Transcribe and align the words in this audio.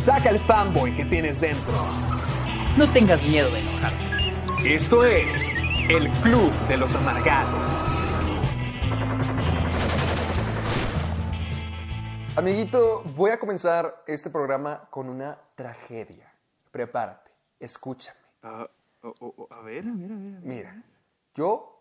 Saca 0.00 0.30
el 0.30 0.38
fanboy 0.38 0.96
que 0.96 1.04
tienes 1.04 1.42
dentro. 1.42 1.74
No 2.78 2.90
tengas 2.90 3.22
miedo 3.26 3.50
de 3.50 3.58
enojarte. 3.58 4.74
Esto 4.74 5.04
es 5.04 5.62
el 5.90 6.10
Club 6.22 6.50
de 6.68 6.78
los 6.78 6.96
Amargados. 6.96 7.60
Amiguito, 12.34 13.02
voy 13.14 13.30
a 13.32 13.38
comenzar 13.38 14.02
este 14.06 14.30
programa 14.30 14.88
con 14.88 15.10
una 15.10 15.38
tragedia. 15.54 16.32
Prepárate, 16.70 17.30
escúchame. 17.58 18.18
Ah, 18.42 18.66
oh, 19.02 19.14
oh, 19.20 19.34
oh, 19.36 19.48
a 19.50 19.60
ver, 19.60 19.84
a 19.86 19.92
ver, 19.92 20.12
a 20.12 20.16
ver. 20.16 20.34
a 20.34 20.40
ver. 20.40 20.42
Mira, 20.42 20.82
yo, 21.34 21.79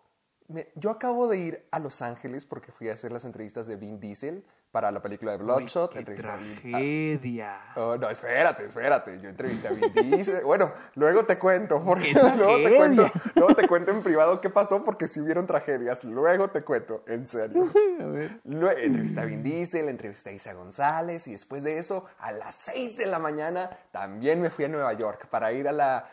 me- 0.50 0.68
yo 0.76 0.90
acabo 0.92 1.28
de 1.28 1.38
ir 1.38 1.68
a 1.72 1.80
Los 1.80 2.02
Ángeles 2.02 2.46
porque 2.46 2.72
fui 2.72 2.90
a 2.90 2.94
hacer 2.94 3.12
las 3.12 3.24
entrevistas 3.26 3.66
de 3.68 3.76
Vin 3.78 4.00
Diesel 4.00 4.44
para 4.72 4.92
la 4.92 5.02
película 5.02 5.32
de 5.32 5.40
Bloodshot. 5.40 5.94
Qué 5.94 6.00
entrevisté 6.00 6.30
a 6.30 6.38
Vin- 6.38 6.62
tragedia. 6.62 7.60
Oh, 7.76 7.98
no, 7.98 8.08
espérate, 8.10 8.66
espérate. 8.66 9.20
Yo 9.20 9.30
entrevisté 9.30 9.68
a 9.68 9.72
Vin 9.72 9.92
Diesel. 9.94 10.44
Bueno, 10.44 10.72
luego 10.96 11.26
te 11.26 11.40
cuento. 11.40 11.82
Porque 11.84 12.14
¡Qué 12.14 12.14
luego 12.38 12.58
te 12.70 12.76
cuento, 12.76 13.02
tragedia! 13.04 13.32
luego 13.36 13.56
te 13.56 13.68
cuento 13.68 13.92
en 13.92 14.04
privado 14.04 14.42
qué 14.42 14.50
pasó 14.52 14.84
porque 14.84 15.08
si 15.08 15.22
hubieron 15.22 15.48
tragedias. 15.48 16.04
Luego 16.04 16.50
te 16.52 16.62
cuento, 16.64 17.04
en 17.08 17.28
serio. 17.28 17.68
A 18.00 18.06
ver. 18.06 18.40
Luego 18.44 18.78
entrevisté 18.78 19.22
a 19.22 19.26
Vin 19.26 19.42
Diesel, 19.42 19.90
entrevisté 19.90 20.30
a 20.30 20.34
Isa 20.34 20.54
González 20.54 21.28
y 21.28 21.32
después 21.32 21.64
de 21.64 21.80
eso, 21.80 22.06
a 22.20 22.32
las 22.32 22.54
6 22.56 22.96
de 22.98 23.08
la 23.08 23.18
mañana, 23.18 23.72
también 23.92 24.40
me 24.40 24.52
fui 24.52 24.66
a 24.66 24.68
Nueva 24.68 24.94
York 24.94 25.28
para 25.32 25.52
ir 25.52 25.68
a 25.68 25.72
la 25.72 26.08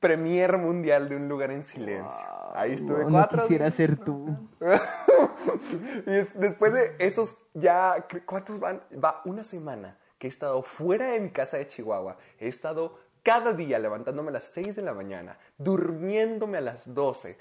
premier 0.00 0.56
mundial 0.56 1.08
de 1.08 1.16
Un 1.16 1.28
Lugar 1.28 1.50
en 1.50 1.62
Silencio. 1.62 2.26
Ahí 2.54 2.72
estuve 2.72 3.00
No, 3.00 3.10
no 3.10 3.10
cuatro 3.18 3.42
quisiera 3.42 3.68
ser 3.70 3.96
tú. 3.96 4.48
y 6.06 6.10
es- 6.10 6.38
después 6.38 6.72
de 6.72 6.94
esos 6.98 7.36
ya, 7.52 8.06
¿cuántos 8.24 8.60
van? 8.60 8.80
Va 9.02 9.20
una 9.24 9.42
semana 9.42 9.98
que 10.18 10.28
he 10.28 10.30
estado 10.30 10.62
fuera 10.62 11.06
de 11.08 11.20
mi 11.20 11.30
casa 11.30 11.58
de 11.58 11.66
Chihuahua. 11.66 12.16
He 12.38 12.46
estado 12.46 12.98
cada 13.24 13.52
día 13.52 13.78
levantándome 13.78 14.28
a 14.30 14.34
las 14.34 14.44
6 14.44 14.76
de 14.76 14.82
la 14.82 14.94
mañana, 14.94 15.36
durmiéndome 15.58 16.58
a 16.58 16.60
las 16.60 16.94
12, 16.94 17.36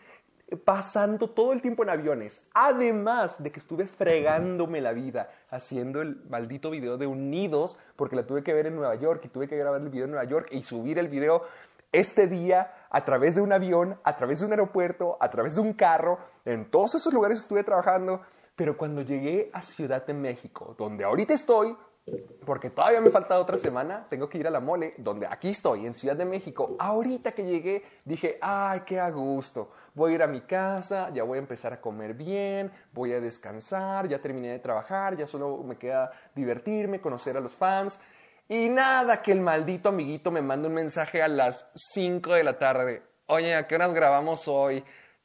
pasando 0.66 1.30
todo 1.30 1.54
el 1.54 1.62
tiempo 1.62 1.84
en 1.84 1.90
aviones. 1.90 2.48
Además 2.56 3.44
de 3.44 3.52
que 3.52 3.60
estuve 3.60 3.86
fregándome 3.86 4.82
la 4.82 4.94
vida 4.94 5.30
haciendo 5.52 6.02
el 6.02 6.24
maldito 6.28 6.72
video 6.72 6.98
de 6.98 7.06
Unidos, 7.06 7.78
porque 7.96 8.16
la 8.16 8.26
tuve 8.26 8.44
que 8.44 8.54
ver 8.54 8.66
en 8.66 8.76
Nueva 8.76 8.96
York 8.96 9.22
y 9.26 9.30
tuve 9.30 9.48
que 9.48 9.58
grabar 9.58 9.80
el 9.82 9.90
video 9.90 10.06
en 10.06 10.12
Nueva 10.12 10.26
York 10.26 10.48
y 10.52 10.64
subir 10.64 10.98
el 10.98 11.08
video 11.08 11.44
este 11.92 12.26
día 12.28 12.74
a 12.94 13.04
través 13.04 13.36
de 13.36 13.42
un 13.42 13.52
avión, 13.52 14.00
a 14.04 14.16
través 14.16 14.40
de 14.40 14.46
un 14.46 14.52
aeropuerto, 14.52 15.18
a 15.20 15.30
través 15.30 15.56
de 15.56 15.62
un 15.62 15.74
carro. 15.74 16.20
En 16.46 16.70
todos 16.70 16.96
esos 16.96 17.12
lugares 17.12 17.40
estuve 17.40 17.64
trabajando, 17.64 18.22
pero 18.56 18.78
cuando 18.78 19.02
llegué 19.02 19.50
a 19.52 19.62
Ciudad 19.62 20.06
de 20.06 20.14
México, 20.14 20.76
donde 20.78 21.04
ahorita 21.04 21.34
estoy, 21.34 21.76
porque 22.46 22.70
todavía 22.70 23.02
me 23.02 23.10
falta 23.10 23.40
otra 23.40 23.58
semana, 23.58 24.06
tengo 24.10 24.30
que 24.30 24.38
ir 24.38 24.46
a 24.46 24.52
la 24.52 24.60
mole, 24.60 24.94
donde 24.98 25.26
aquí 25.26 25.50
estoy, 25.50 25.86
en 25.86 25.94
Ciudad 25.94 26.16
de 26.16 26.26
México. 26.26 26.76
Ahorita 26.78 27.32
que 27.32 27.46
llegué, 27.46 27.84
dije, 28.06 28.38
ay, 28.42 28.82
qué 28.86 29.00
a 29.00 29.10
gusto. 29.10 29.72
Voy 29.96 30.12
a 30.12 30.16
ir 30.16 30.24
a 30.24 30.28
mi 30.28 30.42
casa, 30.42 31.10
ya 31.14 31.24
voy 31.24 31.38
a 31.38 31.42
empezar 31.42 31.74
a 31.74 31.82
comer 31.82 32.14
bien, 32.14 32.72
voy 32.94 33.14
a 33.14 33.22
descansar, 33.22 34.08
ya 34.08 34.20
terminé 34.22 34.50
de 34.50 34.60
trabajar, 34.60 35.16
ya 35.16 35.26
solo 35.26 35.64
me 35.64 35.78
queda 35.78 36.12
divertirme, 36.36 37.02
conocer 37.02 37.38
a 37.38 37.40
los 37.40 37.54
fans. 37.54 38.00
Y 38.54 38.70
nada, 38.70 39.24
que 39.24 39.32
el 39.32 39.40
maldito 39.40 39.90
amiguito 39.90 40.30
me 40.30 40.44
manda 40.44 40.68
un 40.68 40.76
mensaje 40.76 41.24
a 41.24 41.28
las 41.28 41.72
5 41.74 42.36
de 42.36 42.44
la 42.44 42.60
tarde. 42.60 43.02
Oye, 43.26 43.56
¿a 43.56 43.66
qué 43.66 43.74
horas 43.74 43.96
grabamos 43.96 44.48
hoy? 44.48 44.84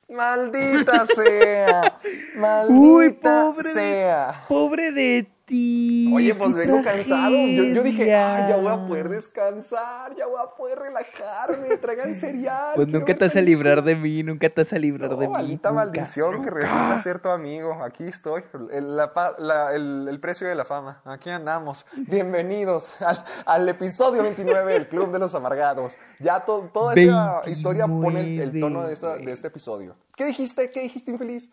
Maldita 0.08 1.04
sea. 1.04 1.98
Maldita 2.36 2.72
Uy, 2.72 3.12
pobre 3.12 3.68
sea. 3.68 4.28
de, 4.28 4.48
pobre 4.48 4.92
de 4.92 5.30
ti. 5.48 6.12
Oye, 6.14 6.34
pues 6.34 6.53
qué 6.54 6.59
vengo 6.60 6.82
cansado. 6.84 7.31
Yo, 7.31 7.64
yo 7.64 7.82
dije, 7.82 8.14
ay, 8.14 8.48
ya 8.50 8.56
voy 8.59 8.66
a 8.69 8.86
poder 8.86 9.09
descansar, 9.09 10.14
ya 10.16 10.26
voy 10.26 10.36
a 10.41 10.54
poder 10.54 10.78
relajarme, 10.78 11.76
traigan 11.78 12.14
cereal. 12.14 12.72
Pues 12.76 12.86
nunca 12.88 13.06
te 13.14 13.25
vas 13.25 13.32
a 13.32 13.34
películas". 13.34 13.44
librar 13.44 13.82
de 13.84 13.97
mí, 13.97 14.22
nunca 14.22 14.48
te 14.50 14.60
vas 14.60 14.72
a 14.72 14.78
librar 14.78 15.10
No, 15.10 15.16
de 15.16 15.26
mí. 15.26 15.32
maldita 15.32 15.70
nunca, 15.70 15.84
maldición 15.84 16.44
que 16.44 16.50
resulta 16.50 16.98
ser 17.00 17.19
tu 17.20 17.31
amigo. 17.31 17.82
Aquí 17.82 18.04
estoy. 18.04 18.42
El, 18.70 18.94
la 18.97 19.12
pa- 19.14 19.34
la- 19.38 19.75
el- 19.75 20.06
el 20.08 20.20
precio 20.20 20.47
de 20.47 20.54
la 20.54 20.64
fama. 20.64 21.00
Aquí 21.04 21.31
andamos. 21.31 21.87
Bienvenidos 21.97 23.00
al, 23.03 23.25
al 23.47 23.69
episodio 23.69 24.22
29 24.22 24.72
del 24.75 24.87
Club 24.88 25.10
de 25.12 25.19
los 25.19 25.34
Amargados. 25.34 25.97
Ya 26.20 26.41
to- 26.41 26.70
toda 26.72 26.92
esa 26.94 27.41
29, 27.44 27.50
historia 27.50 27.87
pone 27.87 28.20
el, 28.20 28.41
el 28.54 28.60
tono 28.60 28.87
de, 28.87 28.92
esta- 28.92 29.16
de 29.16 29.32
este 29.32 29.48
episodio. 29.48 29.97
¿Qué 30.14 30.26
dijiste? 30.26 30.69
¿Qué 30.70 30.82
dijiste, 30.82 31.10
infeliz? 31.10 31.50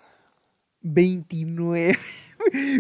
29. 0.82 1.98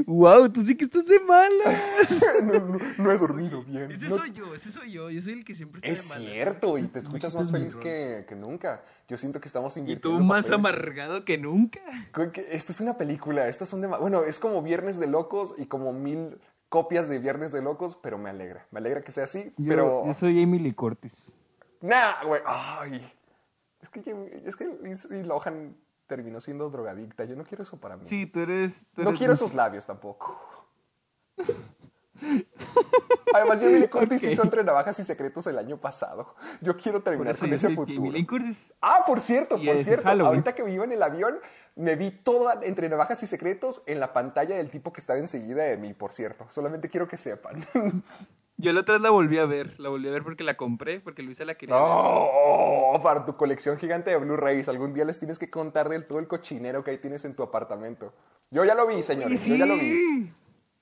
Wow, 0.05 0.49
tú 0.49 0.63
sí 0.63 0.75
que 0.75 0.85
estás 0.85 1.05
de 1.05 1.19
malas. 1.19 2.23
no, 2.43 2.53
no- 2.59 2.79
no 2.97 3.11
he 3.11 3.17
dormido 3.17 3.63
bien. 3.63 3.91
Ese 3.91 4.07
No- 4.09 4.15
soy 4.17 4.31
yo, 4.31 4.53
ese 4.55 4.71
soy 4.71 4.91
yo. 4.91 5.09
Yo 5.09 5.21
soy 5.21 5.33
el 5.33 5.45
que 5.45 5.55
siempre 5.55 5.77
está 5.79 5.87
Es 5.89 6.09
de 6.09 6.15
malas. 6.15 6.31
cierto, 6.33 6.77
y 6.77 6.87
te 6.87 6.99
escuchas 6.99 7.35
más 7.35 7.51
feliz 7.51 7.75
que, 7.75 8.25
que 8.27 8.35
nunca. 8.35 8.83
Yo 9.07 9.17
siento 9.17 9.39
que 9.39 9.47
estamos 9.47 9.75
Y 9.77 9.81
invirtiendo 9.81 10.19
tú 10.19 10.23
más 10.23 10.45
papeles. 10.47 10.59
amargado 10.59 11.25
que 11.25 11.37
nunca. 11.37 11.79
Creo 12.11 12.31
que 12.31 12.47
Esta 12.51 12.71
es 12.71 12.79
una 12.81 12.97
película, 12.97 13.47
estas 13.47 13.69
son 13.69 13.81
de... 13.81 13.87
Bueno, 13.87 14.23
es 14.23 14.39
como 14.39 14.61
Viernes 14.61 14.99
de 14.99 15.07
Locos 15.07 15.53
y 15.57 15.65
como 15.67 15.93
mil 15.93 16.39
copias 16.69 17.07
de 17.07 17.19
Viernes 17.19 17.51
de 17.51 17.61
Locos, 17.61 17.97
pero 18.01 18.17
me 18.17 18.29
alegra. 18.29 18.67
Me 18.71 18.79
alegra 18.79 19.01
que 19.03 19.11
sea 19.11 19.25
así, 19.25 19.53
Yo, 19.57 19.69
pero... 19.69 20.05
yo 20.05 20.13
soy 20.13 20.41
Emily 20.41 20.63
Lee 20.65 20.73
Curtis. 20.73 21.33
Nah, 21.81 22.23
güey. 22.25 22.41
Ay. 22.45 23.11
Es 23.81 23.89
que, 23.89 23.99
es 24.43 24.55
que 24.55 24.67
Lindsay 24.81 25.21
Lohan 25.23 25.75
terminó 26.07 26.39
siendo 26.41 26.69
drogadicta. 26.69 27.25
Yo 27.25 27.35
no 27.35 27.43
quiero 27.43 27.63
eso 27.63 27.77
para 27.77 27.97
mí. 27.97 28.05
Sí, 28.05 28.25
tú 28.25 28.39
eres. 28.41 28.87
tú 28.93 29.03
no 29.03 29.09
eres 29.09 29.19
quiero 29.19 29.33
esos 29.33 29.53
labios 29.53 29.85
tampoco. 29.85 30.39
Además, 33.33 33.59
Jamie 33.59 33.89
Curtis 33.89 34.23
Ok. 34.23 34.31
hizo 34.31 34.43
Entre 34.43 34.63
Navajas 34.63 34.97
y 34.99 35.03
Secretos 35.03 35.45
el 35.47 35.57
año 35.59 35.77
pasado. 35.77 36.35
Yo 36.61 36.77
quiero 36.77 37.03
terminar 37.03 37.37
con 37.37 37.51
ese 37.51 37.69
futuro. 37.75 37.95
Jamie 37.97 38.11
Lee 38.11 38.25
Curtis. 38.25 38.73
Ah, 38.81 39.03
por 39.05 39.19
cierto, 39.19 39.57
Y 39.57 39.65
por 39.65 39.77
cierto. 39.79 40.07
Ahorita 40.09 40.55
que 40.55 40.63
me 40.63 40.71
iba 40.71 40.85
en 40.85 40.93
el 40.93 41.03
avión, 41.03 41.37
me 41.75 41.97
vi 41.97 42.11
toda 42.11 42.59
entre 42.63 42.87
navajas 42.87 43.21
y 43.23 43.27
secretos 43.27 43.81
en 43.85 43.99
la 43.99 44.13
pantalla 44.13 44.55
del 44.55 44.69
tipo 44.69 44.93
que 44.93 45.01
estaba 45.01 45.19
enseguida 45.19 45.63
de 45.63 45.75
mí, 45.75 45.93
por 45.93 46.13
cierto. 46.13 46.45
Solamente 46.49 46.89
quiero 46.89 47.07
que 47.07 47.17
sepan. 47.17 47.65
Yo 48.57 48.71
la 48.71 48.81
otra 48.81 48.95
vez 48.95 49.01
la 49.01 49.09
volví 49.09 49.37
a 49.37 49.45
ver. 49.45 49.79
La 49.79 49.89
volví 49.89 50.07
a 50.07 50.11
ver 50.11 50.23
porque 50.23 50.43
la 50.43 50.55
compré, 50.55 50.99
porque 51.01 51.23
Luisa 51.23 51.43
la 51.43 51.55
quería 51.55 51.75
ver. 51.75 51.83
Oh, 51.85 52.99
para 53.03 53.25
tu 53.25 53.35
colección 53.35 53.77
gigante 53.77 54.11
de 54.11 54.17
Blu-rays. 54.17 54.69
Algún 54.69 54.93
día 54.93 55.03
les 55.03 55.19
tienes 55.19 55.37
que 55.37 55.49
contar 55.49 55.89
del 55.89 56.05
todo 56.05 56.19
el 56.19 56.27
cochinero 56.27 56.83
que 56.83 56.91
ahí 56.91 56.97
tienes 56.97 57.25
en 57.25 57.35
tu 57.35 57.43
apartamento. 57.43 58.13
Yo 58.51 58.63
ya 58.63 58.75
lo 58.75 58.87
vi, 58.87 59.03
señores. 59.03 59.45
Yo 59.45 59.55
ya 59.55 59.65
lo 59.65 59.75
vi. 59.75 60.29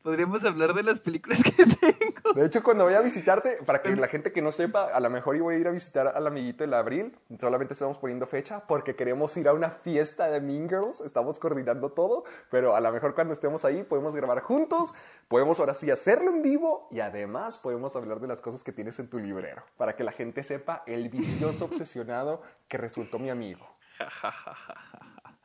Podríamos 0.03 0.44
hablar 0.44 0.74
de 0.74 0.84
las 0.84 1.00
películas 1.00 1.41
que 1.41 1.66
tengo. 1.66 2.34
De 2.34 2.46
hecho, 2.46 2.62
cuando 2.62 2.84
voy 2.84 2.94
a 2.94 3.00
visitarte, 3.00 3.59
para 3.66 3.81
que 3.81 3.96
la 3.96 4.09
gente 4.09 4.34
que 4.34 4.41
no 4.41 4.52
sepa, 4.52 4.94
a 4.94 5.00
lo 5.00 5.09
mejor 5.09 5.40
voy 5.40 5.56
a 5.56 5.58
ir 5.58 5.68
a 5.68 5.72
visitar 5.72 6.08
al 6.08 6.28
amiguito 6.28 6.66
el 6.66 6.74
abril. 6.74 7.18
Solamente 7.40 7.74
estamos 7.74 7.97
poniendo 7.97 8.28
fecha 8.28 8.68
porque 8.68 8.97
queremos 8.97 9.36
ir 9.38 9.47
a 9.47 9.53
una 9.53 9.69
fiesta 9.69 10.28
de 10.28 10.42
Mean 10.42 10.68
Girls. 10.68 11.00
Estamos 11.00 11.39
coordinando 11.39 11.94
todo, 11.94 12.25
pero 12.51 12.75
a 12.75 12.81
lo 12.81 12.92
mejor 12.92 13.16
cuando 13.16 13.33
estemos 13.33 13.63
ahí 13.63 13.83
podemos 13.83 14.13
grabar 14.13 14.42
juntos. 14.42 14.94
Podemos 15.30 15.62
ahora 15.62 15.74
sí 15.74 15.89
hacerlo 15.89 16.31
en 16.31 16.42
vivo 16.42 16.89
y 16.92 17.00
además 17.00 17.57
podemos 17.57 17.95
hablar 17.95 18.19
de 18.19 18.28
las 18.28 18.42
cosas 18.42 18.62
que 18.62 18.74
tienes 18.74 19.00
en 19.00 19.10
tu 19.10 19.19
librero 19.19 19.63
para 19.78 19.95
que 19.95 20.04
la 20.04 20.12
gente 20.12 20.44
sepa 20.44 20.83
el 20.86 21.07
vicioso 21.07 21.63
obsesionado 21.72 22.42
que 22.68 22.78
resultó 22.78 23.19
mi 23.19 23.30
amigo. 23.30 23.66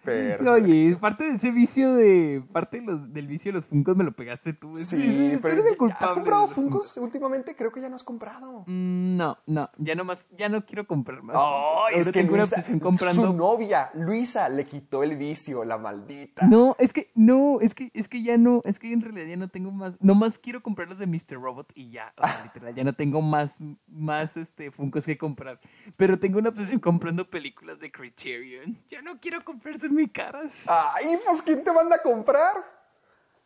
Perfecto. 0.05 0.53
Oye, 0.53 0.97
parte 0.97 1.25
de 1.25 1.31
ese 1.33 1.51
vicio 1.51 1.95
de. 1.95 2.43
Parte 2.53 2.81
de 2.81 2.87
los- 2.87 3.13
del 3.13 3.27
vicio 3.27 3.51
de 3.53 3.59
los 3.59 3.67
Funkos 3.67 3.97
me 3.97 4.05
lo 4.05 4.13
pegaste 4.13 4.53
tú. 4.53 4.75
Sí, 4.77 4.97
ese- 4.97 5.37
tú 5.37 5.43
pero 5.43 5.55
eres 5.55 5.67
el 5.67 5.73
¿has 5.73 5.77
culpable 5.77 6.15
comprado 6.15 6.41
de 6.43 6.47
los 6.47 6.55
Funkos 6.55 6.97
últimamente? 6.97 7.55
Creo 7.57 7.71
que 7.73 7.81
ya 7.81 7.89
no 7.89 7.97
has 7.97 8.05
comprado. 8.05 8.65
Mm, 8.67 9.17
No, 9.17 9.37
no, 9.47 9.69
ya 9.79 9.95
no 9.97 10.05
más, 10.05 10.29
ya 10.37 10.49
no 10.49 10.65
quiero 10.65 10.87
comprar 10.87 11.23
más. 11.23 11.35
Ahora 11.37 11.97
es 11.97 12.07
que 12.07 12.13
tengo 12.13 12.35
una 12.35 12.45
obsesión 12.45 12.79
su 12.79 12.83
comprando. 12.85 13.33
novia, 13.33 13.91
Luisa, 13.95 14.49
le 14.49 14.65
quitó 14.65 15.03
el 15.03 15.17
vicio, 15.17 15.65
la 15.65 15.77
maldita. 15.79 16.47
No, 16.47 16.77
es 16.79 16.93
que, 16.93 17.11
no, 17.17 17.61
es 17.61 17.75
que, 17.75 17.91
es 17.95 18.09
que 18.09 18.23
ya 18.23 18.37
no, 18.37 18.61
es 18.65 18.79
que 18.79 18.93
en 18.93 19.01
realidad 19.01 19.27
ya 19.27 19.37
no 19.37 19.49
tengo 19.49 19.71
más, 19.73 19.97
nomás 20.01 20.39
quiero 20.39 20.63
comprar 20.63 20.89
los 20.89 20.99
de 20.99 21.07
Mr. 21.07 21.35
Robot 21.43 21.73
y 21.75 21.91
ya, 21.91 22.13
o 22.17 22.25
sea, 22.27 22.45
literal, 22.45 22.75
ya 22.75 22.85
no 22.85 22.93
tengo 22.93 23.21
más, 23.21 23.59
más, 23.89 24.37
este, 24.37 24.71
Funkos 24.71 25.05
que 25.07 25.19
comprar. 25.19 25.59
Pero 25.97 26.19
tengo 26.19 26.39
una 26.39 26.51
obsesión 26.51 26.79
comprando 26.81 27.29
películas 27.29 27.81
de 27.81 27.91
Criterion. 27.91 28.79
Ya 28.91 29.03
no 29.03 29.19
quiero 29.19 29.41
comprar, 29.41 29.79
son 29.89 29.95
muy 29.95 30.09
caras. 30.09 30.67
Ay, 30.69 31.19
pues 31.25 31.43
¿quién 31.43 31.65
te 31.65 31.73
manda 31.73 31.97
a 31.97 32.03
comprar? 32.03 32.55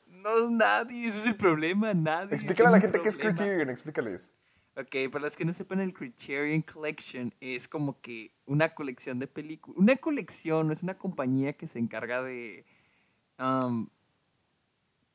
No 0.07 0.45
es 0.45 0.51
nadie, 0.51 1.09
ese 1.09 1.21
es 1.21 1.27
el 1.27 1.37
problema, 1.37 1.95
nadie. 1.95 2.35
Explícale 2.35 2.69
a 2.69 2.73
la 2.73 2.77
mi 2.77 2.83
gente 2.83 3.01
qué 3.01 3.09
es 3.09 3.17
problema. 3.17 3.39
Criterion, 3.39 3.71
explícales. 3.71 4.33
Ok, 4.77 5.11
para 5.11 5.25
los 5.25 5.37
que 5.37 5.45
no 5.45 5.53
sepan, 5.53 5.81
el 5.81 5.93
Criterion 5.93 6.63
Collection 6.63 7.35
es 7.41 7.69
como 7.69 8.01
que 8.01 8.33
una 8.47 8.75
colección 8.75 9.19
de 9.19 9.27
películas. 9.27 9.79
Una 9.79 9.97
colección, 9.97 10.71
es 10.73 10.83
una 10.83 10.97
compañía 10.97 11.53
que 11.55 11.67
se 11.67 11.79
encarga 11.79 12.23
de 12.23 12.65
am, 13.37 13.91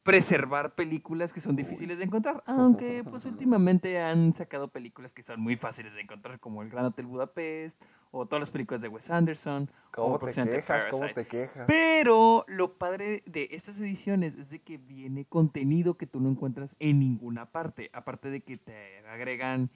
preservar 0.04 0.76
películas 0.76 1.34
que 1.34 1.42
son 1.42 1.56
difíciles 1.56 1.98
de 1.98 2.04
encontrar. 2.04 2.44
Aunque, 2.46 3.04
pues, 3.04 3.26
últimamente 3.26 4.00
han 4.00 4.34
sacado 4.34 4.68
películas 4.68 5.12
que 5.12 5.24
son 5.24 5.42
muy 5.42 5.58
fáciles 5.58 5.96
de 5.96 6.02
encontrar, 6.02 6.40
como 6.40 6.62
El 6.62 6.70
Gran 6.70 6.86
Hotel 6.86 7.08
Budapest, 7.08 7.82
o 8.12 8.26
todas 8.26 8.40
las 8.42 8.50
películas 8.50 8.82
de 8.82 8.88
Wes 8.88 9.10
Anderson, 9.10 9.70
o 9.70 9.92
¿Cómo 9.92 10.14
te 10.16 10.20
próximamente 10.22 10.62
quejas? 10.62 10.86
¿Cómo 10.92 11.08
te 11.14 11.26
quejas? 11.28 11.66
Pero 11.68 12.46
lo 12.48 12.78
padre 12.78 13.24
de 13.26 13.48
estas 13.52 13.80
ediciones 13.80 14.36
es 14.36 14.50
de 14.50 14.60
que 14.60 14.78
viene 14.78 15.26
contenido 15.26 15.98
que 15.98 16.08
tú 16.08 16.20
no 16.20 16.30
encuentras 16.30 16.76
en 16.80 17.00
ninguna 17.00 17.46
parte. 17.52 17.90
Aparte 17.94 18.30
de 18.30 18.42
que 18.42 18.58
te 18.58 19.00
agregan 19.08 19.70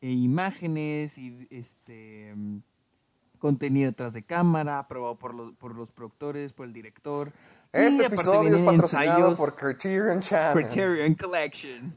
eh, 0.00 0.10
imágenes 0.10 1.18
y 1.18 1.46
este 1.50 2.32
mm, 2.34 2.58
contenido 3.38 3.90
detrás 3.90 4.12
de 4.12 4.22
cámara, 4.24 4.78
aprobado 4.78 5.18
por 5.18 5.34
los, 5.34 5.52
por 5.54 5.74
los 5.74 5.90
productores, 5.90 6.52
por 6.52 6.66
el 6.66 6.72
director. 6.72 7.32
Este 7.72 8.06
episodio 8.06 8.54
es 8.54 8.62
patrocinado 8.62 9.30
ensayos- 9.32 9.36
por 9.36 9.54
Criterion 9.54 10.20
Channel. 10.20 10.64
Criterion 10.66 11.14
Collection. 11.14 11.94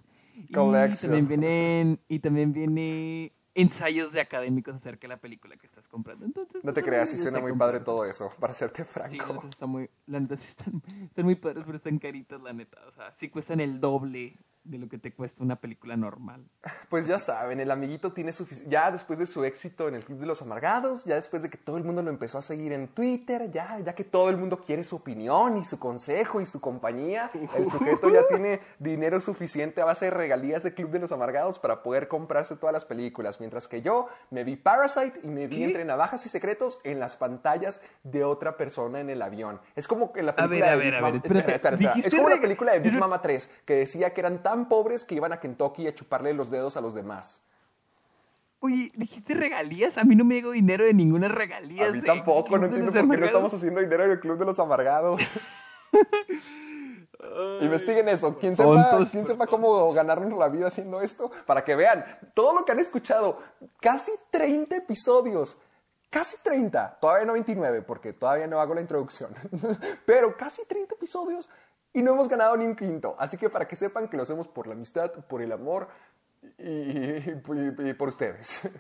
Collection. 0.54 1.12
Y 1.14 1.18
también 1.22 1.28
vienen, 1.28 2.00
y 2.08 2.20
también 2.20 2.54
viene 2.54 3.34
ensayos 3.62 4.14
de 4.14 4.22
académicos 4.22 4.76
acerca 4.76 5.02
de 5.02 5.10
la 5.10 5.18
película 5.22 5.58
que 5.58 5.66
estás 5.66 5.88
comprando. 5.88 6.26
Entonces, 6.26 6.64
No 6.64 6.74
pues, 6.74 6.76
te 6.76 6.84
creas, 6.84 7.10
sí 7.10 7.18
suena 7.18 7.40
muy 7.40 7.54
padre 7.54 7.80
todo 7.80 8.06
eso, 8.06 8.30
para 8.40 8.54
serte 8.54 8.84
Sí, 9.08 9.18
la 9.18 9.26
franco. 9.26 9.34
neta 9.34 9.42
sí 9.42 9.50
está 9.50 9.66
muy, 9.66 9.90
la 10.08 10.20
neta 10.20 10.38
sí 10.38 10.48
están, 10.48 10.82
están 11.04 11.26
muy 11.26 11.36
padres, 11.36 11.64
pero 11.66 11.76
están 11.78 12.00
caritas, 12.00 12.42
la 12.42 12.54
neta. 12.54 12.80
O 12.88 12.92
sea, 12.92 13.12
sí 13.12 13.30
cuestan 13.30 13.60
el 13.60 13.80
doble 13.80 14.38
de 14.70 14.78
lo 14.78 14.88
que 14.88 14.98
te 14.98 15.12
cuesta 15.14 15.44
una 15.44 15.56
película 15.56 15.98
normal. 15.98 16.46
Pues 16.90 17.08
ya 17.08 17.20
saben, 17.20 17.60
el 17.60 17.72
amiguito 17.72 18.14
tiene 18.14 18.34
suficiente. 18.34 18.72
Ya 18.72 18.92
después 18.92 19.20
de 19.20 19.26
su 19.26 19.44
éxito 19.44 19.88
en 19.88 19.96
el 19.96 20.06
Club 20.06 20.20
de 20.20 20.26
los 20.26 20.42
Amargados, 20.42 21.06
ya 21.06 21.16
después 21.16 21.42
de 21.42 21.50
que 21.50 21.58
todo 21.58 21.78
el 21.78 21.84
mundo 21.84 22.02
lo 22.04 22.10
empezó 22.10 22.38
a 22.38 22.42
seguir 22.42 22.72
en 22.72 22.88
Twitter, 22.88 23.50
ya, 23.52 23.80
ya 23.80 23.94
que 23.94 24.04
todo 24.04 24.30
el 24.30 24.38
mundo 24.38 24.62
quiere 24.66 24.84
su 24.84 24.98
opinión 24.98 25.58
y 25.58 25.64
su 25.64 25.80
consejo 25.80 26.42
y 26.42 26.46
su 26.46 26.62
compañía, 26.62 27.30
el 27.56 27.70
sujeto 27.70 28.10
ya 28.10 28.28
tiene 28.30 28.60
dinero 28.78 29.22
suficiente 29.22 29.82
a 29.82 29.86
base 29.86 30.06
de 30.06 30.12
regalías 30.12 30.64
de 30.64 30.74
Club 30.74 30.92
de 30.92 31.00
los 31.00 31.12
Amargados 31.12 31.60
para 31.60 31.82
poder 31.82 32.08
comprarse 32.08 32.56
todas 32.56 32.74
las 32.74 32.86
películas. 32.86 33.40
Mientras 33.40 33.68
que 33.68 33.82
yo 33.82 34.08
me 34.30 34.44
vi 34.44 34.56
Parasite 34.56 35.20
y 35.24 35.28
me 35.28 35.48
vi 35.48 35.58
¿Qué? 35.58 35.66
entre 35.66 35.86
navajas 35.86 36.26
y 36.26 36.30
secretos 36.30 36.80
en 36.84 37.00
las 37.00 37.18
pantallas 37.18 37.82
de 38.04 38.24
otra 38.24 38.58
persona 38.58 39.00
en 39.00 39.10
el 39.10 39.22
avión. 39.22 39.60
Es 39.76 39.88
como 39.88 40.14
que 40.14 40.24
la 40.24 40.32
A 40.32 40.36
película 40.36 40.60
ver, 40.60 40.64
a 40.66 40.72
de 40.72 40.78
ver, 40.78 40.96
a 40.96 41.02
ver, 41.02 41.16
espera, 41.16 41.40
espera, 41.40 41.76
espera. 41.76 41.94
Es 41.96 42.14
como 42.16 42.30
la 42.30 42.40
película 42.40 42.72
de 42.74 42.80
Big 42.80 42.98
Mama 42.98 43.22
3, 43.22 43.50
que 43.66 43.76
decía 43.76 44.14
que 44.14 44.22
eran 44.22 44.44
tan 44.44 44.59
pobres 44.68 45.06
que 45.06 45.16
iban 45.16 45.32
a 45.32 45.40
Kentucky 45.40 45.88
a 45.88 45.96
chuparle 45.96 46.34
los 46.34 46.50
dedos 46.50 46.76
a 46.78 46.82
los 46.82 46.94
demás. 46.94 47.42
Oye, 48.62 48.92
dijiste 48.96 49.34
regalías. 49.34 49.98
A 49.98 50.04
mí 50.04 50.16
no 50.16 50.26
me 50.26 50.36
llegó 50.36 50.52
dinero 50.52 50.84
de 50.84 50.94
ninguna 50.94 51.30
regalías. 51.30 51.90
A 51.90 51.92
mí 51.92 52.02
de 52.02 52.08
tampoco, 52.08 52.58
no 52.58 52.66
entiendo 52.66 52.92
por 52.92 53.10
qué 53.10 53.18
no 53.18 53.26
estamos 53.26 53.54
haciendo 53.54 53.80
dinero 53.80 54.04
en 54.04 54.12
el 54.12 54.20
Club 54.20 54.38
de 54.38 54.46
los 54.46 54.60
Amargados. 54.60 55.22
Investiguen 57.62 58.08
eso. 58.10 58.38
¿Quién 58.38 58.56
sepa, 58.56 58.98
quién 59.10 59.26
sepa 59.26 59.48
cómo 59.48 59.92
ganarnos 59.94 60.38
la 60.38 60.50
vida 60.50 60.68
haciendo 60.68 61.02
esto? 61.02 61.32
Para 61.46 61.64
que 61.64 61.76
vean 61.76 62.06
todo 62.34 62.54
lo 62.54 62.66
que 62.66 62.72
han 62.72 62.80
escuchado. 62.80 63.40
Casi 63.80 64.12
30 64.32 64.78
episodios. 64.78 65.58
Casi 66.10 66.38
30. 66.42 66.98
Todavía 67.00 67.26
no 67.26 67.34
29 67.34 67.82
porque 67.84 68.14
todavía 68.14 68.48
no 68.48 68.60
hago 68.60 68.74
la 68.74 68.82
introducción. 68.82 69.34
Pero 70.06 70.36
casi 70.36 70.66
30 70.66 70.96
episodios 70.96 71.50
y 71.94 72.02
no 72.02 72.12
hemos 72.14 72.28
ganado 72.30 72.56
ni 72.58 72.66
un 72.66 72.76
quinto. 72.76 73.16
Así 73.20 73.38
que 73.38 73.50
para 73.50 73.68
que 73.68 73.76
sepan 73.76 74.08
que 74.08 74.18
lo 74.18 74.24
hacemos 74.24 74.48
por 74.48 74.68
la 74.68 74.74
amistad, 74.74 75.12
por 75.12 75.42
el 75.42 75.52
amor 75.52 75.88
y, 76.58 76.70
y- 76.70 77.42
y 77.90 77.94
por 77.94 78.10
ustedes. 78.10 78.62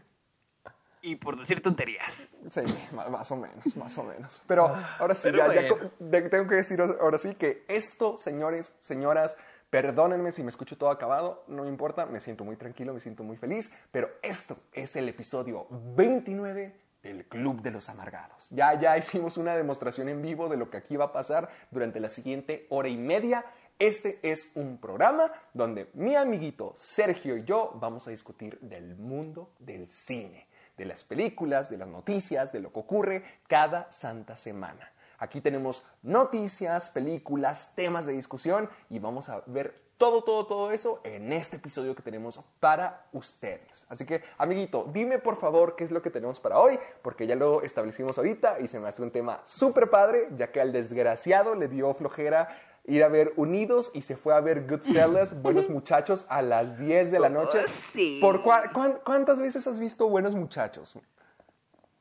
Y 1.02 1.16
por 1.16 1.40
decir 1.40 1.64
tonterías. 1.64 2.36
Sí, 2.50 2.60
más, 2.92 3.10
más 3.10 3.32
o 3.32 3.38
menos, 3.38 3.74
más 3.78 3.98
o 3.98 4.04
menos. 4.04 4.42
Pero 4.48 4.76
ahora 5.00 5.16
sí, 5.16 5.30
Pero 5.32 5.38
ya, 5.54 5.62
ya 5.62 5.70
bueno. 5.74 5.92
de- 5.98 6.22
tengo 6.24 6.46
que 6.50 6.56
decir 6.56 6.82
ahora 6.82 7.18
sí 7.18 7.36
que 7.36 7.64
esto, 7.70 8.18
señores, 8.18 8.76
señoras, 8.82 9.38
perdónenme 9.70 10.34
si 10.34 10.44
me 10.44 10.50
escucho 10.50 10.78
todo 10.78 10.90
acabado, 10.90 11.46
no 11.48 11.64
me 11.64 11.70
importa, 11.70 12.06
me 12.06 12.20
siento 12.20 12.44
muy 12.44 12.58
tranquilo, 12.58 12.94
me 12.94 13.00
siento 13.00 13.24
muy 13.24 13.38
feliz, 13.38 13.72
pero 13.94 14.10
esto 14.22 14.58
es 14.74 14.94
el 14.98 15.08
episodio 15.08 15.68
29 15.70 16.76
del 17.01 17.25
Club 17.25 17.62
de 17.62 17.72
los 17.72 17.90
Amargados. 17.90 18.50
Ya, 18.50 18.80
ya 18.80 18.98
hicimos 18.98 19.38
una 19.38 19.56
demostración 19.56 20.10
en 20.10 20.22
vivo 20.22 20.50
de 20.50 20.57
lo 20.57 20.69
que 20.69 20.78
aquí 20.78 20.98
va 20.98 21.06
a 21.06 21.13
pasar 21.13 21.50
durante 21.72 22.00
la 22.00 22.10
siguiente 22.10 22.68
hora 22.69 22.90
y 22.90 22.98
media. 22.98 23.46
Este 23.78 24.19
es 24.24 24.51
un 24.56 24.78
programa 24.78 25.31
donde 25.54 25.90
mi 25.94 26.16
amiguito 26.16 26.74
Sergio 26.75 27.38
y 27.38 27.46
yo 27.46 27.72
vamos 27.75 28.07
a 28.07 28.12
discutir 28.12 28.60
del 28.60 28.96
mundo 28.96 29.54
del 29.60 29.88
cine 29.88 30.50
de 30.80 30.86
las 30.86 31.04
películas, 31.04 31.69
de 31.69 31.78
las 31.78 31.90
noticias, 31.90 32.54
de 32.54 32.62
lo 32.62 32.72
que 32.72 32.80
ocurre 32.80 33.24
cada 33.48 33.92
santa 33.92 34.38
semana. 34.38 34.92
Aquí 35.18 35.42
tenemos 35.42 35.84
noticias, 36.02 36.90
películas, 36.90 37.74
temas 37.75 38.06
de 38.06 38.13
discusión 38.13 38.69
y 38.90 39.00
vamos 39.00 39.28
a 39.28 39.44
ver 39.45 39.89
todo, 40.00 40.24
todo, 40.24 40.48
todo 40.48 40.72
eso 40.72 41.01
en 41.04 41.31
este 41.34 41.57
episodio 41.57 41.94
que 41.94 42.01
tenemos 42.01 42.40
para 42.60 43.06
ustedes. 43.12 43.86
Así 43.90 44.06
que, 44.06 44.24
amiguito, 44.40 44.90
dime 44.94 45.19
por 45.19 45.36
favor 45.36 45.75
qué 45.75 45.84
es 45.84 45.92
lo 45.92 46.01
que 46.01 46.10
tenemos 46.10 46.40
para 46.40 46.57
hoy, 46.57 46.80
porque 47.04 47.28
ya 47.28 47.36
lo 47.36 47.62
establecimos 47.62 48.18
ahorita 48.18 48.60
y 48.62 48.68
se 48.68 48.80
me 48.80 48.88
hace 48.88 49.01
un 49.04 49.12
tema 49.12 49.42
súper 49.44 49.90
padre, 49.92 50.30
ya 50.38 50.51
que 50.51 50.62
al 50.62 50.72
desgraciado 50.72 51.54
le 51.54 51.68
dio 51.68 51.94
flojera 51.94 52.48
ir 52.86 53.04
a 53.04 53.10
ver 53.10 53.34
Unidos 53.36 53.92
y 53.94 54.01
se 54.01 54.16
fue 54.16 54.34
a 54.34 54.40
ver 54.40 54.66
Goodfellas, 54.68 55.40
Buenos 55.44 55.69
Muchachos, 55.69 56.25
a 56.30 56.42
las 56.42 56.80
10 56.80 57.12
de 57.12 57.19
la 57.19 57.30
noche. 57.30 57.60
Oh, 57.63 57.68
sí. 57.68 58.19
¿Por 58.22 58.42
cua- 58.42 58.72
cuán- 58.74 59.00
¿Cuántas 59.06 59.40
veces 59.42 59.68
has 59.68 59.80
visto 59.80 60.07
Buenos 60.10 60.34
Muchachos? 60.34 60.95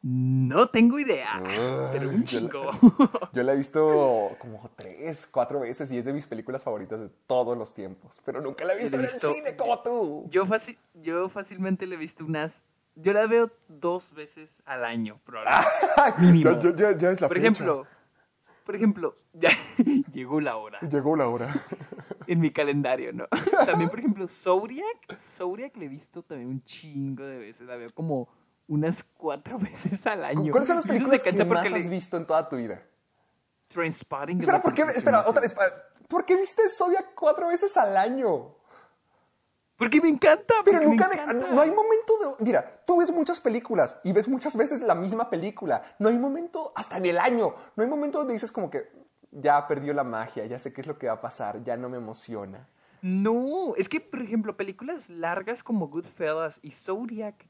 No 0.02 0.68
tengo 0.68 0.98
idea. 0.98 1.40
pero 1.92 2.08
un 2.08 2.22
yo 2.24 2.40
la- 2.40 2.50
chingo. 2.50 2.70
Yo 3.32 3.42
la 3.42 3.52
he 3.52 3.56
visto 3.56 4.30
como 4.38 4.70
tres, 4.76 5.26
cuatro 5.26 5.60
veces 5.60 5.90
y 5.90 5.98
es 5.98 6.04
de 6.04 6.12
mis 6.12 6.26
películas 6.26 6.62
favoritas 6.62 7.00
de 7.00 7.08
todos 7.26 7.58
los 7.58 7.74
tiempos. 7.74 8.20
Pero 8.24 8.40
nunca 8.40 8.64
la 8.64 8.74
he 8.74 8.78
visto 8.78 8.96
en 8.96 9.02
el 9.04 9.08
cine 9.10 9.56
como 9.56 9.80
tú. 9.82 10.26
Yo, 10.30 10.44
yo 10.94 11.28
fácilmente 11.28 11.86
le 11.86 11.96
he 11.96 11.98
visto 11.98 12.24
unas. 12.24 12.62
Yo 12.94 13.12
la 13.12 13.26
veo 13.26 13.50
dos 13.68 14.12
veces 14.14 14.62
al 14.66 14.84
año, 14.84 15.20
probablemente. 15.24 16.74
ya- 16.76 16.96
ya 16.96 17.10
es 17.10 17.20
la 17.20 17.28
por 17.28 17.36
fecha. 17.36 17.48
ejemplo, 17.52 17.86
por 18.64 18.76
ejemplo, 18.76 19.16
ya 19.32 19.50
llegó 20.12 20.40
la 20.40 20.56
hora 20.56 20.78
Llegó 20.80 21.16
la 21.16 21.28
hora. 21.28 21.48
en 22.26 22.40
mi 22.40 22.50
calendario, 22.52 23.12
¿no? 23.12 23.26
También, 23.66 23.88
por 23.90 23.98
ejemplo, 24.00 24.26
Zodiac. 24.28 25.16
Zodiac 25.18 25.76
le 25.76 25.86
he 25.86 25.88
visto 25.88 26.22
también 26.22 26.50
un 26.50 26.62
chingo 26.64 27.24
de 27.24 27.38
veces. 27.38 27.66
La 27.66 27.76
veo 27.76 27.88
como 27.94 28.28
unas 28.68 29.02
cuatro 29.02 29.58
veces 29.58 30.06
al 30.06 30.24
año. 30.24 30.50
¿Cuáles 30.52 30.68
son 30.68 30.76
las 30.76 30.86
películas 30.86 31.22
que 31.22 31.44
más 31.44 31.66
has 31.66 31.72
le- 31.72 31.88
visto 31.88 32.16
en 32.16 32.26
toda 32.26 32.48
tu 32.48 32.56
vida? 32.56 32.80
Trainspotting. 33.68 34.38
es 34.38 34.44
Espera, 34.44 34.62
¿por 34.62 34.72
qué? 34.72 34.82
Espera, 34.82 35.24
otra 35.26 35.42
vez. 35.42 35.54
¿Por 36.08 36.24
qué 36.24 36.36
viste 36.36 36.68
Zodiac 36.70 37.14
cuatro 37.14 37.48
veces 37.48 37.76
al 37.76 37.96
año? 37.96 38.54
Porque 39.76 40.00
me 40.00 40.08
encanta. 40.08 40.54
Pero 40.64 40.80
nunca 40.80 41.06
de- 41.08 41.14
encanta. 41.16 41.48
no 41.52 41.60
hay 41.60 41.70
momento 41.70 42.12
de 42.38 42.44
mira, 42.44 42.82
tú 42.86 42.98
ves 42.98 43.12
muchas 43.12 43.40
películas 43.40 43.98
y 44.04 44.12
ves 44.12 44.26
muchas 44.26 44.56
veces 44.56 44.82
la 44.82 44.94
misma 44.94 45.28
película. 45.30 45.82
No 45.98 46.08
hay 46.08 46.18
momento 46.18 46.72
hasta 46.74 46.96
en 46.96 47.06
el 47.06 47.18
año. 47.18 47.54
No 47.76 47.82
hay 47.84 47.88
momento 47.88 48.18
donde 48.18 48.32
dices 48.32 48.50
como 48.50 48.70
que 48.70 48.90
ya 49.30 49.66
perdió 49.68 49.92
la 49.92 50.02
magia, 50.04 50.46
ya 50.46 50.58
sé 50.58 50.72
qué 50.72 50.80
es 50.80 50.86
lo 50.86 50.98
que 50.98 51.06
va 51.08 51.14
a 51.14 51.20
pasar, 51.20 51.62
ya 51.62 51.76
no 51.76 51.88
me 51.90 51.98
emociona. 51.98 52.66
No, 53.02 53.76
es 53.76 53.88
que, 53.88 54.00
por 54.00 54.22
ejemplo, 54.22 54.56
películas 54.56 55.08
largas 55.10 55.62
como 55.62 55.86
Goodfellas 55.88 56.58
y 56.62 56.72
Zodiac, 56.72 57.46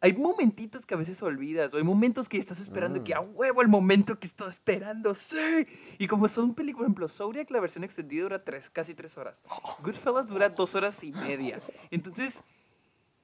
hay 0.00 0.14
momentitos 0.14 0.86
que 0.86 0.94
a 0.94 0.96
veces 0.96 1.22
olvidas, 1.22 1.74
o 1.74 1.76
hay 1.76 1.82
momentos 1.82 2.28
que 2.28 2.38
estás 2.38 2.58
esperando 2.58 3.04
que 3.04 3.14
a 3.14 3.20
huevo 3.20 3.60
el 3.60 3.68
momento 3.68 4.18
que 4.18 4.26
estoy 4.26 4.48
esperando, 4.48 5.14
sí. 5.14 5.66
Y 5.98 6.06
como 6.06 6.26
son 6.26 6.54
películas, 6.54 6.78
por 6.78 6.86
ejemplo, 6.86 7.08
Zodiac, 7.08 7.50
la 7.50 7.60
versión 7.60 7.84
extendida 7.84 8.22
dura 8.22 8.42
tres, 8.42 8.70
casi 8.70 8.94
tres 8.94 9.18
horas. 9.18 9.42
Goodfellas 9.82 10.26
dura 10.26 10.48
dos 10.56 10.74
horas 10.74 11.04
y 11.04 11.12
media. 11.12 11.58
Entonces, 11.90 12.42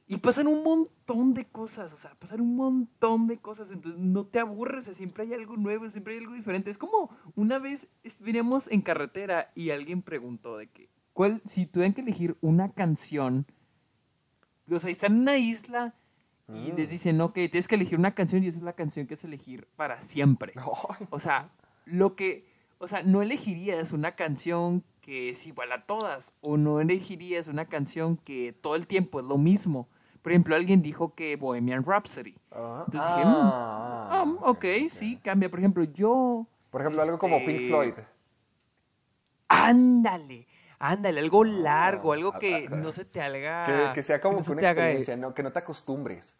Y 0.09 0.18
pasan 0.18 0.47
un 0.47 0.62
montón 0.62 1.35
de 1.35 1.47
cosas, 1.47 1.92
o 1.92 1.97
sea, 1.97 2.14
pasan 2.14 2.40
un 2.40 2.54
montón 2.54 3.26
de 3.26 3.38
cosas, 3.38 3.73
entonces 3.73 4.00
no 4.00 4.25
te 4.26 4.38
aburres, 4.38 4.83
o 4.83 4.85
sea, 4.85 4.95
siempre 4.95 5.25
hay 5.25 5.35
algo 5.35 5.56
nuevo, 5.56 5.90
siempre 5.90 6.14
hay 6.14 6.21
algo 6.21 6.35
diferente. 6.35 6.71
Es 6.71 6.78
como 6.78 7.11
una 7.35 7.59
vez 7.59 7.88
veníamos 8.21 8.68
en 8.68 8.83
carretera 8.83 9.50
y 9.56 9.71
alguien 9.71 10.02
preguntó 10.02 10.59
de 10.59 10.68
que, 10.68 10.90
¿cuál, 11.12 11.42
si 11.45 11.66
tuvieran 11.66 11.92
que 11.92 12.02
elegir 12.02 12.37
una 12.40 12.71
canción, 12.71 13.47
o 14.71 14.78
sea, 14.78 14.90
están 14.90 15.14
en 15.14 15.21
una 15.23 15.38
isla 15.38 15.95
y 16.48 16.72
les 16.72 16.88
dicen, 16.88 17.20
ok, 17.20 17.34
tienes 17.34 17.66
que 17.66 17.74
elegir 17.74 17.98
una 17.98 18.14
canción 18.14 18.44
y 18.44 18.46
esa 18.46 18.58
es 18.58 18.62
la 18.62 18.74
canción 18.74 19.06
que 19.06 19.14
es 19.14 19.24
elegir 19.24 19.66
para 19.76 20.00
siempre. 20.00 20.52
O 21.10 21.18
sea, 21.18 21.50
lo 21.84 22.14
que, 22.14 22.46
o 22.78 22.86
sea, 22.86 23.02
no 23.02 23.22
elegirías 23.22 23.92
una 23.92 24.12
canción 24.14 24.84
que 25.00 25.30
es 25.30 25.46
igual 25.46 25.72
a 25.72 25.86
todas, 25.86 26.32
o 26.40 26.56
no 26.56 26.80
elegirías 26.80 27.48
una 27.48 27.66
canción 27.66 28.16
que 28.16 28.52
todo 28.52 28.74
el 28.74 28.86
tiempo 28.86 29.20
es 29.20 29.26
lo 29.26 29.38
mismo. 29.38 29.88
Por 30.22 30.32
ejemplo, 30.32 30.56
alguien 30.56 30.82
dijo 30.82 31.14
que 31.14 31.36
Bohemian 31.36 31.84
Rhapsody. 31.84 32.34
ah, 32.50 32.84
Entonces 32.86 33.14
dije, 33.14 33.24
mm, 33.24 33.34
ah, 33.34 34.08
ah, 34.10 34.34
ok, 34.42 34.64
sí, 34.92 35.20
cambia. 35.22 35.48
Por 35.48 35.60
ejemplo, 35.60 35.84
yo... 35.84 36.46
Por 36.70 36.80
ejemplo, 36.80 37.02
algo 37.02 37.18
como 37.18 37.38
Pink 37.38 37.50
este, 37.50 37.68
Floyd. 37.68 37.94
Ándale, 39.48 40.48
ándale, 40.78 41.21
algo 41.21 41.45
largo, 41.45 42.12
algo 42.12 42.33
ah, 42.35 42.38
que 42.38 42.68
ah, 42.71 42.75
no 42.76 42.92
se 42.92 43.04
te 43.04 43.21
haga... 43.21 43.64
Que, 43.64 43.95
que 43.95 44.02
sea 44.02 44.21
como 44.21 44.35
no 44.35 44.38
que 44.40 44.45
se 44.45 44.52
una 44.52 44.61
haga- 44.61 44.71
experiencia, 44.71 45.16
¿no? 45.16 45.35
que 45.35 45.42
no 45.42 45.52
te 45.52 45.59
acostumbres. 45.59 46.37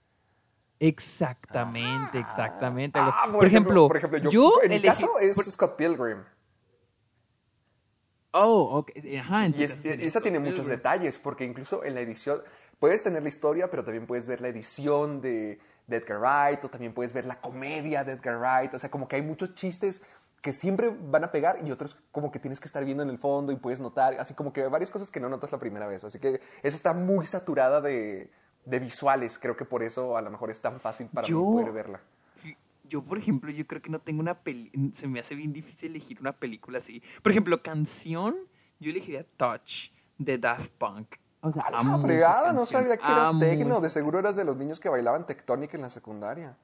Exactamente, 0.79 2.19
exactamente. 2.19 2.99
algo- 2.99 3.13
Ah, 3.15 3.29
por, 3.33 3.47
ejemplo, 3.47 3.89
por 3.89 3.97
ejemplo, 3.97 4.19
yo, 4.31 4.53
en 4.63 4.71
mi 4.71 4.83
caso 4.83 5.19
es 5.19 5.37
por- 5.37 5.45
Scott 5.45 5.77
Pilgrim. 5.77 6.23
Oh, 8.33 8.79
ok, 8.79 8.91
ajá. 9.19 9.49
Y, 9.49 9.63
es- 9.63 9.85
esa 9.85 10.21
tiene 10.21 10.39
muchos 10.39 10.67
detalles, 10.67 11.19
porque 11.19 11.45
incluso 11.45 11.83
en 11.85 11.95
la 11.95 12.01
edición, 12.03 12.43
puedes 12.79 13.03
tener 13.03 13.23
la 13.23 13.29
historia, 13.31 13.71
pero 13.71 13.85
también 13.85 14.07
puedes 14.07 14.27
ver 14.27 14.43
la 14.43 14.49
edición 14.49 15.23
de, 15.23 15.59
de 15.87 15.97
Edgar 15.97 16.19
Wright, 16.19 16.63
o 16.65 16.69
también 16.69 16.93
puedes 16.93 17.15
ver 17.15 17.25
la 17.25 17.41
comedia 17.41 18.05
de 18.05 18.13
Edgar 18.13 18.39
Wright, 18.39 18.75
o 18.75 18.79
sea, 18.79 18.91
como 18.91 19.09
que 19.09 19.17
hay 19.17 19.23
muchos 19.23 19.55
chistes 19.55 20.03
que 20.47 20.53
siempre 20.53 20.97
van 20.97 21.25
a 21.25 21.33
pegar 21.33 21.59
y 21.67 21.73
otros 21.73 21.97
como 22.13 22.31
que 22.31 22.39
tienes 22.39 22.61
que 22.61 22.67
estar 22.67 22.85
viendo 22.85 23.03
en 23.03 23.11
el 23.11 23.19
fondo 23.19 23.51
y 23.51 23.57
puedes 23.57 23.81
notar, 23.81 24.15
así 24.21 24.33
como 24.33 24.53
que 24.53 24.69
varias 24.69 24.93
cosas 24.93 25.11
que 25.11 25.19
no 25.19 25.29
notas 25.29 25.51
la 25.51 25.59
primera 25.59 25.89
vez, 25.89 26.05
así 26.05 26.21
que 26.21 26.35
esa 26.63 26.77
está 26.77 26.93
muy 26.93 27.27
saturada 27.27 27.81
de, 27.81 28.31
de 28.65 28.79
visuales, 28.79 29.41
creo 29.41 29.57
que 29.57 29.65
por 29.65 29.83
eso 29.83 30.17
a 30.17 30.23
lo 30.23 30.31
mejor 30.31 30.51
es 30.51 30.61
tan 30.61 30.79
fácil 30.79 31.09
para 31.09 31.27
Yo- 31.27 31.41
mí 31.41 31.53
poder 31.57 31.73
verla. 31.73 32.01
Yo, 32.85 33.03
por 33.03 33.19
ejemplo, 33.19 33.51
yo 33.51 33.67
creo 33.67 33.83
que 33.83 33.91
no 33.91 33.99
tengo 33.99 34.21
una 34.21 34.39
peli... 34.39 34.71
Se 34.93 35.09
me 35.09 35.19
hace 35.19 35.35
bien 35.35 35.53
difícil 35.53 35.91
elegir 35.91 36.21
una 36.21 36.33
película 36.33 36.79
así. 36.79 37.03
Por 37.21 37.33
ejemplo, 37.33 37.61
canción, 37.61 38.37
yo 38.79 38.91
elegiría 38.93 39.27
Touch 39.37 39.91
de 40.19 40.39
Daft 40.39 40.71
Punk. 40.79 41.17
O 41.41 41.51
sea, 41.51 41.69
la 41.73 41.81
esa 41.81 41.99
fregada, 41.99 42.53
no 42.53 42.65
sabía 42.65 42.97
que 42.97 43.03
eras 43.05 43.31
amo 43.31 43.41
tecno, 43.41 43.75
esa- 43.75 43.81
de 43.83 43.91
seguro 43.91 44.21
eras 44.21 44.37
de 44.37 44.45
los 44.45 44.57
niños 44.57 44.79
que 44.79 44.89
bailaban 44.89 45.27
Tectonic 45.27 45.75
en 45.75 45.81
la 45.81 45.91
secundaria. 45.91 46.57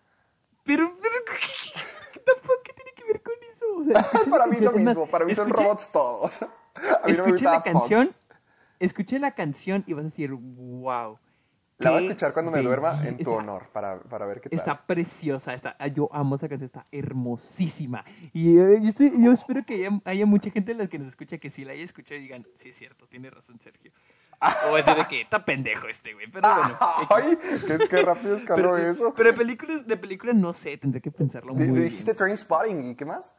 Pero, 0.62 0.94
pero, 0.94 1.14
¿qué 2.12 2.20
the 2.20 2.32
fuck? 2.40 2.62
¿Qué 2.62 2.72
tiene 2.72 2.92
que 2.94 3.02
ver 3.04 3.20
con 3.20 3.34
eso? 3.50 3.61
O 3.80 3.84
sea, 3.84 4.00
escuché 4.00 4.24
la 4.26 4.30
para 4.30 4.46
mí 4.46 4.56
lo 4.58 4.72
mismo, 4.72 5.06
para 5.06 5.24
mí 5.24 5.34
son 5.34 5.48
escuché- 5.48 5.62
robots 5.64 5.90
todos. 5.92 6.42
A 6.42 6.46
mí 6.46 6.90
no 6.96 7.06
me 7.06 7.12
Escuché 7.12 7.44
la 7.44 7.62
canción, 7.62 8.14
escuché 8.80 9.18
la 9.18 9.34
canción 9.34 9.84
y 9.86 9.92
vas 9.92 10.00
a 10.02 10.04
decir, 10.04 10.32
wow. 10.32 11.18
La 11.78 11.90
voy 11.90 11.98
a 12.04 12.06
escuchar 12.08 12.32
cuando 12.32 12.52
me 12.52 12.62
duerma 12.62 12.92
en 13.04 13.16
tu 13.16 13.22
está- 13.22 13.30
honor, 13.32 13.68
para, 13.72 13.98
para 14.00 14.24
ver 14.24 14.40
qué 14.40 14.48
tal. 14.48 14.58
Está 14.58 14.86
preciosa, 14.86 15.52
está, 15.52 15.74
ah, 15.80 15.88
yo 15.88 16.08
amo 16.12 16.36
esa 16.36 16.48
canción, 16.48 16.66
está 16.66 16.86
hermosísima. 16.92 18.04
Y 18.32 18.56
eh, 18.58 18.78
yo, 18.82 18.88
estoy- 18.88 19.12
yo 19.18 19.32
espero 19.32 19.64
que 19.64 19.74
haya, 19.86 20.00
haya 20.04 20.26
mucha 20.26 20.50
gente 20.50 20.72
de 20.72 20.78
las 20.78 20.88
que 20.88 20.98
nos 20.98 21.08
escucha 21.08 21.38
que 21.38 21.50
sí 21.50 21.64
la 21.64 21.72
haya 21.72 21.84
escuchado 21.84 22.18
y 22.20 22.22
digan, 22.22 22.46
sí 22.54 22.68
es 22.68 22.76
cierto, 22.76 23.06
tiene 23.08 23.30
razón 23.30 23.58
Sergio. 23.60 23.90
O 24.70 24.78
es 24.78 24.86
de 24.86 24.94
que 25.08 25.22
está 25.22 25.44
pendejo 25.44 25.88
este 25.88 26.14
güey, 26.14 26.26
pero 26.30 26.48
bueno. 26.48 26.78
Ay, 27.10 27.36
que 27.66 27.74
es 27.74 27.88
que 27.88 28.02
rápido 28.02 28.36
escaló 28.36 28.72
Pero, 28.72 28.76
eso. 28.78 29.14
pero 29.14 29.30
de 29.32 29.36
películas, 29.36 29.86
de 29.86 29.96
películas 29.96 30.34
no 30.36 30.52
sé, 30.52 30.76
tendré 30.78 31.00
que 31.00 31.10
pensarlo 31.10 31.54
muy 31.54 31.64
Di- 31.66 31.72
bien. 31.72 31.84
dijiste 31.84 32.14
Train 32.14 32.36
Spotting 32.36 32.90
y 32.90 32.94
qué 32.94 33.04
más? 33.04 33.34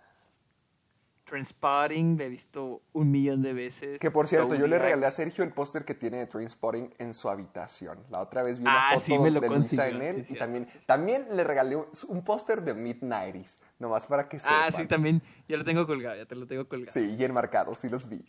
Transpotting, 1.25 2.17
la 2.17 2.25
he 2.25 2.29
visto 2.29 2.81
un 2.91 3.09
millón 3.09 3.41
de 3.41 3.53
veces. 3.53 3.99
Que 3.99 4.11
por 4.11 4.27
cierto, 4.27 4.55
yo 4.55 4.67
le 4.67 4.77
regalé 4.77 5.05
a 5.05 5.11
Sergio 5.11 5.43
el 5.43 5.53
póster 5.53 5.85
que 5.85 5.93
tiene 5.93 6.17
de 6.17 6.27
Train 6.27 6.49
Spotting 6.49 6.93
en 6.97 7.13
su 7.13 7.29
habitación. 7.29 7.97
La 8.09 8.19
otra 8.19 8.43
vez 8.43 8.59
vi 8.59 8.63
una 8.63 8.89
Ah, 8.89 8.93
foto 8.95 9.05
sí, 9.05 9.19
me 9.19 9.31
lo 9.31 9.39
de 9.39 9.49
Luisa 9.49 9.87
en 9.87 10.01
él 10.01 10.15
sí, 10.15 10.21
y 10.21 10.23
cierto, 10.25 10.43
también, 10.43 10.67
sí, 10.67 10.79
también 10.85 11.27
le 11.35 11.43
regalé 11.45 11.77
un, 11.77 12.23
póster 12.23 12.61
de 12.61 12.75
Mid-90s, 12.75 13.59
nomás 13.79 14.05
para 14.05 14.27
que 14.27 14.37
sepan. 14.37 14.63
Ah, 14.63 14.71
sí, 14.71 14.85
también. 14.85 15.21
Ya 15.47 15.55
lo 15.55 15.63
tengo 15.63 15.85
colgado, 15.85 16.17
ya 16.17 16.25
te 16.25 16.35
lo 16.35 16.45
tengo 16.45 16.67
colgado. 16.67 16.91
Sí, 16.91 17.15
y 17.17 17.23
enmarcados, 17.23 17.79
sí 17.79 17.89
los 17.89 18.09
vi. 18.09 18.23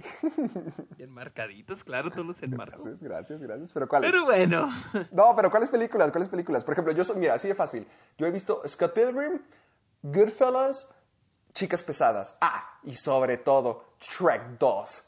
Y 0.97 1.03
enmarcaditos, 1.03 1.83
claro, 1.83 2.11
todos 2.11 2.27
los 2.27 2.43
enmarco. 2.43 2.83
Gracias, 2.83 3.03
gracias, 3.03 3.41
gracias. 3.41 3.73
Pero 3.73 3.89
¿cuáles? 3.89 4.11
Pero 4.11 4.25
bueno. 4.25 4.71
No, 5.11 5.35
pero 5.37 5.51
¿cuáles 5.51 5.69
películas? 5.69 6.11
¿Cuáles 6.11 6.29
películas? 6.29 6.65
Por 6.65 6.73
ejemplo, 6.75 6.93
yo 6.93 7.05
soy, 7.05 7.17
mira, 7.19 7.35
así 7.35 7.49
de 7.49 7.55
fácil. 7.55 7.87
Yo 8.19 8.27
he 8.27 8.31
visto 8.31 8.63
Scott 8.67 8.95
Pilgrim, 8.95 9.41
Goodfellas, 10.03 10.89
Chicas 11.55 11.83
Pesadas. 11.83 12.37
Ah, 12.41 12.79
y 12.83 12.95
sobre 12.97 13.37
todo, 13.39 13.95
Shrek 14.01 14.59
2. 14.59 15.03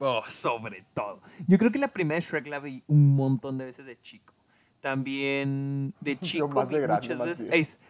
Oh, 0.00 0.22
sobre 0.28 0.84
todo. 0.94 1.20
Yo 1.46 1.58
creo 1.58 1.70
que 1.70 1.78
la 1.78 1.88
primera 1.88 2.16
de 2.16 2.20
Shrek 2.20 2.46
la 2.48 2.58
vi 2.58 2.82
un 2.88 3.16
montón 3.16 3.56
de 3.56 3.64
veces 3.64 3.86
de 3.86 3.98
chico. 4.00 4.34
También 4.80 5.94
de 6.00 6.18
chico 6.20 6.48
más 6.48 6.68
de 6.68 6.80
grande, 6.80 7.14
muchas 7.14 7.42
veces. 7.42 7.80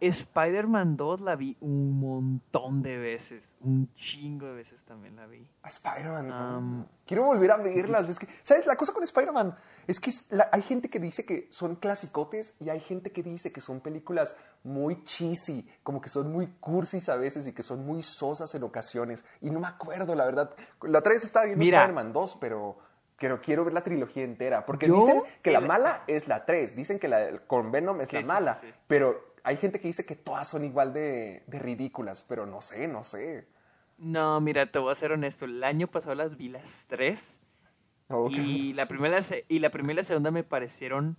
Spider-Man 0.00 0.96
2 0.96 1.20
la 1.22 1.36
vi 1.36 1.56
un 1.60 1.98
montón 2.00 2.82
de 2.82 2.98
veces. 2.98 3.56
Un 3.60 3.92
chingo 3.94 4.46
de 4.46 4.54
veces 4.54 4.82
también 4.84 5.16
la 5.16 5.26
vi. 5.26 5.46
Spider-Man. 5.64 6.86
Quiero 7.06 7.24
volver 7.24 7.50
a 7.52 7.56
verlas. 7.56 8.08
Es 8.08 8.18
que, 8.18 8.26
¿sabes? 8.42 8.66
La 8.66 8.76
cosa 8.76 8.92
con 8.92 9.02
Spider-Man 9.02 9.54
es 9.86 10.00
que 10.00 10.10
es 10.10 10.24
la- 10.30 10.48
hay 10.52 10.62
gente 10.62 10.88
que 10.90 10.98
dice 10.98 11.24
que 11.24 11.48
son 11.50 11.76
clasicotes 11.76 12.54
y 12.60 12.68
hay 12.68 12.80
gente 12.80 13.12
que 13.12 13.22
dice 13.22 13.52
que 13.52 13.60
son 13.60 13.80
películas 13.80 14.36
muy 14.64 15.02
cheesy, 15.04 15.68
como 15.82 16.00
que 16.00 16.08
son 16.08 16.32
muy 16.32 16.46
cursis 16.60 17.08
a 17.08 17.16
veces 17.16 17.46
y 17.46 17.52
que 17.52 17.62
son 17.62 17.86
muy 17.86 18.02
sosas 18.02 18.54
en 18.54 18.62
ocasiones. 18.64 19.24
Y 19.40 19.50
no 19.50 19.60
me 19.60 19.66
acuerdo, 19.68 20.14
la 20.14 20.24
verdad. 20.24 20.54
La 20.82 20.98
otra 20.98 21.12
vez 21.12 21.24
estaba 21.24 21.46
viendo. 21.46 21.64
Spider-Man 21.64 22.12
2, 22.12 22.36
pero, 22.40 22.78
pero 23.18 23.40
quiero 23.40 23.64
ver 23.64 23.72
la 23.74 23.82
trilogía 23.84 24.24
entera. 24.24 24.66
Porque 24.66 24.88
Yo, 24.88 24.96
dicen 24.96 25.22
que 25.42 25.52
la 25.52 25.60
mala 25.60 26.02
es 26.06 26.26
la 26.28 26.44
3, 26.44 26.74
dicen 26.76 26.98
que 26.98 27.08
la 27.08 27.38
con 27.46 27.70
Venom 27.70 28.00
es 28.00 28.08
Sí, 28.08 28.16
la 28.20 28.26
mala, 28.26 28.54
sí, 28.56 28.66
sí. 28.66 28.74
pero 28.88 29.35
hay 29.46 29.56
gente 29.58 29.78
que 29.78 29.86
dice 29.86 30.04
que 30.04 30.16
todas 30.16 30.48
son 30.48 30.64
igual 30.64 30.92
de, 30.92 31.44
de 31.46 31.58
ridículas, 31.60 32.24
pero 32.28 32.46
no 32.46 32.60
sé, 32.60 32.88
no 32.88 33.04
sé. 33.04 33.46
No, 33.96 34.40
mira, 34.40 34.72
te 34.72 34.80
voy 34.80 34.90
a 34.90 34.96
ser 34.96 35.12
honesto. 35.12 35.44
El 35.44 35.62
año 35.62 35.86
pasado 35.86 36.16
las 36.16 36.36
vi 36.36 36.48
las 36.48 36.86
tres. 36.88 37.38
Y 38.30 38.72
la 38.72 38.88
primera 38.88 39.20
y 39.48 39.60
la 39.60 39.70
primera 39.70 39.92
y 39.92 39.96
la 39.98 40.02
segunda 40.02 40.32
me 40.32 40.42
parecieron. 40.42 41.16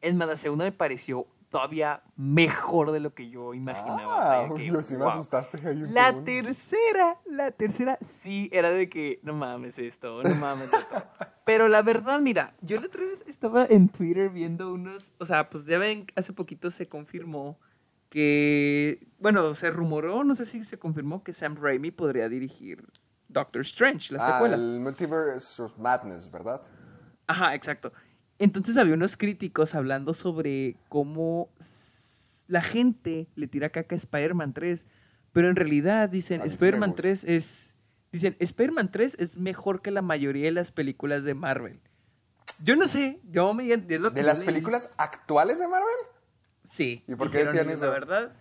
Es 0.00 0.14
más, 0.14 0.26
la 0.26 0.36
segunda 0.38 0.64
me 0.64 0.72
pareció 0.72 1.26
todavía 1.50 2.02
mejor 2.16 2.92
de 2.92 3.00
lo 3.00 3.14
que 3.14 3.28
yo 3.30 3.54
imaginaba. 3.54 4.18
o 4.18 4.22
sea, 4.22 4.40
Ah, 4.44 4.48
que, 4.56 4.82
sí 4.82 4.96
me 4.96 5.04
asustaste 5.06 5.58
ahí 5.66 5.82
un 5.82 5.92
La 5.92 6.06
segundo. 6.08 6.24
tercera, 6.24 7.18
la 7.26 7.50
tercera 7.50 7.98
sí 8.02 8.48
era 8.52 8.70
de 8.70 8.88
que 8.88 9.20
no 9.22 9.34
mames 9.34 9.78
esto, 9.78 10.22
no 10.22 10.34
mames 10.34 10.68
esto. 10.72 11.02
Pero 11.44 11.68
la 11.68 11.82
verdad, 11.82 12.20
mira, 12.20 12.54
yo 12.60 12.80
la 12.80 12.86
otra 12.86 13.04
vez 13.04 13.22
estaba 13.26 13.66
en 13.66 13.88
Twitter 13.88 14.30
viendo 14.30 14.72
unos, 14.72 15.14
o 15.18 15.26
sea, 15.26 15.48
pues 15.48 15.64
ya 15.66 15.78
ven, 15.78 16.06
hace 16.16 16.32
poquito 16.32 16.70
se 16.70 16.88
confirmó 16.88 17.58
que, 18.10 19.06
bueno, 19.18 19.54
se 19.54 19.70
rumoró, 19.70 20.24
no 20.24 20.34
sé 20.34 20.44
si 20.44 20.62
se 20.62 20.78
confirmó 20.78 21.22
que 21.22 21.32
Sam 21.32 21.56
Raimi 21.60 21.90
podría 21.90 22.28
dirigir 22.28 22.84
Doctor 23.28 23.60
Strange, 23.62 24.14
la 24.14 24.20
Ah, 24.20 24.32
secuela. 24.32 24.56
el 24.56 24.80
Multiverse 24.80 25.62
of 25.62 25.76
Madness, 25.78 26.30
¿verdad? 26.30 26.62
Ajá, 27.28 27.54
exacto. 27.54 27.92
Entonces 28.38 28.76
había 28.76 28.94
unos 28.94 29.16
críticos 29.16 29.74
hablando 29.74 30.12
sobre 30.14 30.76
cómo 30.88 31.48
la 32.48 32.62
gente 32.62 33.28
le 33.34 33.46
tira 33.46 33.70
caca 33.70 33.94
a 33.94 33.96
Spider-Man 33.96 34.52
3, 34.52 34.86
pero 35.32 35.48
en 35.48 35.56
realidad 35.56 36.08
dicen, 36.08 36.42
Spider-Man 36.42 36.90
gusta. 36.90 37.02
3 37.02 37.24
es... 37.24 37.72
Dicen, 38.12 38.36
Spider-Man 38.38 38.90
3 38.90 39.16
es 39.18 39.36
mejor 39.36 39.82
que 39.82 39.90
la 39.90 40.00
mayoría 40.00 40.44
de 40.44 40.52
las 40.52 40.70
películas 40.72 41.24
de 41.24 41.34
Marvel. 41.34 41.80
Yo 42.62 42.76
no 42.76 42.86
sé, 42.86 43.20
yo 43.30 43.52
me... 43.52 43.70
es 43.70 44.00
lo 44.00 44.10
que 44.12 44.20
¿De 44.20 44.22
las 44.22 44.38
leí. 44.38 44.46
películas 44.46 44.92
actuales 44.96 45.58
de 45.58 45.68
Marvel? 45.68 45.88
Sí. 46.64 47.04
¿Y 47.06 47.14
por 47.14 47.30
qué 47.30 47.38
decían 47.38 47.68
eso? 47.68 47.86
La 47.86 47.90
verdad. 47.90 48.32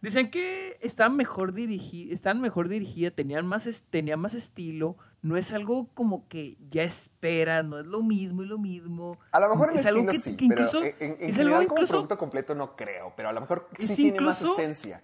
Dicen 0.00 0.30
que 0.30 0.78
están 0.80 1.16
mejor 1.16 1.52
dirigidas, 1.52 2.14
están 2.14 2.40
mejor 2.40 2.68
dirigidas, 2.68 3.12
tenían 3.14 3.46
más, 3.46 3.68
tenían 3.90 4.20
más 4.20 4.34
estilo, 4.34 4.96
no 5.22 5.36
es 5.36 5.52
algo 5.52 5.88
como 5.94 6.28
que 6.28 6.56
ya 6.70 6.84
esperan, 6.84 7.68
no 7.70 7.80
es 7.80 7.86
lo 7.86 8.02
mismo 8.02 8.44
y 8.44 8.46
lo 8.46 8.58
mismo. 8.58 9.18
A 9.32 9.40
lo 9.40 9.48
mejor 9.48 9.72
es 9.74 9.84
algo 9.86 10.06
que, 10.06 10.18
sí, 10.18 10.36
que 10.36 10.44
incluso, 10.44 10.80
pero 10.82 10.94
en, 11.00 11.16
en 11.20 11.30
es 11.30 11.38
algo 11.40 11.50
como 11.56 11.62
incluso, 11.64 11.92
producto 11.94 12.16
completo 12.16 12.54
no 12.54 12.76
creo, 12.76 13.12
pero 13.16 13.28
a 13.28 13.32
lo 13.32 13.40
mejor 13.40 13.68
sí 13.76 13.84
es 13.84 13.96
tiene 13.96 14.20
más 14.20 14.40
incluso- 14.40 14.60
esencia. 14.60 15.02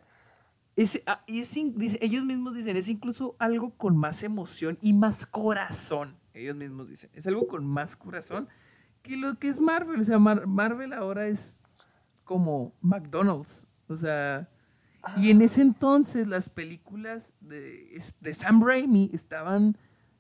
es- 0.77 1.03
ah, 1.07 1.23
y 1.27 1.41
es 1.41 1.53
dice- 1.75 1.99
ellos 2.01 2.25
mismos 2.25 2.55
dicen, 2.55 2.77
es 2.77 2.89
incluso 2.89 3.35
algo 3.41 3.71
con 3.71 3.97
más 3.97 4.23
emoción 4.23 4.79
y 4.81 4.93
más 4.93 5.27
corazón. 5.27 6.17
Ellos 6.35 6.55
mismos 6.55 6.89
dicen, 6.89 7.11
es 7.15 7.27
algo 7.27 7.49
con 7.49 7.67
más 7.67 7.97
corazón 7.97 8.49
que 9.03 9.17
lo 9.17 9.39
que 9.41 9.49
es 9.49 9.59
Marvel. 9.61 10.01
O 10.01 10.05
sea, 10.05 10.19
Mar- 10.21 10.47
Marvel 10.47 10.93
ahora 10.93 11.27
es 11.27 11.59
como 12.23 12.73
McDonald's. 12.81 13.67
O 13.89 13.97
sea, 13.97 14.49
y 15.17 15.31
en 15.31 15.43
ese 15.43 15.61
entonces 15.61 16.27
las 16.27 16.49
películas 16.49 17.33
de, 17.41 18.01
de 18.21 18.35
Sam 18.35 18.65
Raimi 18.65 19.11
estaban 19.13 19.77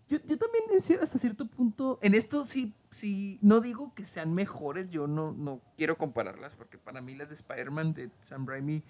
Yo, 0.08 0.18
yo 0.26 0.36
también 0.38 0.64
hasta 1.00 1.18
cierto 1.18 1.46
punto, 1.46 1.98
en 2.02 2.14
esto 2.14 2.44
sí, 2.44 2.74
sí, 2.90 3.38
no 3.40 3.60
digo 3.60 3.92
que 3.94 4.04
sean 4.04 4.34
mejores, 4.34 4.90
yo 4.90 5.06
no, 5.06 5.32
no 5.32 5.60
quiero 5.76 5.96
compararlas, 5.96 6.54
porque 6.54 6.76
para 6.78 7.00
mí 7.00 7.14
las 7.14 7.28
de 7.28 7.34
Spider-Man 7.34 7.94
de 7.94 8.10
Sam 8.20 8.46
Raimi 8.46 8.82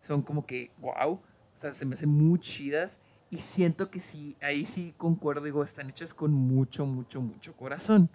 son 0.00 0.22
como 0.22 0.46
que, 0.46 0.70
wow, 0.78 1.12
o 1.12 1.22
sea, 1.54 1.72
se 1.72 1.84
me 1.84 1.94
hacen 1.94 2.10
muy 2.10 2.38
chidas, 2.38 2.98
y 3.30 3.38
siento 3.38 3.90
que 3.90 4.00
sí, 4.00 4.36
ahí 4.40 4.64
sí 4.64 4.94
concuerdo, 4.96 5.44
digo, 5.44 5.64
están 5.64 5.90
hechas 5.90 6.14
con 6.14 6.32
mucho, 6.32 6.86
mucho, 6.86 7.20
mucho 7.20 7.54
corazón. 7.56 8.08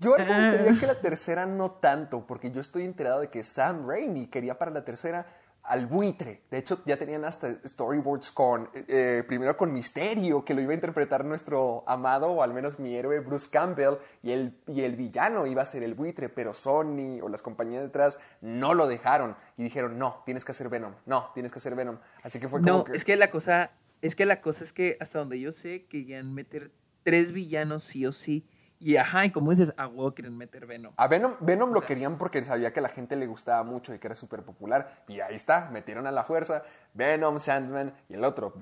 Yo 0.00 0.14
Ah. 0.14 0.22
argumentaría 0.22 0.78
que 0.78 0.86
la 0.86 1.00
tercera 1.00 1.46
no 1.46 1.70
tanto, 1.70 2.26
porque 2.26 2.50
yo 2.50 2.60
estoy 2.60 2.82
enterado 2.84 3.20
de 3.20 3.28
que 3.30 3.42
Sam 3.42 3.86
Raimi 3.88 4.26
quería 4.26 4.58
para 4.58 4.70
la 4.70 4.84
tercera 4.84 5.26
al 5.64 5.86
buitre. 5.86 6.42
De 6.50 6.58
hecho, 6.58 6.82
ya 6.84 6.96
tenían 6.96 7.24
hasta 7.24 7.56
storyboards 7.64 8.32
con, 8.32 8.68
eh, 8.74 9.22
primero 9.26 9.56
con 9.56 9.72
Misterio, 9.72 10.44
que 10.44 10.54
lo 10.54 10.60
iba 10.60 10.72
a 10.72 10.74
interpretar 10.74 11.24
nuestro 11.24 11.84
amado, 11.86 12.32
o 12.32 12.42
al 12.42 12.52
menos 12.52 12.78
mi 12.78 12.96
héroe 12.96 13.20
Bruce 13.20 13.48
Campbell, 13.50 13.94
y 14.22 14.32
el, 14.32 14.58
y 14.66 14.82
el 14.82 14.96
villano 14.96 15.46
iba 15.46 15.62
a 15.62 15.64
ser 15.64 15.82
el 15.82 15.94
buitre, 15.94 16.28
pero 16.28 16.52
Sony 16.52 17.20
o 17.22 17.28
las 17.28 17.42
compañías 17.42 17.82
detrás 17.82 18.18
no 18.40 18.74
lo 18.74 18.86
dejaron 18.86 19.36
y 19.56 19.62
dijeron, 19.62 19.98
no, 19.98 20.22
tienes 20.24 20.44
que 20.44 20.52
hacer 20.52 20.68
Venom, 20.68 20.94
no, 21.06 21.30
tienes 21.34 21.52
que 21.52 21.58
hacer 21.58 21.76
Venom. 21.76 21.98
Así 22.22 22.40
que 22.40 22.48
fue 22.48 22.60
como 22.60 22.78
No, 22.78 22.84
que... 22.84 22.96
es 22.96 23.04
que 23.04 23.16
la 23.16 23.30
cosa, 23.30 23.70
es 24.00 24.16
que 24.16 24.26
la 24.26 24.40
cosa 24.40 24.64
es 24.64 24.72
que 24.72 24.96
hasta 25.00 25.20
donde 25.20 25.38
yo 25.38 25.52
sé 25.52 25.86
querían 25.86 26.34
meter 26.34 26.72
tres 27.04 27.32
villanos 27.32 27.84
sí 27.84 28.04
o 28.04 28.12
sí, 28.12 28.46
y 28.84 28.96
ajá, 28.96 29.24
y 29.24 29.30
como 29.30 29.52
dices, 29.52 29.72
a 29.76 29.86
huevo 29.86 30.12
quieren 30.12 30.36
meter 30.36 30.66
Venom. 30.66 30.92
A 30.96 31.06
Venom, 31.06 31.36
Venom 31.38 31.70
lo 31.70 31.78
O 31.78 31.80
sea, 31.82 31.86
querían 31.86 32.18
porque 32.18 32.44
sabía 32.44 32.72
que 32.72 32.80
a 32.80 32.82
la 32.82 32.88
gente 32.88 33.14
le 33.14 33.28
gustaba 33.28 33.62
mucho 33.62 33.94
y 33.94 34.00
que 34.00 34.08
era 34.08 34.16
súper 34.16 34.42
popular. 34.42 35.04
Y 35.06 35.20
ahí 35.20 35.36
está, 35.36 35.70
metieron 35.70 36.08
a 36.08 36.10
la 36.10 36.24
fuerza 36.24 36.64
Venom, 36.92 37.38
Sandman 37.38 37.94
y 38.08 38.14
el 38.14 38.24
otro. 38.24 38.52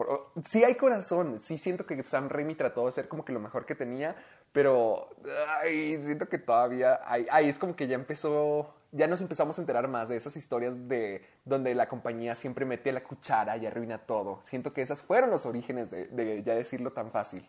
Sí 0.45 0.63
hay 0.63 0.75
corazón, 0.75 1.41
sí 1.41 1.57
siento 1.57 1.87
que 1.87 2.03
Sam 2.05 2.29
Raimi 2.29 2.55
trató 2.55 2.85
de 2.85 2.93
ser 2.93 3.09
como 3.09 3.25
que 3.25 3.33
lo 3.33 3.41
mejor 3.41 3.65
que 3.65 3.75
tenía, 3.75 4.15
pero 4.53 5.09
ay, 5.63 5.97
siento 6.03 6.29
que 6.29 6.37
todavía, 6.37 7.01
ay, 7.07 7.27
ay, 7.31 7.49
es 7.49 7.59
como 7.59 7.75
que 7.75 7.87
ya 7.87 7.95
empezó, 7.95 8.75
ya 8.93 9.07
nos 9.07 9.23
empezamos 9.23 9.59
a 9.59 9.63
enterar 9.63 9.89
más 9.89 10.11
de 10.11 10.17
esas 10.17 10.37
historias 10.37 10.87
de 10.87 11.25
donde 11.47 11.75
la 11.75 11.89
compañía 11.89 12.35
siempre 12.35 12.67
mete 12.67 12.93
la 12.93 13.03
cuchara 13.03 13.57
y 13.57 13.65
arruina 13.65 13.97
todo. 13.97 14.39
Siento 14.43 14.75
que 14.75 14.83
esas 14.83 15.01
fueron 15.01 15.31
los 15.31 15.47
orígenes 15.47 15.91
de, 15.91 16.09
de 16.09 16.43
ya 16.43 16.55
decirlo 16.55 16.93
tan 16.93 17.11
fácil. 17.11 17.49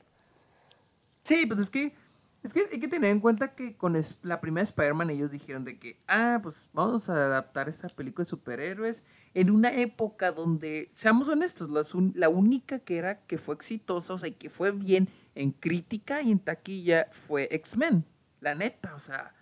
Sí, 1.23 1.45
pues 1.45 1.59
es 1.59 1.69
que, 1.69 1.93
es 2.43 2.53
que 2.53 2.67
hay 2.71 2.79
que 2.79 2.87
tener 2.87 3.11
en 3.11 3.19
cuenta 3.19 3.53
que 3.55 3.75
con 3.77 3.99
la 4.23 4.41
primera 4.41 4.63
Spider-Man 4.63 5.09
ellos 5.11 5.31
dijeron 5.31 5.63
de 5.63 5.77
que, 5.77 5.99
ah, 6.07 6.39
pues 6.41 6.67
vamos 6.73 7.09
a 7.09 7.13
adaptar 7.13 7.69
esta 7.69 7.87
película 7.89 8.23
de 8.23 8.29
superhéroes 8.29 9.03
en 9.33 9.51
una 9.51 9.71
época 9.73 10.31
donde, 10.31 10.89
seamos 10.91 11.27
honestos, 11.27 11.69
la 12.15 12.29
única 12.29 12.79
que 12.79 12.97
era 12.97 13.19
que 13.27 13.37
fue 13.37 13.55
exitosa, 13.55 14.13
o 14.13 14.17
sea, 14.17 14.29
y 14.29 14.33
que 14.33 14.49
fue 14.49 14.71
bien 14.71 15.07
en 15.35 15.51
crítica 15.51 16.21
y 16.21 16.31
en 16.31 16.39
taquilla 16.39 17.07
fue 17.11 17.47
X-Men, 17.51 18.05
la 18.39 18.55
neta, 18.55 18.95
o 18.95 18.99
sea, 18.99 19.33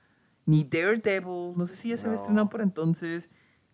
ni 0.45 0.63
Daredevil, 0.63 1.53
no 1.55 1.67
sé 1.67 1.75
si 1.75 1.89
ya 1.89 1.97
se 1.97 2.07
había 2.07 2.15
No. 2.15 2.21
estrenado 2.21 2.49
por 2.49 2.61
entonces. 2.61 3.29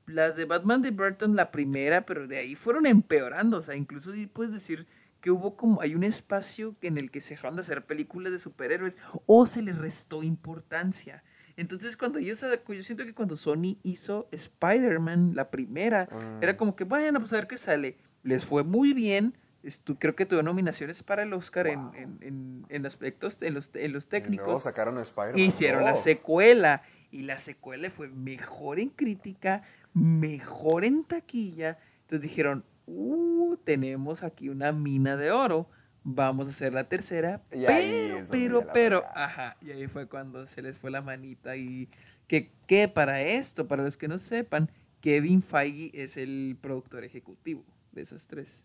Las 0.08 0.36
de 0.36 0.46
Batman 0.46 0.84
de 0.84 0.92
Burton, 0.92 1.36
la 1.36 1.52
primera, 1.52 2.06
pero 2.06 2.28
de 2.28 2.38
ahí 2.38 2.54
fueron 2.54 2.86
empeorando. 2.86 3.58
O 3.58 3.62
sea, 3.62 3.76
incluso 3.76 4.12
puedes 4.34 4.54
decir 4.54 4.86
que 5.26 5.32
hubo 5.32 5.58
como, 5.58 5.82
hay 5.82 5.96
un 5.96 6.04
espacio 6.04 6.76
en 6.84 7.00
el 7.00 7.10
que 7.10 7.20
se 7.20 7.34
dejaron 7.34 7.56
de 7.56 7.62
hacer 7.62 7.84
películas 7.88 8.32
de 8.32 8.38
superhéroes 8.38 8.96
o 9.26 9.48
se 9.48 9.64
le 9.64 9.74
restó 9.74 10.22
importancia. 10.22 11.24
Entonces, 11.58 11.98
cuando 11.98 12.20
ellos, 12.20 12.46
yo 12.68 12.84
siento 12.84 13.04
que 13.06 13.16
cuando 13.16 13.36
Sony 13.36 13.80
hizo 13.82 14.30
Spider-Man, 14.32 15.32
la 15.34 15.50
primera, 15.50 16.08
era 16.42 16.56
como 16.58 16.76
que, 16.76 16.84
bueno, 16.84 17.20
pues 17.20 17.34
a 17.34 17.38
ver 17.38 17.48
qué 17.48 17.58
sale. 17.58 17.98
Les 18.22 18.46
fue 18.46 18.64
muy 18.64 18.94
bien. 18.94 19.36
Estu- 19.64 19.98
creo 20.00 20.16
que 20.16 20.28
tuvo 20.28 20.44
nominaciones 20.44 21.02
para 21.02 21.24
el 21.24 21.34
Oscar 21.34 21.66
en, 21.66 21.90
en, 21.96 22.18
en- 22.22 22.66
en 22.70 22.86
aspectos, 22.86 23.42
en 23.42 23.56
los, 23.56 23.72
en 23.74 23.94
los 23.94 24.04
Y 24.04 24.10
luego 24.10 24.26
técnicos. 24.26 24.62
sacaron 24.64 25.00
Spider-Man. 25.00 25.40
Hicieron 25.40 25.84
la 25.86 25.92
2. 25.94 26.04
secuela 26.04 26.84
y 27.10 27.24
la 27.24 27.40
secuela 27.40 27.90
fue 27.90 28.10
mejor 28.10 28.80
en 28.80 28.90
crítica, 28.90 29.64
mejor 29.96 30.86
en 30.86 31.04
taquilla. 31.04 31.80
Entonces 32.02 32.22
dijeron, 32.30 32.64
uh, 32.88 33.58
tenemos 33.64 34.24
aquí 34.24 34.50
una 34.50 34.72
mina 34.72 35.18
de 35.18 35.32
oro, 35.32 35.68
vamos 36.04 36.48
a 36.48 36.50
hacer 36.52 36.74
la 36.74 36.86
tercera, 36.88 37.42
Y 37.52 37.66
pero, 37.66 38.22
pero, 38.30 38.68
pero, 38.74 39.04
ajá, 39.16 39.58
y 39.62 39.72
ahí 39.72 39.88
fue 39.88 40.08
cuando 40.08 40.46
se 40.48 40.62
les 40.62 40.78
fue 40.78 40.92
la 40.92 41.02
manita 41.02 41.56
y 41.56 41.90
que, 42.28 42.52
que 42.68 42.88
para 42.88 43.22
esto, 43.22 43.68
para 43.68 43.84
los 43.84 43.98
que 43.98 44.08
no 44.08 44.20
sepan, 44.20 44.70
Kevin 45.02 45.42
Feige 45.42 45.92
es 45.94 46.18
el 46.18 46.58
productor 46.62 47.04
ejecutivo 47.04 47.64
de 47.92 48.02
esas 48.02 48.28
tres. 48.28 48.64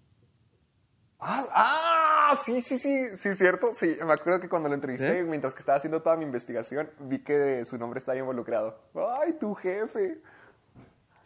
Ah, 1.18 1.46
ah, 1.52 2.36
sí, 2.42 2.62
sí, 2.62 2.78
sí, 2.78 3.14
sí, 3.14 3.34
cierto. 3.34 3.74
Sí, 3.74 3.96
me 4.04 4.12
acuerdo 4.12 4.40
que 4.40 4.48
cuando 4.48 4.70
lo 4.70 4.74
entrevisté, 4.74 5.20
¿Sí? 5.20 5.26
mientras 5.26 5.52
que 5.52 5.60
estaba 5.60 5.76
haciendo 5.76 6.00
toda 6.00 6.16
mi 6.16 6.24
investigación, 6.24 6.88
vi 6.98 7.18
que 7.18 7.62
su 7.66 7.76
nombre 7.76 7.98
estaba 7.98 8.16
involucrado. 8.16 8.80
Ay, 8.94 9.34
tu 9.34 9.54
jefe. 9.54 10.18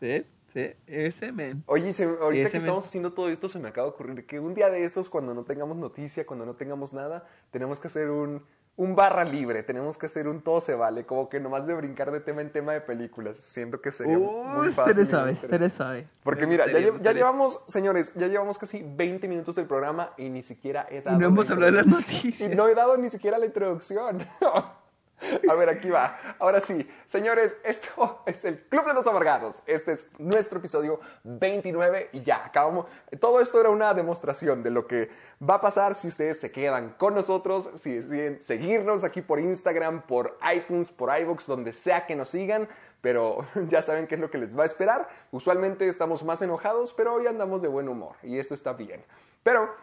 Sí, 0.01 0.27
sí, 0.55 0.71
ese 0.87 1.33
men. 1.33 1.63
Oye, 1.67 1.93
se- 1.93 2.05
ahorita 2.05 2.45
Ese 2.45 2.53
que 2.53 2.59
estamos 2.59 2.87
haciendo 2.87 3.13
todo 3.13 3.29
esto, 3.29 3.49
se 3.51 3.59
me 3.59 3.69
acaba 3.69 3.89
de 3.89 3.93
ocurrir 3.95 4.27
que 4.27 4.41
un 4.41 4.55
día 4.55 4.71
de 4.71 4.85
estos, 4.85 5.11
cuando 5.11 5.35
no 5.35 5.45
tengamos 5.45 5.77
noticia, 5.77 6.25
cuando 6.27 6.47
no 6.47 6.55
tengamos 6.55 6.93
nada, 6.95 7.27
tenemos 7.51 7.81
que 7.81 7.89
hacer 7.89 8.09
un, 8.11 8.43
un 8.77 8.97
barra 8.97 9.23
libre, 9.25 9.63
tenemos 9.63 9.99
que 9.99 10.07
hacer 10.07 10.27
un 10.27 10.41
todo 10.43 10.61
se 10.61 10.75
vale, 10.75 11.05
como 11.07 11.29
que 11.29 11.39
nomás 11.39 11.67
de 11.67 11.75
brincar 11.75 12.11
de 12.11 12.21
tema 12.21 12.41
en 12.41 12.51
tema 12.51 12.73
de 12.73 12.81
películas. 12.81 13.37
Siento 13.37 13.81
que 13.81 13.93
sería 13.93 14.17
muy 14.19 14.69
fácil. 14.71 14.91
usted 14.91 14.93
y 14.93 14.97
muy 14.97 15.07
sabe, 15.07 15.33
usted 15.33 15.69
sabe. 15.69 16.09
Porque 16.23 16.47
mira, 16.47 16.65
ya, 16.67 16.73
gustaría, 16.73 16.87
ya 16.89 16.93
gustaría. 16.93 17.19
llevamos, 17.21 17.61
señores, 17.69 18.13
ya 18.15 18.27
llevamos 18.29 18.59
casi 18.59 18.83
20 18.85 19.29
minutos 19.29 19.55
del 19.57 19.67
programa 19.67 20.13
y 20.17 20.29
ni 20.29 20.43
siquiera 20.43 20.87
he 20.91 21.03
dado 21.03 21.19
no 21.19 21.27
hemos 21.27 21.49
la 21.49 21.55
hablado 21.55 21.73
de 21.73 21.83
las 21.85 21.87
noticias. 21.87 22.53
Y 22.53 22.55
no 22.57 22.67
he 22.69 22.75
dado 22.75 22.97
ni 22.97 23.11
siquiera 23.11 23.39
la 23.39 23.47
introducción. 23.47 24.27
A 25.49 25.55
ver, 25.55 25.69
aquí 25.69 25.91
va. 25.91 26.19
Ahora 26.39 26.61
sí, 26.61 26.89
señores, 27.07 27.57
esto 27.65 28.23
es 28.27 28.45
el 28.45 28.61
Club 28.65 28.87
de 28.87 28.95
los 28.95 29.07
Amargados. 29.07 29.57
Este 29.67 29.93
es 29.93 30.07
nuestro 30.19 30.59
episodio 30.59 31.01
29 31.25 32.11
y 32.13 32.23
ya 32.23 32.45
acabamos. 32.45 32.87
Todo 33.21 33.41
esto 33.41 33.61
era 33.61 33.71
una 33.71 33.95
demostración 33.95 34.63
de 34.63 34.71
lo 34.71 34.87
que 34.87 35.11
va 35.49 35.55
a 35.55 35.61
pasar 35.61 35.95
si 35.95 36.09
ustedes 36.09 36.41
se 36.41 36.51
quedan 36.51 36.95
con 36.99 37.15
nosotros, 37.15 37.71
si 37.77 37.95
deciden 37.95 38.41
seguirnos 38.41 39.05
aquí 39.05 39.23
por 39.23 39.39
Instagram, 39.39 40.03
por 40.03 40.39
iTunes, 40.55 40.91
por 40.91 41.17
iVoox, 41.17 41.47
donde 41.47 41.73
sea 41.73 42.07
que 42.07 42.17
nos 42.17 42.29
sigan. 42.29 42.69
Pero 43.01 43.45
ya 43.69 43.83
saben 43.83 44.07
qué 44.07 44.17
es 44.17 44.21
lo 44.21 44.31
que 44.31 44.39
les 44.39 44.59
va 44.59 44.65
a 44.65 44.67
esperar. 44.67 45.09
Usualmente 45.31 45.87
estamos 45.89 46.25
más 46.25 46.43
enojados, 46.43 46.93
pero 46.93 47.15
hoy 47.15 47.27
andamos 47.27 47.63
de 47.63 47.69
buen 47.69 47.89
humor 47.89 48.17
y 48.23 48.39
esto 48.39 48.55
está 48.55 48.73
bien. 48.73 49.05
Pero 49.43 49.75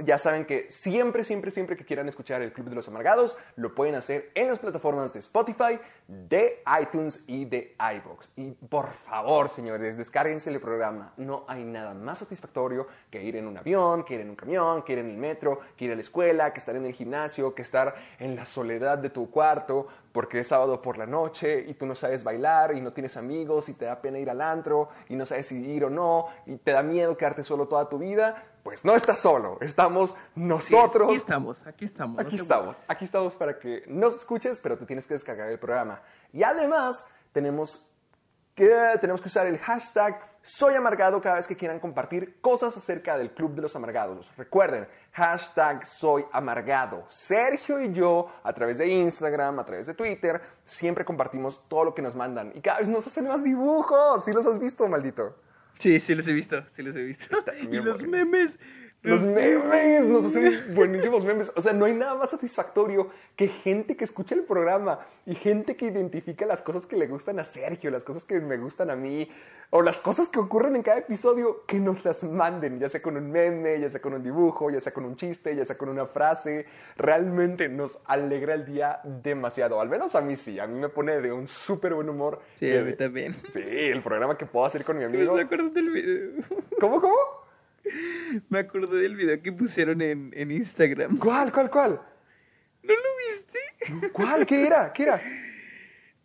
ya 0.00 0.16
saben 0.16 0.46
que 0.46 0.70
siempre, 0.70 1.22
siempre, 1.22 1.50
siempre 1.50 1.76
que 1.76 1.84
quieran 1.84 2.08
escuchar 2.08 2.40
el 2.40 2.52
Club 2.52 2.70
de 2.70 2.74
los 2.74 2.88
Amargados, 2.88 3.36
lo 3.56 3.74
pueden 3.74 3.94
hacer 3.94 4.30
en 4.34 4.48
las 4.48 4.58
plataformas 4.58 5.12
de 5.12 5.18
Spotify, 5.18 5.78
de 6.08 6.62
iTunes 6.80 7.24
y 7.26 7.44
de 7.44 7.76
iVoox. 7.78 8.28
Y 8.36 8.52
por 8.52 8.88
favor, 8.88 9.50
señores, 9.50 9.98
descárguense 9.98 10.50
el 10.50 10.60
programa. 10.60 11.12
No 11.18 11.44
hay 11.46 11.64
nada 11.64 11.92
más 11.92 12.18
satisfactorio 12.18 12.86
que 13.10 13.22
ir 13.22 13.36
en 13.36 13.46
un 13.46 13.58
avión, 13.58 14.04
que 14.04 14.14
ir 14.14 14.20
en 14.22 14.30
un 14.30 14.36
camión, 14.36 14.82
que 14.82 14.94
ir 14.94 15.00
en 15.00 15.10
el 15.10 15.18
metro, 15.18 15.60
que 15.76 15.84
ir 15.84 15.92
a 15.92 15.94
la 15.94 16.00
escuela, 16.00 16.52
que 16.54 16.58
estar 16.58 16.74
en 16.74 16.86
el 16.86 16.94
gimnasio, 16.94 17.54
que 17.54 17.60
estar 17.60 17.94
en 18.18 18.34
la 18.34 18.46
soledad 18.46 18.96
de 18.96 19.10
tu 19.10 19.30
cuarto, 19.30 19.88
porque 20.12 20.40
es 20.40 20.48
sábado 20.48 20.80
por 20.80 20.98
la 20.98 21.06
noche 21.06 21.64
y 21.66 21.74
tú 21.74 21.86
no 21.86 21.94
sabes 21.94 22.22
bailar 22.22 22.74
y 22.74 22.80
no 22.80 22.92
tienes 22.92 23.16
amigos 23.16 23.68
y 23.68 23.74
te 23.74 23.86
da 23.86 24.00
pena 24.00 24.18
ir 24.18 24.30
al 24.30 24.40
antro 24.40 24.88
y 25.08 25.16
no 25.16 25.26
sabes 25.26 25.48
si 25.48 25.64
ir 25.64 25.84
o 25.84 25.90
no 25.90 26.28
y 26.46 26.56
te 26.56 26.72
da 26.72 26.82
miedo 26.82 27.16
quedarte 27.16 27.44
solo 27.44 27.66
toda 27.66 27.88
tu 27.88 27.98
vida. 27.98 28.44
Pues 28.62 28.84
no 28.84 28.94
estás 28.94 29.18
solo, 29.18 29.58
estamos 29.60 30.14
nosotros. 30.36 31.08
Aquí 31.08 31.16
estamos, 31.16 31.66
aquí 31.66 31.84
estamos. 31.84 32.16
no 32.16 32.22
Aquí 32.22 32.36
te 32.36 32.42
estamos, 32.42 32.80
aquí 32.86 33.04
estamos 33.04 33.34
para 33.34 33.58
que 33.58 33.82
nos 33.88 34.14
escuches, 34.14 34.60
pero 34.60 34.78
te 34.78 34.86
tienes 34.86 35.06
que 35.06 35.14
descargar 35.14 35.48
el 35.48 35.58
programa. 35.58 36.00
Y 36.32 36.44
además 36.44 37.04
tenemos 37.32 37.84
que, 38.54 38.70
tenemos 39.00 39.20
que 39.20 39.28
usar 39.28 39.46
el 39.46 39.58
hashtag 39.58 40.20
Soy 40.42 40.74
Amargado 40.74 41.20
cada 41.20 41.36
vez 41.36 41.48
que 41.48 41.56
quieran 41.56 41.80
compartir 41.80 42.40
cosas 42.40 42.76
acerca 42.76 43.18
del 43.18 43.32
Club 43.32 43.54
de 43.54 43.62
los 43.62 43.74
Amargados. 43.74 44.30
Recuerden, 44.36 44.86
hashtag 45.12 45.84
Soy 45.84 46.24
Amargado. 46.30 47.04
Sergio 47.08 47.80
y 47.80 47.92
yo, 47.92 48.28
a 48.44 48.52
través 48.52 48.78
de 48.78 48.86
Instagram, 48.86 49.58
a 49.58 49.64
través 49.64 49.88
de 49.88 49.94
Twitter, 49.94 50.40
siempre 50.64 51.04
compartimos 51.04 51.68
todo 51.68 51.84
lo 51.86 51.94
que 51.94 52.02
nos 52.02 52.14
mandan. 52.14 52.52
Y 52.54 52.60
cada 52.60 52.78
vez 52.78 52.88
nos 52.88 53.06
hacen 53.06 53.26
más 53.26 53.42
dibujos. 53.42 54.24
¿Sí 54.24 54.32
los 54.32 54.46
has 54.46 54.58
visto, 54.60 54.86
maldito? 54.86 55.34
Sí, 55.78 55.98
sí 56.00 56.14
los 56.14 56.28
he 56.28 56.32
visto, 56.32 56.64
sí 56.74 56.82
los 56.82 56.94
he 56.96 57.02
visto. 57.02 57.26
y 57.62 57.66
bien 57.66 57.84
los 57.84 58.02
memes. 58.06 58.58
Los 59.02 59.20
memes, 59.20 60.06
nos 60.06 60.26
hacen 60.26 60.60
buenísimos 60.76 61.24
memes. 61.24 61.52
O 61.56 61.60
sea, 61.60 61.72
no 61.72 61.86
hay 61.86 61.92
nada 61.92 62.14
más 62.14 62.30
satisfactorio 62.30 63.08
que 63.34 63.48
gente 63.48 63.96
que 63.96 64.04
escucha 64.04 64.36
el 64.36 64.44
programa 64.44 65.00
y 65.26 65.34
gente 65.34 65.74
que 65.74 65.86
identifica 65.86 66.46
las 66.46 66.62
cosas 66.62 66.86
que 66.86 66.96
le 66.96 67.08
gustan 67.08 67.40
a 67.40 67.44
Sergio, 67.44 67.90
las 67.90 68.04
cosas 68.04 68.24
que 68.24 68.40
me 68.40 68.56
gustan 68.58 68.90
a 68.90 68.96
mí, 68.96 69.28
o 69.70 69.82
las 69.82 69.98
cosas 69.98 70.28
que 70.28 70.38
ocurren 70.38 70.76
en 70.76 70.82
cada 70.82 70.98
episodio, 70.98 71.64
que 71.66 71.80
nos 71.80 72.04
las 72.04 72.22
manden, 72.22 72.78
ya 72.78 72.88
sea 72.88 73.02
con 73.02 73.16
un 73.16 73.28
meme, 73.28 73.80
ya 73.80 73.88
sea 73.88 74.00
con 74.00 74.14
un 74.14 74.22
dibujo, 74.22 74.70
ya 74.70 74.80
sea 74.80 74.92
con 74.92 75.04
un 75.04 75.16
chiste, 75.16 75.56
ya 75.56 75.64
sea 75.64 75.76
con 75.76 75.88
una 75.88 76.06
frase. 76.06 76.66
Realmente 76.96 77.68
nos 77.68 77.98
alegra 78.06 78.54
el 78.54 78.64
día 78.64 79.00
demasiado. 79.04 79.80
Al 79.80 79.88
menos 79.88 80.14
a 80.14 80.20
mí 80.20 80.36
sí, 80.36 80.60
a 80.60 80.68
mí 80.68 80.78
me 80.78 80.88
pone 80.88 81.20
de 81.20 81.32
un 81.32 81.48
súper 81.48 81.94
buen 81.94 82.08
humor. 82.08 82.38
Sí, 82.54 82.66
Y 82.66 82.76
a 82.76 82.82
mí 82.82 82.94
también. 82.94 83.34
Sí, 83.48 83.62
el 83.64 84.00
programa 84.00 84.38
que 84.38 84.46
puedo 84.46 84.64
hacer 84.64 84.84
con 84.84 84.96
mi 84.96 85.00
¿Me 85.06 85.06
amigo. 85.06 85.36
acuerdas 85.36 85.74
del 85.74 85.90
video? 85.90 86.44
¿Cómo, 86.78 87.00
cómo? 87.00 87.41
Me 88.48 88.58
acordé 88.60 89.00
del 89.02 89.16
video 89.16 89.40
que 89.42 89.52
pusieron 89.52 90.00
en, 90.02 90.30
en 90.34 90.50
Instagram. 90.50 91.18
¿Cuál, 91.18 91.52
cuál, 91.52 91.70
cuál? 91.70 92.00
¿No 92.82 92.92
lo 92.92 93.00
viste? 93.36 94.10
¿Cuál? 94.12 94.46
¿Qué 94.46 94.66
era? 94.66 94.92
¿Qué 94.92 95.02
era? 95.04 95.20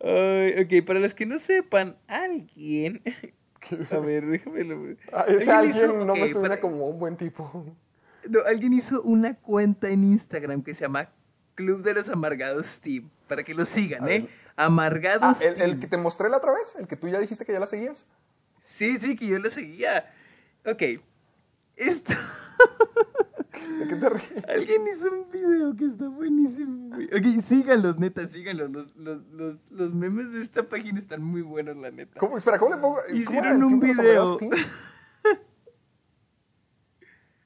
Ay, 0.00 0.62
ok, 0.62 0.86
para 0.86 1.00
los 1.00 1.14
que 1.14 1.26
no 1.26 1.38
sepan, 1.38 1.96
alguien. 2.06 3.02
A 3.90 3.98
ver, 3.98 4.24
déjamelo. 4.26 4.96
Ah, 5.12 5.24
ese 5.26 5.50
alguien 5.50 5.74
hizo- 5.76 6.04
no 6.04 6.14
me 6.14 6.22
ok, 6.22 6.28
suena 6.28 6.48
para- 6.50 6.60
como 6.60 6.86
un 6.88 6.98
buen 6.98 7.16
tipo. 7.16 7.66
No, 8.28 8.40
alguien 8.46 8.72
hizo 8.72 9.02
una 9.02 9.34
cuenta 9.34 9.88
en 9.88 10.04
Instagram 10.04 10.62
que 10.62 10.74
se 10.74 10.82
llama 10.82 11.10
Club 11.56 11.82
de 11.82 11.94
los 11.94 12.08
Amargados 12.08 12.80
Team. 12.80 13.10
Para 13.26 13.42
que 13.44 13.52
lo 13.54 13.64
sigan, 13.66 14.04
A 14.04 14.06
¿eh? 14.06 14.20
ver. 14.20 14.28
Amargados 14.56 15.40
Ah, 15.40 15.44
¿el, 15.44 15.50
el 15.50 15.56
Team. 15.70 15.80
que 15.80 15.86
te 15.88 15.96
mostré 15.98 16.28
la 16.30 16.36
otra 16.38 16.52
vez? 16.52 16.76
¿El 16.78 16.86
que 16.86 16.96
tú 16.96 17.08
ya 17.08 17.18
dijiste 17.18 17.44
que 17.44 17.52
ya 17.52 17.60
la 17.60 17.66
seguías? 17.66 18.06
Sí, 18.60 18.98
sí, 18.98 19.16
que 19.16 19.26
yo 19.26 19.38
lo 19.38 19.50
seguía. 19.50 20.10
Ok. 20.64 20.82
Esto. 21.78 22.14
¿De 23.78 23.86
qué 23.88 23.96
te 23.96 24.08
ríes? 24.08 24.44
Alguien 24.48 24.82
hizo 24.88 25.10
un 25.12 25.30
video 25.30 25.76
que 25.76 25.84
está 25.86 26.08
buenísimo, 26.08 26.94
güey. 26.94 27.06
Ok, 27.06 27.40
síganlos, 27.40 27.98
neta, 27.98 28.26
síganlos. 28.26 28.70
Los, 28.70 28.96
los, 28.96 29.22
los, 29.32 29.56
los 29.70 29.94
memes 29.94 30.32
de 30.32 30.42
esta 30.42 30.68
página 30.68 30.98
están 30.98 31.22
muy 31.22 31.42
buenos, 31.42 31.76
la 31.76 31.90
neta. 31.90 32.18
¿Cómo? 32.18 32.36
Espera, 32.38 32.58
¿cómo 32.58 32.74
le 32.74 32.80
pongo? 32.80 32.96
¿Cómo 33.06 33.16
Hicieron? 33.18 33.56
¿El 33.56 33.64
un 33.64 33.80
video. 33.80 34.38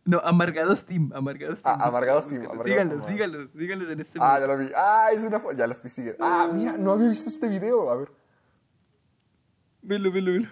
No, 0.05 0.19
Amargados 0.25 0.85
Team, 0.85 1.13
Amargados 1.15 1.63
Team. 1.63 1.77
Ah, 1.81 1.87
Amargados 1.87 2.27
Team. 2.27 2.43
Amargados 2.43 2.67
Síganlos, 2.67 3.07
síganlos, 3.07 3.51
síganlos 3.57 3.89
en 3.89 4.01
este 4.01 4.19
Ah, 4.21 4.35
video. 4.39 4.49
ya 4.49 4.53
lo 4.55 4.59
vi. 4.59 4.73
Ah, 4.75 5.09
es 5.13 5.23
una 5.23 5.39
foto. 5.39 5.55
Ya 5.57 5.65
lo 5.69 5.73
estoy 5.73 5.91
siguiendo. 5.91 6.25
Ah, 6.25 6.51
mira, 6.53 6.73
no 6.77 6.91
había 6.91 7.09
visto 7.09 7.29
este 7.29 7.47
video. 7.49 7.89
A 7.89 7.95
ver. 7.95 8.11
Velo, 9.83 10.11
velo, 10.11 10.33
velo. 10.33 10.49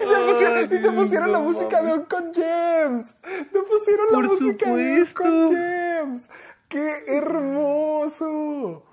Y 0.00 0.06
te 0.08 0.20
pusieron, 0.26 0.64
y 0.64 0.68
te 0.68 0.90
pusieron 0.92 1.32
la 1.32 1.38
no 1.38 1.44
música 1.44 1.82
de 1.82 1.90
mames. 1.90 2.06
Uncle 2.12 2.32
James. 2.34 3.14
Te 3.52 3.60
pusieron 3.62 4.06
la 4.06 4.12
Por 4.12 4.24
música 4.28 4.66
supuesto. 4.66 5.22
de 5.22 5.30
Uncle 5.32 5.56
James. 5.56 6.30
¡Qué 6.68 7.04
hermoso! 7.06 8.84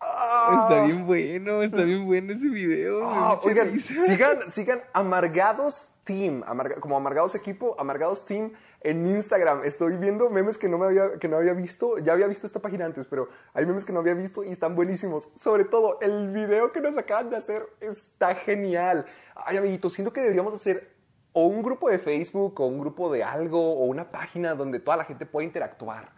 Ah. 0.00 0.60
Está 0.68 0.84
bien 0.84 1.03
bueno, 1.22 1.62
está 1.62 1.82
bien 1.82 2.04
bueno 2.06 2.32
ese 2.32 2.48
video. 2.48 3.00
mucha 3.04 3.48
oigan, 3.48 3.80
sigan, 3.80 4.38
sigan 4.50 4.82
Amargados 4.92 5.88
Team, 6.04 6.42
amarga- 6.46 6.78
como 6.80 6.96
Amargados 6.96 7.34
Equipo, 7.34 7.76
Amargados 7.78 8.26
Team 8.26 8.52
en 8.82 9.06
Instagram. 9.06 9.62
Estoy 9.64 9.96
viendo 9.96 10.28
memes 10.28 10.58
que 10.58 10.68
no, 10.68 10.76
me 10.76 10.84
había, 10.86 11.18
que 11.18 11.28
no 11.28 11.36
había 11.38 11.54
visto. 11.54 11.96
Ya 11.98 12.12
había 12.12 12.26
visto 12.26 12.46
esta 12.46 12.60
página 12.60 12.84
antes, 12.84 13.06
pero 13.06 13.28
hay 13.54 13.64
memes 13.64 13.86
que 13.86 13.92
no 13.92 14.00
había 14.00 14.12
visto 14.14 14.44
y 14.44 14.50
están 14.50 14.74
buenísimos. 14.76 15.30
Sobre 15.34 15.64
todo, 15.64 15.98
el 16.02 16.30
video 16.30 16.72
que 16.72 16.80
nos 16.82 16.98
acaban 16.98 17.30
de 17.30 17.36
hacer 17.36 17.66
está 17.80 18.34
genial. 18.34 19.06
Ay, 19.34 19.56
amiguitos, 19.56 19.94
siento 19.94 20.12
que 20.12 20.20
deberíamos 20.20 20.52
hacer 20.52 20.92
o 21.32 21.46
un 21.46 21.62
grupo 21.62 21.88
de 21.88 21.98
Facebook 21.98 22.60
o 22.60 22.66
un 22.66 22.78
grupo 22.78 23.10
de 23.10 23.24
algo 23.24 23.58
o 23.74 23.84
una 23.86 24.10
página 24.10 24.54
donde 24.54 24.80
toda 24.80 24.98
la 24.98 25.04
gente 25.04 25.24
pueda 25.26 25.44
interactuar. 25.46 26.12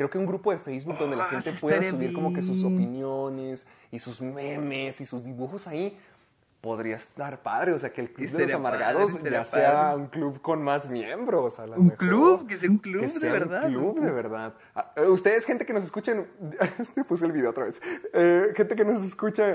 Creo 0.00 0.08
que 0.08 0.16
un 0.16 0.24
grupo 0.24 0.50
de 0.50 0.56
Facebook 0.58 0.96
donde 0.98 1.14
la 1.14 1.24
Ah, 1.24 1.28
gente 1.28 1.52
pueda 1.60 1.82
subir 1.82 2.14
como 2.14 2.32
que 2.32 2.40
sus 2.40 2.64
opiniones 2.64 3.66
y 3.92 3.98
sus 3.98 4.22
memes 4.22 4.98
y 5.02 5.04
sus 5.04 5.22
dibujos 5.22 5.66
ahí 5.68 5.94
podría 6.62 6.96
estar 6.96 7.42
padre. 7.42 7.74
O 7.74 7.78
sea, 7.78 7.92
que 7.92 8.00
el 8.00 8.10
Club 8.10 8.30
de 8.30 8.44
los 8.46 8.54
Amargados 8.54 9.16
padre, 9.16 9.30
ya 9.30 9.44
sea 9.44 9.72
padre. 9.72 9.96
un 10.00 10.06
club 10.06 10.40
con 10.40 10.62
más 10.62 10.88
miembros. 10.88 11.60
A 11.60 11.66
lo 11.66 11.74
Un 11.76 11.84
mejor. 11.88 11.98
club, 11.98 12.46
que 12.46 12.56
sea 12.56 12.70
un 12.70 12.78
club 12.78 13.02
Que 13.02 13.18
de 13.18 13.30
verdad. 13.30 13.66
Un 13.66 13.72
club 13.74 14.00
de 14.00 14.10
verdad. 14.10 14.54
Ah, 14.74 14.90
eh, 14.96 15.04
Ustedes, 15.04 15.44
gente 15.44 15.66
que 15.66 15.74
nos 15.74 15.84
escuchen, 15.84 16.26
este 16.78 17.04
puse 17.04 17.26
el 17.26 17.32
video 17.32 17.50
otra 17.50 17.64
vez. 17.64 17.82
Eh, 18.14 18.54
gente 18.56 18.74
que 18.76 18.86
nos 18.86 19.04
escucha, 19.04 19.54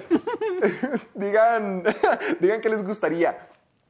digan, 1.16 1.84
digan 2.40 2.62
qué 2.62 2.70
les 2.70 2.84
gustaría. 2.86 3.36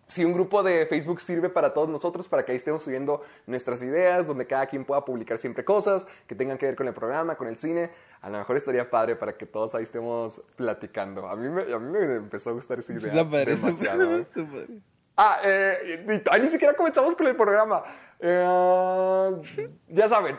Si 0.08 0.24
un 0.24 0.34
grupo 0.34 0.62
de 0.62 0.86
Facebook 0.86 1.20
sirve 1.20 1.50
para 1.50 1.74
todos 1.74 1.90
nosotros, 1.90 2.28
para 2.28 2.46
que 2.46 2.52
ahí 2.52 2.58
estemos 2.58 2.84
subiendo 2.84 3.24
nuestras 3.48 3.82
ideas, 3.82 4.28
donde 4.28 4.46
cada 4.46 4.68
quien 4.68 4.86
pueda 4.86 5.04
publicar 5.04 5.40
siempre 5.40 5.66
cosas 5.66 6.08
que 6.28 6.36
tengan 6.36 6.60
que 6.60 6.68
ver 6.68 6.76
con 6.76 6.88
el 6.88 6.94
programa, 6.94 7.36
con 7.36 7.48
el 7.48 7.58
cine, 7.58 7.90
a 8.22 8.30
lo 8.30 8.38
mejor 8.38 8.56
estaría 8.56 8.90
padre 8.90 9.16
para 9.16 9.36
que 9.36 9.46
todos 9.48 9.74
ahí 9.74 9.84
estemos 9.84 10.42
platicando. 10.58 11.28
A 11.28 11.36
mí 11.36 11.50
me, 11.50 11.74
a 11.74 11.80
mí 11.80 11.92
me 11.92 12.14
empezó 12.16 12.52
a 12.52 12.54
gustar 12.54 12.80
esa 12.80 12.94
idea 12.94 13.08
Está 13.08 13.30
padre, 13.30 13.56
demasiado. 13.56 14.06
padre, 14.06 14.22
está 14.22 14.46
padre. 14.46 14.68
Ah, 15.18 15.40
eh, 15.44 16.22
ni 16.42 16.48
siquiera 16.48 16.74
comenzamos 16.74 17.16
con 17.16 17.28
el 17.28 17.36
programa. 17.36 17.84
Eh, 18.20 19.72
ya 19.90 20.08
saben, 20.08 20.38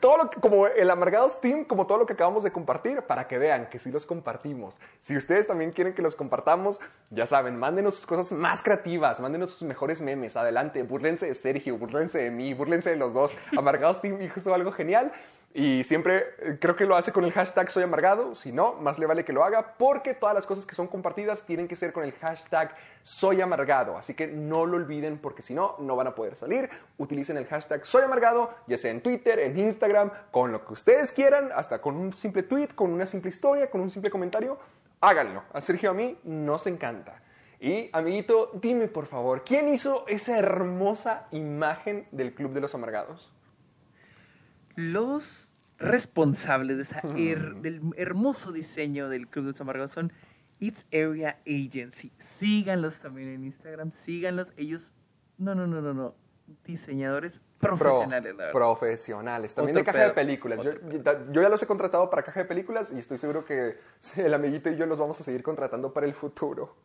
todo 0.00 0.30
como 0.40 0.66
el 0.68 0.90
Amargados 0.90 1.40
Team, 1.40 1.64
como 1.64 1.86
todo 1.86 1.98
lo 1.98 2.06
que 2.06 2.12
acabamos 2.12 2.44
de 2.44 2.52
compartir, 2.52 3.02
para 3.02 3.26
que 3.26 3.36
vean 3.36 3.68
que 3.68 3.78
sí 3.78 3.90
los 3.90 4.06
compartimos. 4.06 4.80
Si 5.00 5.16
ustedes 5.16 5.46
también 5.46 5.72
quieren 5.72 5.92
que 5.92 6.02
los 6.02 6.14
compartamos, 6.14 6.80
ya 7.10 7.26
saben, 7.26 7.58
mándenos 7.58 7.96
sus 7.96 8.06
cosas 8.06 8.32
más 8.32 8.62
creativas, 8.62 9.20
mándenos 9.20 9.50
sus 9.50 9.62
mejores 9.62 10.00
memes, 10.00 10.36
adelante, 10.36 10.82
burlense 10.82 11.26
de 11.26 11.34
Sergio, 11.34 11.76
burlense 11.78 12.18
de 12.18 12.30
mí, 12.30 12.54
burlense 12.54 12.90
de 12.90 12.96
los 12.96 13.12
dos. 13.12 13.34
Amargados 13.56 14.00
Team 14.00 14.20
hizo 14.22 14.54
algo 14.54 14.72
genial. 14.72 15.12
Y 15.56 15.84
siempre 15.84 16.34
eh, 16.40 16.58
creo 16.60 16.74
que 16.74 16.84
lo 16.84 16.96
hace 16.96 17.12
con 17.12 17.24
el 17.24 17.30
hashtag 17.30 17.70
soy 17.70 17.84
amargado. 17.84 18.34
Si 18.34 18.50
no, 18.50 18.72
más 18.74 18.98
le 18.98 19.06
vale 19.06 19.24
que 19.24 19.32
lo 19.32 19.44
haga 19.44 19.76
porque 19.78 20.12
todas 20.12 20.34
las 20.34 20.46
cosas 20.46 20.66
que 20.66 20.74
son 20.74 20.88
compartidas 20.88 21.44
tienen 21.44 21.68
que 21.68 21.76
ser 21.76 21.92
con 21.92 22.02
el 22.02 22.10
hashtag 22.14 22.74
soy 23.02 23.40
amargado. 23.40 23.96
Así 23.96 24.14
que 24.14 24.26
no 24.26 24.66
lo 24.66 24.76
olviden 24.76 25.16
porque 25.16 25.42
si 25.42 25.54
no, 25.54 25.76
no 25.78 25.94
van 25.94 26.08
a 26.08 26.14
poder 26.16 26.34
salir. 26.34 26.68
Utilicen 26.98 27.36
el 27.36 27.46
hashtag 27.46 27.86
soy 27.86 28.02
amargado, 28.02 28.52
ya 28.66 28.76
sea 28.76 28.90
en 28.90 29.00
Twitter, 29.00 29.38
en 29.38 29.56
Instagram, 29.56 30.10
con 30.32 30.50
lo 30.50 30.64
que 30.64 30.72
ustedes 30.72 31.12
quieran, 31.12 31.50
hasta 31.54 31.80
con 31.80 31.94
un 31.94 32.12
simple 32.12 32.42
tweet, 32.42 32.70
con 32.74 32.90
una 32.90 33.06
simple 33.06 33.30
historia, 33.30 33.70
con 33.70 33.80
un 33.80 33.90
simple 33.90 34.10
comentario. 34.10 34.58
Háganlo. 35.00 35.44
A 35.52 35.60
Sergio 35.60 35.90
a 35.90 35.94
mí 35.94 36.18
nos 36.24 36.66
encanta. 36.66 37.22
Y 37.60 37.90
amiguito, 37.92 38.50
dime 38.54 38.88
por 38.88 39.06
favor, 39.06 39.44
¿quién 39.44 39.68
hizo 39.68 40.04
esa 40.08 40.36
hermosa 40.36 41.28
imagen 41.30 42.08
del 42.10 42.34
Club 42.34 42.52
de 42.52 42.60
los 42.60 42.74
Amargados? 42.74 43.32
Los 44.76 45.52
responsables 45.78 46.76
de 46.76 46.82
esa 46.84 47.00
her- 47.02 47.60
del 47.60 47.80
hermoso 47.96 48.52
diseño 48.52 49.08
del 49.08 49.28
Club 49.28 49.46
de 49.46 49.50
los 49.52 49.60
Amargados 49.60 49.90
son 49.92 50.12
It's 50.60 50.86
Area 50.92 51.38
Agency. 51.46 52.12
Síganlos 52.16 53.00
también 53.00 53.28
en 53.28 53.44
Instagram, 53.44 53.90
síganlos. 53.92 54.52
Ellos, 54.56 54.94
no, 55.38 55.54
no, 55.54 55.66
no, 55.66 55.80
no, 55.80 55.92
no. 55.94 56.14
Diseñadores 56.64 57.40
Pro- 57.58 57.76
profesionales, 57.78 58.32
la 58.36 58.44
verdad. 58.44 58.52
profesionales. 58.52 59.54
También 59.54 59.76
Otro 59.78 59.80
de 59.86 59.92
caja 59.92 60.04
de 60.08 60.10
películas. 60.14 60.60
Yo, 60.62 60.72
ya 61.42 61.48
los 61.48 61.62
he 61.62 61.66
contratado 61.66 62.10
para 62.10 62.22
caja 62.22 62.40
de 62.40 62.46
películas 62.46 62.92
y 62.94 62.98
estoy 62.98 63.16
seguro 63.18 63.44
que 63.46 63.78
el 64.16 64.34
amiguito 64.34 64.70
y 64.70 64.76
yo 64.76 64.84
los 64.86 64.98
vamos 64.98 65.18
a 65.20 65.24
seguir 65.24 65.42
contratando 65.42 65.92
para 65.92 66.06
el 66.06 66.12
futuro. 66.14 66.76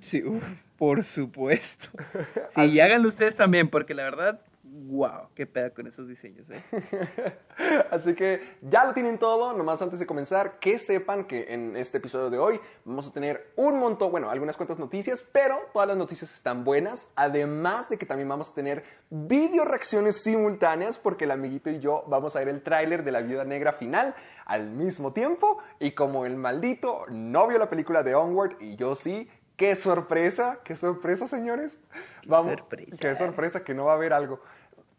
Sí, 0.00 0.22
uf, 0.24 0.42
por 0.78 1.02
supuesto. 1.02 1.88
Sí, 2.54 2.60
y 2.62 2.80
háganlo 2.80 3.08
ustedes 3.08 3.34
también, 3.34 3.68
porque 3.68 3.94
la 3.94 4.04
verdad, 4.04 4.40
wow, 4.72 5.28
qué 5.34 5.46
pedo 5.46 5.74
con 5.74 5.86
esos 5.86 6.08
diseños, 6.08 6.48
¿eh? 6.48 6.62
Así 7.90 8.14
que 8.14 8.56
ya 8.62 8.86
lo 8.86 8.94
tienen 8.94 9.18
todo, 9.18 9.52
nomás 9.52 9.82
antes 9.82 9.98
de 9.98 10.06
comenzar, 10.06 10.58
que 10.58 10.78
sepan 10.78 11.24
que 11.24 11.52
en 11.52 11.76
este 11.76 11.98
episodio 11.98 12.30
de 12.30 12.38
hoy 12.38 12.60
vamos 12.86 13.06
a 13.06 13.12
tener 13.12 13.52
un 13.56 13.78
montón, 13.78 14.10
bueno, 14.10 14.30
algunas 14.30 14.56
cuantas 14.56 14.78
noticias, 14.78 15.24
pero 15.30 15.58
todas 15.74 15.88
las 15.88 15.96
noticias 15.98 16.32
están 16.32 16.64
buenas, 16.64 17.08
además 17.16 17.90
de 17.90 17.98
que 17.98 18.06
también 18.06 18.30
vamos 18.30 18.50
a 18.50 18.54
tener 18.54 18.82
video 19.10 19.66
reacciones 19.66 20.22
simultáneas, 20.22 20.96
porque 20.98 21.24
el 21.24 21.32
amiguito 21.32 21.68
y 21.68 21.78
yo 21.78 22.04
vamos 22.06 22.34
a 22.34 22.38
ver 22.38 22.48
el 22.48 22.62
tráiler 22.62 23.04
de 23.04 23.12
la 23.12 23.20
Viuda 23.20 23.44
Negra 23.44 23.74
final 23.74 24.14
al 24.46 24.70
mismo 24.70 25.12
tiempo, 25.12 25.58
y 25.80 25.92
como 25.92 26.24
el 26.24 26.36
maldito 26.36 27.04
no 27.10 27.46
vio 27.46 27.58
la 27.58 27.68
película 27.68 28.02
de 28.02 28.14
Onward, 28.14 28.56
y 28.58 28.76
yo 28.76 28.94
sí, 28.94 29.28
qué 29.56 29.76
sorpresa, 29.76 30.60
qué 30.64 30.74
sorpresa, 30.74 31.26
señores. 31.26 31.78
Vamos, 32.26 32.54
sorpresa. 32.54 32.96
Qué 33.00 33.14
sorpresa 33.14 33.64
que 33.64 33.74
no 33.74 33.84
va 33.84 33.92
a 33.92 33.96
haber 33.96 34.12
algo. 34.12 34.40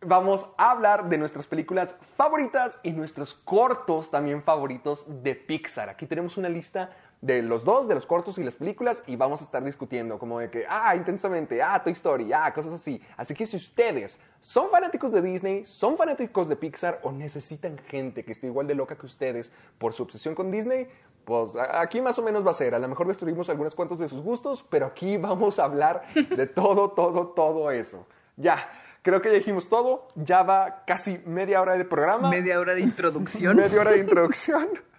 Vamos 0.06 0.50
a 0.58 0.72
hablar 0.72 1.08
de 1.08 1.18
nuestras 1.18 1.48
películas 1.48 1.96
favoritas 2.18 2.80
y 2.84 2.92
nuestros 2.92 3.34
cortos 3.34 4.12
también 4.12 4.44
favoritos 4.44 5.06
de 5.24 5.36
Pixar. 5.36 5.89
Aquí 5.89 6.06
tenemos 6.08 6.38
una 6.38 6.50
lista 6.50 6.89
de 7.22 7.42
los 7.42 7.63
dos, 7.63 7.88
de 7.88 7.96
los 7.96 8.06
cortos 8.06 8.38
y 8.38 8.44
las 8.44 8.56
películas, 8.56 9.02
y 9.08 9.16
vamos 9.16 9.39
a 9.39 9.46
estar 9.46 9.63
discutiendo 9.63 10.20
como 10.20 10.39
de 10.39 10.50
que, 10.50 10.66
ah, 10.68 10.94
intensamente, 10.94 11.63
ah, 11.63 11.82
Toy 11.82 11.94
Story, 11.94 12.34
ah, 12.34 12.52
cosas 12.54 12.74
así. 12.74 13.02
Así 13.16 13.34
que 13.34 13.46
si 13.46 13.56
ustedes 13.56 14.20
son 14.42 14.70
fanáticos 14.70 15.13
de 15.13 15.22
Disney, 15.22 15.63
son 15.63 15.96
fanáticos 15.96 16.50
de 16.50 16.58
Pixar 16.58 17.00
o 17.04 17.13
necesitan 17.13 17.78
gente 17.78 18.26
que 18.26 18.34
esté 18.34 18.48
igual 18.48 18.68
de 18.68 18.76
loca 18.76 18.98
que 18.98 19.06
ustedes 19.06 19.54
por 19.78 19.94
su 19.94 20.04
obsesión 20.04 20.36
con 20.36 20.52
Disney, 20.52 20.89
pues 21.24 21.56
aquí 21.56 22.02
más 22.02 22.20
o 22.20 22.24
menos 22.24 22.46
va 22.46 22.52
a 22.52 22.56
ser. 22.56 22.76
A 22.76 22.80
lo 22.80 22.89
mejor 22.89 23.08
destruimos 23.08 23.50
algunos 23.50 23.74
cuantos 23.74 24.00
de 24.00 24.10
sus 24.10 24.22
gustos, 24.22 24.66
pero 24.70 24.88
aquí 24.88 25.16
vamos 25.30 25.60
a 25.60 25.63
hablar 25.63 26.04
de 26.13 26.46
todo, 26.46 26.92
todo, 26.92 27.28
todo 27.28 27.72
eso. 27.72 28.06
Ya, 28.36 28.68
creo 29.04 29.22
que 29.22 29.30
ya 29.30 29.36
dijimos 29.36 29.70
todo. 29.70 30.08
Ya 30.16 30.42
va 30.42 30.84
casi 30.88 31.20
media 31.28 31.62
hora 31.62 31.74
del 31.74 31.86
programa. 31.86 32.30
Media 32.32 32.60
hora 32.60 32.74
de 32.74 32.82
introducción. 32.82 33.56
Media 33.58 33.80
hora 33.80 33.92
de 33.92 34.00
introducción. 34.00 34.68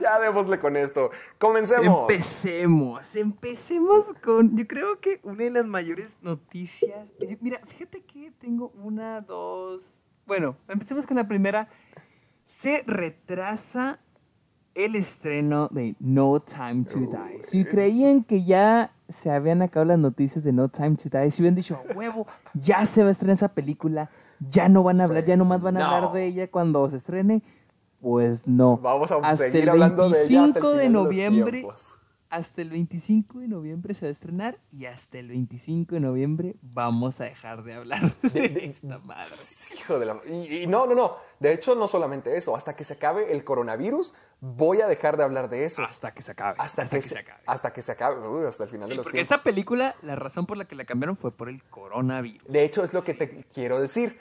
Ya 0.00 0.20
démosle 0.20 0.60
con 0.60 0.76
esto. 0.76 1.10
Comencemos. 1.38 2.02
Empecemos, 2.02 3.16
empecemos 3.16 4.12
con, 4.22 4.56
yo 4.56 4.68
creo 4.68 5.00
que 5.00 5.18
una 5.24 5.42
de 5.42 5.50
las 5.50 5.66
mayores 5.66 6.18
noticias. 6.22 7.08
yo- 7.18 7.36
Mira, 7.40 7.60
fíjate 7.66 8.02
que 8.02 8.30
tengo 8.38 8.68
una, 8.76 9.20
dos. 9.20 9.84
Bueno, 10.26 10.56
empecemos 10.68 11.08
con 11.08 11.16
la 11.16 11.26
primera. 11.26 11.68
Se 12.44 12.84
retrasa 12.86 13.98
el 14.76 14.94
estreno 14.94 15.68
de 15.72 15.96
No 15.98 16.40
Time 16.40 16.84
to 16.84 17.00
Die. 17.00 17.42
Si 17.42 17.64
creían 17.64 18.22
que 18.22 18.44
ya 18.44 18.94
se 19.12 19.30
habían 19.30 19.62
acabado 19.62 19.88
las 19.88 19.98
noticias 19.98 20.42
de 20.44 20.52
No 20.52 20.68
Time 20.68 20.96
to 20.96 21.08
Die, 21.08 21.30
si 21.30 21.42
hubieran 21.42 21.54
dicho, 21.54 21.78
"A 21.90 21.94
huevo, 21.96 22.26
ya 22.54 22.84
se 22.86 23.02
va 23.02 23.08
a 23.08 23.12
estrenar 23.12 23.34
esa 23.34 23.48
película, 23.48 24.10
ya 24.40 24.68
no 24.68 24.82
van 24.82 25.00
a 25.00 25.04
hablar, 25.04 25.24
ya 25.24 25.36
nomás 25.36 25.60
van 25.60 25.76
a 25.76 25.80
no. 25.80 25.86
hablar 25.86 26.12
de 26.12 26.26
ella 26.26 26.50
cuando 26.50 26.88
se 26.90 26.96
estrene, 26.96 27.42
pues 28.00 28.48
no. 28.48 28.78
Vamos 28.78 29.12
a 29.12 29.16
Hasta 29.16 29.36
seguir 29.44 29.62
el 29.62 29.68
hablando 29.68 30.08
de 30.08 30.24
ella 30.24 30.44
hasta 30.44 30.58
el 30.58 30.64
25 30.64 30.72
de 30.74 30.88
noviembre. 30.88 31.66
Hasta 32.32 32.62
el 32.62 32.70
25 32.70 33.40
de 33.40 33.48
noviembre 33.48 33.92
se 33.92 34.06
va 34.06 34.08
a 34.08 34.10
estrenar 34.10 34.58
y 34.72 34.86
hasta 34.86 35.18
el 35.18 35.28
25 35.28 35.96
de 35.96 36.00
noviembre 36.00 36.56
vamos 36.62 37.20
a 37.20 37.24
dejar 37.24 37.62
de 37.62 37.74
hablar 37.74 38.00
de, 38.32 38.64
esta 38.64 38.98
madre. 39.00 39.34
Hijo 39.78 39.98
de 39.98 40.06
la... 40.06 40.16
Y, 40.26 40.62
y 40.62 40.66
no, 40.66 40.86
no, 40.86 40.94
no. 40.94 41.16
De 41.40 41.52
hecho, 41.52 41.74
no 41.74 41.86
solamente 41.88 42.34
eso. 42.34 42.56
Hasta 42.56 42.74
que 42.74 42.84
se 42.84 42.94
acabe 42.94 43.32
el 43.34 43.44
coronavirus, 43.44 44.14
voy 44.40 44.80
a 44.80 44.86
dejar 44.86 45.18
de 45.18 45.24
hablar 45.24 45.50
de 45.50 45.66
eso. 45.66 45.82
Hasta 45.82 46.14
que 46.14 46.22
se 46.22 46.32
acabe. 46.32 46.56
Hasta, 46.58 46.88
que, 46.88 47.02
se, 47.02 47.18
acabe. 47.18 47.42
Hasta 47.44 47.70
que 47.74 47.82
se 47.82 47.92
acabe. 47.92 48.26
Uy, 48.26 48.46
hasta 48.46 48.64
el 48.64 48.70
final 48.70 48.86
Sí, 48.86 48.92
de 48.92 48.96
los 48.96 49.04
porque 49.04 49.18
tiempos. 49.18 49.36
esta 49.36 49.44
película, 49.44 49.94
la 50.00 50.16
razón 50.16 50.46
por 50.46 50.56
la 50.56 50.64
que 50.64 50.74
la 50.74 50.86
cambiaron 50.86 51.18
fue 51.18 51.32
por 51.32 51.50
el 51.50 51.62
coronavirus. 51.64 52.48
De 52.48 52.64
hecho, 52.64 52.82
es 52.82 52.94
lo 52.94 53.02
que 53.02 53.12
te 53.12 53.44
quiero 53.52 53.78
decir. 53.78 54.18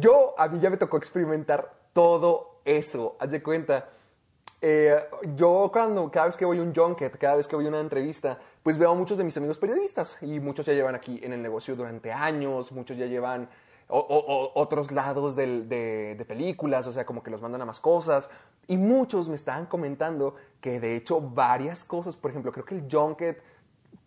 Yo, 0.00 0.34
a 0.36 0.48
mí 0.48 0.58
ya 0.60 0.68
me 0.68 0.76
tocó 0.76 0.98
experimentar 0.98 1.72
todo 1.94 2.60
eso. 2.66 3.16
Haz 3.18 3.30
de 3.30 3.42
cuenta. 3.42 3.88
Eh, 4.66 4.96
yo 5.36 5.68
cuando, 5.70 6.10
cada 6.10 6.24
vez 6.24 6.38
que 6.38 6.46
voy 6.46 6.58
a 6.58 6.62
un 6.62 6.74
junket, 6.74 7.18
cada 7.18 7.36
vez 7.36 7.46
que 7.46 7.54
voy 7.54 7.66
a 7.66 7.68
una 7.68 7.80
entrevista, 7.80 8.38
pues 8.62 8.78
veo 8.78 8.92
a 8.92 8.94
muchos 8.94 9.18
de 9.18 9.24
mis 9.24 9.36
amigos 9.36 9.58
periodistas 9.58 10.16
y 10.22 10.40
muchos 10.40 10.64
ya 10.64 10.72
llevan 10.72 10.94
aquí 10.94 11.20
en 11.22 11.34
el 11.34 11.42
negocio 11.42 11.76
durante 11.76 12.10
años, 12.10 12.72
muchos 12.72 12.96
ya 12.96 13.04
llevan 13.04 13.46
otros 13.88 14.90
lados 14.90 15.36
de, 15.36 15.64
de 16.16 16.24
películas, 16.24 16.86
o 16.86 16.92
sea, 16.92 17.04
como 17.04 17.22
que 17.22 17.30
los 17.30 17.42
mandan 17.42 17.60
a 17.60 17.66
más 17.66 17.78
cosas. 17.78 18.30
Y 18.66 18.78
muchos 18.78 19.28
me 19.28 19.34
estaban 19.34 19.66
comentando 19.66 20.34
que 20.62 20.80
de 20.80 20.96
hecho 20.96 21.20
varias 21.20 21.84
cosas, 21.84 22.16
por 22.16 22.30
ejemplo, 22.30 22.50
creo 22.50 22.64
que 22.64 22.76
el 22.76 22.88
junket 22.90 23.42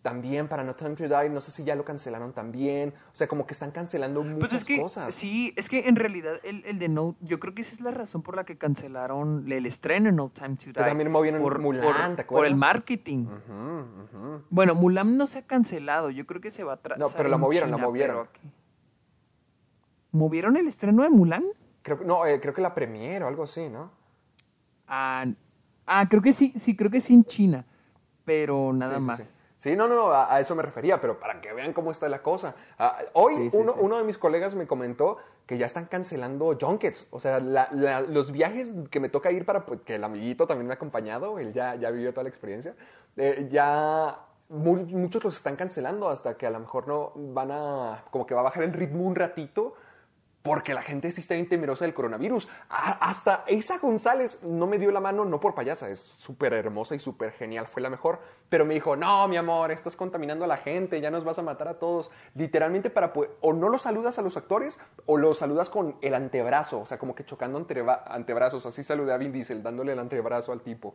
también 0.08 0.48
para 0.48 0.64
No 0.64 0.74
Time 0.74 0.94
to 0.96 1.04
Die, 1.08 1.28
no 1.28 1.40
sé 1.40 1.50
si 1.50 1.64
ya 1.64 1.74
lo 1.74 1.84
cancelaron 1.84 2.32
también. 2.32 2.94
O 3.12 3.14
sea, 3.14 3.26
como 3.28 3.46
que 3.46 3.52
están 3.52 3.70
cancelando 3.70 4.22
muchas 4.22 4.38
Pues 4.50 4.52
es 4.54 4.64
que, 4.64 4.80
cosas. 4.80 5.14
sí, 5.14 5.52
es 5.56 5.68
que 5.68 5.88
en 5.88 5.96
realidad 5.96 6.40
el, 6.42 6.64
el 6.64 6.78
de 6.78 6.88
No, 6.88 7.16
yo 7.20 7.38
creo 7.38 7.54
que 7.54 7.62
esa 7.62 7.72
es 7.74 7.80
la 7.80 7.90
razón 7.90 8.22
por 8.22 8.36
la 8.36 8.44
que 8.44 8.56
cancelaron 8.56 9.50
el 9.50 9.66
estreno 9.66 10.06
de 10.06 10.12
No 10.12 10.30
Time 10.30 10.56
to 10.56 10.66
Die. 10.66 10.72
también 10.72 11.10
movieron 11.10 11.42
por, 11.42 11.58
Mulan, 11.58 11.82
por- 11.82 11.94
¿te 12.16 12.24
Por 12.24 12.46
el 12.46 12.52
acuerdas? 12.54 12.58
marketing. 12.58 13.26
Bueno, 14.50 14.74
Mulan 14.74 15.16
no 15.16 15.26
se 15.26 15.38
ha 15.38 15.42
cancelado, 15.46 16.10
yo 16.10 16.26
creo 16.26 16.40
que 16.40 16.50
se 16.50 16.64
va 16.64 16.74
a. 16.74 16.96
No, 16.96 17.06
pero 17.16 17.28
la 17.28 17.36
movieron, 17.36 17.70
la 17.70 17.76
movieron. 17.76 18.28
¿Movieron 20.12 20.56
el 20.56 20.66
estreno 20.66 21.02
de 21.02 21.10
Mulan? 21.10 21.44
Creo, 21.82 21.98
que- 21.98 22.04
no, 22.04 22.24
eh, 22.26 22.40
creo 22.40 22.54
que 22.54 22.62
la 22.62 22.74
premiere 22.74 23.24
o 23.24 23.28
algo 23.28 23.42
así, 23.44 23.68
¿no? 23.68 23.90
Ah, 24.86 25.26
ah, 25.86 26.06
creo 26.08 26.22
que 26.22 26.32
sí, 26.32 26.52
sí, 26.56 26.74
creo 26.74 26.90
que 26.90 27.00
sí 27.00 27.12
en 27.14 27.24
China, 27.24 27.64
pero 28.24 28.72
nada 28.72 28.98
sí, 29.00 29.04
más. 29.06 29.18
Sí. 29.18 29.24
Sí, 29.24 29.30
no, 29.76 29.88
no, 29.88 29.94
no, 29.96 30.10
a, 30.12 30.32
a 30.32 30.40
eso 30.40 30.54
me 30.54 30.62
refería, 30.62 31.00
pero 31.00 31.18
para 31.18 31.40
que 31.40 31.52
vean 31.52 31.72
cómo 31.72 31.90
está 31.90 32.08
la 32.08 32.22
cosa. 32.22 32.54
Ah, 32.78 32.98
hoy 33.14 33.34
Sí, 33.36 33.50
sí, 33.50 33.56
uno, 33.58 33.72
sí. 33.72 33.78
uno 33.82 33.98
de 33.98 34.04
mis 34.04 34.16
colegas 34.16 34.54
me 34.54 34.66
comentó 34.68 35.16
que 35.46 35.58
ya 35.58 35.66
están 35.66 35.86
cancelando 35.86 36.56
junkets. 36.60 37.08
O 37.10 37.18
sea, 37.18 37.40
la- 37.40 37.68
la- 37.72 38.02
los 38.02 38.30
viajes 38.30 38.70
que 38.90 39.00
me 39.00 39.08
toca 39.08 39.32
ir 39.32 39.44
para 39.44 39.66
pues, 39.66 39.80
que 39.80 39.96
el 39.96 40.04
amiguito 40.04 40.46
también 40.46 40.68
me 40.68 40.74
ha 40.74 40.76
acompañado, 40.76 41.38
él 41.38 41.52
ya, 41.52 41.74
ya 41.74 41.90
vivió 41.90 42.12
toda 42.12 42.22
la 42.24 42.28
experiencia, 42.28 42.74
eh, 43.16 43.48
ya 43.50 44.18
mu- 44.48 44.76
muchos 44.86 45.24
los 45.24 45.36
están 45.36 45.56
cancelando 45.56 46.08
hasta 46.08 46.36
que 46.36 46.46
a 46.46 46.50
lo 46.50 46.60
mejor 46.60 46.86
no 46.86 47.12
van 47.16 47.50
a, 47.50 48.04
como 48.10 48.26
que 48.26 48.34
va 48.34 48.40
a 48.40 48.44
bajar 48.44 48.62
el 48.62 48.72
ritmo 48.72 49.04
un 49.04 49.16
ratito. 49.16 49.74
Porque 50.48 50.72
la 50.72 50.80
gente 50.80 51.10
sí 51.10 51.20
está 51.20 51.34
bien 51.34 51.46
temerosa 51.46 51.84
del 51.84 51.92
coronavirus. 51.92 52.48
Hasta 52.70 53.44
Isa 53.48 53.76
González 53.76 54.42
no 54.44 54.66
me 54.66 54.78
dio 54.78 54.90
la 54.90 54.98
mano, 54.98 55.26
no 55.26 55.40
por 55.40 55.54
payasa, 55.54 55.90
es 55.90 55.98
súper 55.98 56.54
hermosa 56.54 56.94
y 56.94 56.98
súper 56.98 57.32
genial, 57.32 57.66
fue 57.66 57.82
la 57.82 57.90
mejor. 57.90 58.18
Pero 58.48 58.64
me 58.64 58.72
dijo, 58.72 58.96
no, 58.96 59.28
mi 59.28 59.36
amor, 59.36 59.70
estás 59.72 59.94
contaminando 59.94 60.46
a 60.46 60.48
la 60.48 60.56
gente, 60.56 61.02
ya 61.02 61.10
nos 61.10 61.22
vas 61.22 61.38
a 61.38 61.42
matar 61.42 61.68
a 61.68 61.78
todos. 61.78 62.10
Literalmente 62.34 62.88
para 62.88 63.12
o 63.42 63.52
no 63.52 63.68
los 63.68 63.82
saludas 63.82 64.18
a 64.18 64.22
los 64.22 64.38
actores, 64.38 64.78
o 65.04 65.18
los 65.18 65.36
saludas 65.36 65.68
con 65.68 65.96
el 66.00 66.14
antebrazo, 66.14 66.80
o 66.80 66.86
sea, 66.86 66.98
como 66.98 67.14
que 67.14 67.26
chocando 67.26 67.58
antebrazos. 68.06 68.64
Así 68.64 68.82
saludé 68.82 69.12
a 69.12 69.18
Vin 69.18 69.32
Diesel, 69.32 69.62
dándole 69.62 69.92
el 69.92 69.98
antebrazo 69.98 70.52
al 70.52 70.62
tipo. 70.62 70.94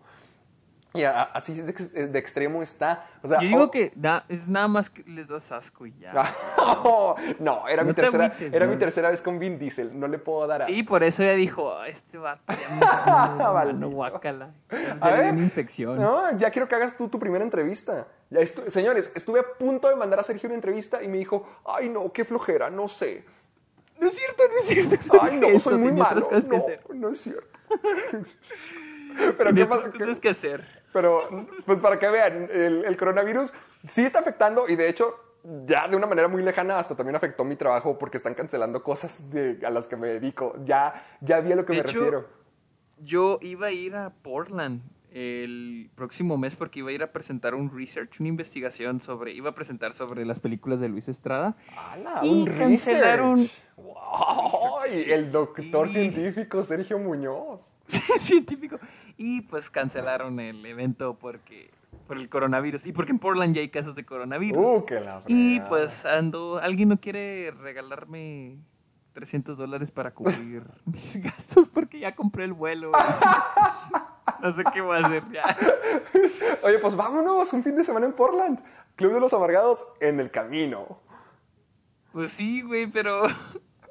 Y 0.96 1.04
a- 1.04 1.24
así 1.24 1.60
de, 1.60 1.74
de 2.08 2.20
extremo 2.20 2.62
está. 2.62 3.08
O 3.24 3.28
sea, 3.28 3.40
Yo 3.42 3.48
digo 3.48 3.64
oh- 3.64 3.72
que 3.72 3.92
da- 3.96 4.26
es 4.30 4.48
nada 4.48 4.68
más 4.68 4.90
que 4.92 5.04
les 5.04 5.28
das 5.28 5.52
asco 5.52 5.88
y 5.88 5.94
ya. 5.98 6.14
no, 7.40 7.68
era, 7.68 7.82
No 7.84 7.90
mi 7.90 7.96
te 7.96 8.02
tercera, 8.02 8.26
agüites, 8.26 8.54
era 8.54 8.66
no. 8.68 8.72
mi 8.74 8.78
tercera 8.78 9.10
vez 9.10 9.22
con 9.22 9.40
Vin 9.40 9.58
Diesel, 9.58 10.00
no 10.00 10.08
le 10.08 10.20
puedo 10.20 10.46
dar 10.46 10.62
a... 10.62 10.66
Sí, 10.66 10.84
por 10.84 11.04
eso 11.04 11.24
ella 11.24 11.34
dijo, 11.34 11.74
"Ah, 11.76 11.88
este 11.88 12.20
Maldito. 12.20 13.54
mano, 13.54 13.90
guácala. 13.90 14.52
A 15.02 15.10
ver. 15.10 15.34
una 15.34 15.42
infección. 15.44 15.98
No, 15.98 16.38
ya 16.38 16.52
quiero 16.52 16.68
que 16.68 16.76
hagas 16.76 16.96
tú 16.96 17.08
tu 17.10 17.18
primera 17.18 17.44
entrevista. 17.44 18.08
Ya 18.30 18.40
estu- 18.42 18.70
señores, 18.70 19.12
estuve 19.16 19.40
a 19.40 19.44
punto 19.58 19.90
de 19.90 19.96
mandar 19.96 20.20
a 20.20 20.24
Sergio 20.24 20.48
una 20.48 20.56
entrevista 20.56 21.02
y 21.02 21.08
me 21.08 21.18
dijo, 21.18 21.48
ay 21.66 21.90
no, 21.90 22.12
qué 22.14 22.24
flojera, 22.24 22.70
no 22.70 22.88
sé. 22.88 23.26
No 24.00 24.08
es 24.08 24.16
cierto, 24.16 24.44
no 24.52 24.58
es 24.58 24.66
cierto. 24.66 25.18
Ay 25.22 25.38
no, 25.40 25.48
Eso, 25.48 25.70
soy 25.70 25.80
muy 25.80 25.92
malo. 25.94 26.28
No, 26.30 26.94
no 26.96 27.10
es 27.10 27.18
cierto. 27.22 27.60
Pero 29.38 29.54
qué 29.54 29.66
pasa, 29.66 29.92
cosas 29.92 30.20
que 30.20 30.30
hacer. 30.30 30.83
Pero, 30.94 31.28
pues 31.66 31.82
para 31.82 31.98
que 32.00 32.08
vean, 32.08 32.48
el, 32.52 32.86
el 32.86 32.98
coronavirus 32.98 33.52
sí 33.88 34.04
está 34.04 34.20
afectando 34.20 34.70
y 34.70 34.76
de 34.76 34.88
hecho, 34.90 35.16
ya 35.66 35.88
de 35.88 35.98
una 35.98 36.08
manera 36.08 36.28
muy 36.28 36.44
lejana, 36.44 36.78
hasta 36.80 36.96
también 36.96 37.16
afectó 37.16 37.44
mi 37.44 37.56
trabajo 37.56 37.98
porque 37.98 38.18
están 38.18 38.36
cancelando 38.36 38.82
cosas 38.84 39.30
de- 39.32 39.60
a 39.66 39.70
las 39.72 39.88
que 39.88 39.96
me 39.98 40.08
dedico. 40.08 40.56
Ya, 40.66 40.94
ya 41.22 41.42
vi 41.42 41.52
a 41.52 41.56
lo 41.56 41.66
que 41.66 41.74
De 41.74 41.80
me 41.84 41.90
hecho, 41.90 42.00
refiero. 42.00 42.28
Yo 43.00 43.40
iba 43.42 43.68
a 43.68 43.72
ir 43.72 43.96
a 43.96 44.12
Portland 44.12 44.82
el 45.12 45.90
próximo 45.96 46.38
mes 46.38 46.56
porque 46.56 46.80
iba 46.80 46.90
a 46.90 46.94
ir 46.94 47.04
a 47.04 47.12
presentar 47.12 47.54
un 47.56 47.76
research, 47.76 48.20
una 48.20 48.30
investigación 48.30 49.02
sobre, 49.02 49.32
iba 49.34 49.50
a 49.50 49.56
presentar 49.56 49.94
sobre 49.94 50.26
las 50.26 50.40
películas 50.40 50.80
de 50.80 50.90
Luis 50.90 51.08
Estrada. 51.08 51.56
¡Hala! 51.78 52.20
y 52.24 52.30
un 52.44 52.48
cancelaron- 52.48 53.36
research. 53.36 53.52
¡Wow! 53.78 54.84
El 54.92 55.32
doctor 55.32 55.88
Y- 55.88 55.94
científico 55.94 56.64
Sergio 56.64 56.98
Muñoz. 57.00 57.72
científico. 58.20 58.80
Y 59.18 59.42
pues 59.42 59.70
cancelaron 59.70 60.40
el 60.40 60.66
evento 60.66 61.18
porque 61.20 61.72
por 62.08 62.18
el 62.18 62.30
coronavirus 62.30 62.86
y 62.86 62.92
porque 62.92 63.12
en 63.12 63.20
Portland 63.20 63.56
ya 63.56 63.62
hay 63.62 63.70
casos 63.70 63.96
de 63.96 64.06
coronavirus. 64.06 64.58
¡Uh, 64.58 64.86
que 64.86 65.00
la 65.00 65.24
y 65.28 65.60
pues 65.62 66.06
ando, 66.06 66.58
alguien 66.58 66.90
no 66.90 67.00
quiere 67.00 67.52
regalarme 67.52 68.58
300 69.14 69.58
dólares 69.58 69.92
para 69.92 70.12
cubrir 70.12 70.64
mis 70.86 71.18
gastos 71.22 71.70
porque 71.70 72.00
ya 72.00 72.16
compré 72.16 72.46
el 72.46 72.54
vuelo. 72.54 72.92
no 74.42 74.52
sé 74.52 74.64
qué 74.74 74.82
voy 74.82 74.98
a 74.98 75.06
hacer 75.06 75.24
ya. 75.32 75.44
Oye, 76.64 76.80
pues 76.80 76.96
vámonos, 76.96 77.54
un 77.54 77.64
fin 77.64 77.76
de 77.76 77.84
semana 77.84 78.06
en 78.06 78.14
Portland. 78.14 78.64
Club 78.96 79.14
de 79.14 79.20
los 79.20 79.34
Amargados 79.34 79.86
en 80.02 80.20
el 80.20 80.30
camino. 80.30 81.00
Pues 82.12 82.32
sí, 82.32 82.62
güey, 82.62 82.86
pero 82.88 83.24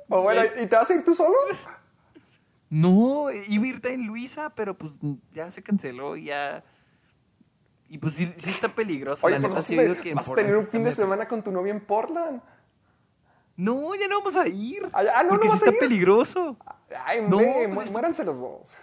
O 0.09 0.23
bueno, 0.23 0.43
¿y 0.63 0.67
te 0.67 0.77
vas 0.77 0.91
a 0.91 0.95
ir 0.95 1.05
tú 1.05 1.15
solo? 1.15 1.37
No, 2.73 3.31
iba 3.31 3.65
a 3.65 3.67
irte 3.69 3.93
en 3.93 4.07
Luisa, 4.07 4.51
pero 4.55 4.77
pues 4.79 4.95
ya 5.33 5.51
se 5.51 5.63
canceló 5.63 6.17
y 6.17 6.25
ya 6.25 6.65
y 7.89 7.99
pues 7.99 8.15
sí, 8.15 8.33
sí 8.37 8.49
está 8.49 8.69
peligroso. 8.69 9.27
Oye, 9.27 9.35
la 9.37 9.41
pues 9.43 9.51
neta, 9.51 9.57
vas, 9.57 9.67
sí 9.67 9.77
te- 9.77 10.01
que 10.01 10.15
vas 10.15 10.27
a 10.27 10.35
tener 10.35 10.57
un 10.57 10.65
sí 10.65 10.71
fin 10.71 10.83
de 10.83 10.91
semana 10.93 11.27
con 11.29 11.43
tu 11.45 11.53
novia 11.53 11.71
en 11.73 11.81
Portland. 11.81 12.41
No, 13.57 13.95
ya 13.95 14.09
no 14.09 14.21
vamos 14.21 14.35
a 14.37 14.49
ir. 14.49 14.89
Ah, 14.95 15.03
ah, 15.17 15.23
no, 15.23 15.29
porque 15.31 15.47
no 15.49 15.53
sí 15.53 15.59
vas 15.59 15.63
a 15.63 15.67
está 15.67 15.73
ir. 15.73 15.79
peligroso. 15.79 16.57
Ay, 17.05 17.21
No, 17.21 17.37
hombre, 17.37 17.69
pues 17.75 17.91
muéranse 17.91 18.25
los 18.25 18.41
dos. 18.41 18.75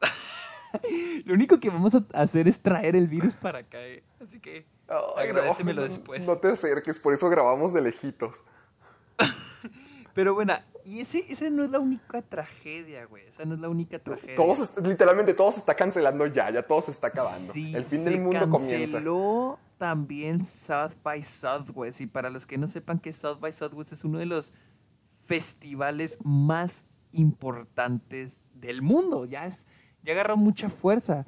Lo 1.26 1.34
único 1.34 1.60
que 1.60 1.68
vamos 1.70 1.94
a 1.94 2.04
hacer 2.14 2.48
es 2.48 2.60
traer 2.60 2.96
el 2.96 3.06
virus 3.06 3.36
para 3.36 3.58
acá. 3.60 3.78
eh. 3.82 4.02
Así 4.20 4.40
que 4.40 4.64
Ay, 4.88 4.96
no, 4.96 5.20
agradecemelo 5.20 5.82
no, 5.82 5.88
después. 5.88 6.26
No 6.26 6.36
te 6.38 6.48
acerques, 6.48 6.98
por 6.98 7.12
eso 7.12 7.28
grabamos 7.28 7.72
de 7.74 7.82
lejitos. 7.82 8.42
Pero 10.14 10.34
bueno, 10.34 10.54
y 10.84 11.00
ese, 11.00 11.24
esa 11.30 11.48
no 11.50 11.64
es 11.64 11.70
la 11.70 11.78
única 11.78 12.20
tragedia, 12.20 13.06
güey. 13.06 13.26
Esa 13.26 13.44
no 13.44 13.54
es 13.54 13.60
la 13.60 13.68
única 13.68 13.98
tragedia. 13.98 14.34
Todos, 14.34 14.72
literalmente, 14.82 15.32
todo 15.32 15.50
se 15.50 15.60
está 15.60 15.74
cancelando 15.74 16.26
ya, 16.26 16.50
ya 16.50 16.62
todo 16.62 16.80
se 16.80 16.90
está 16.90 17.06
acabando. 17.06 17.52
Sí, 17.52 17.74
el 17.74 17.84
fin 17.84 18.04
del 18.04 18.20
mundo 18.20 18.50
comienza. 18.50 18.98
canceló 18.98 19.58
también 19.78 20.44
South 20.44 20.92
by 21.02 21.22
Southwest. 21.22 22.00
Y 22.00 22.06
para 22.06 22.28
los 22.28 22.46
que 22.46 22.58
no 22.58 22.66
sepan 22.66 22.98
que 22.98 23.12
South 23.12 23.40
by 23.40 23.52
Southwest 23.52 23.92
es 23.92 24.04
uno 24.04 24.18
de 24.18 24.26
los 24.26 24.52
festivales 25.22 26.18
más 26.22 26.86
importantes 27.12 28.44
del 28.52 28.82
mundo. 28.82 29.24
Ya, 29.24 29.46
es, 29.46 29.66
ya 30.02 30.12
agarró 30.12 30.36
mucha 30.36 30.68
fuerza. 30.68 31.26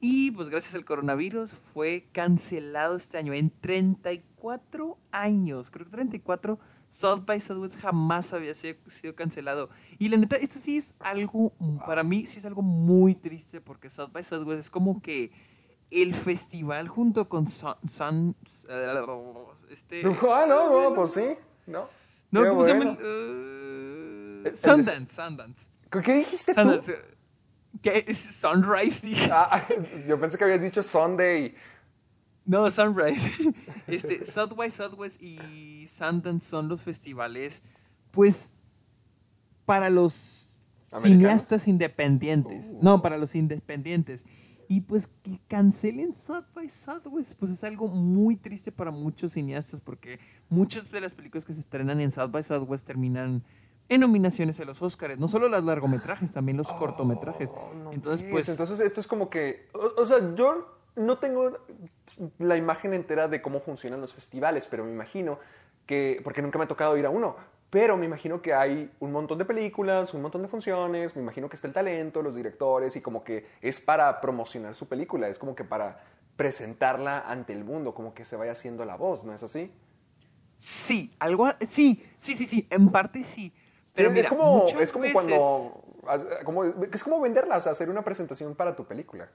Y 0.00 0.30
pues 0.32 0.50
gracias 0.50 0.74
al 0.74 0.84
coronavirus 0.84 1.54
fue 1.72 2.08
cancelado 2.12 2.94
este 2.94 3.18
año. 3.18 3.32
En 3.32 3.50
34 3.50 4.98
años, 5.10 5.70
creo 5.70 5.86
que 5.86 5.92
34, 5.92 6.58
South 6.94 7.24
by 7.26 7.40
Southwest 7.40 7.80
jamás 7.80 8.32
había 8.32 8.54
sido, 8.54 9.16
cancelado. 9.16 9.68
Y 9.98 10.08
la 10.10 10.16
neta, 10.16 10.36
esto 10.36 10.60
sí 10.60 10.76
es 10.76 10.94
algo, 11.00 11.52
para 11.84 12.04
mí 12.04 12.24
sí 12.24 12.38
es 12.38 12.44
algo 12.44 12.62
muy 12.62 13.16
triste 13.16 13.60
porque 13.60 13.90
South 13.90 14.12
by 14.12 14.22
Southwest 14.22 14.60
es 14.60 14.70
como 14.70 15.02
que 15.02 15.32
el 15.90 16.14
festival 16.14 16.86
junto 16.86 17.28
con 17.28 17.48
Sun... 17.48 17.74
Sun- 17.88 18.36
este, 19.70 20.02
Ah, 20.04 20.44
no, 20.46 20.70
no, 20.90 20.94
pues 20.94 21.14
sí, 21.14 21.34
¿no? 21.66 21.88
no, 22.30 22.42
Qué 22.42 22.48
¿cómo 22.48 22.62
se 22.62 22.72
llama? 22.74 22.84
bueno. 22.84 23.00
el, 23.00 23.06
El- 23.06 24.46
eh, 24.46 24.50
el- 24.50 24.56
Sundance, 24.56 25.14
Sundance. 25.16 25.68
¿Qué 25.90 26.14
dijiste 26.14 26.54
tú? 26.54 26.60
Sundance. 26.60 26.92
eh, 26.92 27.14
¿Qué 27.82 28.14
Sunrise? 28.14 29.04
dije. 29.04 29.28
Ah, 29.32 29.66
yo 30.06 30.20
pensé 30.20 30.38
que 30.38 30.44
habías 30.44 30.60
dicho 30.62 30.80
Sunday. 30.80 31.56
No, 32.44 32.70
Sunrise. 32.70 33.30
Este, 33.86 34.24
South 34.24 34.54
by 34.56 34.70
Southwest 34.70 35.22
y 35.22 35.86
Sundance 35.86 36.46
son 36.48 36.68
los 36.68 36.80
festivales, 36.80 37.62
pues, 38.10 38.54
para 39.66 39.90
los 39.90 40.58
¿Americanos? 40.90 41.02
cineastas 41.02 41.68
independientes. 41.68 42.78
No, 42.80 43.02
para 43.02 43.18
los 43.18 43.34
independientes. 43.34 44.24
Y 44.68 44.80
pues 44.80 45.06
que 45.22 45.38
cancelen 45.48 46.14
South 46.14 46.46
by 46.54 46.70
Southwest, 46.70 47.34
pues 47.38 47.52
es 47.52 47.62
algo 47.62 47.88
muy 47.88 48.36
triste 48.36 48.72
para 48.72 48.90
muchos 48.90 49.32
cineastas 49.32 49.82
porque 49.82 50.18
muchas 50.48 50.90
de 50.90 51.00
las 51.02 51.12
películas 51.12 51.44
que 51.44 51.52
se 51.52 51.60
estrenan 51.60 52.00
en 52.00 52.10
South 52.10 52.30
by 52.30 52.42
Southwest 52.42 52.86
terminan 52.86 53.44
en 53.90 54.00
nominaciones 54.00 54.58
a 54.60 54.64
los 54.64 54.80
Oscars. 54.80 55.18
No 55.18 55.28
solo 55.28 55.48
los 55.48 55.62
largometrajes, 55.62 56.32
también 56.32 56.56
los 56.56 56.72
cortometrajes. 56.72 57.50
Oh, 57.52 57.74
no 57.74 57.92
Entonces, 57.92 58.22
pues, 58.22 58.46
pues... 58.46 58.48
Entonces 58.48 58.80
esto 58.80 59.00
es 59.02 59.06
como 59.06 59.28
que, 59.28 59.68
o, 59.74 60.00
o 60.00 60.06
sea, 60.06 60.34
yo 60.34 60.74
no 60.96 61.18
tengo 61.18 61.58
la 62.38 62.56
imagen 62.56 62.94
entera 62.94 63.28
de 63.28 63.42
cómo 63.42 63.60
funcionan 63.60 64.00
los 64.00 64.14
festivales, 64.14 64.68
pero 64.68 64.84
me 64.84 64.92
imagino 64.92 65.38
que, 65.86 66.20
porque 66.24 66.42
nunca 66.42 66.58
me 66.58 66.64
ha 66.64 66.68
tocado 66.68 66.96
ir 66.96 67.06
a 67.06 67.10
uno, 67.10 67.36
pero 67.70 67.96
me 67.96 68.06
imagino 68.06 68.40
que 68.40 68.54
hay 68.54 68.90
un 69.00 69.10
montón 69.12 69.38
de 69.38 69.44
películas, 69.44 70.14
un 70.14 70.22
montón 70.22 70.42
de 70.42 70.48
funciones, 70.48 71.16
me 71.16 71.22
imagino 71.22 71.48
que 71.48 71.56
está 71.56 71.66
el 71.66 71.74
talento, 71.74 72.22
los 72.22 72.36
directores 72.36 72.94
y 72.96 73.00
como 73.00 73.24
que 73.24 73.46
es 73.60 73.80
para 73.80 74.20
promocionar 74.20 74.74
su 74.74 74.86
película, 74.86 75.28
es 75.28 75.38
como 75.38 75.54
que 75.54 75.64
para 75.64 76.00
presentarla 76.36 77.20
ante 77.20 77.52
el 77.52 77.64
mundo, 77.64 77.94
como 77.94 78.14
que 78.14 78.24
se 78.24 78.36
vaya 78.36 78.52
haciendo 78.52 78.84
la 78.84 78.96
voz, 78.96 79.24
¿no 79.24 79.34
es 79.34 79.42
así? 79.42 79.72
Sí, 80.58 81.14
algo, 81.18 81.48
sí, 81.66 82.08
sí, 82.16 82.34
sí, 82.34 82.46
sí, 82.46 82.66
en 82.70 82.90
parte 82.90 83.24
sí. 83.24 83.52
Pero 83.94 84.08
Sí, 84.10 84.14
mira, 84.14 84.22
es 84.22 84.28
como, 84.28 84.64
es 84.80 84.92
como 84.92 85.02
veces- 85.02 85.12
cuando, 85.12 85.84
como, 86.44 86.64
es 86.64 87.02
como 87.02 87.20
venderla, 87.20 87.58
o 87.58 87.60
sea, 87.60 87.72
hacer 87.72 87.90
una 87.90 88.02
presentación 88.02 88.54
para 88.54 88.74
tu 88.74 88.84
película. 88.84 89.28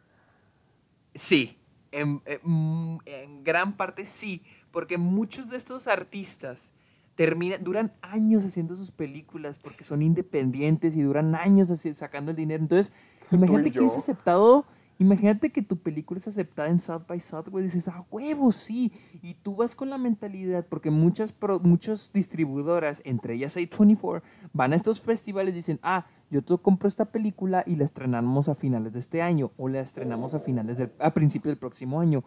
Sí, 1.20 1.58
en, 1.92 2.22
eh, 2.26 2.40
mm, 2.44 2.98
en 3.06 3.44
gran 3.44 3.76
parte 3.76 4.06
sí, 4.06 4.42
porque 4.72 4.98
muchos 4.98 5.50
de 5.50 5.58
estos 5.58 5.88
artistas 5.90 6.72
terminan, 7.16 7.62
duran 7.62 7.92
años 8.02 8.46
haciendo 8.46 8.74
sus 8.74 8.92
películas 8.92 9.60
porque 9.62 9.84
son 9.84 10.02
independientes 10.02 10.96
y 10.96 11.02
duran 11.02 11.36
años 11.36 11.70
así 11.72 11.94
sacando 11.94 12.32
el 12.32 12.38
dinero. 12.38 12.64
Entonces, 12.64 12.94
imagínate 13.32 13.70
que 13.72 13.84
es 13.84 13.98
aceptado, 13.98 14.66
imagínate 14.98 15.50
que 15.52 15.62
tu 15.62 15.76
película 15.78 16.20
es 16.20 16.28
aceptada 16.30 16.70
en 16.70 16.80
South 16.80 17.04
by 17.06 17.20
Southwest 17.20 17.64
y 17.64 17.64
dices, 17.64 17.88
ah, 17.90 18.06
huevo, 18.10 18.54
sí, 18.54 18.94
y 19.22 19.34
tú 19.34 19.58
vas 19.58 19.76
con 19.76 19.90
la 19.90 19.98
mentalidad, 19.98 20.66
porque 20.70 20.90
muchas, 20.90 21.34
pro- 21.34 21.60
muchas 21.60 22.14
distribuidoras, 22.14 23.02
entre 23.04 23.34
ellas 23.34 23.58
A24, 23.58 24.22
van 24.54 24.72
a 24.72 24.78
estos 24.78 25.02
festivales 25.02 25.54
y 25.54 25.58
dicen, 25.58 25.80
ah, 25.84 26.06
yo 26.30 26.42
te 26.44 26.58
compro 26.58 26.88
esta 26.88 27.06
película 27.06 27.64
y 27.66 27.76
la 27.76 27.86
estrenamos 27.86 28.50
a 28.50 28.54
finales 28.56 28.94
de 28.94 29.00
este 29.00 29.22
año 29.22 29.52
o 29.58 29.68
la 29.68 29.82
estrenamos 29.82 30.34
a 30.34 30.40
finales 30.40 30.78
del, 30.78 30.92
a 31.00 31.14
principios 31.14 31.52
del 31.52 31.58
próximo 31.58 32.00
año. 32.00 32.24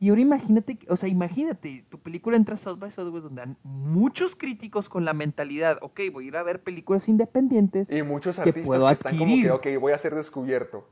Y 0.00 0.08
ahora 0.08 0.20
imagínate, 0.22 0.76
que- 0.76 0.86
o 0.90 0.96
sea, 0.96 1.08
imagínate, 1.08 1.84
tu 1.88 1.98
película 1.98 2.36
entra 2.36 2.54
a 2.54 2.58
South 2.58 2.78
by 2.78 2.90
Southwest 2.90 3.24
donde 3.24 3.42
han 3.42 3.56
muchos 3.62 4.34
críticos 4.34 4.88
con 4.88 5.04
la 5.04 5.14
mentalidad, 5.14 5.78
ok, 5.82 6.00
voy 6.12 6.24
a 6.24 6.28
ir 6.28 6.36
a 6.36 6.42
ver 6.42 6.62
películas 6.62 7.08
independientes. 7.08 7.90
Y 7.90 8.02
muchos 8.02 8.36
que 8.36 8.42
artistas 8.42 8.66
puedo 8.66 8.86
que 8.88 8.92
están 8.92 9.12
como 9.18 9.32
adquirir. 9.32 9.60
que, 9.60 9.76
ok, 9.76 9.80
voy 9.80 9.92
a 9.92 9.98
ser 9.98 10.14
descubierto. 10.14 10.84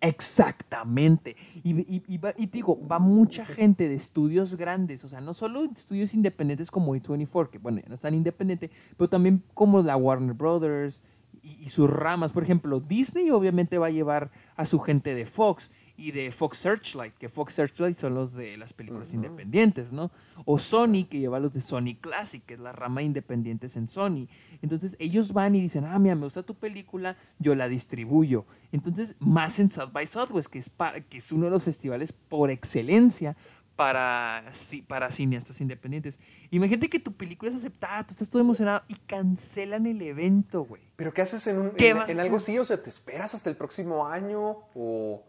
Exactamente. 0.00 1.36
Y, 1.62 1.80
y, 1.80 2.02
y 2.06 2.18
va- 2.18 2.34
y 2.36 2.46
te 2.48 2.58
digo, 2.58 2.78
va 2.86 2.98
mucha 2.98 3.44
gente 3.44 3.88
de 3.88 3.94
estudios 3.94 4.56
grandes, 4.56 5.02
o 5.04 5.08
sea, 5.08 5.20
no 5.20 5.32
solo 5.32 5.64
estudios 5.64 6.14
independientes 6.14 6.70
como 6.70 6.94
A24, 6.94 7.48
que 7.50 7.58
bueno, 7.58 7.78
ya 7.80 7.88
no 7.88 7.94
están 7.94 8.14
independientes, 8.14 8.70
pero 8.96 9.08
también 9.08 9.42
como 9.54 9.80
la 9.82 9.96
Warner 9.96 10.34
Brothers 10.34 11.02
y, 11.44 11.62
y 11.62 11.68
sus 11.68 11.88
ramas. 11.88 12.32
Por 12.32 12.42
ejemplo, 12.42 12.80
Disney 12.80 13.30
obviamente 13.30 13.78
va 13.78 13.86
a 13.86 13.90
llevar 13.90 14.30
a 14.56 14.64
su 14.64 14.80
gente 14.80 15.14
de 15.14 15.26
Fox 15.26 15.70
y 15.96 16.10
de 16.10 16.32
Fox 16.32 16.58
Searchlight, 16.58 17.14
que 17.14 17.28
Fox 17.28 17.54
Searchlight 17.54 17.96
son 17.96 18.14
los 18.14 18.34
de 18.34 18.56
las 18.56 18.72
películas 18.72 19.14
independientes, 19.14 19.92
¿no? 19.92 20.10
O 20.44 20.58
Sony, 20.58 21.06
que 21.08 21.20
lleva 21.20 21.38
los 21.38 21.52
de 21.52 21.60
Sony 21.60 21.96
Classic, 22.00 22.44
que 22.44 22.54
es 22.54 22.60
la 22.60 22.72
rama 22.72 23.00
de 23.00 23.06
independientes 23.06 23.76
en 23.76 23.86
Sony. 23.86 24.26
Entonces 24.60 24.96
ellos 24.98 25.32
van 25.32 25.54
y 25.54 25.60
dicen, 25.60 25.84
ah, 25.84 25.98
mira, 26.00 26.16
me 26.16 26.24
gusta 26.24 26.42
tu 26.42 26.54
película, 26.54 27.16
yo 27.38 27.54
la 27.54 27.68
distribuyo. 27.68 28.44
Entonces, 28.72 29.14
más 29.20 29.60
en 29.60 29.68
South 29.68 29.92
by 29.92 30.06
Southwest, 30.06 30.48
que 30.48 30.58
es, 30.58 30.68
para, 30.68 31.00
que 31.00 31.18
es 31.18 31.30
uno 31.30 31.44
de 31.44 31.50
los 31.50 31.62
festivales 31.62 32.12
por 32.12 32.50
excelencia 32.50 33.36
para, 33.76 34.44
para 34.86 35.10
cineastas 35.10 35.60
independientes. 35.60 36.18
Imagínate 36.50 36.88
que 36.88 36.98
tu 36.98 37.12
película 37.12 37.50
es 37.50 37.56
aceptada, 37.56 38.06
tú 38.06 38.12
estás 38.12 38.28
todo 38.28 38.40
emocionado 38.40 38.82
y 38.88 38.94
cancelan 38.94 39.86
el 39.86 40.00
evento, 40.02 40.62
güey. 40.64 40.82
¿Pero 40.96 41.12
qué 41.12 41.22
haces 41.22 41.46
en, 41.46 41.58
un, 41.58 41.70
¿Qué 41.70 41.90
en, 41.90 41.98
vas 41.98 42.10
algo 42.10 42.36
así? 42.36 42.58
O 42.58 42.64
sea, 42.64 42.82
¿te 42.82 42.88
esperas 42.88 43.34
hasta 43.34 43.50
el 43.50 43.56
próximo 43.56 44.06
año? 44.06 44.58
¿O, 44.74 45.22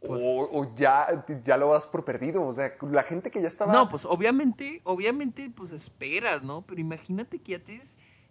Pues- 0.00 0.22
o, 0.22 0.60
o 0.60 0.74
ya, 0.76 1.24
ya 1.44 1.56
lo 1.56 1.72
das 1.72 1.86
por 1.86 2.04
perdido? 2.04 2.42
O 2.42 2.52
sea, 2.52 2.72
la 2.82 3.02
gente 3.02 3.30
que 3.30 3.40
ya 3.40 3.46
estaba... 3.48 3.72
No, 3.72 3.88
pues 3.88 4.04
obviamente, 4.04 4.80
obviamente, 4.84 5.50
pues 5.50 5.72
esperas, 5.72 6.42
¿no? 6.42 6.62
Pero 6.62 6.80
imagínate 6.80 7.38
que 7.38 7.52
ya 7.52 7.58
te 7.58 7.80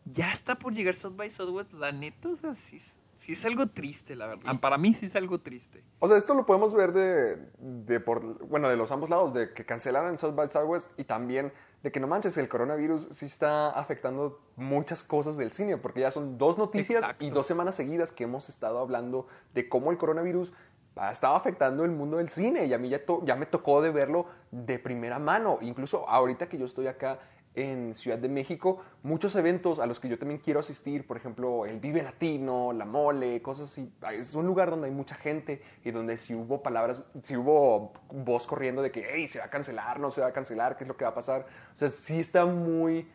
ya 0.06 0.32
está 0.32 0.58
por 0.58 0.74
llegar 0.74 0.96
South 0.96 1.16
by 1.16 1.30
Southwest, 1.30 1.74
la 1.74 1.92
neta, 1.92 2.30
o 2.30 2.36
sea, 2.36 2.56
sí, 2.56 2.80
sí 3.20 3.34
es 3.34 3.44
algo 3.44 3.68
triste, 3.68 4.16
la 4.16 4.28
verdad. 4.28 4.60
Para 4.62 4.78
mí 4.78 4.94
sí 4.94 5.08
es 5.08 5.16
algo 5.18 5.42
triste. 5.42 5.84
O 6.00 6.08
sea, 6.08 6.16
esto 6.16 6.34
lo 6.34 6.46
podemos 6.46 6.74
ver 6.74 6.94
de, 6.94 7.36
de 7.60 8.00
por, 8.00 8.46
bueno, 8.48 8.70
de 8.70 8.78
los 8.78 8.92
ambos 8.92 9.10
lados, 9.10 9.34
de 9.34 9.52
que 9.54 9.66
cancelaron 9.66 10.18
South 10.18 10.36
by 10.36 10.48
Southwest 10.48 10.98
y 10.98 11.04
también 11.04 11.52
de 11.84 11.92
que 11.92 12.00
no 12.00 12.08
manches, 12.08 12.38
el 12.38 12.48
coronavirus 12.48 13.10
sí 13.12 13.26
está 13.26 13.72
afectando 13.72 14.40
muchas 14.56 15.04
cosas 15.04 15.36
del 15.36 15.52
cine, 15.52 15.76
porque 15.78 16.00
ya 16.00 16.12
son 16.12 16.38
dos 16.38 16.58
noticias 16.58 17.00
Exacto. 17.02 17.26
y 17.26 17.30
dos 17.30 17.46
semanas 17.46 17.76
seguidas 17.76 18.12
que 18.14 18.24
hemos 18.24 18.48
estado 18.48 18.80
hablando 18.80 19.28
de 19.54 19.68
cómo 19.68 19.92
el 19.92 19.98
coronavirus 19.98 20.54
ha 20.96 21.12
estado 21.12 21.36
afectando 21.36 21.84
el 21.86 21.92
mundo 21.92 22.18
del 22.18 22.30
cine 22.30 22.66
y 22.66 22.74
a 22.74 22.78
mí 22.78 22.90
ya, 22.90 23.06
to- 23.06 23.22
ya 23.26 23.36
me 23.36 23.46
tocó 23.46 23.82
de 23.82 23.90
verlo 23.92 24.26
de 24.52 24.80
primera 24.80 25.20
mano. 25.20 25.58
Incluso 25.62 26.08
ahorita 26.10 26.50
que 26.50 26.58
yo 26.58 26.66
estoy 26.66 26.88
acá 26.88 27.20
en 27.56 27.94
Ciudad 27.94 28.18
de 28.18 28.30
México, 28.30 28.82
muchos 29.04 29.36
eventos 29.36 29.80
a 29.80 29.86
los 29.86 30.00
que 30.00 30.08
yo 30.08 30.18
también 30.18 30.40
quiero 30.40 30.60
asistir, 30.60 31.06
por 31.06 31.18
ejemplo, 31.18 31.66
el 31.66 31.80
Vive 31.80 32.04
Latino, 32.04 32.74
la 32.74 32.86
Mole, 32.86 33.42
cosas 33.42 33.70
así. 33.70 33.92
Es 34.14 34.34
un 34.36 34.46
lugar 34.46 34.70
donde 34.70 34.88
hay 34.88 34.94
mucha 34.94 35.16
gente 35.16 35.62
y 35.84 35.92
donde 35.92 36.18
si 36.18 36.36
hubo 36.36 36.62
palabras, 36.62 37.04
si 37.22 37.36
hubo 37.36 37.94
voz 38.12 38.46
corriendo 38.48 38.82
de 38.82 38.92
que, 38.92 39.28
se 39.28 39.40
va 39.40 39.46
a 39.46 39.50
cancelar, 39.50 40.00
no 40.00 40.12
se 40.12 40.22
va 40.22 40.28
a 40.28 40.34
cancelar, 40.34 40.78
¿qué 40.78 40.84
es 40.84 40.88
lo 40.88 40.96
que 40.96 41.06
va 41.06 41.12
a 41.12 41.16
pasar? 41.16 41.46
O 41.74 41.76
sea, 41.76 41.90
sí 41.90 42.20
está 42.20 42.46
muy 42.46 43.08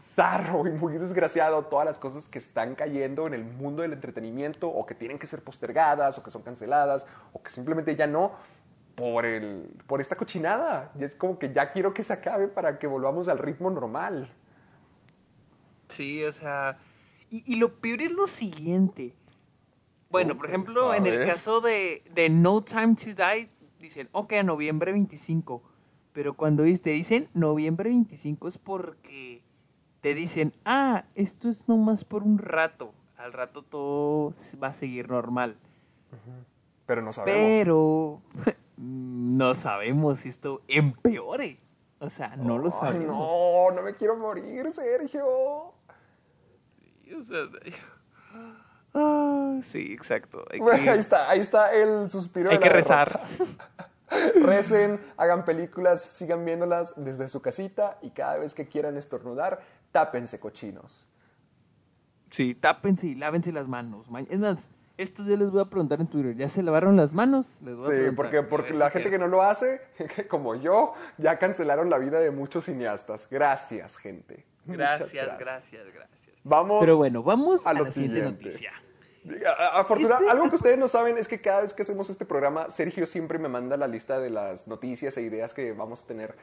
zarro 0.00 0.66
y 0.66 0.70
muy 0.70 0.96
desgraciado 0.98 1.64
todas 1.66 1.84
las 1.84 1.98
cosas 1.98 2.28
que 2.28 2.38
están 2.38 2.74
cayendo 2.74 3.26
en 3.26 3.34
el 3.34 3.44
mundo 3.44 3.82
del 3.82 3.92
entretenimiento 3.92 4.68
o 4.68 4.86
que 4.86 4.94
tienen 4.94 5.18
que 5.18 5.26
ser 5.26 5.42
postergadas 5.42 6.16
o 6.18 6.22
que 6.22 6.30
son 6.30 6.42
canceladas 6.42 7.06
o 7.32 7.42
que 7.42 7.50
simplemente 7.50 7.94
ya 7.96 8.06
no 8.06 8.32
por, 8.94 9.26
el, 9.26 9.68
por 9.86 10.00
esta 10.00 10.16
cochinada. 10.16 10.92
Y 10.98 11.04
es 11.04 11.14
como 11.14 11.38
que 11.38 11.52
ya 11.52 11.72
quiero 11.72 11.94
que 11.94 12.02
se 12.02 12.12
acabe 12.12 12.48
para 12.48 12.78
que 12.78 12.86
volvamos 12.86 13.28
al 13.28 13.38
ritmo 13.38 13.70
normal. 13.70 14.32
Sí, 15.88 16.24
o 16.24 16.32
sea, 16.32 16.78
y, 17.30 17.42
y 17.52 17.56
lo 17.56 17.74
peor 17.74 18.02
es 18.02 18.10
lo 18.10 18.26
siguiente. 18.26 19.14
Bueno, 20.10 20.36
por 20.36 20.46
ejemplo, 20.46 20.92
A 20.92 20.96
en 20.96 21.04
ver. 21.04 21.22
el 21.22 21.26
caso 21.26 21.60
de, 21.60 22.04
de 22.14 22.28
No 22.28 22.62
Time 22.62 22.94
to 22.94 23.10
Die, 23.14 23.48
dicen, 23.80 24.08
ok, 24.12 24.34
a 24.34 24.42
noviembre 24.42 24.92
25. 24.92 25.62
Pero 26.12 26.34
cuando 26.34 26.62
te 26.62 26.90
dicen 26.90 27.28
noviembre 27.34 27.90
25 27.90 28.46
es 28.46 28.58
porque 28.58 29.42
te 30.00 30.14
dicen, 30.14 30.52
ah, 30.64 31.04
esto 31.16 31.48
es 31.48 31.68
nomás 31.68 32.04
por 32.04 32.22
un 32.22 32.38
rato. 32.38 32.92
Al 33.16 33.32
rato 33.32 33.62
todo 33.62 34.32
va 34.62 34.68
a 34.68 34.72
seguir 34.72 35.08
normal. 35.08 35.56
Pero 36.86 37.02
no 37.02 37.12
sabemos. 37.12 37.40
Pero 37.40 38.22
no 38.76 39.54
sabemos 39.54 40.20
si 40.20 40.28
esto 40.28 40.62
empeore. 40.68 41.60
O 42.00 42.10
sea, 42.10 42.36
no 42.36 42.58
lo 42.58 42.70
sabemos. 42.70 43.06
no, 43.06 43.70
no 43.74 43.82
me 43.82 43.94
quiero 43.94 44.16
morir, 44.16 44.70
Sergio. 44.72 45.26
O 45.26 45.74
sea, 47.22 47.44
ah, 48.94 49.58
sí, 49.62 49.92
exacto. 49.92 50.44
Bueno, 50.58 50.92
Ahí 50.92 50.98
está, 50.98 51.30
ahí 51.30 51.40
está 51.40 51.72
el 51.72 52.10
suspiro 52.10 52.50
Hay 52.50 52.56
de 52.58 52.62
que 52.62 52.68
rezar. 52.68 53.20
Recen, 54.36 55.00
hagan 55.16 55.44
películas, 55.44 56.02
sigan 56.02 56.44
viéndolas 56.44 56.94
desde 56.96 57.28
su 57.28 57.40
casita 57.42 57.98
y 58.02 58.10
cada 58.10 58.36
vez 58.36 58.54
que 58.54 58.68
quieran 58.68 58.96
estornudar, 58.96 59.60
tápense 59.92 60.38
cochinos. 60.38 61.06
Sí, 62.30 62.54
tápense 62.54 63.06
y 63.08 63.14
lávense 63.14 63.50
las 63.52 63.66
manos. 63.66 64.10
Ma- 64.10 64.20
Es 64.20 64.38
más, 64.38 64.70
Estos 64.96 65.26
días 65.26 65.38
les 65.40 65.50
voy 65.50 65.60
a 65.60 65.64
preguntar 65.64 66.00
en 66.00 66.06
Twitter, 66.06 66.36
¿ya 66.36 66.48
se 66.48 66.62
lavaron 66.62 66.96
las 66.96 67.14
manos? 67.14 67.60
Les 67.62 67.74
voy 67.74 67.84
a 67.84 67.86
Sí, 67.86 67.90
preguntar, 67.90 68.14
porque, 68.14 68.42
porque 68.44 68.74
la 68.74 68.90
gente 68.90 69.10
que 69.10 69.18
no 69.18 69.26
lo 69.26 69.42
hace, 69.42 69.80
como 70.30 70.54
yo, 70.54 70.94
ya 71.18 71.38
cancelaron 71.38 71.90
la 71.90 71.98
vida 71.98 72.20
de 72.20 72.30
muchos 72.30 72.64
cineastas. 72.66 73.26
Gracias, 73.30 73.96
gente. 73.96 74.44
Gracias, 74.66 75.36
gracias, 75.38 75.84
gracias. 75.92 76.36
Vamos 76.44 76.78
Pero 76.80 76.96
bueno, 76.96 77.22
vamos 77.24 77.66
a 77.66 77.70
a, 77.70 77.74
lo 77.74 77.84
la 77.84 77.90
siguiente 77.90 78.20
siguiente. 78.20 78.44
noticia. 78.44 78.72
A- 79.48 79.78
a- 79.78 79.80
Afortuna- 79.80 80.16
Este- 80.16 80.30
algo 80.30 80.48
que 80.48 80.56
ustedes 80.56 80.78
no 80.78 80.86
saben 80.86 81.18
es 81.18 81.26
que 81.28 81.40
cada 81.40 81.62
vez 81.62 81.74
que 81.74 81.82
hacemos 81.82 82.08
este 82.10 82.24
programa, 82.24 82.70
Sergio 82.70 83.06
siempre 83.06 83.38
me 83.38 83.48
manda 83.48 83.76
la 83.76 83.88
lista 83.88 84.20
de 84.20 84.30
las 84.30 84.68
noticias 84.68 85.16
e 85.16 85.22
ideas 85.22 85.54
que 85.54 85.72
vamos 85.72 86.04
a 86.04 86.06
tener 86.06 86.36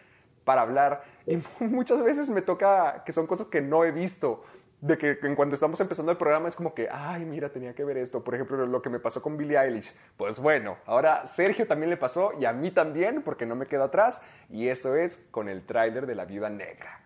para 0.43 0.61
hablar. 0.63 1.03
Y 1.25 1.37
muchas 1.63 2.03
veces 2.03 2.29
me 2.29 2.41
toca 2.41 3.03
que 3.05 3.13
son 3.13 3.27
cosas 3.27 3.47
que 3.47 3.61
no 3.61 3.85
he 3.85 3.91
visto. 3.91 4.43
De 4.81 4.97
que 4.97 5.19
en 5.21 5.35
cuanto 5.35 5.53
estamos 5.53 5.79
empezando 5.79 6.11
el 6.11 6.17
programa 6.17 6.47
es 6.47 6.55
como 6.55 6.73
que, 6.73 6.89
ay, 6.91 7.23
mira, 7.23 7.49
tenía 7.49 7.75
que 7.75 7.83
ver 7.83 7.97
esto. 7.97 8.23
Por 8.23 8.33
ejemplo, 8.33 8.65
lo 8.65 8.81
que 8.81 8.89
me 8.89 8.99
pasó 8.99 9.21
con 9.21 9.37
Billie 9.37 9.57
Eilish. 9.57 9.93
Pues 10.17 10.39
bueno, 10.39 10.77
ahora 10.87 11.27
Sergio 11.27 11.67
también 11.67 11.91
le 11.91 11.97
pasó 11.97 12.31
y 12.39 12.45
a 12.45 12.51
mí 12.53 12.71
también, 12.71 13.21
porque 13.21 13.45
no 13.45 13.55
me 13.55 13.67
quedo 13.67 13.83
atrás. 13.83 14.21
Y 14.49 14.69
eso 14.69 14.95
es 14.95 15.27
con 15.29 15.49
el 15.49 15.63
tráiler 15.63 16.07
de 16.07 16.15
La 16.15 16.25
Viuda 16.25 16.49
Negra. 16.49 17.05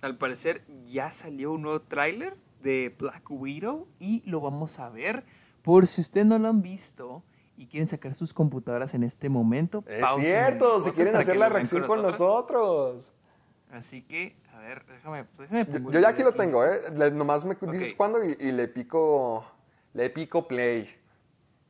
Al 0.00 0.18
parecer 0.18 0.64
ya 0.90 1.12
salió 1.12 1.52
un 1.52 1.62
nuevo 1.62 1.82
tráiler 1.82 2.36
de 2.62 2.94
Black 2.98 3.30
Widow 3.30 3.86
y 4.00 4.28
lo 4.28 4.40
vamos 4.40 4.80
a 4.80 4.90
ver. 4.90 5.24
Por 5.62 5.86
si 5.86 6.00
ustedes 6.00 6.26
no 6.26 6.38
lo 6.38 6.48
han 6.48 6.62
visto 6.62 7.22
y 7.56 7.66
quieren 7.66 7.88
sacar 7.88 8.14
sus 8.14 8.32
computadoras 8.32 8.94
en 8.94 9.02
este 9.02 9.28
momento, 9.28 9.84
Es 9.86 10.04
cierto, 10.20 10.80
si 10.80 10.92
quieren 10.92 11.16
hacer 11.16 11.36
la 11.36 11.48
reacción 11.48 11.86
con 11.86 12.02
nosotros. 12.02 13.12
Así 13.70 14.02
que, 14.02 14.36
a 14.58 14.60
ver, 14.60 14.84
déjame, 14.86 15.24
déjame 15.38 15.66
Yo, 15.66 15.90
yo 15.92 16.00
ya 16.00 16.08
aquí 16.08 16.22
lo 16.22 16.32
tengo, 16.32 16.64
¿eh? 16.64 16.82
Le- 16.94 17.10
nomás 17.12 17.44
me 17.44 17.54
dices 17.54 17.92
Ok. 17.92 17.96
cuándo 17.96 18.24
y, 18.24 18.36
y 18.40 18.52
le 18.52 18.68
pico, 18.68 19.44
le 19.94 20.10
pico 20.10 20.46
play. 20.48 20.94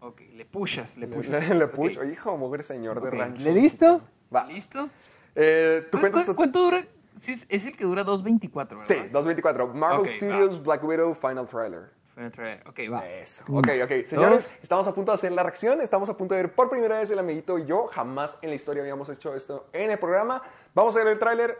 Ok, 0.00 0.20
le 0.32 0.44
pushas, 0.46 0.96
le 0.96 1.06
pushas. 1.06 1.30
le, 1.48 1.54
le 1.54 1.66
pucho. 1.66 2.04
Hijo, 2.04 2.36
mugre 2.36 2.62
señor 2.62 3.00
de 3.02 3.08
ok, 3.08 3.14
rancho. 3.14 3.42
¿Le 3.44 3.52
listo? 3.52 4.00
Va. 4.34 4.46
¿Listo? 4.46 4.88
Eh, 5.34 5.86
¿tú 5.90 5.98
¿Cu- 6.00 6.10
cu- 6.10 6.34
¿Cuánto 6.34 6.62
dura? 6.62 6.84
Sí, 7.20 7.32
es- 7.48 7.66
el 7.66 7.76
que 7.76 7.84
dura 7.84 8.04
2.24, 8.04 8.52
¿verdad? 8.78 8.84
Sí, 8.84 8.94
224. 8.94 9.68
Marvel 9.74 10.00
Ok, 10.00 10.06
va. 10.06 10.12
Studios 10.12 10.62
Black 10.62 10.84
Widow 10.84 11.14
Final 11.14 11.46
Trailer. 11.46 11.90
El 12.16 12.32
trailer. 12.32 12.66
Ok, 12.68 12.78
va. 12.92 13.06
Eso. 13.08 13.44
Ok, 13.48 13.68
ok. 13.84 14.06
Señores, 14.06 14.58
estamos 14.62 14.88
a 14.88 14.94
punto 14.94 15.12
de 15.12 15.16
hacer 15.16 15.32
la 15.32 15.42
reacción. 15.42 15.80
Estamos 15.80 16.08
a 16.08 16.16
punto 16.16 16.34
de 16.34 16.42
ver 16.42 16.52
por 16.54 16.68
primera 16.70 16.98
vez 16.98 17.10
el 17.10 17.18
amiguito 17.18 17.58
y 17.58 17.66
yo. 17.66 17.86
Jamás 17.86 18.38
en 18.42 18.48
la 18.50 18.56
historia 18.56 18.82
habíamos 18.82 19.08
hecho 19.08 19.34
esto 19.34 19.68
en 19.72 19.90
el 19.90 19.98
programa. 19.98 20.42
Vamos 20.74 20.96
a 20.96 20.98
ver 21.00 21.08
el 21.08 21.18
tráiler. 21.18 21.56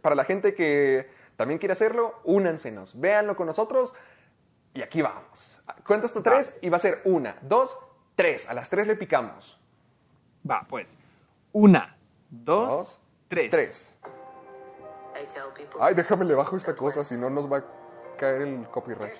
Para 0.00 0.14
la 0.14 0.24
gente 0.24 0.54
que 0.54 1.10
también 1.36 1.58
quiere 1.58 1.72
hacerlo, 1.72 2.20
únansenos. 2.24 2.98
Véanlo 2.98 3.36
con 3.36 3.46
nosotros. 3.46 3.94
Y 4.74 4.82
aquí 4.82 5.02
vamos. 5.02 5.62
Cuenta 5.86 6.06
hasta 6.06 6.22
tres 6.22 6.56
y 6.62 6.70
va 6.70 6.76
a 6.76 6.80
ser 6.80 7.02
una, 7.04 7.36
dos, 7.42 7.76
tres. 8.14 8.48
A 8.48 8.54
las 8.54 8.70
tres 8.70 8.86
le 8.86 8.96
picamos. 8.96 9.60
Va, 10.48 10.66
pues. 10.68 10.96
Una, 11.52 11.96
dos, 12.30 12.72
Dos, 12.72 13.00
tres. 13.28 13.50
Tres. 13.50 13.96
I 15.14 15.26
tell 15.26 15.52
people 15.54 15.78
Ay, 15.78 15.94
déjame 15.94 16.24
le 16.24 16.34
bajo 16.34 16.56
esta 16.56 16.74
cosa, 16.74 17.04
si 17.04 17.16
no 17.16 17.28
nos 17.28 17.50
va 17.50 17.58
a 17.58 17.64
caer 18.16 18.42
el 18.42 18.66
copyright. 18.68 19.14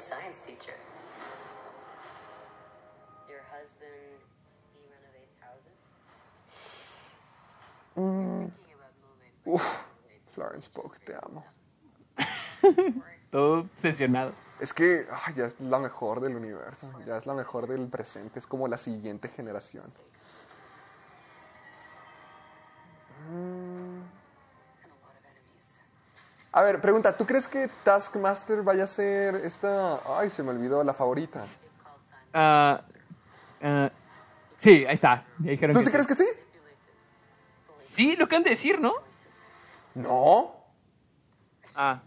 Moving. 7.95 8.53
Uf, 9.45 9.85
Florence 10.33 10.71
Pugh, 10.71 10.93
te 11.05 11.15
amo. 11.15 11.45
Todo 13.31 13.61
obsesionado. 13.61 14.33
Es 14.61 14.73
que 14.73 15.07
ay, 15.11 15.35
ya 15.35 15.47
es 15.47 15.59
la 15.61 15.79
mejor 15.79 16.21
del 16.21 16.37
universo, 16.37 16.91
ya 17.07 17.17
es 17.17 17.27
la 17.27 17.35
mejor 17.35 17.67
del 17.67 17.89
presente, 17.89 18.39
es 18.39 18.47
como 18.47 18.69
la 18.69 18.79
siguiente 18.79 19.29
generación. 19.29 19.85
Mm. 23.31 24.01
A 26.53 26.63
ver, 26.63 26.81
pregunta, 26.81 27.17
¿tú 27.17 27.25
crees 27.25 27.49
que 27.49 27.69
Taskmaster 27.83 28.63
vaya 28.63 28.85
a 28.85 28.87
ser 28.87 29.37
esta... 29.37 30.01
Ay, 30.19 30.29
se 30.29 30.43
me 30.43 30.51
olvidó 30.51 30.85
la 30.85 30.93
favorita. 30.93 31.41
Ah, 32.35 32.79
sí, 34.59 34.85
ahí 34.87 34.95
está. 34.95 35.25
¿Tú 35.73 35.83
sí 35.83 35.91
crees 35.91 36.07
que 36.07 36.15
sí? 36.15 36.27
Sí, 37.79 38.17
lo 38.17 38.29
que 38.29 38.37
han 38.37 38.43
de 38.43 38.51
decir, 38.51 38.79
¿no? 38.79 38.93
No. 39.95 40.55
Ah, 41.75 42.01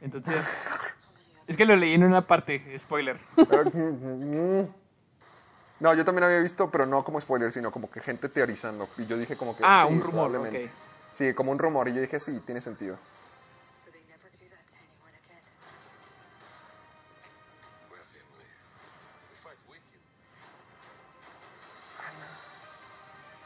entonces. 0.00 0.44
Es 1.46 1.56
que 1.56 1.64
lo 1.64 1.76
leí 1.76 1.94
en 1.94 2.04
una 2.04 2.26
parte, 2.26 2.78
spoiler. 2.78 3.18
No, 5.80 5.94
yo 5.94 6.04
también 6.04 6.24
había 6.24 6.38
visto, 6.38 6.70
pero 6.70 6.86
no 6.86 7.02
como 7.02 7.20
spoiler, 7.20 7.50
sino 7.50 7.72
como 7.72 7.90
que 7.90 8.00
gente 8.00 8.28
teorizando. 8.28 8.88
Y 8.98 9.06
yo 9.06 9.16
dije 9.16 9.36
como 9.36 9.56
que... 9.56 9.64
Ah, 9.66 9.84
sí, 9.86 9.92
un 9.92 10.00
rumor, 10.00 10.30
probablemente. 10.30 10.66
ok. 10.66 10.70
Sí, 11.12 11.34
como 11.34 11.50
un 11.50 11.58
rumor. 11.58 11.88
Y 11.88 11.94
yo 11.94 12.00
dije, 12.00 12.20
sí, 12.20 12.40
tiene 12.46 12.60
sentido. 12.60 12.96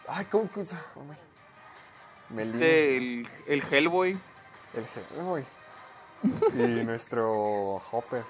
Ay, 0.09 0.25
¿cómo 0.27 0.51
que... 0.53 0.61
Melina. 0.61 1.36
Este, 2.37 2.97
el, 2.97 3.29
el 3.47 3.62
Hellboy. 3.70 4.18
El 4.74 4.87
Hellboy. 5.16 5.45
Y 6.55 6.85
nuestro 6.85 7.77
Hopper. 7.93 8.24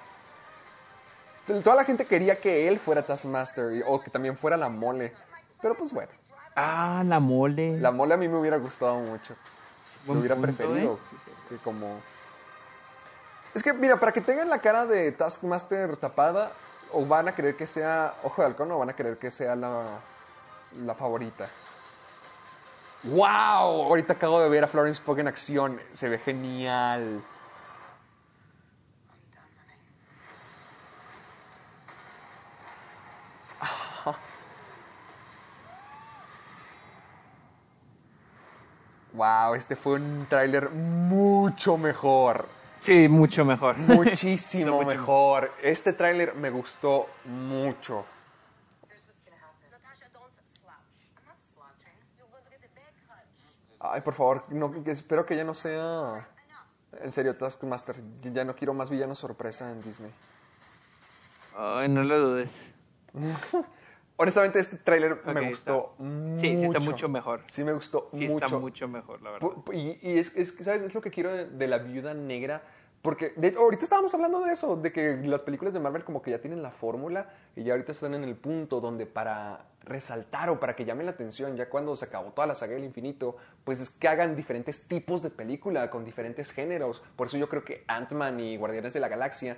Toda 1.63 1.77
la 1.77 1.85
gente 1.85 2.05
quería 2.05 2.41
que 2.41 2.67
él 2.69 2.79
fuera 2.79 3.07
Taskmaster 3.07 3.73
y- 3.77 3.83
o 3.87 4.03
que 4.03 4.11
también 4.11 4.37
fuera 4.37 4.57
la 4.57 4.69
mole. 4.69 5.13
Pero 5.63 5.75
pues 5.75 5.93
bueno, 5.93 6.11
Ah, 6.57 7.03
la 7.07 7.21
mole. 7.21 7.79
la 7.81 7.91
mole 7.93 8.15
a 8.15 8.17
mí 8.17 8.29
me 8.29 8.37
hubiera 8.39 8.57
gustado 8.57 8.97
mucho. 8.99 9.35
Buen 10.07 10.19
hubiera 10.19 10.35
punto, 10.37 10.57
preferido. 10.57 10.95
¿eh? 10.95 10.99
Que 11.49 11.57
como... 11.59 12.01
Es 13.55 13.63
que, 13.63 13.73
mira, 13.73 13.99
para 13.99 14.13
que 14.13 14.21
tengan 14.21 14.49
la 14.51 14.59
cara 14.59 14.85
de 14.87 15.13
Taskmaster 15.13 15.97
tapada, 15.97 16.51
o 16.93 17.05
van 17.07 17.29
a 17.29 17.35
querer 17.35 17.57
que 17.57 17.67
sea 17.67 18.15
Ojo 18.23 18.43
de 18.43 18.47
Halcón 18.49 18.71
o 18.73 18.79
van 18.79 18.91
a 18.91 18.93
querer 18.95 19.17
que 19.19 19.31
sea 19.31 19.57
la, 19.57 19.83
la 20.85 20.95
favorita. 20.95 21.49
¡Wow! 23.03 23.85
Ahorita 23.85 24.15
acabo 24.15 24.41
de 24.41 24.49
ver 24.49 24.65
a 24.65 24.67
Florence 24.67 25.01
Pugh 25.03 25.21
en 25.21 25.29
acción. 25.29 25.81
Se 25.93 26.09
ve 26.09 26.19
genial. 26.19 27.23
Wow, 39.17 39.55
este 39.55 39.77
fue 39.77 39.95
un 39.95 40.27
tráiler 40.29 40.69
mucho 40.69 41.79
mejor. 41.79 42.47
Sí, 42.81 43.09
mucho 43.09 43.47
mejor. 43.47 43.79
Muchísimo 43.79 44.83
mejor. 44.83 45.53
Este 45.63 45.95
tráiler 45.95 46.35
me 46.35 46.51
gustó 46.51 47.09
mucho. 47.25 48.05
Ay, 53.93 54.01
por 54.03 54.15
favor, 54.15 54.45
no, 54.51 54.73
espero 54.87 55.25
que 55.27 55.37
ya 55.37 55.45
no 55.45 55.55
sea... 55.55 56.29
En 57.01 57.13
serio, 57.13 57.37
Taskmaster, 57.37 57.97
ya 58.23 58.45
no 58.45 58.55
quiero 58.57 58.73
más 58.73 58.89
villanos 58.89 59.19
sorpresa 59.19 59.71
en 59.71 59.83
Disney. 59.83 60.11
Ay, 61.57 61.89
no 61.89 62.03
lo 62.05 62.19
dudes. 62.19 62.73
Honestamente, 64.19 64.59
este 64.59 64.79
tráiler 64.79 65.21
me 65.27 65.49
gustó 65.49 65.95
mucho. 65.99 66.41
Sí, 66.41 66.57
sí 66.57 66.65
está 66.65 66.81
mucho 66.81 67.09
mejor. 67.09 67.43
Sí 67.49 67.65
me 67.65 67.73
gustó 67.75 68.09
Sí, 68.13 68.29
mucho. 68.29 68.45
está 68.47 68.59
mucho 68.59 68.89
mejor, 68.89 69.21
la 69.21 69.33
verdad. 69.33 69.49
Y, 69.73 69.99
y 70.01 70.19
es, 70.19 70.35
es 70.37 70.55
¿sabes? 70.63 70.81
Es 70.83 70.95
lo 70.95 71.03
que 71.03 71.11
quiero 71.11 71.31
de, 71.33 71.45
de 71.47 71.67
la 71.69 71.79
viuda 71.79 72.15
negra. 72.15 72.63
Porque 73.03 73.35
de- 73.37 73.55
ahorita 73.57 73.85
estábamos 73.85 74.15
hablando 74.15 74.41
de 74.41 74.53
eso, 74.53 74.77
de 74.77 74.91
que 74.91 75.17
las 75.19 75.43
películas 75.43 75.75
de 75.75 75.81
Marvel 75.81 76.03
como 76.03 76.23
que 76.23 76.31
ya 76.31 76.39
tienen 76.41 76.63
la 76.63 76.71
fórmula 76.71 77.31
y 77.55 77.63
ya 77.63 77.75
ahorita 77.75 77.93
están 77.93 78.15
en 78.15 78.25
el 78.25 78.37
punto 78.37 78.81
donde 78.81 79.05
para 79.05 79.67
resaltar 79.87 80.51
o 80.51 80.61
para 80.61 80.77
que 80.77 80.85
llamen 80.85 81.07
la 81.07 81.13
atención, 81.13 81.57
ya 81.57 81.71
cuando 81.71 81.97
se 81.97 82.05
acabó 82.05 82.33
toda 82.33 82.47
la 82.47 82.55
saga 82.55 82.75
del 82.75 82.85
infinito, 82.85 83.37
pues 83.65 83.81
es 83.81 83.91
que 83.91 84.09
hagan 84.09 84.37
diferentes 84.37 84.87
tipos 84.87 85.23
de 85.23 85.31
película 85.31 85.89
con 85.89 86.05
diferentes 86.05 86.51
géneros. 86.51 87.03
Por 87.17 87.29
eso 87.29 87.39
yo 87.39 87.49
creo 87.49 87.65
que 87.65 87.85
Ant-Man 87.87 88.41
y 88.41 88.57
Guardianes 88.57 88.93
de 88.93 89.01
la 89.01 89.09
Galaxia 89.09 89.57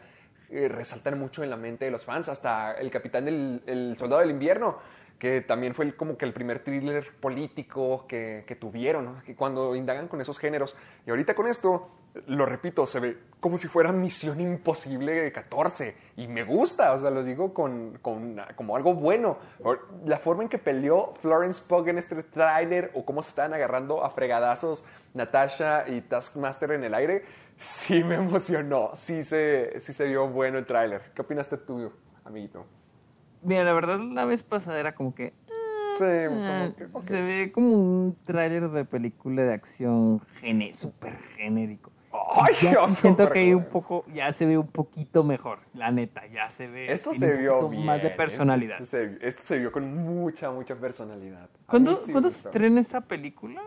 eh, 0.51 0.69
resaltan 0.69 1.19
mucho 1.19 1.43
en 1.43 1.51
la 1.51 1.57
mente 1.57 1.87
de 1.87 1.91
los 1.91 2.05
fans, 2.05 2.29
hasta 2.29 2.73
el 2.73 2.91
Capitán 2.91 3.25
del 3.25 3.63
el 3.67 3.97
Soldado 3.97 4.21
del 4.21 4.31
Invierno 4.31 4.79
que 5.19 5.41
también 5.41 5.75
fue 5.75 5.85
el- 5.87 5.97
como 5.97 6.17
que 6.17 6.25
el 6.25 6.33
primer 6.33 6.61
thriller 6.61 7.13
político 7.21 8.07
que, 8.07 8.45
que 8.47 8.55
tuvieron. 8.57 9.21
Que 9.23 9.35
cuando 9.35 9.75
indagan 9.75 10.07
con 10.09 10.21
esos 10.21 10.39
géneros. 10.39 10.77
Y 11.07 11.11
ahorita 11.11 11.35
con 11.35 11.47
esto, 11.49 11.89
lo 12.27 12.47
repito, 12.47 12.87
se 12.87 13.01
ve 13.01 13.19
como 13.41 13.59
si 13.59 13.67
fuera 13.69 13.91
Misión 13.93 14.41
Imposible 14.41 15.31
14. 15.33 15.97
Y 16.17 16.29
me 16.29 16.45
gusta, 16.45 16.93
o 16.93 17.01
sea, 17.01 17.11
lo 17.11 17.25
digo 17.25 17.53
con, 17.53 17.99
con- 18.01 18.41
como 18.55 18.77
algo 18.77 18.95
bueno. 18.95 19.39
La 20.05 20.19
forma 20.19 20.45
en 20.45 20.49
que 20.49 20.59
peleó 20.59 21.13
Florence 21.21 21.63
Pugh 21.67 21.89
en 21.89 21.99
este 21.99 22.23
tráiler 22.23 22.93
o 22.95 23.05
cómo 23.05 23.23
se 23.23 23.31
estaban 23.31 23.55
agarrando 23.55 24.05
a 24.05 24.11
fregadazos 24.11 24.85
Natasha 25.15 25.85
y 25.89 26.01
Taskmaster 26.03 26.71
en 26.73 26.85
el 26.85 26.95
aire, 26.95 27.25
sí 27.57 28.05
me 28.05 28.15
emocionó, 28.17 28.91
sí 28.95 29.25
se, 29.25 29.81
sí 29.81 29.93
se 29.93 30.05
vio 30.07 30.29
bueno 30.29 30.59
el 30.59 30.67
tráiler. 30.67 31.03
¿Qué 31.13 31.23
opinaste 31.23 31.57
tú, 31.57 31.93
amiguito? 32.25 32.65
Mira, 33.43 33.65
la 33.65 33.73
verdad, 33.73 34.01
la 34.01 34.25
vez 34.25 34.43
pasada 34.43 34.79
era 34.79 34.95
como 34.95 35.15
que. 35.15 35.33
Sí, 35.97 36.05
ah, 36.05 36.29
como 36.29 36.77
que, 36.77 36.85
ok. 36.93 37.05
Se 37.05 37.21
ve 37.21 37.53
como 37.53 37.73
un 37.73 38.17
tráiler 38.25 38.69
de 38.71 38.85
película 38.85 39.43
de 39.43 39.53
acción 39.53 40.21
gene, 40.41 40.73
súper 40.73 41.17
genérico. 41.19 41.91
Ay, 42.31 42.55
Ya 42.63 42.89
siento 42.89 43.29
que 43.31 43.41
hay 43.41 43.55
un 43.55 43.65
poco, 43.65 44.05
ya 44.13 44.33
se 44.33 44.47
ve 44.47 44.59
un 44.59 44.67
poquito 44.67 45.25
mejor, 45.25 45.61
la 45.75 45.91
neta, 45.91 46.27
ya 46.27 46.49
se 46.49 46.67
ve. 46.67 46.91
Esto 46.91 47.13
se 47.13 47.33
un 47.33 47.39
vio 47.39 47.69
bien. 47.69 47.85
Más 47.85 48.03
de 48.03 48.09
¿eh? 48.09 48.15
personalidad. 48.17 48.81
Este 48.81 48.87
se, 48.87 49.27
este 49.27 49.43
se 49.43 49.59
vio 49.59 49.73
con 49.73 49.93
mucha, 49.95 50.51
mucha 50.51 50.75
personalidad. 50.77 51.45
A 51.67 51.71
¿Cuándo, 51.71 51.95
sí 51.95 52.13
¿cuándo 52.13 52.31
se 52.31 52.49
estrena 52.49 52.81
esa 52.81 53.01
película? 53.01 53.63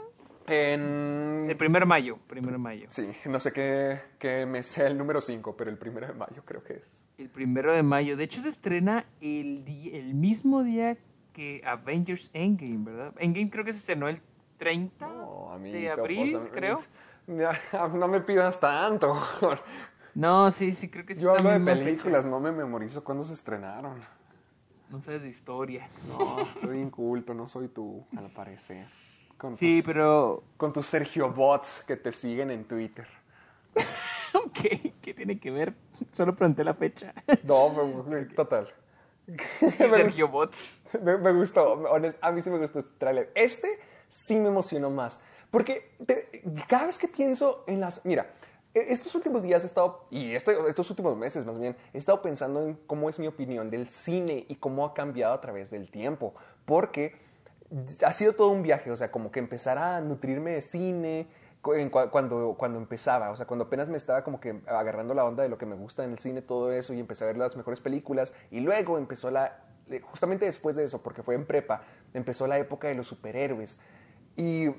En... 0.47 1.45
El 1.47 1.55
primer 1.55 1.86
mayo, 1.86 2.17
primer 2.28 2.57
mayo. 2.57 2.88
Sí, 2.89 3.11
no 3.26 3.39
sé 3.39 3.51
qué, 3.51 3.99
qué 4.19 4.45
me 4.45 4.63
sea 4.63 4.88
el 4.88 4.97
número 4.97 5.22
5, 5.22 5.55
pero 5.55 5.69
el 5.69 5.78
primero 5.78 6.07
de 6.07 6.13
mayo 6.13 6.43
creo 6.45 6.63
que 6.63 6.74
es. 6.74 7.01
El 7.22 7.30
primero 7.30 7.72
de 7.74 7.84
mayo. 7.84 8.17
De 8.17 8.24
hecho, 8.24 8.41
se 8.41 8.49
estrena 8.49 9.05
el, 9.22 9.63
el 9.93 10.13
mismo 10.15 10.63
día 10.63 10.97
que 11.34 11.61
Avengers 11.65 12.30
Endgame, 12.34 12.84
¿verdad? 12.84 13.13
Endgame 13.19 13.49
creo 13.49 13.63
que 13.63 13.74
se 13.74 13.80
estrenó 13.80 14.07
el 14.09 14.19
30 14.57 15.07
No, 15.07 15.51
amiguito, 15.51 15.78
de 15.80 15.89
abril, 15.91 16.38
pues, 16.39 16.51
creo. 16.51 16.80
ya, 17.28 17.88
No 17.93 18.07
me 18.07 18.22
pidas 18.22 18.59
tanto. 18.59 19.15
No, 20.13 20.51
sí, 20.51 20.74
sí, 20.74 20.89
creo 20.89 21.05
que 21.05 21.15
sí. 21.15 21.22
Yo 21.22 21.32
hablo 21.32 21.51
de 21.51 21.59
fecha. 21.59 21.74
películas, 21.74 22.26
no 22.26 22.39
me 22.41 22.51
memorizo 22.51 23.01
cuándo 23.01 23.24
se 23.24 23.34
estrenaron. 23.34 24.01
No 24.89 25.01
sabes 25.01 25.22
de 25.22 25.30
historia. 25.30 25.88
No, 26.09 26.43
soy 26.59 26.80
inculto, 26.80 27.34
no 27.34 27.47
soy 27.47 27.69
tú, 27.69 28.05
al 28.17 28.30
parecer. 28.30 28.86
Con 29.38 29.55
Sí, 29.55 29.78
tus, 29.78 29.86
pero... 29.86 30.43
con 30.57 30.74
tus 30.74 30.86
Sergio 30.86 31.32
Bots 31.32 31.84
que 31.88 31.95
te 31.95 32.11
siguen 32.11 32.51
en 32.51 32.65
Twitter. 32.65 33.07
¿Qué? 34.53 34.93
¿Qué 35.01 35.13
tiene 35.13 35.39
que 35.39 35.49
ver? 35.51 35.74
Solo 36.12 36.36
pregunté 36.36 36.64
la 36.64 36.74
fecha. 36.74 37.14
No, 37.43 37.70
me- 38.08 38.26
total. 38.26 38.68
Sergio 39.78 40.28
Bots. 40.28 40.80
Me, 41.02 41.18
me 41.18 41.32
gustó, 41.32 41.78
honest- 41.91 42.18
a 42.22 42.32
mí 42.32 42.41
sí 42.41 42.49
me 42.49 42.58
gustó 42.58 42.80
este 42.80 42.91
tráiler. 42.97 43.32
Este 43.36 43.68
sí 44.08 44.36
me 44.38 44.47
emocionó 44.49 44.89
más, 44.89 45.20
porque 45.49 45.95
te- 46.06 46.43
cada 46.68 46.88
vez 46.88 46.97
que 46.99 47.08
pienso 47.08 47.64
en 47.68 47.80
las... 47.80 48.04
Mira, 48.06 48.34
e- 48.74 48.86
estos 48.89 49.14
últimos 49.16 49.43
días 49.43 49.64
he 49.64 49.68
estado, 49.68 50.06
y 50.10 50.34
este- 50.34 50.58
estos 50.68 50.89
últimos 50.89 51.16
meses 51.16 51.45
más 51.45 51.58
bien, 51.60 51.78
he 51.93 51.97
estado 51.97 52.22
pensando 52.22 52.62
en 52.64 52.74
cómo 52.88 53.10
es 53.10 53.20
mi 53.20 53.28
opinión 53.28 53.70
del 53.70 53.89
cine 53.89 54.45
y 54.49 54.56
cómo 54.56 54.86
ha 54.86 54.93
cambiado 54.93 55.34
a 55.34 55.39
través 55.39 55.70
del 55.72 55.89
tiempo, 55.89 56.34
porque 56.66 57.16
ha 58.06 58.12
sido 58.12 58.34
todo 58.34 58.49
un 58.49 58.64
viaje, 58.64 58.91
o 58.91 58.95
sea, 58.97 59.12
como 59.12 59.32
que 59.32 59.39
empezar 59.39 59.78
a 59.78 60.02
nutrirme 60.02 60.52
de 60.52 60.62
cine 60.62 61.28
cuando, 61.62 62.55
cuando 62.57 62.80
empezaba, 62.80 63.30
o 63.30 63.36
sea, 63.36 63.45
cuando 63.45 63.66
apenas 63.66 63.88
me 63.88 63.97
estaba 63.97 64.24
como 64.24 64.39
que 64.39 64.62
agarrando 64.68 65.14
la 65.14 65.26
onda 65.26 65.43
de 65.43 65.49
lo 65.49 65.57
que 65.57 65.66
me 65.66 65.76
gusta 65.76 66.03
en 66.03 66.12
el 66.12 66.20
cine, 66.20 66.41
todo 66.41 66.72
eso, 66.72 66.93
y 66.93 66.99
empecé 66.99 67.24
a 67.24 67.28
ver 67.28 67.38
las 67.38 67.55
mejores 67.55 67.80
películas, 67.80 68.34
y 68.49 68.62
luego 68.62 68.97
empezó 68.97 69.30
la, 69.30 69.64
justamente 70.01 70.45
después 70.45 70.76
de 70.76 70.84
eso, 70.84 71.01
porque 71.01 71.24
fue 71.24 71.36
en 71.36 71.45
prepa, 71.45 71.84
empezó 72.14 72.47
la 72.47 72.57
época 72.57 72.88
de 72.88 72.95
los 72.95 73.07
superhéroes. 73.07 73.80
Y 74.38 74.70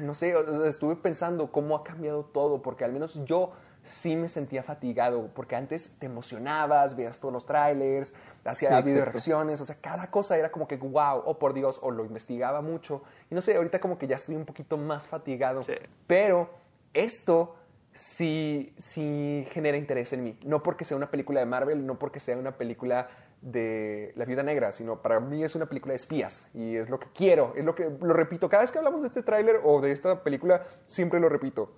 no 0.00 0.14
sé, 0.14 0.34
estuve 0.66 0.96
pensando 0.96 1.52
cómo 1.52 1.76
ha 1.76 1.84
cambiado 1.84 2.24
todo, 2.24 2.62
porque 2.62 2.84
al 2.84 2.92
menos 2.92 3.22
yo 3.24 3.52
sí 3.84 4.16
me 4.16 4.28
sentía 4.28 4.62
fatigado, 4.62 5.30
porque 5.34 5.54
antes 5.54 5.92
te 5.98 6.06
emocionabas, 6.06 6.96
veías 6.96 7.20
todos 7.20 7.32
los 7.32 7.46
trailers, 7.46 8.12
hacía 8.44 8.78
Sí, 8.78 8.82
video 8.82 9.04
reacciones, 9.04 9.60
o 9.60 9.64
sea, 9.64 9.76
cada 9.80 10.10
cosa 10.10 10.36
era 10.36 10.50
como 10.50 10.66
que 10.66 10.76
wow, 10.76 11.22
oh 11.24 11.38
por 11.38 11.54
Dios, 11.54 11.78
o 11.82 11.90
lo 11.90 12.04
investigaba 12.04 12.62
mucho. 12.62 13.02
Y 13.30 13.34
no 13.34 13.40
sé, 13.42 13.54
ahorita 13.56 13.78
como 13.80 13.98
que 13.98 14.06
ya 14.08 14.16
estoy 14.16 14.34
un 14.34 14.46
poquito 14.46 14.76
más 14.76 15.06
fatigado, 15.06 15.62
Sí. 15.62 15.74
pero 16.06 16.50
esto 16.94 17.54
sí, 17.92 18.72
sí 18.76 19.46
genera 19.50 19.76
interés 19.76 20.12
en 20.12 20.24
mí. 20.24 20.38
No 20.44 20.62
porque 20.62 20.84
sea 20.84 20.96
una 20.96 21.10
película 21.10 21.40
de 21.40 21.46
Marvel, 21.46 21.86
no 21.86 21.98
porque 21.98 22.20
sea 22.20 22.36
una 22.36 22.56
película 22.56 23.08
de 23.40 24.12
La 24.16 24.24
Viuda 24.24 24.42
Negra, 24.42 24.72
sino 24.72 25.02
para 25.02 25.20
mí 25.20 25.44
es 25.44 25.54
una 25.54 25.66
película 25.66 25.92
de 25.92 25.96
espías 25.96 26.48
y 26.54 26.76
es 26.76 26.88
lo 26.88 26.98
que 26.98 27.08
quiero, 27.14 27.52
es 27.54 27.64
lo 27.64 27.74
que 27.74 27.90
lo 28.00 28.14
repito. 28.14 28.48
Cada 28.48 28.62
vez 28.62 28.72
que 28.72 28.78
hablamos 28.78 29.02
de 29.02 29.08
este 29.08 29.22
tráiler 29.22 29.60
o 29.62 29.82
de 29.82 29.92
esta 29.92 30.22
película, 30.22 30.64
siempre 30.86 31.20
lo 31.20 31.28
repito. 31.28 31.70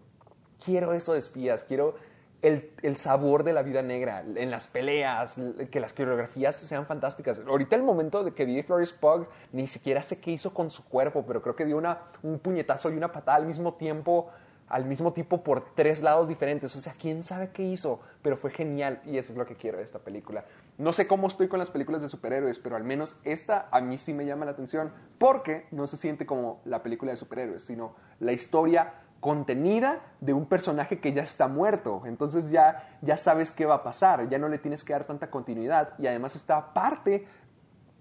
Quiero 0.64 0.92
eso 0.92 1.12
de 1.12 1.18
espías, 1.18 1.64
quiero 1.64 1.96
el, 2.42 2.70
el 2.82 2.96
sabor 2.96 3.44
de 3.44 3.52
la 3.52 3.62
vida 3.62 3.82
negra 3.82 4.24
en 4.34 4.50
las 4.50 4.68
peleas, 4.68 5.40
que 5.70 5.80
las 5.80 5.92
coreografías 5.92 6.54
sean 6.56 6.86
fantásticas. 6.86 7.42
Ahorita 7.46 7.76
el 7.76 7.82
momento 7.82 8.24
de 8.24 8.32
que 8.32 8.44
vi 8.44 8.62
Flores 8.62 8.92
Pug, 8.92 9.26
ni 9.52 9.66
siquiera 9.66 10.02
sé 10.02 10.20
qué 10.20 10.32
hizo 10.32 10.52
con 10.52 10.70
su 10.70 10.84
cuerpo, 10.84 11.24
pero 11.26 11.42
creo 11.42 11.56
que 11.56 11.64
dio 11.64 11.76
una, 11.76 12.00
un 12.22 12.38
puñetazo 12.38 12.90
y 12.90 12.96
una 12.96 13.10
patada 13.12 13.38
al 13.38 13.46
mismo 13.46 13.74
tiempo, 13.74 14.30
al 14.68 14.84
mismo 14.84 15.12
tiempo 15.12 15.42
por 15.42 15.74
tres 15.74 16.02
lados 16.02 16.28
diferentes. 16.28 16.74
O 16.76 16.80
sea, 16.80 16.94
quién 16.98 17.22
sabe 17.22 17.50
qué 17.50 17.62
hizo, 17.62 18.00
pero 18.22 18.36
fue 18.36 18.50
genial 18.50 19.00
y 19.04 19.18
eso 19.18 19.32
es 19.32 19.38
lo 19.38 19.46
que 19.46 19.56
quiero 19.56 19.78
de 19.78 19.84
esta 19.84 19.98
película. 19.98 20.44
No 20.78 20.92
sé 20.92 21.06
cómo 21.06 21.26
estoy 21.26 21.48
con 21.48 21.58
las 21.58 21.70
películas 21.70 22.02
de 22.02 22.08
superhéroes, 22.08 22.58
pero 22.58 22.76
al 22.76 22.84
menos 22.84 23.16
esta 23.24 23.66
a 23.70 23.80
mí 23.80 23.96
sí 23.96 24.12
me 24.12 24.26
llama 24.26 24.44
la 24.44 24.50
atención 24.50 24.92
porque 25.18 25.66
no 25.70 25.86
se 25.86 25.96
siente 25.96 26.26
como 26.26 26.60
la 26.66 26.82
película 26.82 27.12
de 27.12 27.16
superhéroes, 27.16 27.64
sino 27.64 27.94
la 28.20 28.32
historia 28.32 28.92
contenida 29.26 30.02
de 30.20 30.32
un 30.32 30.46
personaje 30.46 31.00
que 31.00 31.12
ya 31.12 31.22
está 31.22 31.48
muerto. 31.48 32.02
Entonces 32.06 32.48
ya, 32.48 32.96
ya 33.02 33.16
sabes 33.16 33.50
qué 33.50 33.66
va 33.66 33.74
a 33.74 33.82
pasar, 33.82 34.28
ya 34.28 34.38
no 34.38 34.48
le 34.48 34.56
tienes 34.56 34.84
que 34.84 34.92
dar 34.92 35.02
tanta 35.02 35.32
continuidad 35.32 35.94
y 35.98 36.06
además 36.06 36.36
está 36.36 36.72
parte 36.72 37.26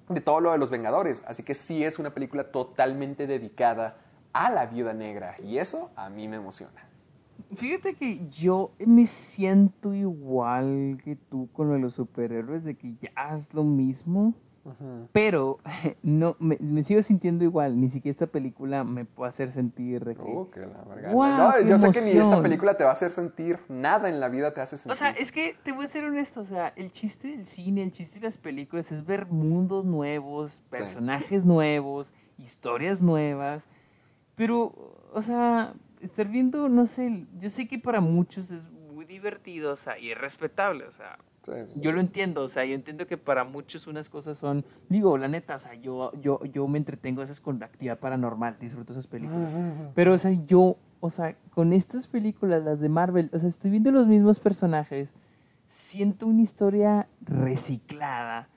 de 0.08 0.22
todo 0.22 0.40
lo 0.40 0.52
de 0.52 0.60
los 0.60 0.70
Vengadores. 0.70 1.24
Así 1.26 1.42
que 1.42 1.56
sí 1.56 1.84
es 1.84 1.98
una 1.98 2.12
película 2.12 2.52
totalmente 2.52 3.26
dedicada 3.26 3.98
a 4.34 4.52
la 4.52 4.68
viuda 4.68 4.94
negra 4.94 5.36
y 5.42 5.58
eso 5.58 5.90
a 5.96 6.12
mí 6.12 6.28
me 6.28 6.36
emociona. 6.36 6.88
Fíjate 7.56 7.96
que 7.96 8.28
yo 8.28 8.74
me 8.86 9.08
siento 9.08 9.96
igual 9.96 11.00
que 11.04 11.16
tú 11.16 11.50
con 11.54 11.70
lo 11.70 11.74
de 11.74 11.80
los 11.80 11.96
superhéroes, 11.96 12.64
de 12.64 12.76
que 12.76 12.94
ya 13.02 13.34
es 13.36 13.52
lo 13.52 13.64
mismo. 13.64 14.36
Pero 15.12 15.60
no 16.04 16.36
me, 16.40 16.58
me 16.60 16.84
sigo 16.84 17.02
sintiendo 17.02 17.44
igual. 17.44 17.80
Ni 17.80 17.90
siquiera 17.90 18.12
esta 18.12 18.28
película 18.28 18.84
me 18.84 19.06
puede 19.06 19.30
hacer 19.30 19.52
sentir 19.52 20.04
de 20.04 20.16
que. 20.16 20.22
Uh, 20.22 20.50
que 20.50 20.62
la 20.62 20.84
verga. 20.84 21.12
¡Guau, 21.12 21.62
No, 21.62 21.68
yo 21.68 21.78
sé 21.78 21.92
que 21.92 22.02
ni 22.02 22.20
esta 22.20 22.42
película 22.42 22.76
te 22.76 22.84
va 22.84 22.90
a 22.90 22.94
hacer 22.94 23.12
sentir 23.12 23.60
nada 23.70 24.10
en 24.10 24.20
la 24.20 24.30
vida 24.30 24.54
te 24.54 24.62
hace 24.62 24.78
sentir. 24.78 24.94
O 24.94 24.96
sea, 24.96 25.12
es 25.12 25.32
que 25.32 25.56
te 25.64 25.72
voy 25.72 25.86
a 25.86 25.88
ser 25.90 26.06
honesto, 26.06 26.42
o 26.42 26.46
sea, 26.46 26.70
el 26.76 26.92
chiste 26.92 27.30
del 27.30 27.46
cine, 27.46 27.84
el 27.84 27.92
chiste 27.92 28.20
de 28.20 28.26
las 28.26 28.38
películas 28.38 28.92
es 28.92 29.06
ver 29.06 29.28
mundos 29.28 29.86
nuevos, 29.86 30.64
personajes 30.70 31.46
nuevos, 31.46 32.12
historias 32.38 33.02
nuevas, 33.02 33.64
pero, 34.36 34.74
o 35.14 35.22
sea, 35.22 35.74
estar 36.02 36.28
viendo, 36.28 36.70
no 36.70 36.88
sé, 36.88 37.26
yo 37.40 37.50
sé 37.50 37.68
que 37.68 37.80
para 37.80 38.02
muchos 38.02 38.52
es 38.52 38.70
muy 38.70 39.06
divertido, 39.06 39.74
o 39.74 39.76
sea, 39.76 39.98
y 39.98 40.12
es 40.12 40.18
respetable, 40.18 40.86
o 40.86 40.92
sea, 40.92 41.18
Sí, 41.46 41.52
sí. 41.68 41.80
yo 41.80 41.92
lo 41.92 42.00
entiendo, 42.00 42.42
o 42.42 42.48
sea, 42.48 42.66
yo 42.66 42.74
entiendo 42.74 43.06
que 43.06 43.18
para 43.18 43.44
muchos 43.44 43.86
unas 43.88 44.10
cosas 44.10 44.38
son, 44.38 44.66
digo, 44.90 45.18
la 45.18 45.28
neta, 45.28 45.56
o 45.56 45.60
sea, 45.60 45.76
yo, 45.76 46.12
yo, 46.20 46.44
yo 46.46 46.68
me 46.68 46.78
entretengo 46.78 47.22
veces 47.22 47.40
con 47.40 47.60
la 47.60 47.68
actividad 47.68 48.00
paranormal, 48.00 48.58
disfruto 48.60 48.94
esas 48.94 49.08
películas. 49.08 49.54
Pero, 49.96 50.14
o 50.14 50.18
sea, 50.18 50.32
yo, 50.32 50.78
o 51.00 51.10
sea, 51.10 51.38
con 51.52 51.74
estas 51.74 52.08
películas, 52.08 52.64
las 52.64 52.80
de 52.80 52.90
Marvel, 52.90 53.30
o 53.34 53.40
sea, 53.40 53.50
estoy 53.50 53.72
viendo 53.72 53.92
los 53.92 54.08
mismos 54.08 54.40
personajes, 54.40 55.14
siento 55.68 56.28
una 56.28 56.42
historia 56.42 57.08
reciclada. 57.22 58.50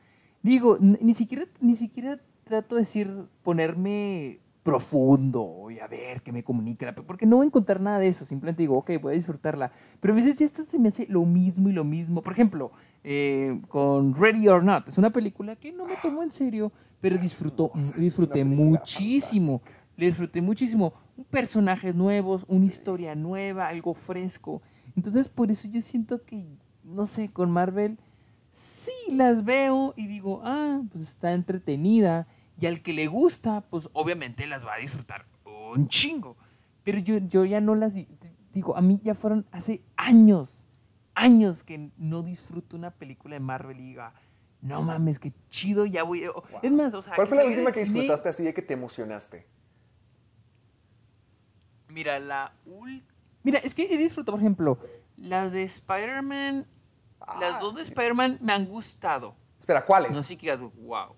Digo, 0.42 0.78
ni 0.80 1.14
siquiera, 1.14 1.46
ni 1.60 1.74
siquiera 1.74 2.20
trato 2.44 2.76
de 2.76 2.82
decir, 2.82 3.26
ponerme 3.42 4.40
profundo 4.68 5.70
y 5.70 5.78
a 5.78 5.86
ver 5.86 6.22
qué 6.22 6.32
me 6.32 6.42
comunica, 6.42 6.86
la 6.86 6.94
porque 6.94 7.26
no 7.26 7.36
voy 7.36 7.44
a 7.44 7.46
encontrar 7.46 7.80
nada 7.80 7.98
de 7.98 8.08
eso, 8.08 8.24
simplemente 8.24 8.62
digo, 8.62 8.76
ok, 8.76 8.92
voy 9.00 9.14
a 9.14 9.16
disfrutarla. 9.16 9.72
Pero 10.00 10.12
a 10.12 10.16
veces 10.16 10.38
ya 10.38 10.44
esto 10.44 10.62
se 10.62 10.78
me 10.78 10.88
hace 10.88 11.06
lo 11.08 11.24
mismo 11.24 11.68
y 11.68 11.72
lo 11.72 11.84
mismo. 11.84 12.22
Por 12.22 12.32
ejemplo, 12.32 12.72
eh, 13.04 13.60
con 13.68 14.14
Ready 14.14 14.48
or 14.48 14.62
Not, 14.62 14.88
es 14.88 14.98
una 14.98 15.10
película 15.10 15.56
que 15.56 15.72
no 15.72 15.86
me 15.86 15.94
tomó 16.02 16.22
en 16.22 16.30
serio, 16.30 16.72
pero 17.00 17.18
disfrutó, 17.18 17.72
Es 17.74 17.92
una 17.92 18.02
disfruté 18.02 18.44
muchísimo. 18.44 19.62
Le 19.96 20.06
disfruté 20.06 20.40
muchísimo. 20.40 20.92
Personajes 21.30 21.94
nuevos, 21.94 22.44
una 22.48 22.64
historia 22.64 23.14
nueva, 23.14 23.68
algo 23.68 23.94
fresco. 23.94 24.62
Entonces, 24.96 25.28
por 25.28 25.50
eso 25.50 25.68
yo 25.68 25.80
siento 25.80 26.22
que, 26.24 26.44
no 26.84 27.06
sé, 27.06 27.28
con 27.28 27.50
Marvel 27.50 27.98
sí 28.50 28.92
las 29.12 29.44
veo 29.44 29.94
y 29.96 30.06
digo, 30.06 30.40
ah, 30.44 30.80
pues 30.90 31.04
está 31.04 31.32
entretenida. 31.32 32.26
Y 32.60 32.66
al 32.66 32.82
que 32.82 32.92
le 32.92 33.06
gusta, 33.06 33.60
pues 33.62 33.88
obviamente 33.92 34.46
las 34.46 34.66
va 34.66 34.74
a 34.74 34.78
disfrutar 34.78 35.26
un 35.44 35.88
chingo. 35.88 36.36
Pero 36.82 36.98
yo, 36.98 37.18
yo 37.18 37.44
ya 37.44 37.60
no 37.60 37.74
las 37.74 37.94
di- 37.94 38.08
digo, 38.52 38.76
a 38.76 38.80
mí 38.80 39.00
ya 39.04 39.14
fueron 39.14 39.46
hace 39.52 39.82
años, 39.96 40.64
años 41.14 41.62
que 41.62 41.90
no 41.96 42.22
disfruto 42.22 42.76
una 42.76 42.90
película 42.90 43.34
de 43.36 43.40
Marvel 43.40 43.78
y 43.78 43.84
diga, 43.84 44.14
no 44.60 44.82
mames, 44.82 45.18
qué 45.18 45.32
chido, 45.50 45.86
ya 45.86 46.02
voy. 46.02 46.24
Es 46.62 46.72
más, 46.72 46.94
o 46.94 47.02
sea, 47.02 47.14
¿Cuál 47.14 47.28
fue 47.28 47.36
la 47.36 47.44
última 47.46 47.70
que 47.70 47.80
disfrutaste 47.80 48.28
así 48.28 48.42
de 48.44 48.54
que 48.54 48.62
te 48.62 48.74
emocionaste? 48.74 49.46
Mira, 51.88 52.18
la 52.18 52.52
ul- 52.66 53.02
Mira, 53.44 53.58
es 53.60 53.74
que 53.74 53.82
he 53.84 53.96
disfrutado, 53.96 54.32
por 54.36 54.40
ejemplo, 54.40 54.78
las 55.16 55.52
de 55.52 55.62
Spider-Man. 55.62 56.66
las 57.40 57.56
Ah, 57.56 57.58
dos 57.60 57.74
de 57.76 57.82
Spider-Man 57.82 58.38
me 58.40 58.52
han 58.52 58.66
gustado. 58.66 59.34
Espera, 59.58 59.84
¿cuáles? 59.84 60.12
No 60.12 60.22
sé 60.22 60.36
qué 60.36 60.54
wow. 60.56 61.14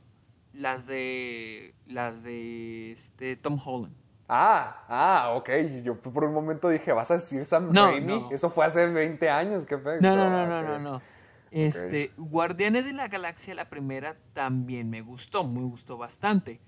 Las 0.52 0.86
de. 0.86 1.74
Las 1.86 2.22
de 2.22 2.92
este, 2.92 3.36
Tom 3.36 3.58
Holland. 3.64 3.94
Ah, 4.28 4.84
ah, 4.88 5.32
ok. 5.36 5.50
Yo 5.82 5.96
por 6.00 6.24
un 6.24 6.32
momento 6.32 6.68
dije, 6.68 6.92
¿vas 6.92 7.10
a 7.10 7.14
decir 7.14 7.44
Sam 7.44 7.72
No, 7.72 7.86
Raimi? 7.86 8.06
no. 8.20 8.30
Eso 8.30 8.48
fue 8.50 8.64
hace 8.64 8.86
20 8.86 9.28
años, 9.28 9.64
qué 9.64 9.76
feo. 9.78 10.00
No, 10.00 10.14
no, 10.16 10.30
no, 10.30 10.46
no, 10.46 10.46
Ah, 10.46 10.62
no, 10.62 10.76
ok. 10.76 10.92
no. 10.92 11.02
Este, 11.50 12.12
Guardianes 12.16 12.84
de 12.84 12.92
la 12.92 13.08
Galaxia, 13.08 13.54
la 13.56 13.68
primera, 13.68 14.16
también 14.34 14.88
me 14.88 15.02
gustó, 15.02 15.42
me 15.46 15.62
gustó 15.62 15.96
bastante. 15.98 16.60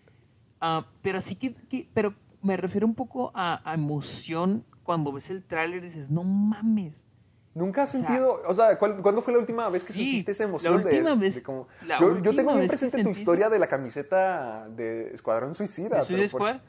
Ah, 0.61 0.87
pero 1.03 1.21
sí 1.21 1.37
que, 1.37 1.55
que- 1.55 1.89
pero 1.95 2.15
me 2.43 2.57
refiero 2.57 2.87
un 2.87 2.95
poco 2.95 3.31
a, 3.35 3.61
a 3.65 3.75
emoción 3.75 4.65
cuando 4.83 5.13
ves 5.13 5.31
el 5.31 5.45
tráiler 5.45 5.79
y 5.79 5.83
dices, 5.83 6.11
no 6.11 6.25
mames. 6.25 7.05
¿Nunca 7.55 7.83
has 7.83 7.91
sentido, 7.91 8.41
o 8.47 8.55
sea, 8.55 8.79
¿cuál- 8.79 8.97
¿cuándo 9.03 9.21
fue 9.21 9.33
la 9.35 9.39
última 9.39 9.69
vez 9.69 9.85
que 9.87 9.93
Sí, 9.93 10.05
sentiste 10.05 10.33
esa 10.33 10.45
la 10.45 10.49
emoción 10.49 10.79
de- 10.79 10.85
última 10.85 11.11
de, 11.11 11.17
vez- 11.21 11.45
la 11.87 11.99
yo, 11.99 12.35
tengo 12.35 12.55
bien 12.55 12.67
presente 12.67 12.97
tu 12.97 13.05
sentí 13.05 13.19
historia 13.21 13.51
de 13.51 13.59
la 13.59 13.67
camiseta 13.67 14.69
de 14.71 15.13
Escuadrón 15.13 15.55
Suicida. 15.55 16.01
¿De 16.01 16.05
pero 16.07 16.19
por- 16.19 16.29
Squad? 16.29 16.61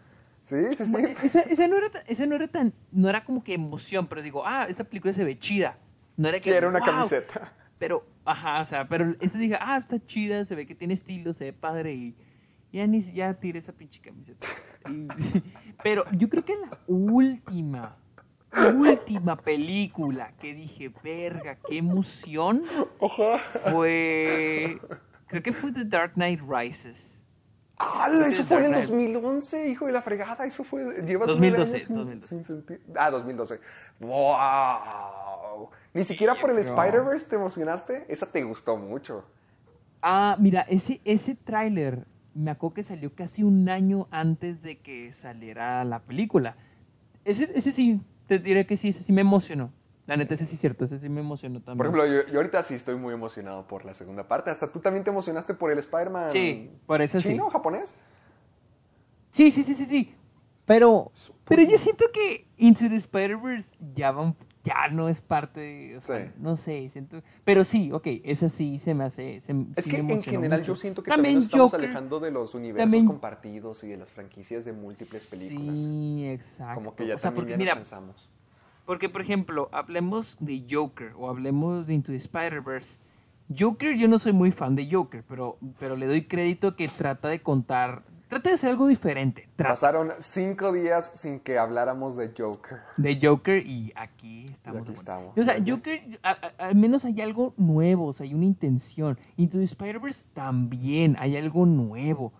Sí, 0.42 0.76
sí, 0.76 0.84
sí. 0.86 0.98
Esa, 1.24 1.40
esa 1.40 1.68
no 1.70 1.78
era, 1.78 1.90
tan- 1.90 2.04
esa 2.06 2.26
no 2.26 2.36
era 2.36 2.48
tan, 2.50 2.74
no 2.92 3.08
era 3.08 3.24
como 3.24 3.42
que 3.46 3.54
emoción, 3.54 4.08
pero 4.08 4.22
digo, 4.22 4.44
ah, 4.46 4.66
esta 4.68 4.84
película 4.84 5.14
se 5.14 5.24
ve 5.24 5.40
chida. 5.40 5.78
No 6.18 6.28
era 6.28 6.40
que, 6.42 6.50
Quiero 6.52 6.68
una 6.68 6.80
"Wow". 6.80 6.88
camiseta. 6.88 7.54
Pero, 7.80 8.06
ajá, 8.26 8.60
o 8.60 8.66
sea, 8.66 8.88
pero 8.90 9.16
esa 9.22 9.38
dije, 9.40 9.58
ah, 9.62 9.78
está 9.78 10.06
chida, 10.06 10.44
se 10.44 10.54
ve 10.56 10.66
que 10.66 10.76
tiene 10.76 10.94
estilo, 10.96 11.32
se 11.32 11.46
ve 11.46 11.54
padre 11.54 11.94
y 11.94 12.16
ya 12.74 12.86
ni 12.88 13.00
ya 13.02 13.34
tiré 13.36 13.60
esa 13.60 13.72
pinche 13.72 14.02
camiseta. 14.02 14.48
Y- 14.90 15.08
pero 15.84 16.04
yo 16.12 16.28
creo 16.28 16.44
que 16.44 16.58
la 16.58 16.78
última, 16.88 17.96
última 18.76 19.36
película 19.36 20.32
que 20.40 20.54
dije, 20.54 20.92
verga, 21.04 21.56
qué 21.68 21.78
emoción, 21.78 22.64
fue, 23.72 24.78
creo 25.28 25.44
que 25.44 25.54
fue 25.54 25.72
The 25.72 25.86
Dark 25.86 26.14
Knight 26.14 26.42
Rises. 26.48 27.24
¡Hala! 27.78 28.28
Eso 28.28 28.44
fue 28.44 28.60
en 28.60 28.66
el 28.66 28.72
Dark 28.74 28.88
Knight. 28.88 29.12
2011, 29.14 29.70
hijo 29.70 29.88
de 29.88 29.92
la 29.92 30.02
fregada. 30.02 30.46
Eso 30.46 30.64
fue. 30.64 30.84
Llevas 31.04 31.28
2012, 31.28 31.38
nueve 31.40 31.58
años 31.58 31.70
sin- 31.84 31.96
2012. 31.96 32.28
sin 32.28 32.44
sentir- 32.46 32.82
Ah, 32.96 33.10
2012. 33.10 33.60
¡Wow! 34.00 35.70
Ni 35.94 36.04
siquiera 36.04 36.36
por 36.40 36.50
el 36.52 36.58
Spider-Verse 36.60 37.28
te 37.28 37.36
emocionaste. 37.36 38.06
Esa 38.08 38.32
te 38.32 38.44
gustó 38.44 38.78
mucho. 38.78 39.26
Ah, 40.02 40.38
mira, 40.40 40.62
ese, 40.62 41.02
ese 41.04 41.36
tráiler 41.36 42.06
me 42.36 42.52
acuerdo 42.52 42.76
que 42.76 42.84
salió 42.84 43.14
casi 43.14 43.44
un 43.44 43.70
año 43.70 44.08
antes 44.12 44.62
de 44.62 44.80
que 44.80 45.12
saliera 45.14 45.84
la 45.84 46.00
película. 46.00 46.56
Ese, 47.26 47.50
ese 47.56 47.72
sí, 47.72 48.02
te 48.28 48.40
diré 48.40 48.66
que 48.66 48.78
sí, 48.78 48.90
ese 48.90 49.04
sí 49.04 49.14
me 49.14 49.22
emocionó. 49.22 49.72
La 50.06 50.18
neta, 50.18 50.34
ese 50.34 50.46
sí 50.46 50.56
es 50.56 50.60
cierto, 50.62 50.84
ese 50.84 51.00
sí 51.00 51.08
me 51.08 51.22
emocionó 51.22 51.62
también. 51.62 51.78
Por 51.78 51.86
ejemplo, 51.86 52.06
yo, 52.06 52.30
yo 52.32 52.40
ahorita 52.40 52.62
sí 52.62 52.74
estoy 52.74 52.96
muy 52.96 53.14
emocionado 53.14 53.66
por 53.68 53.86
la 53.86 53.94
segunda 53.94 54.28
parte. 54.28 54.50
Hasta 54.52 54.70
tú 54.72 54.80
también 54.82 55.04
te 55.06 55.10
emocionaste 55.12 55.54
por 55.54 55.72
el 55.72 55.80
Spider-Man. 55.80 56.32
Sí, 56.32 56.70
por 56.86 57.02
eso 57.02 57.22
sí. 57.22 57.30
¿Chino 57.30 57.50
japonés? 57.50 57.96
Sí, 59.32 59.50
sí, 59.52 59.64
sí, 59.64 59.74
sí, 59.74 59.86
sí. 59.86 60.14
Pero, 60.66 61.12
pero 61.46 61.64
yo 61.64 61.78
siento 61.78 62.06
que 62.14 62.48
Into 62.58 62.88
the 62.90 62.96
Spider-Verse 62.96 63.76
ya, 63.94 64.12
va 64.12 64.24
un- 64.24 64.36
ya 64.64 64.88
no 64.90 65.10
es 65.10 65.20
parte 65.22 65.60
de, 65.60 65.98
o 65.98 66.02
sea, 66.02 66.26
Sí. 66.26 66.32
no 66.40 66.56
sé, 66.56 66.88
siento, 66.90 67.22
pero 67.44 67.64
sí, 67.66 67.92
ok, 67.92 68.08
esa 68.24 68.48
sí 68.48 68.78
se 68.78 68.94
me 68.94 69.04
hace, 69.04 69.40
se- 69.42 69.52
Es 69.76 69.84
sí 69.84 69.92
que 69.92 70.02
me 70.04 70.14
en 70.14 70.24
general 70.24 70.60
mucho. 70.60 70.72
yo 70.74 70.76
siento 70.78 71.04
que 71.04 71.10
también, 71.12 71.36
nos 71.36 71.46
estamos 71.46 71.72
Joker- 71.72 71.86
alejando 71.86 72.20
de 72.22 72.32
los 72.32 72.56
universos 72.56 72.84
también- 72.84 73.06
compartidos 73.08 73.84
y 73.84 73.90
de 73.90 73.98
las 73.98 74.10
franquicias 74.10 74.64
de 74.64 74.72
múltiples 74.74 75.30
películas. 75.30 75.80
Sí, 75.80 76.26
exacto. 76.30 76.76
Como 76.76 76.96
que 76.96 77.06
ya 77.08 77.16
o 77.16 77.18
sea, 77.18 77.32
también 77.32 77.42
porque 77.44 77.52
ya 77.52 77.58
mira, 77.58 77.76
nos 77.76 77.90
cansamos. 77.90 78.30
Porque, 78.86 79.10
por 79.10 79.22
ejemplo, 79.22 79.70
hablemos 79.72 80.38
de 80.40 80.66
Joker 80.70 81.14
o 81.18 81.30
hablemos 81.30 81.86
de 81.88 81.94
Into 81.94 82.12
the 82.12 82.18
Spider-Verse. 82.18 83.00
Joker, 83.58 83.96
yo 83.98 84.08
no 84.08 84.18
soy 84.20 84.32
muy 84.34 84.52
fan 84.52 84.76
de 84.76 84.90
Joker, 84.90 85.24
pero, 85.28 85.58
pero 85.80 85.96
le 85.98 86.06
doy 86.08 86.24
crédito 86.26 86.76
que 86.78 86.88
trata 86.88 87.28
de 87.28 87.42
contar, 87.42 88.04
trata 88.34 88.50
de 88.50 88.56
hacer 88.56 88.70
algo 88.72 88.88
diferente. 88.88 89.48
Pasaron 89.56 90.10
cinco 90.20 90.72
días 90.72 91.12
sin 91.14 91.40
que 91.40 91.58
habláramos 91.58 92.16
de 92.16 92.34
Joker. 92.38 92.80
de 92.98 93.20
Joker 93.22 93.66
y 93.66 93.92
aquí 93.96 94.46
estamos. 94.52 94.82
aquí. 94.90 95.40
O 95.40 95.44
sea. 95.44 95.56
Joker, 95.66 96.20
a- 96.24 96.32
a- 96.32 96.66
al 96.68 96.76
menos 96.76 97.06
hay 97.06 97.22
algo 97.22 97.54
nuevo, 97.58 98.08
o 98.08 98.14
sea, 98.14 98.26
hay 98.26 98.34
una 98.34 98.46
intención. 98.46 99.18
Into 99.38 99.58
the 99.58 99.64
Spider-Verse 99.66 100.26
también 100.34 101.16
hay 101.20 101.38
algo 101.38 101.66
nuevo. 101.66 102.34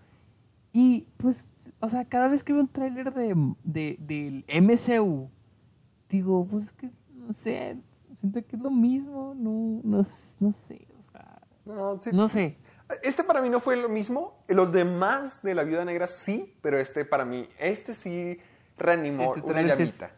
Y 0.72 1.06
pues, 1.18 1.50
o 1.80 1.90
sea, 1.90 2.06
cada 2.06 2.28
vez 2.28 2.44
que 2.44 2.54
veo 2.54 2.62
un 2.64 2.68
tráiler 2.68 3.14
de, 3.14 3.36
de- 3.64 3.98
del 4.00 4.44
MCU, 4.48 5.30
digo, 6.10 6.48
pues 6.50 6.72
que, 6.72 6.90
no 7.14 7.32
sé, 7.34 7.78
siento 8.20 8.44
que 8.46 8.56
es 8.56 8.62
lo 8.62 8.72
mismo, 8.72 9.34
no, 9.38 9.82
no, 9.84 10.04
no 10.40 10.52
sé, 10.52 10.88
o 10.98 11.12
sea, 11.12 11.42
No, 11.66 12.02
sí, 12.02 12.10
no 12.14 12.28
sí. 12.28 12.34
sé. 12.34 12.58
Este 13.02 13.24
para 13.24 13.42
mí 13.42 13.50
no 13.50 13.60
fue 13.60 13.76
lo 13.76 13.90
mismo. 13.90 14.38
Los 14.48 14.72
demás 14.72 15.42
de 15.42 15.56
la 15.56 15.64
Viuda 15.64 15.86
Negra 15.86 16.08
sí, 16.08 16.56
pero 16.62 16.78
este 16.78 17.06
para 17.06 17.26
mí, 17.26 17.48
este 17.58 17.94
sí 17.94 18.40
reanimó 18.78 19.34
Sí, 19.34 19.40
ese 19.40 19.52
una 19.52 19.62
es- 19.62 19.68
llamita. 19.78 20.12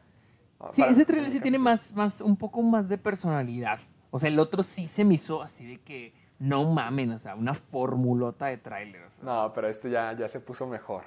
Sí, 0.72 0.82
para- 0.82 0.92
ese 0.94 1.06
trailer 1.06 1.30
sí 1.30 1.40
tiene 1.40 1.60
más, 1.60 1.94
más, 1.94 2.22
un 2.22 2.36
poco 2.38 2.62
más 2.64 2.90
de 2.90 2.98
personalidad. 2.98 3.80
O 4.10 4.20
sea, 4.20 4.30
el 4.30 4.40
otro 4.40 4.64
sí 4.64 4.88
se 4.88 5.04
me 5.06 5.14
hizo 5.16 5.42
así 5.44 5.66
de 5.66 5.80
que, 5.82 6.14
no 6.40 6.64
mamen, 6.72 7.12
o 7.12 7.18
sea, 7.20 7.36
una 7.36 7.54
formulota 7.54 8.48
de 8.48 8.58
tráiler. 8.58 9.04
o 9.04 9.12
sea. 9.12 9.24
No, 9.24 9.54
pero 9.54 9.68
este 9.68 9.90
ya, 9.90 10.14
ya 10.14 10.28
se 10.28 10.40
puso 10.40 10.66
mejor. 10.68 11.04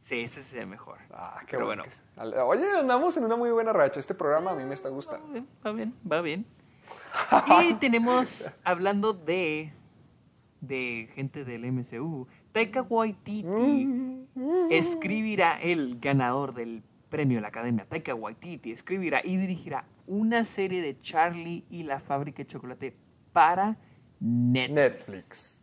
Sí, 0.00 0.20
ese 0.20 0.42
se 0.42 0.58
ve 0.58 0.66
mejor. 0.66 0.98
Ah, 1.10 1.38
qué 1.40 1.52
Pero 1.52 1.66
bueno. 1.66 1.82
bueno. 2.16 2.32
que- 2.32 2.38
Oye, 2.40 2.78
andamos 2.78 3.16
en 3.16 3.24
una 3.24 3.34
muy 3.36 3.50
buena 3.50 3.72
racha. 3.72 3.98
Este 3.98 4.14
programa 4.14 4.52
a 4.52 4.54
mí 4.54 4.64
me 4.64 4.74
está 4.74 4.88
gustando. 4.88 5.26
Va 5.26 5.32
bien, 5.32 5.48
va 5.66 5.72
bien, 5.72 5.94
va 6.12 6.20
bien. 6.20 6.46
Y 7.70 7.74
tenemos, 7.74 8.50
hablando 8.62 9.12
de, 9.14 9.72
de 10.60 11.08
gente 11.14 11.44
del 11.44 11.70
MCU, 11.70 12.26
Taika 12.52 12.82
Waititi 12.82 14.26
escribirá 14.70 15.58
el 15.60 15.98
ganador 16.00 16.54
del 16.54 16.82
premio 17.08 17.38
de 17.38 17.42
la 17.42 17.48
Academia. 17.48 17.86
Taika 17.88 18.14
Waititi 18.14 18.72
escribirá 18.72 19.20
y 19.24 19.36
dirigirá 19.36 19.84
una 20.06 20.44
serie 20.44 20.82
de 20.82 20.98
Charlie 21.00 21.64
y 21.70 21.82
la 21.82 22.00
fábrica 22.00 22.38
de 22.38 22.46
chocolate 22.46 22.96
para 23.32 23.76
Netflix. 24.20 24.74
Netflix. 24.74 25.56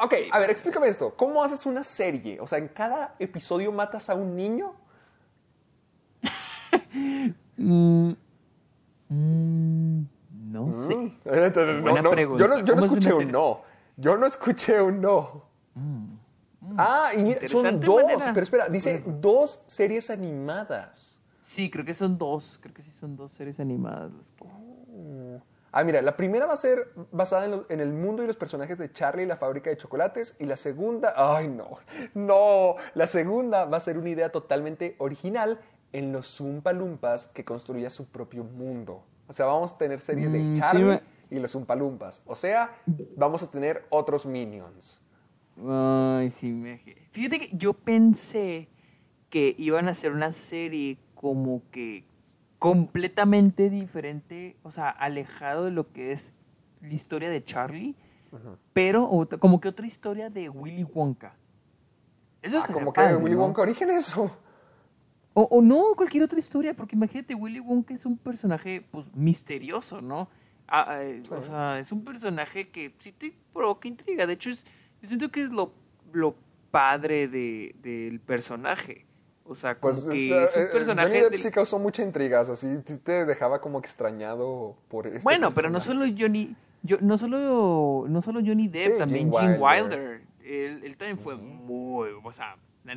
Ok, 0.00 0.14
a 0.32 0.38
ver, 0.38 0.50
explícame 0.50 0.88
esto. 0.88 1.14
¿Cómo 1.16 1.42
haces 1.44 1.64
una 1.64 1.84
serie? 1.84 2.40
O 2.40 2.46
sea, 2.46 2.58
¿en 2.58 2.68
cada 2.68 3.14
episodio 3.18 3.70
matas 3.72 4.10
a 4.10 4.14
un 4.14 4.34
niño? 4.36 4.74
Mm, 7.58 8.12
mm, 9.08 10.00
no 10.50 10.72
sé. 10.72 10.94
Mm. 10.94 11.12
No, 11.24 11.82
Buena 11.82 12.02
no, 12.02 12.10
pregunta. 12.10 12.44
Yo 12.44 12.48
no, 12.48 12.58
yo 12.60 12.74
no 12.74 12.82
¿Cómo 12.82 12.84
es 12.84 12.92
una 12.92 13.00
escuché 13.00 13.12
un 13.14 13.18
serie? 13.18 13.32
no. 13.32 13.62
Yo 13.96 14.16
no 14.16 14.26
escuché 14.26 14.80
un 14.82 15.00
no. 15.00 15.44
ah, 16.76 17.10
y 17.16 17.22
mira, 17.22 17.46
son 17.48 17.80
dos. 17.80 18.02
manera. 18.04 18.32
Pero 18.32 18.44
espera, 18.44 18.68
dice 18.68 19.02
dos 19.06 19.62
series 19.66 20.10
animadas. 20.10 21.20
Sí, 21.40 21.70
creo 21.70 21.84
que 21.84 21.94
son 21.94 22.18
dos. 22.18 22.58
Creo 22.60 22.74
que 22.74 22.82
sí 22.82 22.90
son 22.92 23.16
dos 23.16 23.32
series 23.32 23.60
animadas 23.60 24.12
las 24.12 24.30
que. 24.32 24.44
Ah, 25.72 25.84
mira, 25.84 26.00
la 26.00 26.16
primera 26.16 26.46
va 26.46 26.54
a 26.54 26.56
ser 26.56 26.92
basada 27.12 27.44
en, 27.44 27.50
lo- 27.50 27.66
en 27.68 27.80
el 27.80 27.92
mundo 27.92 28.22
y 28.22 28.26
los 28.26 28.36
personajes 28.36 28.78
de 28.78 28.90
Charlie 28.92 29.24
y 29.24 29.26
la 29.26 29.36
fábrica 29.36 29.68
de 29.68 29.76
chocolates. 29.76 30.34
Y 30.38 30.46
la 30.46 30.56
segunda, 30.56 31.12
ay 31.16 31.48
no, 31.48 31.78
no. 32.14 32.76
La 32.94 33.06
segunda 33.06 33.66
va 33.66 33.76
a 33.76 33.80
ser 33.80 33.98
una 33.98 34.08
idea 34.08 34.30
totalmente 34.32 34.96
original 34.98 35.60
en 35.92 36.12
los 36.12 36.26
Zumpa 36.28 36.72
Lumpas 36.72 37.26
que 37.28 37.44
construya 37.44 37.90
su 37.90 38.06
propio 38.06 38.42
mundo. 38.44 39.02
O 39.28 39.32
sea, 39.32 39.46
vamos 39.46 39.74
a 39.74 39.78
tener 39.78 40.00
serie 40.00 40.28
Mm, 40.28 40.32
de 40.32 40.38
sí, 40.38 40.54
Charlie 40.60 40.84
me- 40.84 41.02
y 41.30 41.38
los 41.38 41.52
Zumpa 41.52 41.74
Lumpas. 41.76 42.22
O 42.26 42.34
sea, 42.34 42.74
vamos 43.16 43.42
a 43.42 43.50
tener 43.50 43.84
otros 43.90 44.26
minions. 44.26 45.00
Ay, 45.66 46.30
sí, 46.30 46.52
me... 46.52 46.78
Fíjate 47.12 47.38
que 47.38 47.56
yo 47.56 47.72
pensé 47.72 48.68
que 49.30 49.54
iban 49.58 49.88
a 49.88 49.92
hacer 49.92 50.12
una 50.12 50.32
serie 50.32 50.98
como 51.14 51.62
que 51.70 52.04
completamente 52.58 53.70
diferente, 53.70 54.56
o 54.62 54.70
sea, 54.70 54.90
alejado 54.90 55.64
de 55.64 55.70
lo 55.70 55.92
que 55.92 56.12
es 56.12 56.32
la 56.80 56.92
historia 56.94 57.30
de 57.30 57.42
Charlie, 57.42 57.94
pero 58.72 59.08
como 59.40 59.60
que 59.60 59.68
otra 59.68 59.86
historia 59.86 60.30
de 60.30 60.48
Willy 60.48 60.84
Wonka. 60.84 61.34
Eso 62.42 62.58
Ah, 62.60 62.66
como 62.72 62.92
que 62.92 63.00
padre, 63.00 63.16
Willy 63.16 63.34
¿no? 63.34 63.42
Wonka 63.42 63.62
Orígenes. 63.62 64.16
o- 64.16 64.30
O, 65.34 65.42
o 65.42 65.60
no, 65.60 65.94
cualquier 65.96 66.22
otra 66.22 66.38
historia, 66.38 66.74
porque 66.74 66.96
imagínate, 66.96 67.34
Willy 67.34 67.60
Wonka 67.60 67.92
es 67.94 68.06
un 68.06 68.16
personaje 68.16 68.86
pues, 68.90 69.14
misterioso, 69.14 70.00
¿no? 70.00 70.28
Ah, 70.68 70.98
eh, 71.02 71.22
O 71.30 71.42
sea, 71.42 71.78
es 71.78 71.92
un 71.92 72.04
personaje 72.04 72.68
que 72.68 72.92
sí 72.98 73.12
te 73.12 73.32
provoca 73.52 73.86
intriga. 73.88 74.26
De 74.26 74.32
hecho, 74.32 74.50
es, 74.50 74.64
yo 75.00 75.08
siento 75.08 75.30
que 75.30 75.44
es 75.44 75.50
lo, 75.50 75.72
lo 76.12 76.34
padre 76.70 77.28
de- 77.28 77.74
del 77.82 78.20
personaje. 78.20 79.04
O 79.44 79.54
sea, 79.54 79.76
como 79.78 79.94
Pues 79.94 80.08
que 80.08 80.44
este, 80.44 80.44
es 80.44 80.56
eh, 80.56 80.66
un 80.66 80.72
personaje... 80.72 81.08
Johnny 81.08 81.20
Depp 81.22 81.30
del- 81.30 81.40
sí 81.40 81.50
causó 81.52 81.78
mucha 81.78 82.02
intriga, 82.02 82.40
o 82.40 82.44
sea, 82.44 82.56
sí, 82.56 82.68
sí 82.84 82.98
te 82.98 83.24
dejaba 83.24 83.60
como 83.60 83.80
que 83.80 83.86
extrañado 83.86 84.76
por 84.88 85.06
este 85.06 85.20
Bueno, 85.22 85.52
pero 85.52 85.70
no 85.70 85.78
solo 85.78 86.04
Johnny... 86.18 86.56
Yo, 86.82 86.98
no, 87.00 87.16
solo, 87.18 88.04
no 88.08 88.20
solo 88.22 88.40
Johnny 88.44 88.68
Depp, 88.68 88.92
Sí, 88.92 88.98
también 88.98 89.32
Gene 89.32 89.54
Gene 89.54 89.58
Wilder. 89.58 89.98
Wilder. 90.00 90.22
Él, 90.44 90.80
él 90.84 90.96
también 90.96 91.18
fue 91.18 91.36
muy... 91.36 92.08
O 92.22 92.32
sea, 92.32 92.56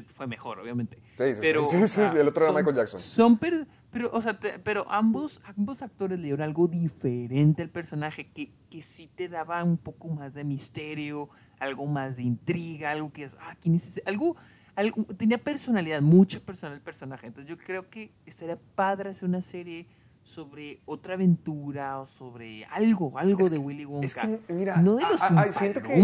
fue 0.10 0.28
mejor, 0.28 0.60
obviamente. 0.60 0.98
Sí, 1.18 1.24
sí, 1.26 1.34
sí, 1.34 1.38
pero, 1.40 1.66
sí, 1.66 1.88
sí, 1.88 2.02
el 2.02 2.28
otro 2.28 2.44
era 2.44 2.48
son- 2.48 2.56
Michael 2.56 2.76
Jackson. 2.76 3.00
Son 3.00 3.38
per- 3.38 3.68
pero, 3.92 4.10
o 4.14 4.22
sea, 4.22 4.40
te- 4.40 4.60
pero 4.60 4.86
ambos, 4.92 5.42
ambos 5.58 5.82
actores 5.82 6.18
le 6.20 6.26
dieron 6.26 6.42
algo 6.42 6.68
diferente 6.68 7.62
al 7.64 7.70
personaje 7.70 8.28
que, 8.32 8.52
que 8.70 8.82
sí 8.82 9.10
te 9.14 9.28
daba 9.30 9.64
un 9.64 9.78
poco 9.78 10.08
más 10.10 10.34
de 10.34 10.44
misterio, 10.44 11.30
algo 11.60 11.86
más 11.88 12.18
de 12.18 12.24
intriga, 12.24 12.92
algo 12.92 13.12
que 13.12 13.24
es, 13.24 13.36
ah, 13.40 13.56
¿quién 13.60 13.76
es 13.76 13.88
ese? 13.88 14.04
Algo, 14.06 14.36
algo, 14.76 15.04
tenía 15.18 15.38
personalidad, 15.38 16.02
mucha 16.02 16.40
personalidad 16.40 16.78
el 16.78 16.84
personaje. 16.84 17.28
Entonces 17.28 17.50
yo 17.50 17.58
creo 17.58 17.90
que 17.90 18.12
estaría 18.26 18.58
padre 18.76 19.10
hacer 19.10 19.28
una 19.28 19.42
serie 19.42 19.88
sobre 20.24 20.80
otra 20.86 21.16
aventura 21.16 22.00
o 22.00 22.06
sobre 22.06 22.66
algo, 22.66 23.18
algo 23.18 23.40
Es 23.46 23.50
de 23.50 23.58
que- 23.58 23.64
Willy 23.64 23.86
Wonka. 23.86 24.06
es 24.06 24.16
que, 24.16 24.40
mira, 24.54 24.78
no 24.78 24.96
de 24.98 25.04
los 25.04 25.22
ah, 25.24 25.34
ah, 25.48 25.52
siento 25.52 25.82
que-. 25.82 25.98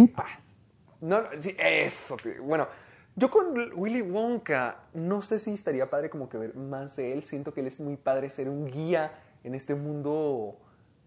No, 1.02 1.22
no, 1.22 1.28
sí, 1.40 1.56
eso. 1.60 2.18
que- 2.18 2.40
Bueno, 2.40 2.68
yo 3.16 3.32
con 3.32 3.55
Willy 3.76 4.01
Wonka 4.01 4.84
no 4.93 5.22
sé 5.22 5.39
si 5.39 5.53
estaría 5.53 5.89
padre 5.89 6.09
como 6.09 6.28
que 6.28 6.38
ver 6.38 6.55
más 6.55 6.95
de 6.97 7.13
él. 7.13 7.24
Siento 7.24 7.53
que 7.53 7.61
él 7.61 7.68
es 7.68 7.80
muy 7.80 7.95
padre 7.95 8.30
ser 8.30 8.49
un 8.49 8.66
guía 8.68 9.13
en 9.43 9.55
este 9.55 9.76
mundo 9.76 10.57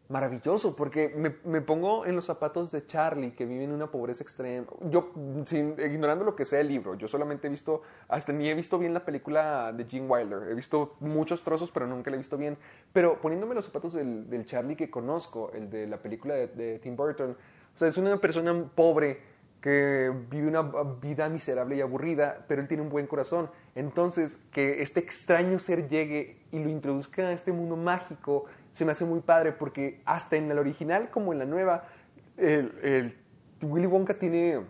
maravilloso, 0.09 0.75
porque 0.75 1.15
me, 1.45 1.61
pongo 1.61 2.07
en 2.07 2.17
los 2.17 2.25
zapatos 2.25 2.71
de 2.71 2.87
Charlie, 2.87 3.33
que 3.33 3.45
vive 3.45 3.65
en 3.65 3.73
una 3.73 3.91
pobreza 3.91 4.23
extrema. 4.23 4.67
Yo, 4.89 5.13
sin, 5.45 5.75
ignorando 5.79 6.25
lo 6.25 6.35
que 6.35 6.47
sea 6.47 6.61
el 6.61 6.69
libro, 6.69 6.95
yo 6.95 7.07
solamente 7.07 7.47
he 7.47 7.51
visto, 7.51 7.83
hasta 8.09 8.33
ni 8.33 8.49
he 8.49 8.55
visto 8.55 8.79
bien 8.79 8.95
la 8.95 9.05
película 9.05 9.71
de 9.73 9.85
Gene 9.85 10.07
Wilder. 10.07 10.51
He 10.51 10.55
visto 10.55 10.97
muchos 11.01 11.43
trozos, 11.43 11.71
pero 11.71 11.87
nunca 11.87 12.11
la 12.11 12.17
he 12.17 12.19
visto 12.19 12.39
bien. 12.39 12.57
Pero 12.93 13.21
poniéndome 13.21 13.55
los 13.55 13.67
zapatos 13.67 13.93
del, 13.93 14.31
del 14.31 14.47
Charlie 14.47 14.77
que 14.77 14.91
conozco, 14.91 15.53
el 15.53 15.69
de 15.69 15.87
la 15.87 16.01
película 16.01 16.35
de, 16.35 16.47
de 16.47 16.79
Tim 16.79 16.97
Burton, 16.97 17.33
o 17.33 17.79
sea, 17.79 17.89
es 17.89 17.99
una 17.99 18.17
persona 18.17 18.65
pobre 18.75 19.38
que 19.61 20.13
vive 20.31 20.47
una 20.47 20.63
vida 21.01 21.29
miserable 21.29 21.77
y 21.77 21.81
aburrida, 21.81 22.45
pero 22.47 22.63
él 22.63 22.69
tiene 22.69 22.83
un 22.83 22.91
buen 22.91 23.07
corazón. 23.07 23.51
Entonces, 23.75 24.39
que 24.53 24.83
este 24.83 25.01
extraño 25.01 25.59
ser 25.59 25.89
llegue 25.89 26.39
y 26.53 26.59
lo 26.61 26.69
introduzca 26.69 27.23
a 27.23 27.33
este 27.33 27.53
mundo 27.53 27.77
mágico, 27.77 28.45
se 28.71 28.85
me 28.85 28.93
hace 28.93 29.05
muy 29.05 29.21
padre, 29.21 29.53
porque 29.53 30.01
hasta 30.05 30.37
en 30.37 30.51
el 30.51 30.59
original 30.59 31.11
como 31.11 31.33
en 31.33 31.41
la 31.41 31.45
nueva, 31.45 31.89
el, 32.37 33.17
Willy 33.63 33.87
Wonka 33.87 34.15
tiene 34.15 34.61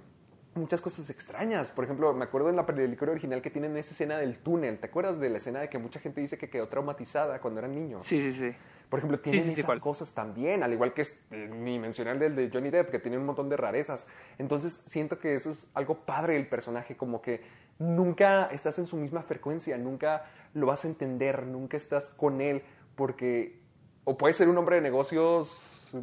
muchas 0.55 0.81
cosas 0.81 1.11
extrañas. 1.11 1.71
Por 1.71 1.85
ejemplo, 1.85 2.13
me 2.15 2.25
acuerdo 2.25 2.49
en 2.49 2.57
la 2.57 2.65
película 2.65 3.13
original 3.13 3.43
que 3.43 3.51
tienen 3.51 3.77
esa 3.77 3.93
escena 3.93 4.17
del 4.17 4.39
túnel. 4.39 4.79
¿Te 4.79 4.87
acuerdas 4.87 5.21
de 5.21 5.29
la 5.29 5.37
escena 5.37 5.61
de 5.61 5.69
que 5.69 5.79
mucha 5.79 6.01
gente 6.01 6.21
dice 6.21 6.39
que 6.39 6.49
quedó 6.49 6.67
traumatizada 6.67 7.41
cuando 7.41 7.61
era 7.61 7.69
niño? 7.69 8.01
Sí, 8.03 8.21
sí, 8.23 8.33
sí. 8.33 8.55
Por 8.89 9.01
ejemplo, 9.01 9.21
tienen 9.21 9.45
sí, 9.45 9.55
sí, 9.55 9.61
esas 9.61 9.79
cosas 9.79 10.15
también, 10.15 10.63
al 10.63 10.73
igual 10.73 10.95
que 10.95 11.03
es- 11.03 11.15
eh, 11.31 11.49
ni 11.53 11.79
mencionar 11.79 12.19
del 12.19 12.35
de 12.35 12.51
Johnny 12.51 12.71
Depp, 12.71 12.91
que 12.91 12.99
tiene 12.99 13.19
un 13.19 13.27
montón 13.27 13.49
de 13.49 13.57
rarezas. 13.57 14.07
Entonces, 14.39 14.73
siento 14.87 15.19
que 15.19 15.35
eso 15.35 15.51
es 15.51 15.67
algo 15.75 16.07
padre 16.07 16.35
del 16.35 16.49
personaje, 16.49 16.97
como 16.97 17.21
que 17.21 17.43
nunca 17.79 18.47
estás 18.47 18.79
en 18.79 18.87
su 18.87 18.97
misma 18.97 19.23
frecuencia, 19.23 19.77
nunca 19.77 20.25
lo 20.55 20.67
vas 20.67 20.85
a 20.85 20.89
entender, 20.89 21.47
nunca 21.47 21.77
estás 21.77 22.11
con 22.11 22.41
él, 22.41 22.63
porque 22.97 23.61
o 24.05 24.17
puede 24.17 24.33
ser 24.33 24.49
un 24.49 24.57
hombre 24.57 24.77
de 24.77 24.83
negocios 24.83 25.95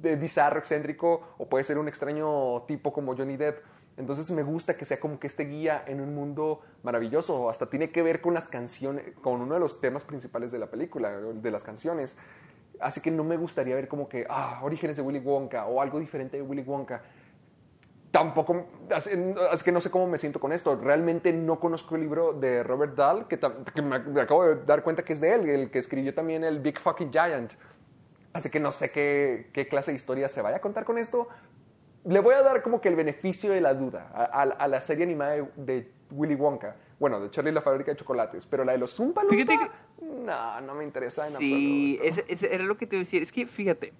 de 0.00 0.16
bizarro, 0.16 0.58
excéntrico, 0.58 1.34
o 1.36 1.46
puede 1.48 1.62
ser 1.64 1.76
un 1.76 1.88
extraño 1.88 2.62
tipo 2.62 2.92
como 2.92 3.14
Johnny 3.14 3.36
Depp. 3.36 3.62
Entonces 4.00 4.30
me 4.30 4.42
gusta 4.42 4.76
que 4.76 4.84
sea 4.84 4.98
como 4.98 5.20
que 5.20 5.26
este 5.26 5.44
guía 5.44 5.84
en 5.86 6.00
un 6.00 6.14
mundo 6.14 6.62
maravilloso. 6.82 7.50
Hasta 7.50 7.66
tiene 7.66 7.90
que 7.90 8.02
ver 8.02 8.20
con 8.20 8.34
las 8.34 8.48
canciones, 8.48 9.04
con 9.20 9.40
uno 9.40 9.54
de 9.54 9.60
los 9.60 9.80
temas 9.80 10.04
principales 10.04 10.50
de 10.50 10.58
la 10.58 10.66
película, 10.66 11.10
de 11.10 11.50
las 11.50 11.62
canciones. 11.62 12.16
Así 12.80 13.02
que 13.02 13.10
no 13.10 13.24
me 13.24 13.36
gustaría 13.36 13.74
ver 13.74 13.88
como 13.88 14.08
que, 14.08 14.26
ah, 14.28 14.60
orígenes 14.62 14.96
de 14.96 15.02
Willy 15.02 15.18
Wonka 15.20 15.66
o 15.66 15.82
algo 15.82 16.00
diferente 16.00 16.38
de 16.38 16.42
Willy 16.42 16.62
Wonka. 16.62 17.02
Tampoco, 18.10 18.66
así 18.90 19.64
que 19.64 19.70
no 19.70 19.80
sé 19.80 19.90
cómo 19.90 20.08
me 20.08 20.18
siento 20.18 20.40
con 20.40 20.52
esto. 20.52 20.74
Realmente 20.74 21.32
no 21.32 21.60
conozco 21.60 21.94
el 21.94 22.00
libro 22.00 22.32
de 22.32 22.64
Robert 22.64 22.96
Dahl, 22.96 23.28
que, 23.28 23.38
me 23.82 24.20
acabo 24.20 24.46
de 24.46 24.64
dar 24.64 24.82
cuenta 24.82 25.04
que 25.04 25.12
es 25.12 25.20
de 25.20 25.34
él, 25.34 25.48
el 25.48 25.70
que 25.70 25.78
escribió 25.78 26.12
también 26.14 26.42
el 26.42 26.58
Big 26.58 26.78
Fucking 26.78 27.12
Giant. 27.12 27.52
Así 28.32 28.48
que 28.48 28.58
no 28.58 28.72
sé 28.72 28.90
qué, 28.90 29.50
qué 29.52 29.68
clase 29.68 29.92
de 29.92 29.96
historia 29.96 30.28
se 30.28 30.40
vaya 30.40 30.56
a 30.56 30.60
contar 30.60 30.84
con 30.84 30.98
esto. 30.98 31.28
Le 32.04 32.20
voy 32.20 32.34
a 32.34 32.42
dar 32.42 32.62
como 32.62 32.80
que 32.80 32.88
el 32.88 32.96
beneficio 32.96 33.50
de 33.50 33.60
la 33.60 33.74
duda 33.74 34.10
a, 34.14 34.22
a- 34.24 34.42
a 34.42 34.68
la 34.68 34.80
serie 34.80 35.04
animada 35.04 35.32
de, 35.32 35.48
de 35.56 35.92
Willy 36.10 36.34
Wonka. 36.34 36.76
Bueno, 36.98 37.20
de 37.20 37.30
Charlie 37.30 37.50
y 37.50 37.54
la 37.54 37.62
fábrica 37.62 37.90
de 37.90 37.96
chocolates. 37.96 38.46
Pero 38.46 38.64
la 38.64 38.72
de 38.72 38.78
los 38.78 38.94
Zumpa 38.94 39.22
Fíjate 39.28 39.58
no, 40.02 40.60
no 40.62 40.74
me 40.74 40.84
interesa 40.84 41.26
en 41.26 41.32
Sí, 41.34 41.98
absoluto. 42.02 42.32
ese 42.32 42.54
era 42.54 42.64
lo 42.64 42.76
que 42.76 42.86
te 42.86 42.96
iba 42.96 43.00
a 43.00 43.04
decir. 43.04 43.22
Es 43.22 43.32
que 43.32 43.46
fíjate, 43.46 43.92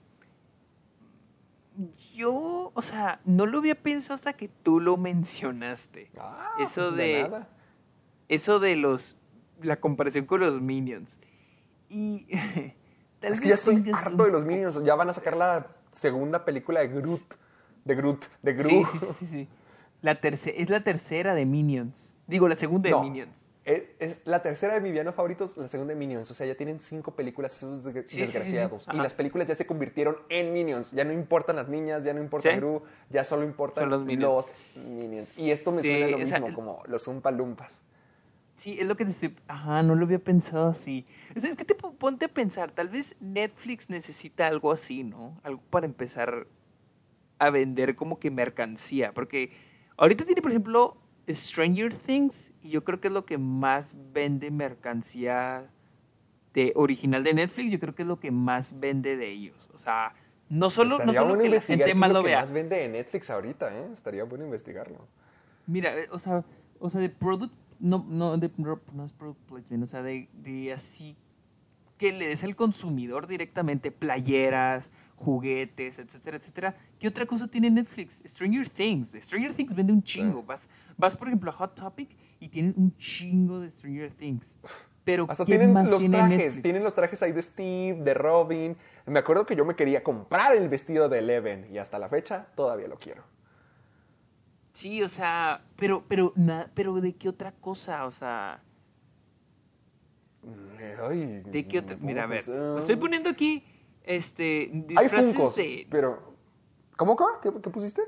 yo, 2.15 2.73
o 2.75 2.83
sea, 2.83 3.21
no 3.25 3.47
lo 3.47 3.59
había 3.59 3.75
pensado 3.75 4.15
hasta 4.15 4.33
que 4.35 4.49
tú 4.49 4.81
lo 4.81 4.97
mencionaste. 4.97 6.11
Ah, 6.19 6.53
eso 6.61 6.91
de 6.93 7.05
de, 7.07 7.23
nada. 7.23 7.49
eso 8.29 8.59
de 8.61 8.77
los, 8.77 9.17
la 9.63 9.79
comparación 9.81 10.27
con 10.27 10.41
los 10.41 10.61
Minions. 10.61 11.19
Y 11.89 12.27
tal 13.21 13.33
Es 13.33 13.41
que 13.41 13.49
ya 13.49 13.55
estoy 13.55 13.83
harto 13.93 14.25
de 14.25 14.31
los 14.31 14.45
Minions. 14.45 14.83
Ya 14.85 14.95
van 14.95 15.09
a 15.09 15.13
sacar 15.13 15.37
la 15.37 15.69
segunda 15.91 16.45
película 16.45 16.81
de 16.81 16.89
Groot. 16.89 17.35
De 17.85 17.95
Groot. 17.95 18.26
De 18.43 18.53
Groot. 18.53 18.87
Sí, 18.87 18.99
sí, 18.99 19.07
sí, 19.12 19.26
sí. 19.26 19.49
La 20.03 20.20
terce- 20.20 20.55
es 20.57 20.70
la 20.70 20.83
tercera 20.83 21.35
de 21.35 21.45
Minions. 21.45 22.16
Digo, 22.26 22.49
la 22.49 22.57
segunda 22.57 22.89
No. 22.91 22.99
de 22.99 23.11
Minions. 23.11 23.49
Es, 23.64 23.83
es 23.99 24.22
la 24.24 24.41
tercera 24.43 24.72
de 24.74 24.81
mi 24.81 24.91
villano 24.91 25.12
favoritos, 25.12 25.57
la 25.59 25.68
segunda 25.68 25.93
de 25.93 25.99
Minions. 26.01 26.31
O 26.31 26.35
sea, 26.35 26.47
ya 26.47 26.55
tienen 26.55 26.78
cinco 26.78 27.14
películas 27.14 27.55
esos 27.55 27.85
desg- 27.85 28.05
sí, 28.07 28.09
sí, 28.09 28.14
sí. 28.14 28.20
desgraciados. 28.22 28.89
Y 28.93 28.97
las 28.97 29.12
películas 29.12 29.47
ya 29.47 29.55
se 29.55 29.66
convirtieron 29.66 30.16
en 30.31 30.53
Minions. 30.55 30.93
Ya 30.93 31.05
no 31.05 31.12
importan 31.12 31.57
las 31.57 31.68
niñas, 31.68 32.03
ya 32.03 32.14
no 32.14 32.20
importa. 32.22 32.51
Gru, 32.57 32.83
ya 33.11 33.22
solo 33.24 33.45
importan 33.45 33.91
los 33.91 34.05
Minions. 34.05 34.47
los 34.76 34.85
Minions. 34.87 35.39
Y 35.39 35.51
esto 35.51 35.70
me 35.72 35.83
suena 35.83 36.07
lo 36.07 36.24
sea, 36.24 36.41
mismo, 36.41 36.55
como 36.55 36.83
los 36.87 37.07
Umpalumpas. 37.07 37.83
Sí, 38.57 38.76
es 38.78 38.87
lo 38.87 38.95
que 38.97 39.05
te 39.07 39.11
estoy... 39.11 39.37
Ajá, 39.49 39.83
no 39.83 39.95
lo 39.95 40.05
había 40.05 40.18
pensado 40.18 40.68
así. 40.68 41.07
O 41.35 41.41
sea, 41.41 41.49
es 41.51 41.57
que 41.57 41.64
te 41.64 41.74
po- 41.74 41.93
ponte 41.95 42.26
a 42.26 42.28
pensar, 42.28 42.70
tal 42.70 42.89
vez 42.89 43.16
Netflix 43.20 43.89
necesita 43.89 44.47
algo 44.47 44.70
así, 44.72 45.03
¿no? 45.05 45.35
Algo 45.43 45.62
para 45.70 45.87
empezar 45.87 46.47
a 47.41 47.51
vender 47.51 47.97
como 47.97 48.20
que 48.20 48.30
mercancía. 48.30 49.12
Porque 49.12 49.51
ahorita 49.97 50.24
tiene, 50.24 50.43
por 50.43 50.53
ejemplo, 50.53 50.97
Stranger 51.28 51.93
Things, 51.93 52.53
y 52.62 52.68
yo 52.68 52.84
creo 52.84 53.01
que 53.01 53.09
es 53.09 53.14
lo 53.14 53.24
que 53.24 53.38
más 53.38 53.95
vende 54.12 54.51
mercancía 54.51 55.68
de 56.53 56.72
original 56.76 57.24
de 57.24 57.34
Netflix, 57.34 57.72
yo 57.72 57.80
creo 57.80 57.95
que 57.95 58.03
es 58.03 58.09
lo 58.09 58.20
que 58.20 58.30
más 58.30 58.78
vende 58.78 59.16
de 59.16 59.30
ellos. 59.30 59.70
O 59.72 59.78
sea, 59.78 60.12
no 60.49 60.68
solo, 60.68 60.99
no 60.99 61.12
Estaría 61.12 61.20
solo 61.20 61.28
bueno 61.36 61.43
que 61.45 61.49
la 61.49 61.61
gente 61.61 61.95
más 61.95 62.12
lo 62.12 62.22
que 62.22 62.28
vea. 62.28 62.41
más 62.41 62.53
vende 62.53 62.76
de 62.76 62.88
Netflix 62.88 63.30
ahorita, 63.30 63.74
¿eh? 63.76 63.88
Estaría 63.93 64.24
bueno 64.24 64.45
investigarlo. 64.45 65.09
Mira, 65.66 65.97
eh, 65.97 66.09
o 66.11 66.18
sea, 66.18 66.45
o 66.78 66.91
sea, 66.91 67.01
de 67.01 67.09
product, 67.09 67.55
no, 67.78 68.05
no, 68.07 68.36
de, 68.36 68.51
no 68.59 68.80
no 68.93 69.05
es 69.05 69.12
product 69.12 69.41
placement, 69.49 69.84
o 69.84 69.86
sea, 69.86 70.03
de, 70.03 70.28
de 70.34 70.72
así 70.72 71.16
que 72.01 72.12
le 72.12 72.28
des 72.28 72.45
al 72.45 72.57
consumidor 72.57 73.26
directamente 73.26 73.93
playeras, 73.93 74.91
juguetes, 75.21 75.99
etcétera, 75.99 76.39
etcétera. 76.39 76.75
¿Qué 76.99 77.07
otra 77.07 77.27
cosa 77.27 77.47
tiene 77.47 77.71
Netflix? 77.71 78.23
Stranger 78.27 78.68
Things. 78.68 79.12
Stranger 79.21 79.53
Things 79.53 79.75
vende 79.75 79.93
un 79.93 80.03
chingo. 80.03 80.43
Vas, 80.43 80.68
vas, 80.97 81.14
por 81.16 81.29
ejemplo, 81.29 81.51
a 81.51 81.53
Hot 81.53 81.75
Topic 81.75 82.16
y 82.41 82.49
tienen 82.49 82.73
un 82.77 82.97
chingo 82.97 83.61
de 83.61 83.71
Stranger 83.71 84.11
Things. 84.12 84.57
Pero 85.05 85.27
Hasta 85.29 85.45
¿qué 85.45 85.53
tienen 85.53 85.73
más 85.73 85.91
los 85.91 86.01
tiene 86.01 86.16
trajes, 86.16 86.39
Netflix? 86.39 86.62
tienen 86.62 86.83
los 86.83 86.95
trajes 86.95 87.23
ahí 87.23 87.33
de 87.33 87.43
Steve, 87.43 88.01
de 88.03 88.14
Robin. 88.14 88.77
Me 89.07 89.18
acuerdo 89.18 89.45
que 89.45 89.55
yo 89.55 89.64
me 89.64 89.77
quería 89.77 90.03
comprar 90.03 90.57
el 90.57 90.68
vestido 90.68 91.09
de 91.09 91.18
Eleven 91.18 91.68
y 91.71 91.79
hasta 91.79 91.99
la 91.99 92.09
fecha 92.09 92.47
todavía 92.57 92.89
lo 92.89 92.99
quiero. 92.99 93.23
Sí, 94.73 95.03
o 95.03 95.09
sea, 95.09 95.62
pero, 95.77 96.05
pero, 96.09 96.33
na- 96.37 96.71
pero 96.75 96.95
¿de 97.01 97.14
qué 97.14 97.29
otra 97.29 97.53
cosa? 97.53 98.07
O 98.07 98.11
sea, 98.11 98.62
ay, 101.03 101.43
¿de 101.45 101.66
qué 101.66 101.79
otra? 101.81 101.97
¿cómo 101.97 102.07
Mira, 102.09 102.25
a 102.25 102.27
ver, 102.27 102.43
pensar? 102.43 102.79
estoy 102.79 102.97
poniendo 102.97 103.29
aquí, 103.29 103.64
este, 104.05 104.71
Hay 104.97 105.09
Funkos, 105.09 105.57
de- 105.57 105.87
pero... 105.91 106.35
¿Cómo, 106.97 107.17
cómo? 107.17 107.41
¿Qué, 107.41 107.51
qué 107.63 107.71
pusiste? 107.71 108.03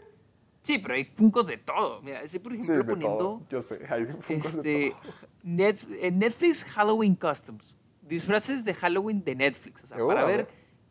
Sí, 0.62 0.78
pero 0.78 0.94
hay 0.94 1.04
Funkos 1.04 1.46
de 1.46 1.56
todo. 1.58 2.00
Mira, 2.02 2.22
estoy 2.22 2.40
por 2.40 2.52
Sí, 2.52 2.58
ejemplo 2.58 2.84
de 2.84 2.90
poniendo 2.90 3.18
todo. 3.18 3.42
Yo 3.48 3.62
sé, 3.62 3.80
hay 3.88 4.04
Funkos 4.06 4.62
de 4.62 4.86
este, 4.88 4.96
todo. 5.02 5.12
Net- 5.44 5.88
eh, 6.00 6.10
Netflix 6.10 6.64
Halloween 6.64 7.14
Customs. 7.16 7.74
Disfraces 8.02 8.64
de 8.64 8.74
Halloween 8.74 9.24
de 9.24 9.34
Netflix. 9.34 9.84
O 9.84 9.86
sea, 9.86 10.02
Oh, 10.04 10.06
para 10.08 10.24
ver 10.24 10.48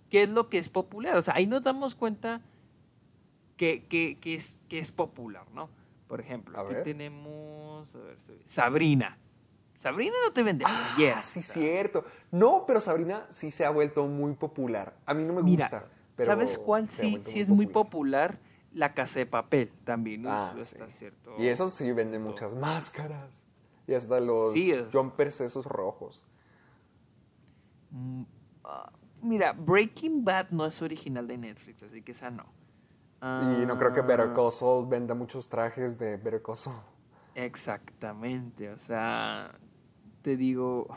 qué 0.09 0.23
es 0.23 0.29
lo 0.29 0.49
que 0.49 0.57
es 0.57 0.67
popular. 0.69 1.15
O 1.17 1.21
sea, 1.21 1.35
ahí 1.35 1.45
nos 1.47 1.61
damos 1.63 1.95
cuenta 1.95 2.41
que, 3.57 3.85
que- 3.85 4.17
que 4.19 4.35
es, 4.35 4.59
que 4.67 4.79
es 4.79 4.91
popular, 4.91 5.45
¿no? 5.53 5.69
Por 6.07 6.19
ejemplo, 6.19 6.57
A 6.57 6.61
aquí 6.63 6.73
ver. 6.73 6.83
tenemos 6.83 7.93
a 7.95 7.99
ver, 7.99 8.17
Sabrina. 8.45 9.17
Sabrina 9.81 10.13
no 10.23 10.31
te 10.31 10.43
vende 10.43 10.63
Ah, 10.67 11.23
sí, 11.23 11.41
sea, 11.41 11.53
cierto. 11.55 12.05
No, 12.29 12.65
pero 12.67 12.79
Sabrina 12.79 13.25
sí 13.31 13.49
se 13.49 13.65
ha 13.65 13.71
vuelto 13.71 14.05
muy 14.05 14.35
popular. 14.35 14.93
A 15.07 15.15
mí 15.15 15.23
no 15.25 15.33
me 15.33 15.41
Mira, 15.41 15.65
gusta. 15.65 15.87
pero 16.15 16.27
¿sabes 16.27 16.59
cuál 16.59 16.87
sí, 16.87 17.17
sí 17.23 17.39
es 17.39 17.49
muy 17.49 17.65
popular. 17.65 18.37
La 18.73 18.93
casa 18.93 19.17
de 19.17 19.25
papel 19.25 19.71
también. 19.83 20.23
Ah. 20.27 20.53
Está 20.59 20.87
cierto. 20.91 21.35
Y 21.39 21.47
eso 21.47 21.71
sí 21.71 21.91
venden 21.93 22.21
todo. 22.21 22.29
muchas 22.31 22.53
máscaras. 22.53 23.43
Y 23.87 23.95
hasta 23.95 24.19
los 24.19 24.53
Sí, 24.53 24.71
es- 24.71 24.85
jumpers 24.93 25.41
esos 25.41 25.65
rojos. 25.65 26.23
Mm, 27.89 28.21
ah, 28.63 28.91
mira, 29.23 29.51
Breaking 29.53 30.23
Bad 30.23 30.51
no 30.51 30.67
es 30.67 30.79
original 30.83 31.25
de 31.27 31.39
Netflix, 31.39 31.81
así 31.81 32.03
que 32.03 32.11
esa 32.11 32.29
no. 32.29 32.45
Y 33.23 33.65
no 33.65 33.79
creo 33.79 33.93
que 33.93 34.01
Ah, 34.01 34.03
Better 34.03 34.33
Call 34.33 34.51
Saul 34.51 34.87
venda 34.87 35.15
muchos 35.15 35.49
trajes 35.49 35.97
de 35.97 36.17
Better 36.17 36.41
Call 36.43 36.55
Saul. 36.55 36.81
Exactamente, 37.33 38.69
o 38.69 38.77
sea, 38.79 39.51
te 40.21 40.37
digo, 40.37 40.87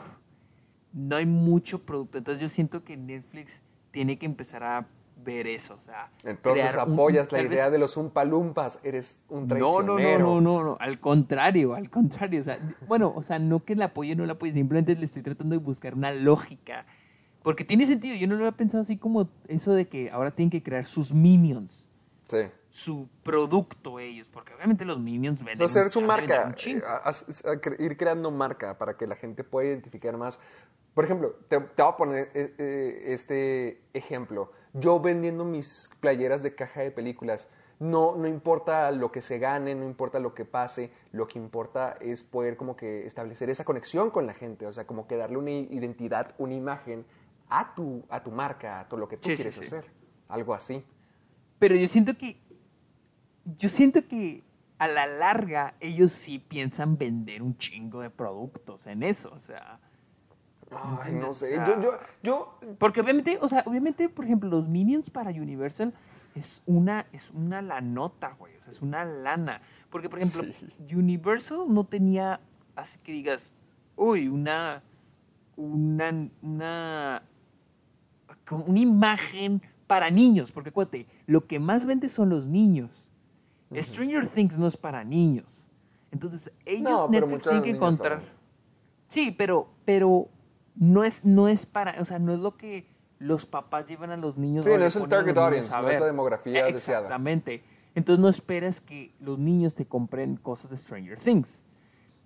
no 0.93 1.15
hay 1.15 1.25
mucho 1.25 1.79
producto, 1.85 2.17
entonces 2.17 2.41
yo 2.41 2.49
siento 2.49 2.83
que 2.83 2.97
Netflix 2.97 3.61
tiene 3.91 4.17
que 4.17 4.25
empezar 4.25 4.63
a 4.63 4.87
ver 5.23 5.47
eso, 5.47 5.73
o 5.75 5.79
sea, 5.79 6.11
Entonces 6.25 6.73
un- 6.73 6.79
apoyas 6.93 7.31
la 7.31 7.39
vez- 7.39 7.51
idea 7.51 7.69
de 7.69 7.77
los 7.77 7.95
Umpalumpas. 7.97 8.79
Eres 8.83 9.21
un 9.29 9.41
No, 9.43 9.47
traicionero. 9.47 10.19
no, 10.19 10.19
no, 10.19 10.41
no, 10.41 10.41
no, 10.41 10.63
no, 10.71 10.77
al 10.79 10.99
contrario, 10.99 11.73
al 11.73 11.89
contrario, 11.89 12.39
o 12.41 12.43
sea, 12.43 12.59
bueno, 12.87 13.13
o 13.15 13.23
sea, 13.23 13.39
no 13.39 13.63
que 13.63 13.75
la 13.75 13.85
apoye 13.85 14.13
o 14.13 14.15
no 14.15 14.25
la 14.25 14.33
apoye, 14.33 14.51
simplemente 14.53 14.95
le 14.95 15.05
estoy 15.05 15.21
tratando 15.21 15.53
de 15.57 15.63
buscar 15.63 15.93
una 15.95 16.11
lógica 16.11 16.85
Porque 17.43 17.63
tiene 17.63 17.85
sentido, 17.85 18.15
yo 18.15 18.27
no 18.27 18.33
lo 18.35 18.39
había 18.45 18.57
pensado 18.57 18.81
así 18.81 18.97
como 18.97 19.29
eso 19.47 19.73
de 19.73 19.87
que 19.87 20.09
ahora 20.09 20.31
tienen 20.31 20.49
que 20.49 20.63
crear 20.63 20.83
sus 20.83 21.13
minions, 21.13 21.87
Sí. 22.27 22.39
Su 22.75 23.07
producto 23.23 23.99
ellos, 23.99 24.27
porque 24.27 24.53
obviamente 24.53 24.83
los 24.83 24.99
minions 24.99 25.41
O 25.41 25.45
venden. 25.45 25.69
sea, 25.69 25.81
hacer 25.83 25.91
su 25.93 26.01
marca, 26.01 26.53
eh, 26.65 26.81
a- 26.85 26.95
a- 27.07 27.09
a 27.09 27.55
cre- 27.61 27.79
ir 27.79 27.95
creando 27.95 28.31
marca 28.31 28.77
para 28.77 28.97
que 28.97 29.07
la 29.07 29.15
gente 29.15 29.45
pueda 29.45 29.69
identificar 29.69 30.17
más. 30.17 30.41
Por 30.93 31.05
ejemplo, 31.05 31.37
te, 31.47 31.57
te 31.61 31.81
voy 31.81 31.91
a 31.93 31.95
poner 31.95 32.31
eh, 32.33 32.53
eh, 32.57 33.03
este 33.13 33.81
ejemplo. 33.93 34.51
Yo 34.73 34.99
vendiendo 34.99 35.45
mis 35.45 35.89
playeras 36.01 36.43
de 36.43 36.53
caja 36.53 36.81
de 36.81 36.91
películas, 36.91 37.47
no, 37.79 38.17
no 38.17 38.27
importa 38.27 38.91
lo 38.91 39.09
que 39.09 39.21
se 39.21 39.39
gane, 39.39 39.73
no 39.73 39.85
importa 39.85 40.19
lo 40.19 40.33
que 40.33 40.43
pase, 40.43 40.91
lo 41.13 41.29
que 41.29 41.39
importa 41.39 41.95
es 42.01 42.23
poder 42.23 42.57
como 42.57 42.75
que 42.75 43.05
establecer 43.05 43.49
esa 43.49 43.63
conexión 43.63 44.09
con 44.11 44.27
la 44.27 44.33
gente, 44.33 44.65
o 44.67 44.73
sea, 44.73 44.85
como 44.85 45.07
que 45.07 45.15
darle 45.15 45.37
una 45.37 45.51
identidad, 45.51 46.35
una 46.39 46.53
imagen 46.55 47.05
a 47.47 47.73
tu, 47.73 48.03
a 48.09 48.21
tu 48.21 48.31
marca, 48.31 48.81
a 48.81 48.89
todo 48.89 48.99
lo 48.99 49.07
que 49.07 49.15
tú 49.15 49.29
Sí, 49.29 49.37
sí, 49.37 49.43
quieres 49.43 49.55
sí. 49.55 49.61
hacer. 49.61 49.85
Algo 50.27 50.53
así. 50.53 50.83
Pero 51.57 51.75
yo 51.77 51.87
siento 51.87 52.17
que. 52.17 52.43
Yo 53.45 53.69
siento 53.69 54.05
que 54.07 54.43
a 54.77 54.87
la 54.87 55.07
larga 55.07 55.73
ellos 55.79 56.11
sí 56.11 56.39
piensan 56.39 56.97
vender 56.97 57.41
un 57.41 57.57
chingo 57.57 58.01
de 58.01 58.09
productos 58.09 58.85
en 58.87 59.03
eso. 59.03 59.31
O 59.33 59.39
sea. 59.39 59.79
Ay, 60.71 61.13
no 61.13 61.33
sé. 61.33 61.55
Yo, 61.55 61.81
yo, 61.81 61.91
yo 62.23 62.59
Porque 62.79 63.01
obviamente, 63.01 63.37
o 63.41 63.47
sea, 63.47 63.63
obviamente, 63.65 64.09
por 64.09 64.25
ejemplo, 64.25 64.49
los 64.49 64.67
Minions 64.67 65.09
para 65.09 65.29
Universal 65.29 65.93
es 66.35 66.61
una, 66.65 67.07
es 67.13 67.31
una 67.31 67.61
lanota, 67.61 68.35
güey. 68.37 68.55
O 68.57 68.61
sea, 68.61 68.71
es 68.71 68.81
una 68.81 69.05
lana. 69.05 69.61
Porque, 69.89 70.09
por 70.09 70.19
ejemplo, 70.19 70.43
Universal 70.91 71.65
no 71.69 71.85
tenía, 71.85 72.41
así 72.75 72.99
que 72.99 73.13
digas, 73.13 73.53
uy, 73.95 74.27
una, 74.27 74.83
una, 75.55 76.29
una, 76.41 77.23
una 78.51 78.79
imagen 78.79 79.61
para 79.87 80.09
niños. 80.09 80.51
Porque, 80.51 80.69
acuérdate, 80.69 81.07
lo 81.25 81.47
que 81.47 81.59
más 81.59 81.85
vende 81.85 82.09
son 82.09 82.29
los 82.29 82.47
niños. 82.47 83.04
Stranger 83.73 84.27
Things 84.27 84.57
no 84.57 84.67
es 84.67 84.77
para 84.77 85.03
niños. 85.03 85.65
Entonces, 86.11 86.51
ellos 86.65 86.83
No, 86.83 87.07
Netflix 87.09 87.43
tienen 87.43 87.63
que 87.63 87.69
encontrar. 87.71 88.21
Sí, 89.07 89.31
pero, 89.31 89.67
pero 89.85 90.29
no 90.75 91.03
es, 91.03 91.25
no 91.25 91.47
es 91.47 91.65
para, 91.65 91.99
o 91.99 92.05
sea, 92.05 92.19
no 92.19 92.33
es 92.33 92.39
lo 92.39 92.57
que 92.57 92.87
los 93.19 93.45
papás 93.45 93.87
llevan 93.87 94.11
a 94.11 94.17
los 94.17 94.37
niños. 94.37 94.65
Sí, 94.65 94.71
no 94.71 94.83
es 94.83 94.95
el 94.95 95.07
target 95.07 95.37
audience, 95.37 95.71
no 95.71 95.89
es 95.89 95.99
la 95.99 96.05
demografía 96.05 96.65
deseada. 96.65 97.01
Exactamente. 97.01 97.63
Entonces 97.95 98.21
no 98.21 98.27
esperas 98.27 98.81
que 98.81 99.13
los 99.19 99.39
niños 99.39 99.73
te 99.73 99.85
compren 99.85 100.35
cosas 100.35 100.69
de 100.71 100.77
Stranger 100.77 101.17
Things. 101.17 101.63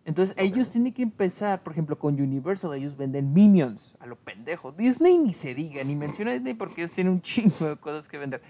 Entonces 0.05 0.35
ellos 0.39 0.69
tienen 0.69 0.93
que 0.93 1.03
empezar, 1.03 1.61
por 1.61 1.73
ejemplo, 1.73 1.99
con 1.99 2.19
Universal, 2.19 2.73
ellos 2.73 2.97
venden 2.97 3.31
Minions 3.31 3.95
a 3.99 4.07
lo 4.07 4.15
pendejo. 4.15 4.71
Disney 4.71 5.19
ni 5.19 5.33
se 5.33 5.53
diga, 5.53 5.83
ni 5.83 5.95
menciona 5.95 6.31
Disney 6.31 6.55
porque 6.55 6.81
ellos 6.81 6.93
tienen 6.93 7.13
un 7.13 7.21
chingo 7.23 7.69
de 7.69 7.75
cosas 7.75 8.07
que 8.07 8.17
vender. 8.17 8.41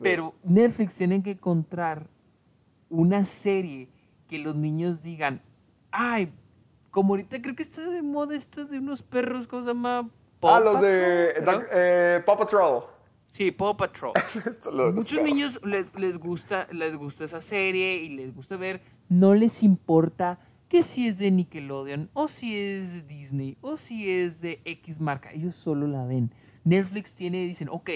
Pero 0.00 0.34
Netflix 0.42 0.96
tienen 0.96 1.22
que 1.22 1.32
encontrar 1.32 2.08
una 2.90 3.24
serie 3.24 3.88
que 4.28 4.38
los 4.38 4.56
niños 4.56 5.02
digan, 5.02 5.42
ay, 5.90 6.32
como 6.90 7.14
ahorita 7.14 7.40
creo 7.42 7.54
que 7.54 7.62
está 7.62 7.88
de 7.88 8.02
moda 8.02 8.36
esta 8.36 8.64
de 8.64 8.78
unos 8.78 9.02
perros, 9.02 9.46
¿cómo 9.46 9.62
se 9.62 9.68
llama? 9.68 10.10
Paw 10.40 10.54
Ah, 10.54 10.60
los 10.60 10.80
de 10.80 11.34
Patrol, 11.44 11.66
eh, 11.72 12.22
Paw 12.24 12.38
Patrol. 12.38 12.84
Sí, 13.32 13.50
Paw 13.50 13.76
Patrol. 13.76 14.12
Muchos 14.94 15.22
niños 15.22 15.60
les, 15.64 15.94
les 15.94 16.18
gusta, 16.18 16.66
les 16.72 16.96
gusta 16.96 17.24
esa 17.24 17.40
serie 17.40 17.96
y 17.96 18.10
les 18.10 18.34
gusta 18.34 18.56
ver, 18.56 18.80
no 19.08 19.34
les 19.34 19.62
importa 19.62 20.38
que 20.68 20.82
si 20.82 21.06
es 21.08 21.18
de 21.18 21.30
Nickelodeon 21.30 22.10
o 22.12 22.28
si 22.28 22.56
es 22.58 22.92
de 22.92 23.02
Disney 23.02 23.56
o 23.60 23.76
si 23.76 24.10
es 24.10 24.40
de 24.40 24.60
X 24.64 25.00
marca, 25.00 25.32
ellos 25.32 25.54
solo 25.54 25.86
la 25.86 26.04
ven. 26.04 26.32
Netflix 26.64 27.14
tiene, 27.14 27.44
dicen, 27.44 27.68
ok, 27.70 27.90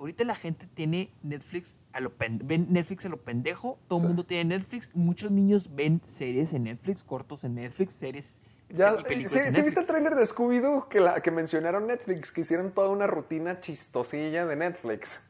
ahorita 0.00 0.24
la 0.24 0.34
gente 0.34 0.66
tiene 0.74 1.10
Netflix 1.22 1.76
a 1.92 2.00
lo 2.00 2.10
pen- 2.16 2.40
ven 2.44 2.66
Netflix 2.70 3.04
a 3.04 3.08
lo 3.10 3.18
pendejo, 3.18 3.78
todo 3.86 3.98
el 3.98 4.02
Sí. 4.02 4.06
mundo 4.08 4.24
tiene 4.24 4.56
Netflix, 4.56 4.90
muchos 4.94 5.30
niños 5.30 5.74
ven 5.74 6.00
series 6.06 6.52
en 6.54 6.64
Netflix, 6.64 7.04
cortos 7.04 7.44
en 7.44 7.54
Netflix, 7.54 7.92
series 7.94 8.42
Ya, 8.70 8.96
películas 9.02 9.52
¿sí, 9.52 9.62
viste 9.62 9.80
el 9.80 9.86
tráiler 9.86 10.14
de 10.14 10.22
Scooby-Doo 10.22 10.88
que, 10.88 11.00
la- 11.00 11.20
que 11.20 11.30
mencionaron 11.30 11.86
Netflix? 11.86 12.32
Que 12.32 12.40
hicieron 12.42 12.70
toda 12.72 12.88
una 12.88 13.06
rutina 13.06 13.60
chistosilla 13.60 14.46
de 14.46 14.56
Netflix. 14.56 15.20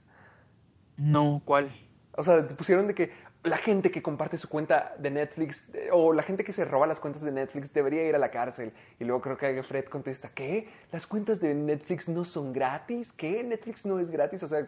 No, 0.96 1.40
¿cuál? 1.44 1.70
O 2.16 2.22
sea, 2.22 2.46
te 2.46 2.54
pusieron 2.54 2.86
de 2.86 2.94
que 2.94 3.10
la 3.42 3.56
gente 3.56 3.90
que 3.90 4.02
comparte 4.02 4.36
su 4.36 4.48
cuenta 4.48 4.94
de 4.98 5.10
Netflix 5.10 5.70
eh, 5.72 5.88
o 5.92 6.12
la 6.12 6.22
gente 6.22 6.44
que 6.44 6.52
se 6.52 6.64
roba 6.64 6.86
las 6.86 7.00
cuentas 7.00 7.22
de 7.22 7.32
Netflix 7.32 7.72
debería 7.72 8.06
ir 8.06 8.14
a 8.14 8.18
la 8.18 8.30
cárcel. 8.30 8.72
Y 8.98 9.04
luego 9.04 9.22
creo 9.22 9.38
que 9.38 9.62
Fred 9.62 9.86
contesta, 9.86 10.28
¿qué? 10.30 10.68
¿Las 10.92 11.06
cuentas 11.06 11.40
de 11.40 11.54
Netflix 11.54 12.08
no 12.08 12.24
son 12.24 12.52
gratis? 12.52 13.12
¿Qué? 13.12 13.42
¿Netflix 13.42 13.86
no 13.86 13.98
es 13.98 14.10
gratis? 14.10 14.42
O 14.42 14.48
sea, 14.48 14.66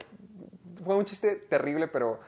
fue 0.85 0.97
un 0.97 1.05
chiste 1.05 1.37
terrible, 1.37 1.87
pero 1.89 2.21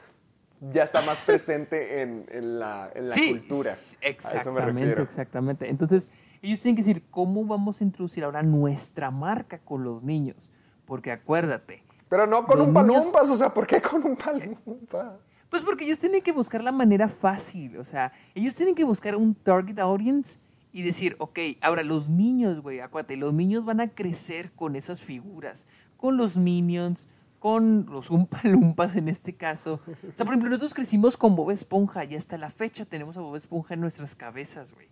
ya 0.71 0.83
está 0.83 1.01
más 1.01 1.19
presente 1.25 2.01
en, 2.01 2.25
en 2.29 2.59
la, 2.59 2.91
en 2.93 3.07
la 3.07 3.13
sí, 3.15 3.29
cultura. 3.31 3.71
s- 3.71 3.97
A 3.97 4.03
eso 4.03 4.07
me 4.07 4.09
Exactamente, 4.09 4.71
refiero. 4.81 5.03
exactamente. 5.03 5.69
Entonces, 5.69 6.09
ellos 6.43 6.59
tienen 6.59 6.75
que 6.75 6.83
decir, 6.83 7.03
¿cómo 7.09 7.43
vamos 7.45 7.81
a 7.81 7.83
introducir 7.83 8.23
ahora 8.23 8.43
nuestra 8.43 9.09
marca 9.09 9.57
con 9.59 9.83
los 9.83 10.03
niños? 10.03 10.51
Porque 10.85 11.11
acuérdate, 11.11 11.83
Pero 12.07 12.27
no 12.27 12.45
con 12.45 12.61
un 12.61 12.71
palumpas, 12.71 13.29
o 13.31 13.35
sea, 13.35 13.51
¿por 13.51 13.65
qué 13.65 13.81
con 13.81 14.05
un 14.05 14.15
palumpas? 14.15 15.19
Pues 15.55 15.63
porque 15.63 15.85
ellos 15.85 15.99
tienen 15.99 16.21
que 16.21 16.33
buscar 16.33 16.61
la 16.61 16.73
manera 16.73 17.07
fácil, 17.07 17.77
o 17.77 17.85
sea, 17.85 18.11
ellos 18.33 18.55
tienen 18.55 18.75
que 18.75 18.83
buscar 18.83 19.15
un 19.15 19.33
target 19.33 19.79
audience 19.79 20.37
y 20.73 20.81
decir, 20.81 21.15
ok, 21.17 21.39
ahora 21.61 21.81
los 21.81 22.09
niños, 22.09 22.61
güey, 22.61 22.81
acuérdate, 22.81 23.15
los 23.15 23.33
niños 23.33 23.63
van 23.63 23.79
a 23.79 23.87
crecer 23.87 24.51
con 24.51 24.75
esas 24.75 24.99
figuras, 24.99 25.65
con 25.95 26.17
los 26.17 26.37
minions, 26.37 27.07
con 27.39 27.85
los 27.89 28.09
umpalumpas 28.09 28.97
en 28.97 29.07
este 29.07 29.33
caso. 29.33 29.79
O 29.87 30.13
sea, 30.13 30.25
por 30.25 30.33
ejemplo, 30.33 30.49
nosotros 30.49 30.73
crecimos 30.73 31.15
con 31.15 31.37
Bob 31.37 31.51
Esponja 31.51 32.03
y 32.03 32.15
hasta 32.15 32.37
la 32.37 32.49
fecha 32.49 32.83
tenemos 32.83 33.15
a 33.15 33.21
Bob 33.21 33.37
Esponja 33.37 33.75
en 33.75 33.79
nuestras 33.79 34.13
cabezas, 34.13 34.73
güey. 34.73 34.89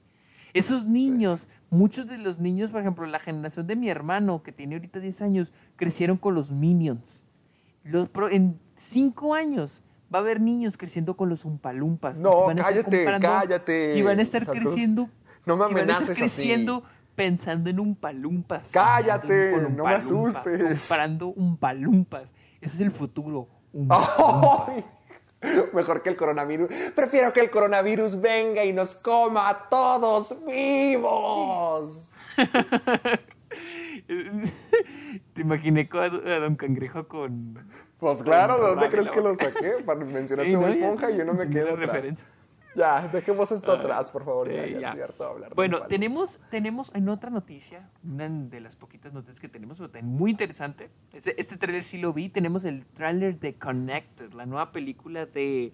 Esos 0.53 0.87
niños, 0.87 1.49
muchos 1.71 2.07
de 2.07 2.19
los 2.19 2.39
niños, 2.39 2.71
por 2.71 2.79
ejemplo, 2.79 3.05
la 3.05 3.19
generación 3.19 3.67
de 3.67 3.75
mi 3.75 3.89
hermano, 3.89 4.43
que 4.43 4.53
tiene 4.53 4.75
ahorita 4.75 5.01
10 5.01 5.23
años, 5.23 5.51
crecieron 5.75 6.15
con 6.15 6.35
los 6.35 6.51
Minions. 6.51 7.25
Los 7.83 8.09
en 8.31 8.57
5 8.75 9.33
años 9.33 9.81
va 10.13 10.19
a 10.19 10.21
haber 10.21 10.39
niños 10.41 10.77
creciendo 10.77 11.15
con 11.17 11.29
los 11.29 11.45
Umpalumpas. 11.45 12.19
No, 12.19 12.45
van 12.45 12.59
a 12.59 12.61
estar 12.61 12.85
cállate, 12.85 13.19
cállate. 13.19 13.97
Y 13.97 14.01
van 14.01 14.19
a 14.19 14.21
estar 14.21 14.45
Santos. 14.45 14.61
creciendo. 14.61 15.09
No 15.45 15.57
me 15.57 15.63
y 15.63 15.73
van 15.73 15.77
a 15.77 15.81
amenaces 15.81 16.09
estar 16.09 16.25
así. 16.25 16.41
creciendo 16.41 16.83
pensando 17.15 17.69
en 17.69 17.79
Umpalumpas. 17.79 18.71
Cállate, 18.71 19.57
no 19.75 19.85
me 19.85 19.95
asustes. 19.95 20.87
Comprando 20.87 21.27
Umpalumpas. 21.27 22.33
Ese 22.61 22.75
es 22.75 22.81
el 22.81 22.91
futuro. 22.91 23.47
Ay, 23.89 24.85
Mejor 25.73 26.01
que 26.01 26.09
el 26.09 26.15
coronavirus. 26.15 26.69
Prefiero 26.95 27.33
que 27.33 27.41
el 27.41 27.49
coronavirus 27.49 28.21
venga 28.21 28.63
y 28.63 28.71
nos 28.71 28.95
coma 28.95 29.49
a 29.49 29.67
todos 29.67 30.35
vivos. 30.45 32.13
Te 35.33 35.41
imaginé 35.41 35.89
a 35.93 36.09
Don 36.39 36.55
Cangrejo 36.55 37.07
con. 37.07 37.59
Pues 38.03 38.21
claro, 38.21 38.55
¿de 38.61 38.69
dónde 38.71 38.89
crees 38.89 39.09
que 39.09 39.21
lo 39.21 39.33
saqué? 39.35 39.75
Para 39.85 40.03
mencionaste 40.03 40.51
Sí, 40.51 40.57
¿no? 40.57 40.67
Esponja 40.67 41.09
y 41.09 41.17
yo 41.17 41.23
no 41.23 41.33
me 41.33 41.49
quedo 41.49 41.69
atrás. 41.71 41.79
referencia. 41.93 42.27
Ya, 42.75 43.07
dejemos 43.07 43.49
esto 43.51 43.71
Ay, 43.71 43.79
atrás, 43.79 44.11
por 44.11 44.25
favor. 44.25 44.51
ya, 44.51 44.65
sí, 44.65 44.73
ya 44.73 44.79
ya. 44.79 44.87
estoy 44.89 45.01
harto 45.03 45.23
de 45.23 45.29
hablar. 45.29 45.55
Bueno, 45.55 45.83
tenemos, 45.83 46.39
tenemos 46.49 46.91
en 46.93 47.07
otra 47.07 47.29
noticia, 47.29 47.87
una 48.03 48.27
de 48.27 48.59
las 48.59 48.75
poquitas 48.75 49.13
noticias 49.13 49.39
que 49.39 49.47
tenemos, 49.47 49.77
pero 49.77 49.89
también 49.89 50.17
muy 50.17 50.31
interesante. 50.31 50.89
Este, 51.13 51.39
este 51.39 51.55
tráiler 51.55 51.83
sí 51.83 51.97
lo 51.97 52.11
vi. 52.11 52.27
Tenemos 52.29 52.65
el 52.65 52.85
tráiler 52.87 53.39
de 53.39 53.53
Connected, 53.55 54.33
la 54.33 54.45
nueva 54.45 54.71
película 54.73 55.25
de 55.27 55.71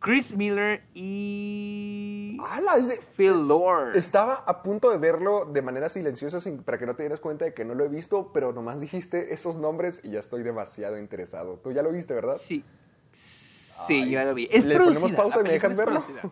Chris 0.00 0.36
Miller 0.36 0.82
y 0.94 2.38
¡Hala! 2.40 2.76
Es 2.76 2.88
de- 2.88 3.00
Phil 3.16 3.48
Lord. 3.48 3.96
Estaba 3.96 4.44
a 4.46 4.62
punto 4.62 4.90
de 4.90 4.98
verlo 4.98 5.44
de 5.44 5.60
manera 5.60 5.88
silenciosa 5.88 6.40
sin- 6.40 6.62
para 6.62 6.78
que 6.78 6.86
no 6.86 6.94
te 6.94 7.02
dieras 7.02 7.18
cuenta 7.20 7.44
de 7.44 7.52
que 7.52 7.64
no 7.64 7.74
lo 7.74 7.84
he 7.84 7.88
visto, 7.88 8.30
pero 8.32 8.52
nomás 8.52 8.80
dijiste 8.80 9.34
esos 9.34 9.56
nombres 9.56 10.00
y 10.04 10.10
ya 10.10 10.20
estoy 10.20 10.42
demasiado 10.44 10.98
interesado. 10.98 11.56
Tú 11.58 11.72
ya 11.72 11.82
lo 11.82 11.90
viste, 11.90 12.14
¿verdad? 12.14 12.36
Sí. 12.36 12.64
Sí, 13.12 14.02
Ay, 14.04 14.10
ya 14.10 14.24
lo 14.24 14.34
vi. 14.34 14.48
Es 14.52 14.66
¿le 14.66 14.76
ponemos 14.76 14.98
producida, 14.98 15.16
pausa 15.16 15.36
la 15.42 15.48
y 15.48 15.50
me 15.50 15.56
es 15.56 15.62
verlo? 15.62 15.84
producida. 15.84 16.22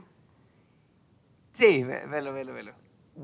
Sí, 1.53 1.83
ve- 1.85 2.07
velo, 2.07 2.33
velo, 2.33 2.53
velo. 2.53 2.73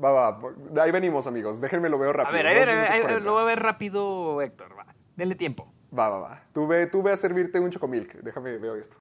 Va, 0.03 0.11
va, 0.11 0.39
ahí 0.83 0.91
venimos, 0.91 1.27
amigos. 1.27 1.61
Déjenme 1.61 1.87
lo 1.87 1.99
veo 1.99 2.11
rápido. 2.11 2.29
a 2.29 2.43
ver, 2.43 2.47
a 2.47 2.53
ver, 2.53 2.69
a 2.69 3.07
ver, 3.07 3.21
lo 3.21 3.33
voy 3.33 3.43
a 3.43 3.45
ver 3.45 3.59
rápido, 3.61 4.41
Héctor. 4.41 4.77
Va, 4.77 4.87
denle 5.15 5.35
tiempo. 5.35 5.71
Va, 5.97 6.09
va, 6.09 6.19
va. 6.19 6.43
Tú 6.51 6.65
ve, 6.67 6.87
tú 6.87 7.03
ve 7.03 7.11
a 7.11 7.17
servirte 7.17 7.59
un 7.59 7.69
chocomilk. 7.69 8.15
Déjame, 8.23 8.57
veo 8.57 8.75
esto. 8.75 8.97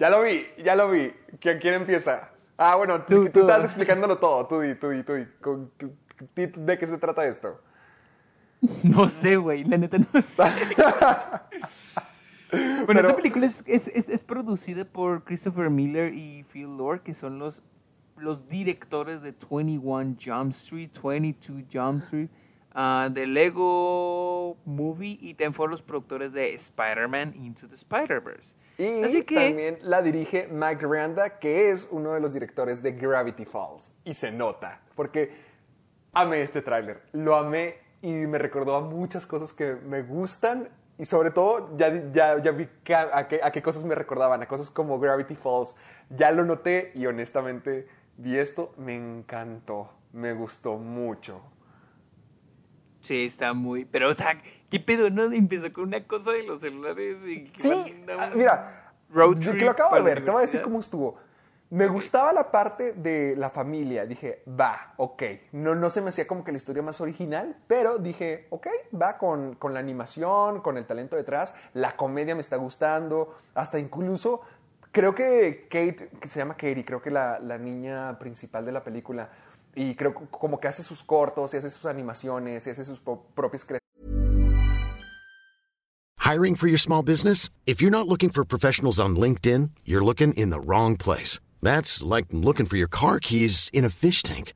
Ya 0.00 0.08
lo 0.10 0.22
vi, 0.22 0.46
ya 0.64 0.74
lo 0.74 0.90
vi. 0.90 1.12
¿Quién, 1.40 1.58
quién 1.58 1.74
empieza? 1.74 2.30
Ah, 2.56 2.74
bueno, 2.76 3.02
tú, 3.02 3.28
Tú, 3.28 3.40
estabas 3.40 3.64
explicándolo 3.64 4.16
todo. 4.18 4.46
Tú 4.46 4.60
di, 4.60 4.74
tú 4.74 4.88
di, 4.88 5.02
tú 5.02 5.14
di- 5.14 5.26
¿De 6.46 6.78
qué 6.78 6.86
se 6.86 6.96
trata 6.98 7.24
esto? 7.26 7.60
No 8.82 9.08
sé, 9.08 9.36
güey, 9.36 9.64
la 9.64 9.76
neta 9.78 9.98
no 9.98 10.22
sé. 10.22 10.42
bueno, 12.52 12.84
Pero- 12.86 13.00
esta 13.08 13.16
película 13.16 13.46
es, 13.46 13.62
es, 13.66 13.88
es- 13.88 14.08
es 14.08 14.24
producida 14.24 14.84
por 14.84 15.24
Christopher 15.24 15.70
Miller 15.70 16.12
y 16.14 16.44
Phil 16.44 16.76
Lord, 16.76 17.02
que 17.02 17.14
son 17.14 17.38
los, 17.38 17.62
los 18.16 18.48
directores 18.48 19.22
de 19.22 19.32
21 19.50 20.16
Jump 20.22 20.50
Street, 20.50 20.90
22 21.02 21.64
Jump 21.72 22.02
Street, 22.02 22.28
ah, 22.72 23.08
de 23.10 23.26
Lego 23.26 24.56
Movie 24.64 25.18
y 25.20 25.34
también 25.34 25.52
fueron 25.54 25.72
los 25.72 25.82
productores 25.82 26.32
de 26.32 26.54
Spider-Man 26.54 27.34
Into 27.36 27.66
the 27.68 27.74
Spider-Verse. 27.74 28.54
Y 28.78 29.02
Así 29.02 29.22
que- 29.24 29.34
también 29.34 29.78
la 29.82 30.02
dirige 30.02 30.48
Mike 30.50 30.86
Miranda, 30.86 31.38
que 31.38 31.70
es 31.70 31.88
uno 31.90 32.12
de 32.12 32.20
los 32.20 32.32
directores 32.32 32.82
de 32.82 32.92
Gravity 32.92 33.44
Falls. 33.44 33.92
Y 34.04 34.14
se 34.14 34.30
nota, 34.32 34.80
porque 34.96 35.30
amé 36.12 36.40
este 36.40 36.62
tráiler. 36.62 37.02
Lo 37.12 37.36
amé 37.36 37.76
y 38.02 38.12
me 38.26 38.38
recordó 38.38 38.76
a 38.76 38.80
muchas 38.80 39.26
cosas 39.26 39.52
que 39.52 39.74
me 39.74 40.02
gustan. 40.02 40.68
Y 40.96 41.04
sobre 41.06 41.30
todo, 41.30 41.74
ya, 41.76 42.10
ya, 42.12 42.40
ya 42.42 42.50
vi 42.52 42.68
que- 42.84 42.94
a, 42.94 43.26
qué, 43.26 43.40
a 43.42 43.50
qué 43.50 43.62
cosas 43.62 43.84
me 43.84 43.94
recordaban, 43.94 44.42
a 44.42 44.46
cosas 44.48 44.70
como 44.70 44.98
Gravity 44.98 45.34
Falls. 45.34 45.74
Ya 46.10 46.30
lo 46.30 46.44
noté 46.44 46.92
y 46.94 47.06
honestamente 47.06 47.86
vi 48.18 48.36
esto, 48.36 48.72
me 48.76 48.94
encantó, 48.96 49.90
me 50.12 50.32
gustó 50.34 50.76
mucho. 50.76 51.40
Sí, 53.00 53.24
está 53.24 53.52
muy... 53.52 53.84
Pero, 53.84 54.10
o 54.10 54.14
sea, 54.14 54.38
¿qué 54.70 54.80
pedo, 54.80 55.10
no? 55.10 55.24
Empezó 55.32 55.72
con 55.72 55.84
una 55.84 56.06
cosa 56.06 56.32
de 56.32 56.42
los 56.42 56.60
celulares 56.60 57.26
y... 57.26 57.48
Sí, 57.48 58.04
ah, 58.18 58.30
mira, 58.34 58.92
road 59.10 59.36
yo 59.38 59.52
que 59.52 59.58
trip 59.58 59.62
lo 59.62 59.70
acabo 59.70 59.96
de 59.96 60.02
ver, 60.02 60.24
te 60.24 60.30
voy 60.30 60.38
a 60.38 60.42
decir 60.42 60.62
cómo 60.62 60.80
estuvo. 60.80 61.18
Me 61.70 61.86
gustaba 61.86 62.32
la 62.32 62.50
parte 62.50 62.94
de 62.94 63.36
la 63.36 63.48
familia. 63.48 64.04
Dije, 64.04 64.42
va, 64.48 64.92
ok. 64.96 65.22
No, 65.52 65.76
no 65.76 65.88
se 65.88 66.00
me 66.00 66.08
hacía 66.08 66.26
como 66.26 66.42
que 66.42 66.50
la 66.50 66.58
historia 66.58 66.82
más 66.82 67.00
original, 67.00 67.56
pero 67.68 67.98
dije, 67.98 68.48
ok, 68.50 68.66
va 69.00 69.16
con, 69.18 69.54
con 69.54 69.72
la 69.72 69.78
animación, 69.78 70.62
con 70.62 70.76
el 70.76 70.84
talento 70.84 71.14
detrás. 71.14 71.54
La 71.72 71.94
comedia 71.94 72.34
me 72.34 72.40
está 72.40 72.56
gustando. 72.56 73.36
Hasta 73.54 73.78
incluso, 73.78 74.40
creo 74.90 75.14
que 75.14 75.68
Kate, 75.70 76.10
que 76.20 76.26
se 76.26 76.40
llama 76.40 76.54
Katie, 76.54 76.84
creo 76.84 77.00
que 77.00 77.12
la, 77.12 77.38
la 77.38 77.56
niña 77.56 78.18
principal 78.18 78.66
de 78.66 78.72
la 78.72 78.82
película, 78.82 79.30
y 79.74 79.94
creo 79.94 80.14
como 80.14 80.58
que 80.58 80.68
hace 80.68 80.82
sus 80.82 81.02
cortos 81.02 81.54
y 81.54 81.58
hace 81.58 81.70
sus 81.70 81.86
animaciones 81.86 82.66
y 82.66 82.70
hace 82.70 82.84
sus 82.84 83.00
propias. 83.00 83.66
Hiring 86.18 86.54
for 86.54 86.68
your 86.68 86.78
small 86.78 87.02
business? 87.02 87.50
If 87.66 87.82
you're 87.82 87.90
not 87.90 88.06
looking 88.06 88.30
for 88.30 88.44
professionals 88.44 89.00
on 89.00 89.16
LinkedIn, 89.16 89.70
you're 89.84 90.04
looking 90.04 90.32
in 90.34 90.50
the 90.50 90.60
wrong 90.60 90.96
place. 90.96 91.40
That's 91.60 92.02
like 92.04 92.26
looking 92.30 92.66
for 92.66 92.76
your 92.76 92.88
car 92.88 93.18
keys 93.18 93.68
in 93.72 93.84
a 93.84 93.90
fish 93.90 94.22
tank. 94.22 94.52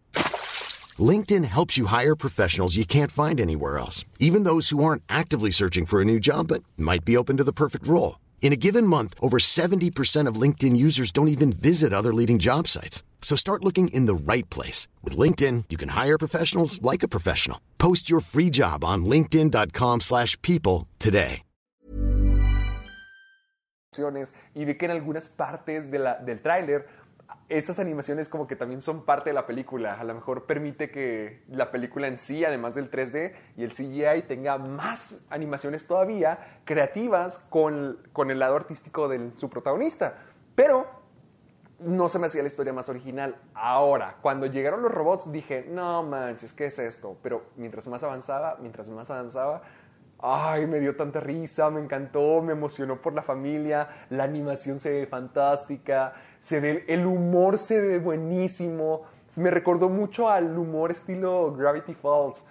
LinkedIn 0.99 1.45
helps 1.45 1.77
you 1.77 1.87
hire 1.87 2.15
professionals 2.15 2.77
you 2.77 2.85
can't 2.85 3.11
find 3.11 3.41
anywhere 3.41 3.79
else, 3.79 4.05
even 4.21 4.45
those 4.45 4.69
who 4.69 4.85
aren't 4.85 5.03
actively 5.09 5.51
searching 5.51 5.85
for 5.85 6.01
a 6.01 6.05
new 6.05 6.21
job 6.21 6.47
but 6.47 6.62
might 6.77 7.05
be 7.05 7.17
open 7.17 7.37
to 7.39 7.45
the 7.45 7.53
perfect 7.53 7.89
role. 7.89 8.21
In 8.45 8.53
a 8.53 8.57
given 8.57 8.86
month, 8.86 9.14
over 9.22 9.38
70% 9.38 10.28
of 10.28 10.36
LinkedIn 10.42 10.76
users 10.76 11.11
don't 11.11 11.28
even 11.28 11.51
visit 11.51 11.95
other 11.95 12.12
leading 12.12 12.38
job 12.38 12.68
sites. 12.68 13.03
So 13.22 13.36
start 13.36 13.64
looking 13.64 13.88
in 13.88 14.05
the 14.05 14.14
right 14.14 14.49
place. 14.51 14.86
With 15.03 15.16
LinkedIn, 15.16 15.64
you 15.70 15.78
can 15.78 15.88
hire 15.88 16.18
professionals 16.18 16.78
like 16.82 17.03
a 17.03 17.09
professional. 17.09 17.59
Post 17.78 18.11
your 18.11 18.20
free 18.20 18.51
job 18.51 18.84
on 18.84 19.07
linkedin.com/people 19.07 20.01
slash 20.01 20.36
people 20.42 20.86
today. 20.99 21.42
y 24.55 24.64
vi 24.64 24.74
que 24.74 24.86
en 24.86 24.90
algunas 24.90 25.28
partes 25.28 25.88
de 25.90 26.01
la- 26.01 26.16
del 26.16 26.40
tráiler 26.42 26.88
esas 27.49 27.79
animaciones 27.79 28.29
como 28.29 28.47
que 28.47 28.57
también 28.57 28.81
son 28.81 29.05
parte 29.05 29.31
de 29.31 29.35
la 29.35 29.47
película. 29.47 29.95
A 29.95 30.05
lo 30.05 30.14
mejor 30.14 30.47
permite 30.47 30.91
que 30.91 31.43
la 31.49 31.70
película 31.70 32.07
en 32.07 32.16
sí, 32.16 32.45
además 32.45 32.75
del 32.75 32.91
3D 32.91 33.33
y 33.57 33.64
el 33.64 33.70
CGI, 33.70 34.22
tenga 34.27 34.59
más 34.59 35.25
animaciones 35.31 35.87
todavía 35.87 36.61
creativas 36.64 37.39
con, 37.39 37.99
con 38.12 38.31
el 38.31 38.39
lado 38.39 38.57
artístico 38.57 39.09
de 39.09 39.33
su 39.35 39.51
protagonista. 39.51 40.16
Pero 40.55 41.05
no 41.79 42.09
se 42.09 42.18
me 42.18 42.27
hacía 42.27 42.43
la 42.43 42.49
historia 42.49 42.72
más 42.72 42.89
original. 42.89 43.37
Ahora, 43.53 44.16
cuando 44.22 44.47
llegaron 44.47 44.83
los 44.83 44.93
robots, 44.93 45.31
dije, 45.31 45.66
no 45.68 46.03
manches, 46.03 46.53
¿qué 46.53 46.66
es 46.66 46.79
esto? 46.79 47.18
Pero 47.22 47.45
mientras 47.57 47.87
más 47.89 48.03
avanzaba, 48.03 48.57
mientras 48.61 48.89
más 48.89 49.11
avanzaba, 49.11 49.62
ay, 50.21 50.67
me 50.67 50.81
dio 50.81 50.97
tanta 50.97 51.21
risa, 51.21 51.71
me 51.71 51.81
encantó, 51.81 52.41
me 52.43 52.53
emocionó 52.53 53.01
por 53.01 53.12
la 53.15 53.23
familia, 53.23 53.89
la 54.11 54.25
animación 54.25 54.79
se 54.79 54.91
ve 54.91 55.07
fantástica, 55.07 56.15
se 56.41 56.61
ve, 56.61 56.85
el 56.89 57.07
humor 57.07 57.59
se 57.59 57.81
ve 57.81 57.99
buenísimo. 57.99 59.03
Me 59.37 59.51
recordó 59.51 59.89
mucho 59.89 60.29
al 60.31 60.57
humor 60.57 60.91
estilo 60.91 61.53
Gravity 61.55 61.95
Falls. 61.95 62.45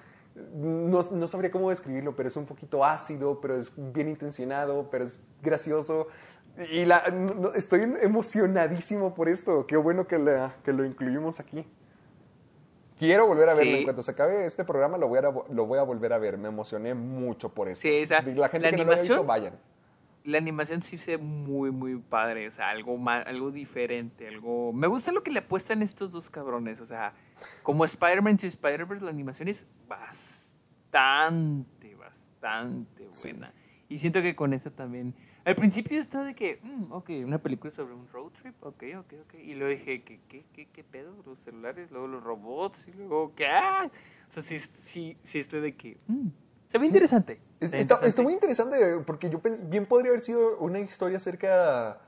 No, 0.53 0.99
no 1.11 1.27
sabría 1.27 1.51
cómo 1.51 1.69
describirlo, 1.69 2.15
pero 2.15 2.27
es 2.29 2.35
un 2.37 2.45
poquito 2.45 2.83
ácido, 2.83 3.39
pero 3.39 3.55
es 3.55 3.71
bien 3.93 4.09
intencionado, 4.09 4.89
pero 4.89 5.05
es 5.05 5.23
gracioso. 5.41 6.07
Y 6.71 6.85
la- 6.85 7.09
no- 7.09 7.53
estoy 7.53 7.81
emocionadísimo 8.01 9.13
por 9.13 9.29
esto. 9.29 9.65
Qué 9.67 9.77
bueno 9.77 10.07
que, 10.07 10.17
que 10.63 10.73
lo 10.73 10.85
incluimos 10.85 11.39
aquí. 11.39 11.65
Quiero 13.07 13.27
volver 13.27 13.49
a 13.49 13.53
verlo. 13.55 13.71
Sí. 13.71 13.77
En 13.79 13.83
cuanto 13.83 14.01
se 14.03 14.11
acabe 14.11 14.45
este 14.45 14.63
programa, 14.63 14.97
lo 14.97 15.07
voy, 15.09 15.19
a, 15.19 15.21
lo 15.23 15.65
voy 15.65 15.77
a 15.79 15.83
volver 15.83 16.13
a 16.13 16.17
ver. 16.17 16.37
Me 16.37 16.47
emocioné 16.47 16.93
mucho 16.93 17.49
por 17.53 17.67
eso. 17.67 17.81
Sí, 17.81 18.01
o 18.01 18.05
sea, 18.05 18.21
la 18.21 18.47
gente 18.49 18.71
la 18.71 18.77
que 18.77 18.83
no 18.85 18.91
lo 18.91 18.97
visto, 18.97 19.13
animación- 19.15 19.27
vayan. 19.27 19.59
La 20.25 20.37
animación 20.37 20.81
sí 20.81 20.97
se 20.97 21.17
ve 21.17 21.23
muy, 21.23 21.69
muy 21.71 21.97
padre. 21.97 22.47
O 22.47 22.51
sea, 22.51 22.69
algo 22.69 22.97
más, 22.97 23.27
algo 23.27 23.51
diferente. 23.51 24.25
Algo. 24.27 24.71
Me 24.71 24.87
gusta 24.87 25.11
lo 25.11 25.21
que 25.21 25.31
le 25.31 25.39
apuestan 25.39 25.81
estos 25.81 26.13
dos 26.13 26.29
cabrones. 26.29 26.79
O 26.79 26.85
sea, 26.85 27.13
como 27.61 27.83
Spider-Man 27.83 28.37
y 28.41 28.45
Spider-Verse, 28.47 29.03
la 29.03 29.11
animación 29.11 29.49
es 29.49 29.67
bastante, 30.93 31.95
bastante 31.95 33.09
buena. 33.21 33.53
Y 33.89 33.97
siento 33.97 34.21
que 34.21 34.35
con 34.35 34.53
esta 34.53 34.71
también. 34.71 35.13
Al 35.45 35.55
principio 35.55 35.99
está 35.99 36.23
de 36.23 36.33
que, 36.35 36.59
mm, 36.63 36.91
ok, 36.93 37.09
una 37.25 37.37
película 37.37 37.69
sobre 37.71 37.93
un 37.93 38.07
road 38.07 38.31
trip, 38.31 38.55
ok, 38.63 38.83
ok, 38.99 39.13
ok. 39.23 39.33
Y 39.43 39.55
luego 39.55 39.77
dije, 39.77 40.01
¿qué, 40.03 40.19
qué, 40.29 40.45
qué, 40.53 40.67
qué 40.67 40.83
pedo? 40.83 41.13
Los 41.25 41.39
celulares, 41.39 41.91
luego 41.91 42.07
los 42.07 42.23
robots, 42.23 42.87
y 42.87 42.91
luego, 42.93 43.33
¿qué? 43.35 43.45
Ah. 43.47 43.89
O 44.29 44.31
sea, 44.31 44.41
sí, 44.41 44.57
sí, 44.59 45.17
sí 45.21 45.39
estoy 45.39 45.61
de 45.61 45.75
que, 45.75 45.97
mm, 46.07 46.27
se 46.69 46.77
ve 46.77 46.85
interesante. 46.85 47.39
Es- 47.59 47.73
está, 47.73 47.99
está 48.05 48.21
muy 48.21 48.33
interesante 48.33 48.77
porque 49.05 49.29
yo 49.29 49.41
pens- 49.41 49.67
bien 49.69 49.85
podría 49.85 50.11
haber 50.11 50.21
sido 50.21 50.57
una 50.59 50.79
historia 50.79 51.17
acerca 51.17 51.99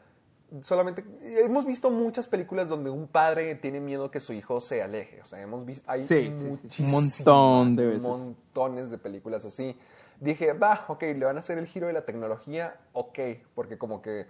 solamente 0.62 1.04
hemos 1.44 1.66
visto 1.66 1.90
muchas 1.90 2.28
películas 2.28 2.70
donde 2.70 2.90
un 2.90 3.08
padre 3.08 3.56
tiene 3.56 3.82
miedo 3.82 4.12
que 4.12 4.20
su 4.20 4.32
hijo 4.32 4.62
se 4.62 4.82
aleje, 4.82 5.20
o 5.22 5.26
sea, 5.26 5.42
hemos 5.42 5.66
visto 5.66 5.90
hay 5.90 6.04
Sí, 6.04 6.32
sí, 6.32 6.50
sí. 6.70 6.84
Un 6.84 6.92
montón 6.92 7.76
de 7.76 7.88
veces. 7.88 8.04
montones 8.04 8.90
de 8.90 8.98
películas 8.98 9.44
así. 9.44 9.76
Dije, 10.20 10.54
va, 10.54 10.86
ok, 10.88 11.02
le 11.02 11.26
van 11.26 11.38
a 11.38 11.40
hacer 11.40 11.58
el 11.58 11.68
giro 11.68 11.88
de 11.88 11.94
la 11.94 12.06
tecnología, 12.06 12.76
ok, 12.94 13.20
porque 13.54 13.78
como 13.78 14.02
que 14.02 14.28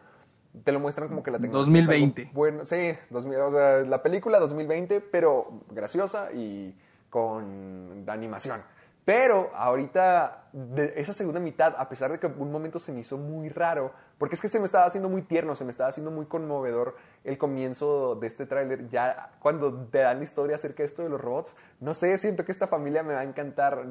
te 0.63 0.71
lo 0.71 0.79
muestran 0.79 1.09
como 1.09 1.21
que 1.21 1.31
la 1.31 1.39
tecnología 1.39 1.79
es 1.79 1.87
algo 1.87 1.99
2020. 1.99 2.31
bueno, 2.33 2.65
sí, 2.65 2.93
2000, 3.09 3.37
o 3.39 3.51
sea, 3.51 3.79
la 3.81 4.01
película 4.01 4.39
2020, 4.39 5.01
pero 5.01 5.61
graciosa 5.69 6.31
y 6.33 6.75
con 7.09 8.03
animación. 8.07 8.61
Pero 9.05 9.51
ahorita, 9.55 10.47
de 10.51 10.93
esa 10.97 11.13
segunda 11.13 11.39
mitad, 11.39 11.75
a 11.77 11.87
pesar 11.87 12.11
de 12.11 12.19
que 12.19 12.25
un 12.25 12.51
momento 12.51 12.79
se 12.79 12.91
me 12.91 13.01
hizo 13.01 13.19
muy 13.19 13.49
raro, 13.49 13.91
porque 14.17 14.33
es 14.33 14.41
que 14.41 14.47
se 14.47 14.59
me 14.59 14.65
estaba 14.65 14.85
haciendo 14.85 15.09
muy 15.09 15.21
tierno, 15.21 15.55
se 15.55 15.63
me 15.63 15.69
estaba 15.69 15.89
haciendo 15.89 16.09
muy 16.09 16.25
conmovedor 16.25 16.95
el 17.23 17.37
comienzo 17.37 18.15
de 18.15 18.25
este 18.25 18.47
tráiler, 18.47 18.89
ya 18.89 19.29
cuando 19.39 19.71
te 19.91 19.99
dan 19.99 20.17
la 20.17 20.23
historia 20.23 20.55
acerca 20.55 20.81
de 20.81 20.87
esto 20.87 21.03
de 21.03 21.09
los 21.09 21.21
robots, 21.21 21.55
no 21.79 21.93
sé, 21.93 22.17
siento 22.17 22.45
que 22.45 22.51
esta 22.51 22.67
familia 22.67 23.03
me 23.03 23.13
va 23.13 23.19
a 23.19 23.23
encantar. 23.23 23.85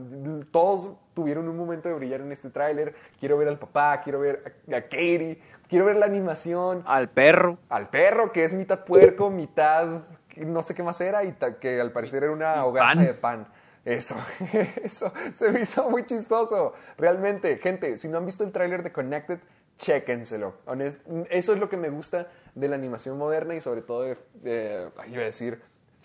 Todos 0.50 0.90
tuvieron 1.14 1.48
un 1.48 1.56
momento 1.56 1.88
de 1.88 1.94
brillar 1.94 2.20
en 2.20 2.32
este 2.32 2.50
tráiler. 2.50 2.96
Quiero 3.20 3.38
ver 3.38 3.46
al 3.46 3.58
papá, 3.58 4.00
quiero 4.02 4.18
ver 4.18 4.56
a, 4.66 4.80
Katie, 4.80 5.40
quiero 5.68 5.84
ver 5.84 5.96
la 5.96 6.06
animación 6.06 6.82
Al 6.86 7.08
perro. 7.08 7.58
al 7.68 7.88
perro, 7.88 8.32
que 8.32 8.42
es 8.42 8.52
mitad 8.52 8.84
puerco, 8.84 9.30
mitad 9.30 10.02
no 10.36 10.62
sé 10.62 10.74
qué 10.74 10.82
más 10.82 11.00
era, 11.00 11.22
y 11.22 11.36
que 11.60 11.80
al 11.80 11.92
parecer 11.92 12.24
era 12.24 12.32
una 12.32 12.64
hogaza 12.64 13.00
de 13.00 13.14
pan. 13.14 13.46
Eso, 13.84 14.16
eso, 14.82 15.12
se 15.34 15.50
me 15.50 15.60
hizo 15.60 15.88
muy 15.90 16.06
chistoso. 16.06 16.72
Realmente, 16.96 17.58
gente, 17.58 17.96
si 17.98 18.08
no 18.08 18.18
han 18.18 18.26
visto 18.26 18.42
el 18.44 18.50
tráiler 18.52 18.82
de 18.82 18.92
Connected, 18.92 19.38
chéquenselo. 19.78 20.54
Honest- 20.66 21.00
eso 21.30 21.52
es 21.52 21.58
lo 21.58 21.68
que 21.68 21.76
me 21.76 21.90
gusta 21.90 22.28
de 22.54 22.68
la 22.68 22.76
animación 22.76 23.18
moderna 23.18 23.54
y 23.54 23.60
sobre 23.60 23.82
todo 23.82 24.02
de, 24.02 24.88
iba 25.08 25.22
a 25.22 25.24
decir 25.26 25.60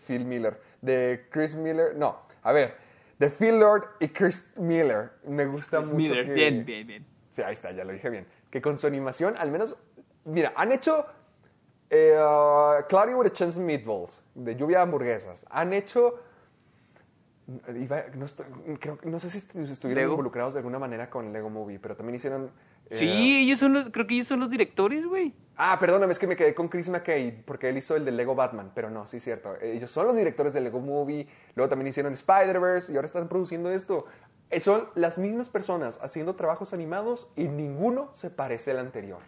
Phil 0.07 0.25
Miller, 0.25 0.59
de 0.81 1.27
Chris 1.31 1.55
Miller, 1.55 1.95
no, 1.95 2.19
a 2.43 2.51
ver, 2.51 2.75
de 3.19 3.29
Phil 3.29 3.59
Lord 3.59 3.83
y 3.99 4.09
Chris 4.09 4.45
Miller. 4.57 5.11
Me 5.23 5.45
gusta 5.45 5.77
Chris 5.77 5.91
mucho 5.93 5.97
Miller. 6.13 6.25
que- 6.25 6.33
Bien, 6.33 6.65
bien, 6.65 6.87
bien. 6.87 7.05
Sí, 7.29 7.41
ahí 7.43 7.53
está, 7.53 7.71
ya 7.71 7.83
lo 7.85 7.93
dije 7.93 8.09
bien. 8.09 8.25
Que 8.49 8.61
con 8.61 8.77
su 8.77 8.87
animación, 8.87 9.35
al 9.37 9.51
menos, 9.51 9.77
mira, 10.25 10.51
han 10.55 10.71
hecho 10.71 11.05
eh, 11.91 12.17
uh, 12.19 12.83
Cloudy 12.87 13.13
with 13.13 13.27
a 13.27 13.33
Chance 13.33 13.59
Meatballs, 13.59 14.21
de 14.35 14.55
lluvia 14.55 14.77
de 14.77 14.83
hamburguesas. 14.83 15.45
Han 15.51 15.73
hecho, 15.73 16.19
iba- 17.75 18.03
no, 18.15 18.25
estoy- 18.25 18.45
creo, 18.79 18.97
no 19.03 19.19
sé 19.19 19.29
si 19.29 19.39
est- 19.39 19.55
estuvieron 19.55 20.03
Lego. 20.03 20.13
involucrados 20.13 20.53
de 20.53 20.59
alguna 20.59 20.79
manera 20.79 21.09
con 21.09 21.31
Lego 21.33 21.49
Movie, 21.49 21.79
pero 21.79 21.95
también 21.95 22.15
hicieron... 22.15 22.51
eh, 22.89 22.95
Sí, 22.95 23.43
ellos 23.43 23.59
son 23.59 23.73
los, 23.73 23.89
creo 23.89 24.05
que 24.07 24.15
ellos 24.15 24.27
son 24.27 24.39
los 24.39 24.49
directores, 24.49 25.05
güey. 25.05 25.33
Ah, 25.57 25.77
perdóname, 25.79 26.13
es 26.13 26.19
que 26.19 26.27
me 26.27 26.35
quedé 26.35 26.53
con 26.55 26.67
Chris 26.69 26.89
McKay, 26.89 27.43
porque 27.43 27.69
él 27.69 27.77
hizo 27.77 27.95
el 27.95 28.05
de 28.05 28.11
Lego 28.11 28.33
Batman, 28.35 28.71
pero 28.73 28.89
no, 28.89 29.05
sí 29.07 29.17
es 29.17 29.23
cierto. 29.23 29.55
Ellos 29.61 29.91
son 29.91 30.07
los 30.07 30.15
directores 30.15 30.53
de 30.53 30.61
Lego 30.61 30.79
Movie, 30.79 31.27
luego 31.55 31.69
también 31.69 31.87
hicieron 31.87 32.13
Spider-Verse 32.13 32.93
y 32.93 32.95
ahora 32.95 33.05
están 33.07 33.27
produciendo 33.27 33.69
esto. 33.69 34.05
Eh, 34.51 34.59
Son 34.61 34.89
las 34.95 35.17
mismas 35.17 35.49
personas 35.49 35.99
haciendo 36.01 36.35
trabajos 36.35 36.73
animados 36.73 37.27
y 37.35 37.47
ninguno 37.47 38.09
se 38.13 38.29
parece 38.31 38.71
al 38.71 38.79
anterior. 38.79 39.19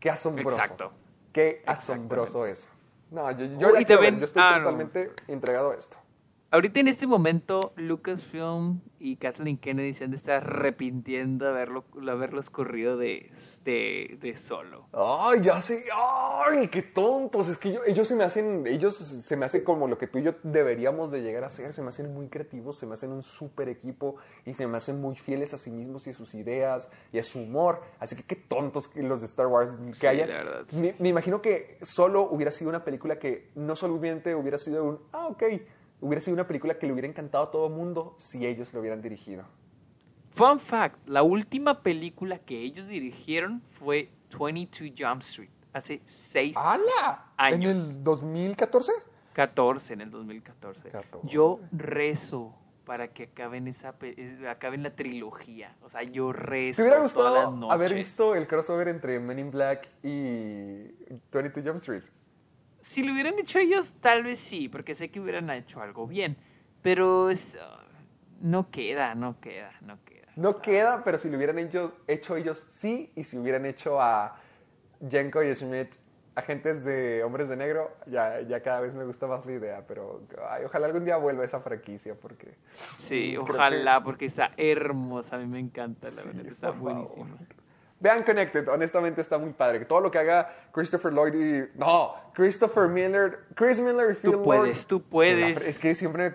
Qué 0.00 0.10
asombroso. 0.10 0.56
Exacto. 0.56 0.92
Qué 1.32 1.62
asombroso 1.66 2.46
eso. 2.46 2.68
No, 3.10 3.30
yo, 3.32 3.44
yo 3.58 3.68
Oh, 3.68 3.74
ya 3.74 3.80
y 3.80 3.84
quiero 3.84 4.00
ver, 4.00 4.10
también- 4.10 4.18
yo 4.20 4.24
estoy 4.24 4.42
ah, 4.44 4.50
no. 4.58 4.64
totalmente 4.64 5.10
entregado 5.28 5.72
a 5.72 5.74
esto. 5.74 5.96
Ahorita 6.50 6.80
en 6.80 6.88
este 6.88 7.06
momento, 7.06 7.74
Lucasfilm 7.76 8.80
y 8.98 9.16
Kathleen 9.16 9.58
Kennedy 9.58 9.92
se 9.92 10.04
han 10.04 10.10
de 10.10 10.16
estar 10.16 10.38
arrepintiendo 10.44 11.44
de 11.44 11.50
haberlo, 11.50 11.84
haberlos 12.10 12.48
corrido 12.48 12.96
de, 12.96 13.30
de, 13.66 14.16
de 14.18 14.34
solo. 14.34 14.86
Ay, 14.94 15.40
ya 15.42 15.60
sé. 15.60 15.84
Ay, 15.94 16.68
qué 16.68 16.80
tontos. 16.80 17.50
Es 17.50 17.58
que 17.58 17.72
yo- 17.72 17.84
ellos 17.86 18.08
se 18.08 18.16
me 18.16 18.24
hacen, 18.24 18.66
ellos 18.66 18.94
se 18.96 19.36
me 19.36 19.44
hacen 19.44 19.62
como 19.62 19.88
lo 19.88 19.98
que 19.98 20.06
tú 20.06 20.20
y 20.20 20.22
yo 20.22 20.32
deberíamos 20.42 21.10
de 21.10 21.20
llegar 21.20 21.44
a 21.44 21.50
ser. 21.50 21.74
Se 21.74 21.82
me 21.82 21.90
hacen 21.90 22.14
muy 22.14 22.28
creativos, 22.28 22.78
se 22.78 22.86
me 22.86 22.94
hacen 22.94 23.12
un 23.12 23.22
súper 23.22 23.68
equipo 23.68 24.16
y 24.46 24.54
se 24.54 24.66
me 24.66 24.78
hacen 24.78 25.02
muy 25.02 25.16
fieles 25.16 25.52
a 25.52 25.58
sí 25.58 25.70
mismos 25.70 26.06
y 26.06 26.10
a 26.10 26.14
sus 26.14 26.34
ideas 26.34 26.88
y 27.12 27.18
a 27.18 27.22
su 27.24 27.40
humor. 27.40 27.82
Así 27.98 28.16
que 28.16 28.22
qué 28.22 28.36
tontos 28.36 28.90
los 28.94 29.20
de 29.20 29.26
Star 29.26 29.48
Wars 29.48 29.76
que 29.76 29.94
Sí, 29.94 30.06
hayan. 30.06 30.30
la 30.30 30.36
verdad, 30.38 30.64
sí. 30.66 30.80
Me, 30.80 30.94
me 30.98 31.08
imagino 31.10 31.42
que 31.42 31.76
solo 31.82 32.22
hubiera 32.22 32.50
sido 32.50 32.70
una 32.70 32.84
película 32.86 33.18
que 33.18 33.50
no 33.54 33.76
solamente 33.76 34.34
hubiera 34.34 34.56
sido 34.56 34.82
un, 34.84 34.98
ah, 35.12 35.26
ok, 35.26 35.42
hubiera 36.00 36.20
sido 36.20 36.34
una 36.34 36.46
película 36.46 36.78
que 36.78 36.86
le 36.86 36.92
hubiera 36.92 37.08
encantado 37.08 37.44
a 37.44 37.50
todo 37.50 37.68
mundo 37.68 38.14
si 38.18 38.46
ellos 38.46 38.72
lo 38.72 38.80
hubieran 38.80 39.02
dirigido. 39.02 39.44
Fun 40.30 40.60
fact, 40.60 40.96
la 41.08 41.22
última 41.22 41.82
película 41.82 42.38
que 42.38 42.60
ellos 42.60 42.88
dirigieron 42.88 43.62
fue 43.70 44.10
22 44.38 44.92
Jump 44.96 45.22
Street, 45.22 45.50
hace 45.72 46.00
6 46.04 46.56
¡Hala! 46.56 47.32
¿En 47.38 47.54
Años. 47.54 47.90
el 47.90 48.04
2014? 48.04 48.92
14 49.32 49.92
en 49.94 50.00
el 50.00 50.10
2014. 50.10 50.90
14. 50.90 51.28
Yo 51.28 51.60
rezo 51.72 52.54
para 52.84 53.08
que 53.08 53.24
acaben 53.24 53.68
esa 53.68 53.94
eh, 54.00 54.46
acaben 54.48 54.82
la 54.82 54.94
trilogía. 54.96 55.76
O 55.82 55.90
sea, 55.90 56.02
yo 56.04 56.32
rezo 56.32 56.76
¿Te 56.76 56.82
hubiera 56.88 57.06
todas 57.08 57.32
las 57.34 57.44
gustado 57.44 57.70
haber 57.70 57.88
noches. 57.90 57.94
visto 57.94 58.34
el 58.34 58.46
crossover 58.46 58.88
entre 58.88 59.20
Men 59.20 59.38
in 59.38 59.50
Black 59.50 59.88
y 60.02 60.90
22 61.32 61.64
Jump 61.66 61.76
Street? 61.76 62.04
Si 62.80 63.02
lo 63.02 63.12
hubieran 63.12 63.38
hecho 63.38 63.58
ellos, 63.58 63.94
tal 64.00 64.24
vez 64.24 64.38
sí, 64.38 64.68
porque 64.68 64.94
sé 64.94 65.10
que 65.10 65.20
hubieran 65.20 65.50
hecho 65.50 65.80
algo 65.82 66.06
bien. 66.06 66.36
Pero 66.82 67.28
es, 67.30 67.58
ah, 67.60 67.84
no 68.40 68.70
queda, 68.70 69.14
no 69.14 69.40
queda, 69.40 69.72
no 69.82 69.98
queda. 70.04 70.28
No 70.36 70.60
queda, 70.62 71.02
pero 71.02 71.18
si 71.18 71.28
lo 71.28 71.36
hubieran 71.36 71.58
hecho, 71.58 71.96
hecho 72.06 72.36
ellos, 72.36 72.66
sí. 72.68 73.12
Y 73.16 73.24
si 73.24 73.36
hubieran 73.36 73.66
hecho 73.66 74.00
a 74.00 74.36
Jenko 75.10 75.42
y 75.42 75.54
Schmidt, 75.54 75.96
agentes 76.36 76.84
de 76.84 77.24
Hombres 77.24 77.48
de 77.48 77.56
Negro, 77.56 77.90
ya, 78.06 78.40
ya 78.42 78.62
cada 78.62 78.80
vez 78.80 78.94
me 78.94 79.04
gusta 79.04 79.26
más 79.26 79.44
la 79.44 79.52
idea. 79.52 79.84
Pero 79.86 80.22
ay, 80.48 80.64
ojalá 80.64 80.86
algún 80.86 81.04
día 81.04 81.16
vuelva 81.16 81.44
esa 81.44 81.60
franquicia, 81.60 82.14
porque... 82.14 82.54
Sí, 82.98 83.36
ojalá, 83.36 84.02
porque 84.04 84.26
está 84.26 84.52
hermosa. 84.56 85.36
A 85.36 85.38
mí 85.40 85.46
me 85.46 85.58
encanta, 85.58 86.06
la 86.06 86.12
Sí, 86.12 86.28
verdad. 86.28 86.52
Está 86.52 86.72
favor. 86.72 87.26
Vean 88.00 88.22
Connected, 88.22 88.68
honestamente 88.68 89.20
está 89.20 89.38
muy 89.38 89.52
padre. 89.52 89.84
Todo 89.84 90.00
lo 90.00 90.10
que 90.10 90.18
haga 90.18 90.54
Christopher 90.72 91.12
Lloyd 91.12 91.34
y... 91.34 91.78
No, 91.78 92.14
Christopher 92.32 92.88
Miller, 92.88 93.40
Chris 93.54 93.80
Miller 93.80 94.12
y 94.12 94.14
Phil 94.14 94.32
Lord. 94.32 94.44
puedes, 94.44 94.86
tú 94.86 95.02
puedes. 95.02 95.66
Es 95.66 95.78
que 95.78 95.94
siempre 95.94 96.32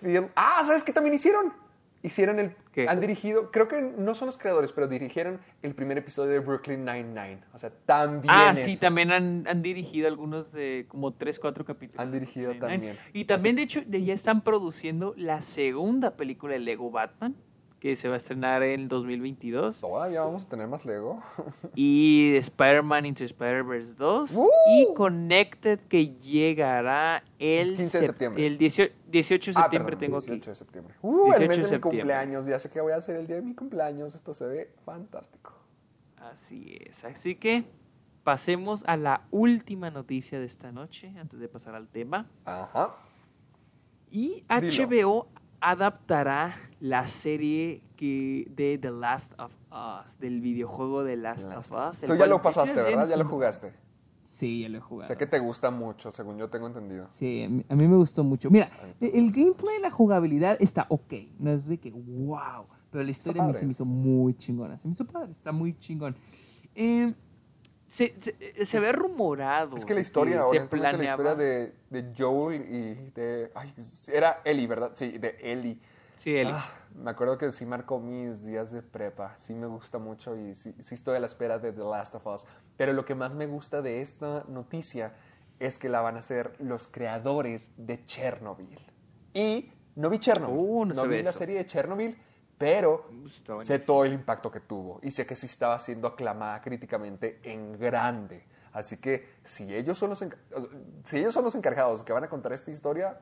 Phil... 0.00 0.28
Ah, 0.36 0.62
¿sabes 0.64 0.84
qué 0.84 0.92
también 0.92 1.14
hicieron? 1.14 1.52
Hicieron 2.02 2.38
el... 2.38 2.56
¿Qué? 2.72 2.88
Han 2.88 3.00
dirigido... 3.00 3.50
Creo 3.50 3.66
que 3.66 3.82
no 3.82 4.14
son 4.14 4.26
los 4.26 4.38
creadores, 4.38 4.72
pero 4.72 4.86
dirigieron 4.86 5.40
el 5.62 5.74
primer 5.74 5.98
episodio 5.98 6.30
de 6.30 6.38
Brooklyn 6.38 6.84
Nine-Nine. 6.84 7.42
O 7.52 7.58
sea, 7.58 7.70
también 7.84 8.32
Ah, 8.32 8.54
sí, 8.54 8.78
también 8.78 9.10
han, 9.10 9.46
han 9.48 9.62
dirigido 9.62 10.06
algunos 10.06 10.52
de 10.52 10.86
como 10.88 11.12
3, 11.12 11.38
4 11.40 11.64
capítulos. 11.64 12.00
Han 12.00 12.12
dirigido 12.12 12.54
también. 12.54 12.96
Y 13.12 13.24
también, 13.24 13.56
de 13.56 13.62
hecho, 13.62 13.82
ya 13.82 14.14
están 14.14 14.42
produciendo 14.42 15.14
la 15.16 15.42
segunda 15.42 16.16
película 16.16 16.54
de 16.54 16.60
Lego 16.60 16.90
Batman, 16.90 17.36
que 17.82 17.96
se 17.96 18.06
va 18.06 18.14
a 18.14 18.16
estrenar 18.18 18.62
en 18.62 18.86
2022. 18.86 19.80
Todavía 19.80 20.20
vamos 20.22 20.46
a 20.46 20.48
tener 20.48 20.68
más 20.68 20.84
Lego. 20.84 21.20
Y 21.74 22.32
Spider-Man 22.36 23.06
Into 23.06 23.24
Spider-Verse 23.24 23.94
2. 23.94 24.36
¡Uh! 24.36 24.48
Y 24.72 24.94
Connected, 24.94 25.80
que 25.88 26.10
llegará 26.10 27.24
el, 27.40 27.74
15 27.74 27.98
de 27.98 28.04
sep- 28.04 28.06
septiembre. 28.06 28.46
El 28.46 28.56
18, 28.56 28.94
18 29.08 29.50
de 29.50 29.58
Ah, 29.58 29.62
septiembre 29.62 29.96
perdón, 29.96 30.00
tengo 30.00 30.20
18 30.20 30.40
aquí. 30.42 30.48
de 30.50 30.54
septiembre. 30.54 30.94
Uh, 31.02 31.24
18 31.24 31.42
el 31.42 31.48
mes 31.48 31.56
de 31.56 31.62
de 31.64 31.76
mi 31.76 31.80
cumpleaños. 31.80 32.46
Ya 32.46 32.58
sé 32.60 32.70
qué 32.70 32.80
voy 32.80 32.92
a 32.92 32.96
hacer 32.98 33.16
el 33.16 33.26
día 33.26 33.34
de 33.34 33.42
mi 33.42 33.54
cumpleaños. 33.56 34.14
Esto 34.14 34.32
se 34.32 34.46
ve 34.46 34.72
fantástico. 34.84 35.52
Así 36.18 36.78
es. 36.88 37.04
Así 37.04 37.34
que 37.34 37.64
pasemos 38.22 38.84
a 38.86 38.96
la 38.96 39.22
última 39.32 39.90
noticia 39.90 40.38
de 40.38 40.44
esta 40.46 40.70
noche, 40.70 41.12
antes 41.18 41.40
de 41.40 41.48
pasar 41.48 41.74
al 41.74 41.88
tema. 41.88 42.28
Ajá. 42.44 42.94
Y 44.12 44.44
Dilo. 44.60 45.26
Adaptará 45.62 46.56
la 46.80 47.06
serie 47.06 47.82
que 47.94 48.50
de 48.50 48.78
The 48.78 48.90
Last 48.90 49.34
of 49.38 49.52
Us, 49.70 50.18
del 50.18 50.40
videojuego 50.40 51.04
The 51.04 51.16
Last 51.16 51.48
of 51.56 51.70
Us. 51.70 52.00
Tú 52.00 52.16
ya 52.16 52.26
lo 52.26 52.42
pasaste, 52.42 52.82
¿verdad? 52.82 53.08
Ya 53.08 53.16
lo 53.16 53.24
jugaste. 53.26 53.72
Sí, 54.24 54.62
ya 54.62 54.68
lo 54.68 54.78
he 54.78 54.80
jugado. 54.80 55.06
Sé 55.08 55.16
que 55.16 55.26
te 55.26 55.38
gusta 55.38 55.70
mucho, 55.70 56.10
según 56.10 56.36
yo 56.36 56.48
tengo 56.48 56.66
entendido. 56.66 57.06
Sí, 57.06 57.44
a 57.44 57.48
mí, 57.48 57.64
a 57.68 57.76
mí 57.76 57.86
me 57.86 57.96
gustó 57.96 58.24
mucho. 58.24 58.50
Mira, 58.50 58.70
e- 59.00 59.12
el 59.14 59.30
gameplay, 59.30 59.80
la 59.80 59.90
jugabilidad 59.90 60.56
está 60.60 60.86
ok. 60.88 61.14
No 61.38 61.52
es 61.52 61.66
de 61.68 61.78
que, 61.78 61.92
wow. 61.92 62.66
Pero 62.90 63.04
la 63.04 63.10
historia 63.10 63.42
a 63.42 63.46
mí 63.46 63.54
se 63.54 63.64
me 63.64 63.70
hizo 63.70 63.84
muy 63.84 64.34
chingona. 64.34 64.76
Se 64.78 64.88
me 64.88 64.94
hizo 64.94 65.06
padre, 65.06 65.30
está 65.30 65.52
muy 65.52 65.74
chingón. 65.78 66.16
Eh, 66.74 67.14
Se, 67.92 68.14
se, 68.18 68.34
eh, 68.40 68.64
se 68.64 68.80
ve 68.80 68.90
rumorado. 68.90 69.76
Es 69.76 69.84
que 69.84 69.92
la 69.92 69.96
de 69.96 70.00
historia, 70.00 70.42
se 70.44 70.56
honestamente, 70.56 70.96
la 70.96 71.04
historia 71.04 71.34
de, 71.34 71.74
de 71.90 72.14
Joel 72.16 72.62
y 72.62 73.10
de... 73.10 73.52
Ay, 73.54 73.74
era 74.10 74.40
Ellie, 74.44 74.66
¿verdad? 74.66 74.92
Sí, 74.94 75.18
de 75.18 75.36
Ellie. 75.42 75.78
Sí, 76.16 76.34
Eli. 76.34 76.52
Ah, 76.54 76.72
me 76.94 77.10
acuerdo 77.10 77.36
que 77.36 77.52
sí 77.52 77.66
marcó 77.66 78.00
mis 78.00 78.46
días 78.46 78.72
de 78.72 78.80
prepa. 78.80 79.34
Sí 79.36 79.52
me 79.52 79.66
gusta 79.66 79.98
mucho 79.98 80.34
y 80.38 80.54
sí, 80.54 80.74
sí 80.78 80.94
estoy 80.94 81.18
a 81.18 81.20
la 81.20 81.26
espera 81.26 81.58
de 81.58 81.70
The 81.70 81.82
Last 81.82 82.14
of 82.14 82.26
Us. 82.26 82.46
Pero 82.78 82.94
lo 82.94 83.04
que 83.04 83.14
más 83.14 83.34
me 83.34 83.44
gusta 83.44 83.82
de 83.82 84.00
esta 84.00 84.46
noticia 84.48 85.12
es 85.58 85.76
que 85.76 85.90
la 85.90 86.00
van 86.00 86.16
a 86.16 86.20
hacer 86.20 86.54
los 86.60 86.88
creadores 86.88 87.72
de 87.76 88.06
Chernobyl. 88.06 88.80
Y 89.34 89.70
no 89.96 90.08
vi 90.08 90.18
Chernobyl. 90.18 90.58
Uh, 90.58 90.84
no 90.86 90.94
no 90.94 91.08
vi 91.08 91.22
la 91.22 91.32
serie 91.32 91.58
de 91.58 91.66
Chernobyl, 91.66 92.16
pero 92.62 93.10
Está 93.26 93.64
sé 93.64 93.80
todo 93.80 94.04
el 94.04 94.12
impacto 94.12 94.48
que 94.48 94.60
tuvo. 94.60 95.00
Y 95.02 95.10
sé 95.10 95.26
que 95.26 95.34
sí 95.34 95.46
estaba 95.46 95.76
siendo 95.80 96.06
aclamada 96.06 96.60
críticamente 96.60 97.40
en 97.42 97.76
grande. 97.76 98.44
Así 98.72 98.98
que 98.98 99.30
si 99.42 99.74
ellos 99.74 99.98
son 99.98 100.10
los, 100.10 100.24
si 101.02 101.18
ellos 101.18 101.34
son 101.34 101.42
los 101.42 101.56
encargados 101.56 102.04
que 102.04 102.12
van 102.12 102.22
a 102.22 102.28
contar 102.28 102.52
esta 102.52 102.70
historia, 102.70 103.18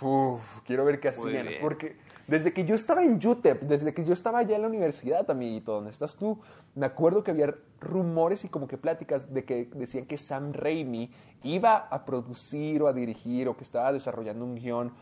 uf, 0.00 0.62
quiero 0.66 0.84
ver 0.84 0.98
qué 0.98 1.06
hacían. 1.06 1.46
Porque 1.60 1.98
desde 2.30 2.52
que 2.52 2.64
yo 2.64 2.76
estaba 2.76 3.02
en 3.02 3.18
UTEP, 3.26 3.62
desde 3.62 3.92
que 3.92 4.04
yo 4.04 4.12
estaba 4.12 4.38
allá 4.38 4.54
en 4.54 4.62
la 4.62 4.68
universidad, 4.68 5.28
amiguito, 5.28 5.72
donde 5.72 5.90
estás 5.90 6.16
tú, 6.16 6.38
me 6.76 6.86
acuerdo 6.86 7.24
que 7.24 7.32
había 7.32 7.52
rumores 7.80 8.44
y 8.44 8.48
como 8.48 8.68
que 8.68 8.78
pláticas 8.78 9.34
de 9.34 9.44
que 9.44 9.68
decían 9.74 10.06
que 10.06 10.16
Sam 10.16 10.52
Raimi 10.52 11.10
iba 11.42 11.76
a 11.76 12.04
producir 12.04 12.84
o 12.84 12.86
a 12.86 12.92
dirigir 12.92 13.48
o 13.48 13.56
que 13.56 13.64
estaba 13.64 13.92
desarrollando 13.92 14.44
un 14.44 14.54
guion 14.54 14.92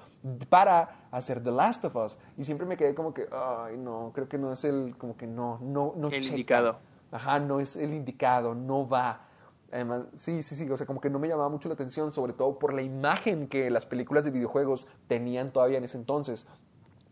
para 0.48 1.08
hacer 1.10 1.44
The 1.44 1.50
Last 1.50 1.84
of 1.84 1.96
Us. 1.96 2.16
Y 2.38 2.44
siempre 2.44 2.66
me 2.66 2.78
quedé 2.78 2.94
como 2.94 3.12
que, 3.12 3.28
ay, 3.30 3.76
no, 3.76 4.10
creo 4.14 4.26
que 4.26 4.38
no 4.38 4.50
es 4.50 4.64
el, 4.64 4.96
como 4.96 5.14
que 5.14 5.26
no, 5.26 5.58
no, 5.60 5.92
no 5.96 6.08
El 6.08 6.22
checa. 6.22 6.34
indicado. 6.34 6.78
Ajá, 7.12 7.40
no 7.40 7.60
es 7.60 7.76
el 7.76 7.92
indicado, 7.92 8.54
no 8.54 8.88
va. 8.88 9.26
Además, 9.70 10.06
sí, 10.14 10.42
sí, 10.42 10.56
sí, 10.56 10.70
o 10.70 10.78
sea, 10.78 10.86
como 10.86 11.02
que 11.02 11.10
no 11.10 11.18
me 11.18 11.28
llamaba 11.28 11.50
mucho 11.50 11.68
la 11.68 11.74
atención, 11.74 12.10
sobre 12.10 12.32
todo 12.32 12.58
por 12.58 12.72
la 12.72 12.80
imagen 12.80 13.48
que 13.48 13.68
las 13.68 13.84
películas 13.84 14.24
de 14.24 14.30
videojuegos 14.30 14.86
tenían 15.08 15.52
todavía 15.52 15.76
en 15.76 15.84
ese 15.84 15.98
entonces. 15.98 16.46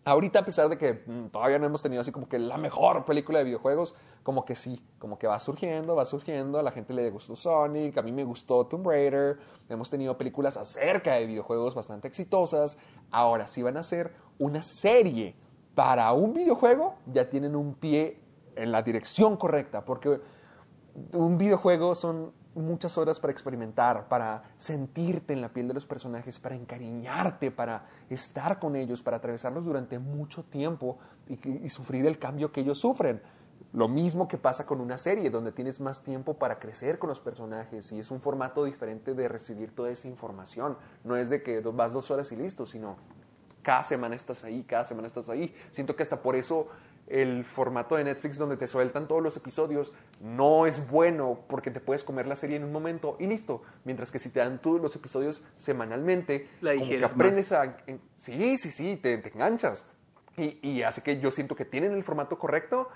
Ahorita, 0.09 0.39
a 0.39 0.45
pesar 0.45 0.69
de 0.69 0.79
que 0.79 1.03
mm, 1.05 1.31
todavía 1.33 1.59
no 1.59 1.67
hemos 1.67 1.83
tenido 1.83 2.01
así 2.01 2.13
como 2.13 2.29
que 2.29 2.39
la 2.39 2.57
mejor 2.57 3.05
película 3.05 3.41
de 3.41 3.45
videojuegos, 3.45 3.93
como 4.23 4.45
que 4.45 4.55
sí, 4.55 4.81
como 5.01 5.19
que 5.19 5.27
va 5.27 5.37
surgiendo, 5.41 5.97
va 5.97 6.05
surgiendo, 6.05 6.61
a 6.61 6.63
la 6.63 6.71
gente 6.71 6.95
le 6.95 7.11
gustó 7.11 7.35
Sonic, 7.35 7.99
a 7.99 8.03
mí 8.03 8.13
me 8.13 8.23
gustó 8.23 8.65
Tomb 8.67 8.87
Raider, 8.87 9.37
hemos 9.69 9.91
tenido 9.91 10.17
películas 10.17 10.57
acerca 10.57 11.15
de 11.15 11.27
videojuegos 11.27 11.75
bastante 11.75 12.07
exitosas. 12.07 12.79
Ahora, 13.11 13.49
si 13.49 13.65
van 13.65 13.77
a 13.79 13.81
hacer 13.81 14.13
una 14.39 14.63
serie 14.63 15.35
para 15.75 16.13
un 16.13 16.35
videojuego, 16.35 16.95
ya 17.13 17.29
tienen 17.29 17.57
un 17.57 17.75
pie 17.75 18.21
en 18.55 18.71
la 18.71 18.83
dirección 18.83 19.37
correcta, 19.37 19.85
porque 19.85 20.21
un 21.15 21.37
videojuego 21.37 21.97
son 21.97 22.33
muchas 22.63 22.97
horas 22.99 23.21
para 23.21 23.33
experimentar, 23.33 24.09
para 24.09 24.43
sentirte 24.59 25.33
en 25.33 25.41
la 25.41 25.49
piel 25.49 25.69
de 25.69 25.75
los 25.75 25.87
personajes, 25.87 26.39
para 26.39 26.55
encariñarte, 26.55 27.51
para 27.51 27.87
estar 28.09 28.59
con 28.59 28.77
ellos, 28.77 29.03
para 29.03 29.19
atravesarlos 29.19 29.65
durante 29.65 29.99
mucho 29.99 30.45
tiempo 30.45 30.99
y, 31.29 31.69
sufrir 31.69 32.07
el 32.07 32.19
cambio 32.19 32.53
que 32.53 32.61
ellos 32.61 32.79
sufren. 32.79 33.21
Lo 33.73 33.89
mismo 33.89 34.27
que 34.27 34.39
pasa 34.39 34.65
con 34.65 34.81
una 34.81 34.97
serie, 34.97 35.29
donde 35.29 35.53
tienes 35.53 35.81
más 35.81 36.03
tiempo 36.03 36.35
para 36.35 36.59
crecer 36.59 36.99
con 36.99 37.09
los 37.09 37.21
personajes 37.21 37.93
y 37.93 37.99
es 37.99 38.11
un 38.11 38.21
formato 38.21 38.65
diferente 38.65 39.13
de 39.15 39.29
recibir 39.29 39.75
toda 39.75 39.91
esa 39.91 40.09
información. 40.09 40.77
No 41.05 41.17
es 41.17 41.29
de 41.29 41.43
que 41.43 41.61
vas 41.61 41.93
dos 41.93 42.11
horas 42.11 42.33
y 42.33 42.37
listo, 42.37 42.65
sino 42.65 42.97
cada 43.63 43.83
semana 43.83 44.15
estás 44.15 44.45
ahí, 44.45 44.63
cada 44.63 44.85
semana 44.85 45.09
estás 45.09 45.29
ahí. 45.29 45.55
Siento 45.71 45.97
que 45.97 46.05
hasta 46.05 46.23
por 46.23 46.37
eso 46.37 46.69
el 47.09 47.45
formato 47.45 47.97
de 47.97 48.05
Netflix 48.05 48.39
donde 48.39 48.57
te 48.57 48.67
sueltan 48.67 49.07
todos 49.09 49.23
los 49.23 49.37
episodios 49.37 49.93
no 50.21 50.67
es 50.67 50.89
bueno 50.91 51.45
porque 51.49 51.71
te 51.71 51.81
puedes 51.81 52.03
comer 52.05 52.27
la 52.27 52.37
serie 52.37 52.57
en 52.57 52.65
un 52.65 52.73
momento 52.73 53.17
y 53.21 53.27
listo. 53.27 53.63
Mientras 53.85 54.11
que 54.11 54.19
si 54.19 54.31
te 54.31 54.41
dan 54.41 54.61
todos 54.61 54.81
los 54.81 54.95
episodios 54.97 55.43
semanalmente, 55.55 56.49
La 56.61 56.73
como 56.75 56.89
que 56.89 57.05
aprendes 57.05 57.53
a... 57.53 57.77
en- 57.87 58.01
sí, 58.17 58.57
sí, 58.59 58.71
sí, 58.71 58.97
te, 58.97 59.19
te 59.19 59.29
enganchas. 59.33 59.87
Y, 60.37 60.59
y 60.69 60.83
así 60.83 61.01
que 61.01 61.19
yo 61.21 61.31
siento 61.31 61.57
que 61.57 61.65
tienen 61.65 61.93
el 61.93 62.03
formato 62.03 62.39
correcto 62.39 62.89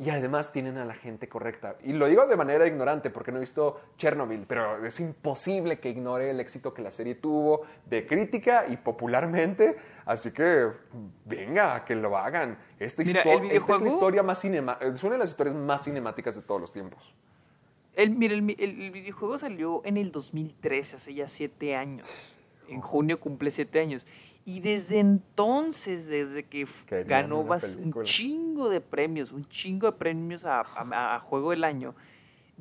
y 0.00 0.10
además 0.10 0.52
tienen 0.52 0.76
a 0.78 0.84
la 0.84 0.94
gente 0.94 1.28
correcta. 1.28 1.76
Y 1.82 1.92
lo 1.92 2.06
digo 2.06 2.26
de 2.26 2.36
manera 2.36 2.66
ignorante 2.66 3.10
porque 3.10 3.32
no 3.32 3.38
he 3.38 3.40
visto 3.40 3.80
Chernobyl, 3.96 4.44
pero 4.46 4.84
es 4.86 5.00
imposible 5.00 5.80
que 5.80 5.88
ignore 5.88 6.30
el 6.30 6.38
éxito 6.38 6.72
que 6.72 6.82
la 6.82 6.92
serie 6.92 7.16
tuvo 7.16 7.62
de 7.86 8.06
crítica 8.06 8.66
y 8.68 8.76
popularmente. 8.76 9.76
Así 10.06 10.30
que 10.30 10.68
venga, 11.24 11.84
que 11.84 11.94
lo 11.96 12.16
hagan. 12.16 12.58
Esta, 12.78 13.02
Mira, 13.02 13.22
histo- 13.24 13.40
el 13.42 13.50
esta 13.50 13.74
es 13.74 13.80
la 13.80 13.88
historia 13.88 14.22
más 14.22 14.40
cinema 14.40 14.78
es 14.80 15.02
una 15.02 15.14
de 15.14 15.18
las 15.18 15.30
historias 15.30 15.56
más 15.56 15.82
cinemáticas 15.84 16.36
de 16.36 16.42
todos 16.42 16.60
los 16.60 16.72
tiempos. 16.72 17.12
El, 17.94 18.10
mira, 18.10 18.34
el, 18.34 18.42
mi- 18.42 18.56
el- 18.58 18.80
el 18.80 18.90
videojuego 18.92 19.36
salió 19.38 19.82
en 19.84 19.96
el 19.96 20.12
2013, 20.12 20.96
hace 20.96 21.12
ya 21.14 21.26
siete 21.26 21.74
años. 21.74 22.34
En 22.68 22.80
junio 22.80 23.18
cumple 23.18 23.50
siete 23.50 23.80
años. 23.80 24.06
Y 24.48 24.60
desde 24.60 24.98
entonces, 24.98 26.06
desde 26.08 26.44
que 26.44 26.66
Querían 26.86 27.06
ganó 27.06 27.42
un 27.76 27.92
chingo 28.04 28.70
de 28.70 28.80
premios, 28.80 29.30
un 29.32 29.44
chingo 29.44 29.88
de 29.88 29.92
premios 29.98 30.46
a, 30.46 30.60
a- 30.62 31.16
a 31.16 31.20
Juego 31.20 31.50
del 31.50 31.64
Año, 31.64 31.94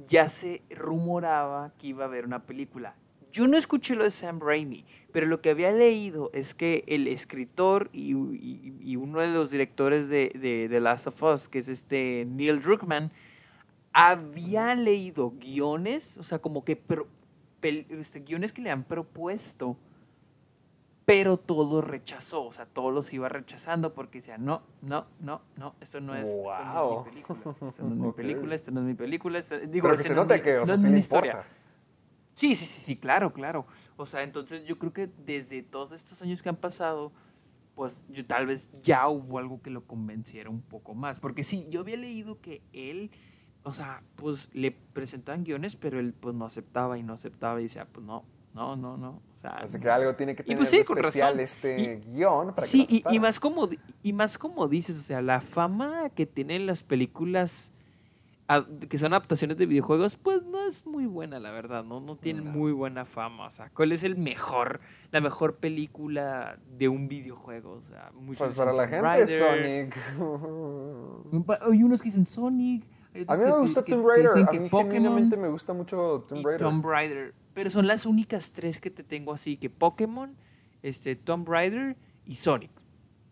ya 0.07 0.27
se 0.27 0.61
rumoraba 0.69 1.71
que 1.79 1.87
iba 1.87 2.03
a 2.03 2.07
haber 2.07 2.25
una 2.25 2.43
película. 2.43 2.93
Yo 3.31 3.47
no 3.47 3.57
escuché 3.57 3.95
lo 3.95 4.03
de 4.03 4.11
Sam 4.11 4.39
Raimi, 4.41 4.83
pero 5.13 5.27
lo 5.27 5.39
que 5.41 5.49
había 5.49 5.71
leído 5.71 6.29
es 6.33 6.53
que 6.53 6.83
el 6.87 7.07
escritor 7.07 7.89
y, 7.93 8.13
y- 8.13 8.73
y 8.81 8.95
uno 8.97 9.21
de 9.21 9.27
los 9.27 9.49
directores 9.49 10.09
de, 10.09 10.31
de 10.35 10.67
The 10.69 10.79
Last 10.81 11.07
of 11.07 11.23
Us, 11.23 11.47
que 11.47 11.59
es 11.59 11.69
este 11.69 12.25
Neil 12.29 12.59
Druckmann, 12.61 13.11
había 13.93 14.75
leído 14.75 15.31
guiones, 15.39 16.17
o 16.17 16.23
sea, 16.23 16.39
como 16.39 16.63
que 16.65 16.75
pro- 16.75 17.07
pel- 17.61 17.85
este, 17.89 18.19
guiones 18.19 18.53
que 18.53 18.61
le 18.61 18.71
han 18.71 18.83
propuesto, 18.83 19.77
pero 21.07 21.37
todo 21.37 21.79
rechazó, 21.79 22.43
o 22.43 22.51
sea, 22.51 22.65
todos 22.65 22.93
los 22.93 23.13
iba 23.13 23.29
rechazando 23.29 23.93
porque 23.93 24.17
decía, 24.17 24.37
no, 24.37 24.61
no, 24.81 25.07
no, 25.21 25.39
no, 25.55 25.73
esto 25.79 26.01
no 26.01 26.13
es, 26.13 26.27
esto 26.31 26.65
no 26.65 26.73
Wow. 26.73 26.99
es 26.99 27.05
mi 27.05 27.11
película, 27.11 27.39
esto 27.69 27.83
no 27.85 27.93
es 27.93 27.99
mi 28.01 28.11
película, 28.11 28.55
esto 28.55 28.71
no 28.71 28.79
es 28.81 28.85
mi 28.87 28.93
película, 28.93 29.39
esto- 29.39 29.57
digo, 29.57 29.87
Pero 29.87 29.95
que 29.95 30.03
se 30.03 30.09
no 30.13 30.21
es 30.21 30.27
nota 30.27 30.35
mi- 30.35 30.41
que, 30.41 30.57
o 30.57 30.65
no 30.65 30.73
es 30.73 30.83
mi 30.83 30.97
historia". 30.99 31.31
importa. 31.31 31.47
Sí, 32.35 32.55
sí, 32.57 32.65
sí, 32.65 32.81
sí, 32.81 32.97
claro, 32.97 33.31
claro. 33.31 33.65
O 33.95 34.05
sea, 34.05 34.21
entonces 34.21 34.65
yo 34.65 34.77
creo 34.77 34.91
que 34.91 35.07
desde 35.25 35.63
todos 35.63 35.93
estos 35.93 36.21
años 36.21 36.41
que 36.43 36.49
han 36.49 36.57
pasado, 36.57 37.13
pues 37.73 38.05
yo 38.09 38.25
tal 38.25 38.45
vez 38.45 38.69
ya 38.83 39.07
hubo 39.07 39.39
algo 39.39 39.61
que 39.61 39.69
lo 39.69 39.85
convenciera 39.87 40.49
un 40.49 40.61
poco 40.61 40.93
más. 40.93 41.21
Porque 41.21 41.43
sí, 41.45 41.67
yo 41.69 41.79
había 41.79 41.95
leído 41.95 42.41
que 42.41 42.61
él, 42.73 43.11
o 43.63 43.73
sea, 43.73 44.03
pues 44.17 44.49
le 44.53 44.71
presentaban 44.71 45.45
guiones, 45.45 45.77
pero 45.77 46.01
él 46.01 46.13
pues 46.13 46.35
no 46.35 46.45
aceptaba 46.45 46.97
y 46.97 47.03
no 47.03 47.13
aceptaba 47.13 47.61
y 47.61 47.63
decía, 47.63 47.85
pues 47.85 48.05
no, 48.05 48.25
no, 48.57 48.75
no, 48.75 48.97
no. 48.97 49.09
O 49.09 49.39
sea, 49.39 49.51
Así 49.51 49.79
que 49.79 49.87
algo 49.89 50.15
tiene 50.15 50.35
que 50.35 50.41
Y 50.41 50.45
tener 50.45 50.57
pues 50.57 50.69
sí, 50.69 50.77
especial 50.77 51.33
razón. 51.35 51.39
este 51.39 52.01
guion 52.07 52.47
para 52.55 52.65
que 52.65 52.71
Sí, 52.71 52.87
lo 53.03 53.11
y, 53.11 53.15
y 53.15 53.19
más 53.19 53.39
como, 53.39 53.69
y 54.01 54.13
más 54.13 54.37
como 54.39 54.67
dices, 54.67 54.97
o 54.97 55.01
sea, 55.03 55.21
la 55.21 55.41
fama 55.41 56.09
que 56.09 56.25
tienen 56.25 56.65
las 56.65 56.81
películas 56.83 57.71
que 58.89 58.97
son 58.97 59.11
adaptaciones 59.11 59.57
de 59.57 59.65
videojuegos, 59.65 60.15
pues 60.15 60.45
no 60.45 60.65
es 60.65 60.85
muy 60.87 61.05
buena, 61.05 61.37
la 61.37 61.51
verdad, 61.51 61.83
¿no? 61.83 61.99
No 61.99 62.15
tienen 62.15 62.47
muy 62.47 62.71
buena 62.71 63.03
fama. 63.03 63.47
O 63.47 63.51
sea, 63.51 63.69
¿cuál 63.71 63.91
es 63.91 64.03
el 64.03 64.15
mejor, 64.15 64.79
la 65.11 65.19
mejor 65.19 65.57
película 65.57 66.57
de 66.77 66.87
un 66.87 67.09
videojuego? 67.09 67.73
O 67.73 67.81
sea, 67.89 68.09
muchos 68.15 68.47
Pues 68.47 68.57
para 68.57 68.71
la 68.71 68.87
gente. 68.87 69.27
Sonic. 69.27 69.97
Hay 71.69 71.83
unos 71.83 72.01
que 72.01 72.07
dicen 72.07 72.25
Sonic. 72.25 72.85
A 73.27 73.35
mí 73.35 73.43
que 73.43 73.49
me 73.51 73.57
gusta 73.57 73.83
que 73.83 73.91
Tomb 73.91 74.07
Raider. 74.07 74.43
A 74.43 74.47
que 74.47 74.59
mí 74.59 74.69
Pokémon 74.69 74.91
genuinamente 74.91 75.35
me 75.35 75.49
gusta 75.49 75.73
mucho 75.73 76.25
Tomb 76.29 76.45
Raider. 76.45 76.61
Tomb 76.61 76.85
Raider. 76.85 77.33
Pero 77.57 77.71
son 77.71 77.87
las 77.87 78.05
únicas 78.05 78.51
tres 78.53 78.79
que 78.79 78.91
te 78.91 79.03
tengo 79.03 79.33
así, 79.33 79.57
que 79.57 79.71
Pokémon, 79.71 80.37
este, 80.83 81.15
Tomb 81.15 81.49
Raider 81.49 81.97
y 82.23 82.35
Sonic. 82.35 82.69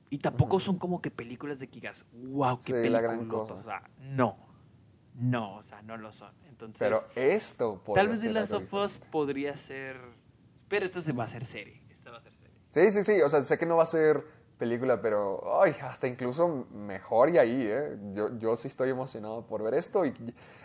Y 0.10 0.18
tampoco 0.18 0.60
son 0.60 0.80
como 0.80 0.99
que 0.99 1.11
películas 1.11 1.60
de 1.60 1.68
Kigas. 1.68 2.06
¡Wow! 2.11 2.57
¡Qué 2.65 2.81
Sí, 2.81 2.89
la 2.89 3.02
gran 3.02 3.19
peliculota! 3.19 3.53
cosa. 3.53 3.61
O 3.61 3.64
sea, 3.64 3.89
no. 3.99 4.35
No, 5.14 5.57
o 5.57 5.61
sea, 5.61 5.84
no 5.84 5.95
lo 5.97 6.11
son. 6.11 6.34
Entonces, 6.49 6.80
Pero 6.80 7.02
esto 7.15 7.80
tal 7.93 8.07
vez 8.07 8.22
The 8.22 8.26
ser 8.30 8.34
Last 8.34 8.53
of 8.53 8.73
Us 8.73 8.97
podría 8.97 9.56
ser... 9.57 10.02
Pero 10.69 10.88
esto 10.88 11.02
se 11.02 11.14
va 11.14 11.22
a 11.22 11.26
hacer 11.26 11.45
serie. 11.45 11.84
Esta 11.91 12.10
va 12.10 12.18
a 12.18 12.22
ser 12.22 12.34
serie. 12.34 12.56
Sí, 12.72 12.91
sí, 12.91 13.03
sí. 13.03 13.22
O 13.22 13.30
sea, 13.30 13.43
sé 13.43 13.60
que 13.60 13.68
no 13.68 13.77
va 13.77 13.84
a 13.84 13.85
ser 13.85 14.26
película, 14.57 15.02
pero 15.02 15.61
ay, 15.61 15.76
hasta 15.84 16.07
incluso 16.07 16.65
mejor 16.73 17.30
y 17.30 17.38
ahí, 17.38 17.68
¿eh? 17.69 17.95
Yo, 18.14 18.35
yo 18.39 18.56
sí 18.56 18.69
estoy 18.69 18.89
emocionado 18.89 19.45
por 19.45 19.61
ver 19.61 19.76
esto. 19.76 20.03
Y 20.03 20.14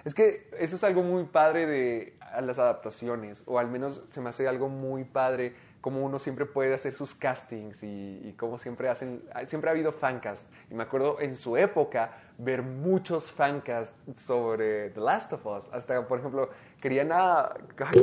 es 0.05 0.15
que 0.15 0.49
eso 0.59 0.77
es 0.77 0.85
algo 0.85 1.03
muy 1.03 1.25
padre 1.25 1.67
de 1.67 2.17
a 2.33 2.41
las 2.41 2.59
adaptaciones, 2.59 3.45
o 3.47 3.59
al 3.59 3.69
menos 3.69 4.03
se 4.09 4.21
me 4.21 4.29
hace 4.29 4.49
algo 4.49 4.69
muy 4.69 5.05
padre 5.05 5.55
como 5.81 6.05
uno 6.05 6.19
siempre 6.19 6.47
puede 6.47 6.75
hacer 6.75 6.93
sus 6.93 7.15
castings 7.15 7.83
y, 7.83 8.21
y 8.23 8.35
cómo 8.37 8.59
siempre 8.59 8.89
hacen, 8.89 9.23
siempre 9.47 9.71
ha 9.71 9.73
habido 9.73 9.93
fancast. 9.93 10.49
Y 10.71 10.75
me 10.75 10.83
acuerdo 10.83 11.21
en 11.21 11.37
su 11.37 11.57
época 11.57 12.13
ver 12.39 12.63
muchos 12.63 13.33
fancasts 13.33 13.97
sobre 14.15 14.91
The 14.91 15.01
Last 15.01 15.33
of 15.33 15.47
Us. 15.47 15.71
Hasta, 15.73 16.07
por 16.07 16.19
ejemplo, 16.19 16.51
querían 16.81 17.11
a, 17.13 17.55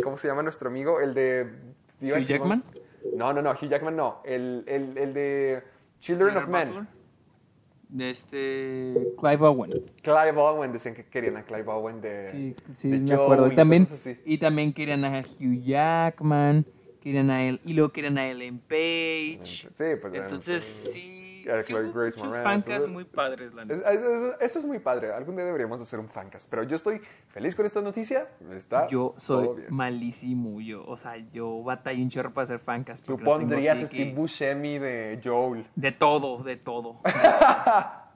¿cómo 0.04 0.18
se 0.18 0.28
llama 0.28 0.44
nuestro 0.44 0.70
amigo? 0.70 1.00
El 1.00 1.14
de... 1.14 1.52
¿Hugh 2.02 2.20
Jackman? 2.20 2.64
no, 3.16 3.34
no, 3.34 3.42
no, 3.42 3.52
Hugh 3.52 3.70
Jackman 3.70 3.96
no. 3.96 4.22
El, 4.24 4.64
el, 4.68 4.98
el 4.98 5.14
de 5.14 5.64
Children 6.00 6.38
of 6.38 6.48
Men. 6.48 6.88
De 7.90 8.10
este... 8.10 8.94
Clive 9.18 9.46
Owen. 9.46 9.72
Clive 10.02 10.38
Owen, 10.38 10.74
decían 10.74 10.94
que 10.94 11.06
querían 11.06 11.38
a 11.38 11.44
Clive 11.44 11.68
Owen 11.68 12.02
de. 12.02 12.30
Sí, 12.30 12.56
sí, 12.76 12.90
de 12.90 13.00
me 13.00 13.16
Joe 13.16 13.24
acuerdo. 13.24 13.48
y 13.48 13.54
Y 13.54 13.56
también, 13.56 13.88
y 14.26 14.38
también 14.38 14.74
querían 14.74 15.06
a 15.06 15.20
Hugh 15.20 15.64
Jackman, 15.64 16.66
querían 17.02 17.30
a 17.30 17.48
él, 17.48 17.62
y 17.64 17.74
luego 17.74 17.94
querían 17.94 18.18
a 18.18 18.30
Ellen 18.30 18.60
Page. 18.60 19.70
Sí, 19.72 19.86
pues. 20.02 20.14
Entonces, 20.14 20.92
bueno, 20.94 20.94
sí, 20.94 21.17
a 21.52 21.64
sí 21.64 21.74
Chloe 21.74 21.86
hubo 21.86 21.94
Grace 21.94 22.18
muchos 22.18 22.28
Moretz, 22.30 22.44
fancas 22.44 22.88
muy 22.88 23.04
padres, 23.06 23.54
la 23.54 23.64
Es- 23.64 23.68
neta. 23.70 23.92
es- 23.92 24.02
es- 24.02 24.36
Eso 24.42 24.60
es 24.60 24.66
muy 24.66 24.80
padre. 24.80 25.12
Algún 25.14 25.36
día 25.36 25.46
deberíamos 25.46 25.80
hacer 25.82 26.00
un 26.00 26.08
fancast. 26.10 26.50
Pero 26.50 26.64
yo 26.64 26.76
estoy 26.76 27.02
feliz 27.30 27.56
con 27.56 27.66
esta 27.66 27.82
noticia. 27.82 28.28
Está 28.52 28.88
Yo 28.88 29.10
todo 29.10 29.14
soy 29.20 29.56
bien. 29.58 29.68
malísimo, 29.74 30.60
yo, 30.62 30.86
o 30.86 30.98
sea, 30.98 31.18
yo 31.18 31.64
batallo 31.64 32.02
un 32.04 32.10
chorro 32.10 32.34
para 32.34 32.44
hacer 32.44 32.60
fancas. 32.60 33.02
Tú 33.02 33.18
pondrías 33.18 33.80
Steve 33.80 34.10
que- 34.10 34.14
Buscemi 34.14 34.80
de 34.80 35.20
Joel. 35.24 35.66
De 35.76 35.92
todo, 35.92 36.42
de 36.44 36.56
todo. 36.58 37.00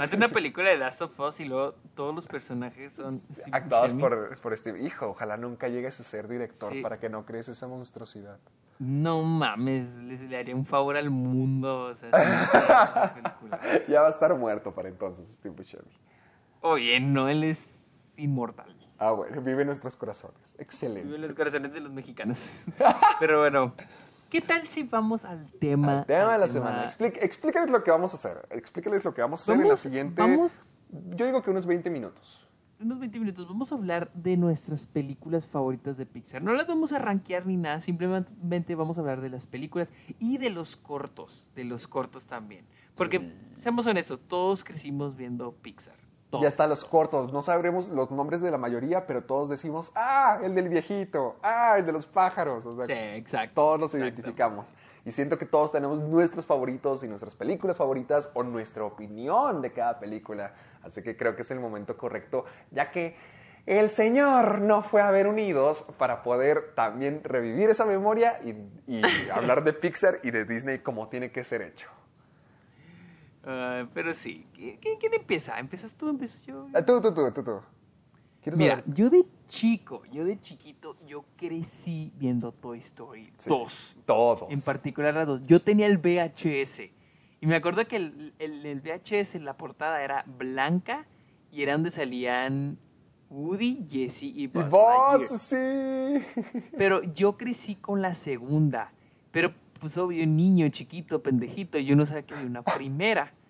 Hazte 0.00 0.16
una 0.16 0.28
película 0.28 0.70
de 0.70 0.76
Last 0.76 1.02
of 1.02 1.18
Us 1.18 1.40
y 1.40 1.44
luego 1.44 1.74
todos 1.94 2.14
los 2.14 2.26
personajes 2.26 2.92
son 2.92 3.10
Steve 3.10 3.50
Actuados 3.52 3.92
por, 3.94 4.38
por 4.38 4.56
Steve. 4.56 4.80
Hijo, 4.80 5.06
ojalá 5.06 5.36
nunca 5.36 5.68
llegues 5.68 5.98
a 5.98 6.02
ser 6.04 6.28
director 6.28 6.72
Sí. 6.72 6.80
para 6.82 6.98
que 7.00 7.08
no 7.08 7.24
crees 7.26 7.48
esa 7.48 7.66
monstruosidad. 7.66 8.38
No 8.78 9.22
mames, 9.22 9.96
les 9.96 10.20
le 10.22 10.36
haría 10.38 10.54
un 10.54 10.64
favor 10.64 10.96
al 10.96 11.10
mundo. 11.10 11.86
O 11.86 11.94
sea, 11.94 12.10
si. 13.86 13.90
Ya 13.92 14.02
va 14.02 14.06
a 14.06 14.10
estar 14.10 14.32
muerto 14.36 14.72
para 14.72 14.88
entonces, 14.88 15.26
Steve 15.36 15.54
Buscemi. 15.56 15.82
Oye, 16.60 17.00
no, 17.00 17.28
él 17.28 17.42
es 17.44 18.14
inmortal. 18.18 18.74
Ah, 18.98 19.12
bueno, 19.12 19.40
vive 19.42 19.62
en 19.62 19.68
nuestros 19.68 19.96
corazones. 19.96 20.54
Excelente. 20.58 21.02
Vive 21.04 21.16
en 21.16 21.22
los 21.22 21.34
corazones 21.34 21.74
de 21.74 21.80
los 21.80 21.92
mexicanos. 21.92 22.64
Pero 23.20 23.40
bueno, 23.40 23.74
¿qué 24.30 24.40
tal 24.40 24.68
si 24.68 24.82
vamos 24.84 25.24
al 25.24 25.50
tema? 25.58 26.00
Al 26.00 26.06
tema 26.06 26.32
de 26.32 26.38
la 26.38 26.46
tema- 26.46 26.48
semana. 26.48 26.86
Explic- 26.86 27.18
explícales 27.22 27.70
lo 27.70 27.82
que 27.82 27.90
vamos 27.90 28.12
a 28.12 28.16
hacer. 28.16 28.46
Explícales 28.50 29.04
lo 29.04 29.14
que 29.14 29.20
vamos 29.22 29.40
a 29.40 29.42
hacer 29.52 29.62
en 29.62 29.68
la 29.68 29.76
siguiente. 29.76 30.20
vamos- 30.20 30.64
Yo 31.16 31.26
digo 31.26 31.42
que 31.42 31.50
unos 31.50 31.66
20 31.66 31.90
minutos. 31.90 32.44
unos 32.80 33.00
20 33.00 33.18
minutos 33.18 33.48
vamos 33.48 33.72
a 33.72 33.74
hablar 33.74 34.08
de 34.14 34.36
nuestras 34.36 34.86
películas 34.86 35.48
favoritas 35.48 35.96
de 35.96 36.06
Pixar. 36.06 36.40
No 36.42 36.52
las 36.54 36.66
vamos 36.68 36.92
a 36.92 36.98
rankear 37.00 37.44
ni 37.44 37.56
nada, 37.56 37.80
simplemente 37.80 38.74
vamos 38.76 38.98
a 38.98 39.00
hablar 39.00 39.20
de 39.20 39.30
las 39.30 39.46
películas 39.46 39.92
y 40.20 40.38
de 40.38 40.50
los 40.50 40.76
cortos, 40.76 41.50
de 41.56 41.64
los 41.64 41.88
cortos 41.88 42.26
también. 42.28 42.64
Porque, 42.96 43.32
seamos 43.56 43.86
honestos, 43.88 44.20
todos 44.20 44.62
crecimos 44.62 45.16
viendo 45.16 45.52
Pixar. 45.52 45.96
Todos. 46.30 46.42
Ya 46.42 46.48
están 46.48 46.68
los 46.68 46.84
cortos. 46.84 47.32
No 47.32 47.40
sabremos 47.40 47.88
los 47.88 48.10
nombres 48.10 48.42
de 48.42 48.50
la 48.50 48.58
mayoría, 48.58 49.06
pero 49.06 49.24
todos 49.24 49.48
decimos, 49.48 49.92
ah, 49.94 50.38
el 50.42 50.54
del 50.54 50.68
viejito, 50.68 51.36
ah, 51.42 51.76
el 51.78 51.86
de 51.86 51.92
los 51.92 52.06
pájaros. 52.06 52.66
O 52.66 52.72
sea, 52.72 52.84
Sí, 52.84 52.92
exacto. 52.92 53.54
todos 53.54 53.80
los 53.80 53.94
exacto. 53.94 54.08
identificamos. 54.08 54.68
Y 55.06 55.12
siento 55.12 55.38
que 55.38 55.46
todos 55.46 55.72
tenemos 55.72 55.98
nuestros 56.00 56.44
favoritos 56.44 57.02
y 57.02 57.08
nuestras 57.08 57.34
películas 57.34 57.78
favoritas 57.78 58.30
o 58.34 58.42
nuestra 58.42 58.84
opinión 58.84 59.62
de 59.62 59.72
cada 59.72 59.98
película. 59.98 60.52
Así 60.82 61.02
que 61.02 61.16
creo 61.16 61.34
que 61.34 61.42
es 61.42 61.50
el 61.50 61.60
momento 61.60 61.96
correcto, 61.96 62.44
ya 62.70 62.90
que 62.90 63.16
el 63.64 63.88
señor 63.88 64.60
no 64.60 64.82
fue 64.82 65.00
a 65.00 65.10
ver 65.10 65.26
Unidos 65.26 65.86
para 65.98 66.22
poder 66.22 66.74
también 66.74 67.22
revivir 67.24 67.70
esa 67.70 67.84
memoria 67.86 68.40
y, 68.44 68.50
y 68.86 69.02
hablar 69.32 69.64
de 69.64 69.72
Pixar 69.72 70.20
y 70.22 70.30
de 70.30 70.44
Disney 70.44 70.78
como 70.78 71.08
tiene 71.08 71.30
que 71.30 71.42
ser 71.44 71.62
hecho. 71.62 71.88
Ah, 73.44 73.86
pero 73.94 74.12
sí, 74.14 74.46
¿Qui- 74.54 74.78
qui- 74.80 74.96
¿quién 74.98 75.14
empieza? 75.14 75.58
¿Empiezas 75.58 75.94
tú? 75.96 76.08
¿Empiezo 76.08 76.44
yo? 76.46 76.66
Ah, 76.74 76.84
Tú, 76.84 77.00
tú, 77.00 77.12
tú, 77.14 77.32
tú, 77.32 77.42
tú. 77.42 77.60
¿Quieres 78.42 78.58
Mira, 78.58 78.76
saber? 78.76 78.94
yo 78.94 79.10
de 79.10 79.24
chico, 79.46 80.02
yo 80.12 80.24
de 80.24 80.38
chiquito, 80.40 80.96
yo 81.06 81.24
crecí 81.36 82.12
viendo 82.16 82.52
Toy 82.52 82.78
Story 82.78 83.32
Sí, 83.38 83.48
2. 83.50 83.96
Todos. 84.06 84.50
En 84.50 84.60
particular 84.62 85.14
la 85.14 85.24
2. 85.24 85.42
Yo 85.44 85.60
tenía 85.60 85.86
el 85.86 85.98
VHS. 85.98 86.90
Y 87.40 87.46
me 87.46 87.56
acuerdo 87.56 87.86
que 87.86 87.96
el, 87.96 88.34
el- 88.38 88.64
el 88.66 88.80
VHS 88.80 89.36
la 89.40 89.56
portada 89.56 90.02
era 90.02 90.24
blanca 90.26 91.06
y 91.52 91.62
era 91.62 91.72
donde 91.74 91.90
salían 91.90 92.78
Woody, 93.30 93.86
Jesse 93.88 94.22
y 94.24 94.46
Buzz 94.46 94.68
vos, 94.70 95.20
Lightyear. 95.20 95.38
sí. 95.38 96.62
Pero 96.76 97.02
yo 97.02 97.36
crecí 97.36 97.74
con 97.76 98.00
la 98.02 98.14
segunda. 98.14 98.92
Pero 99.30 99.52
pues 99.78 99.96
obvio, 99.98 100.26
niño, 100.26 100.68
chiquito, 100.68 101.22
pendejito, 101.22 101.78
yo 101.78 101.96
no 101.96 102.04
sabía 102.06 102.22
que 102.26 102.34
había 102.34 102.46
una 102.46 102.62
primera. 102.62 103.32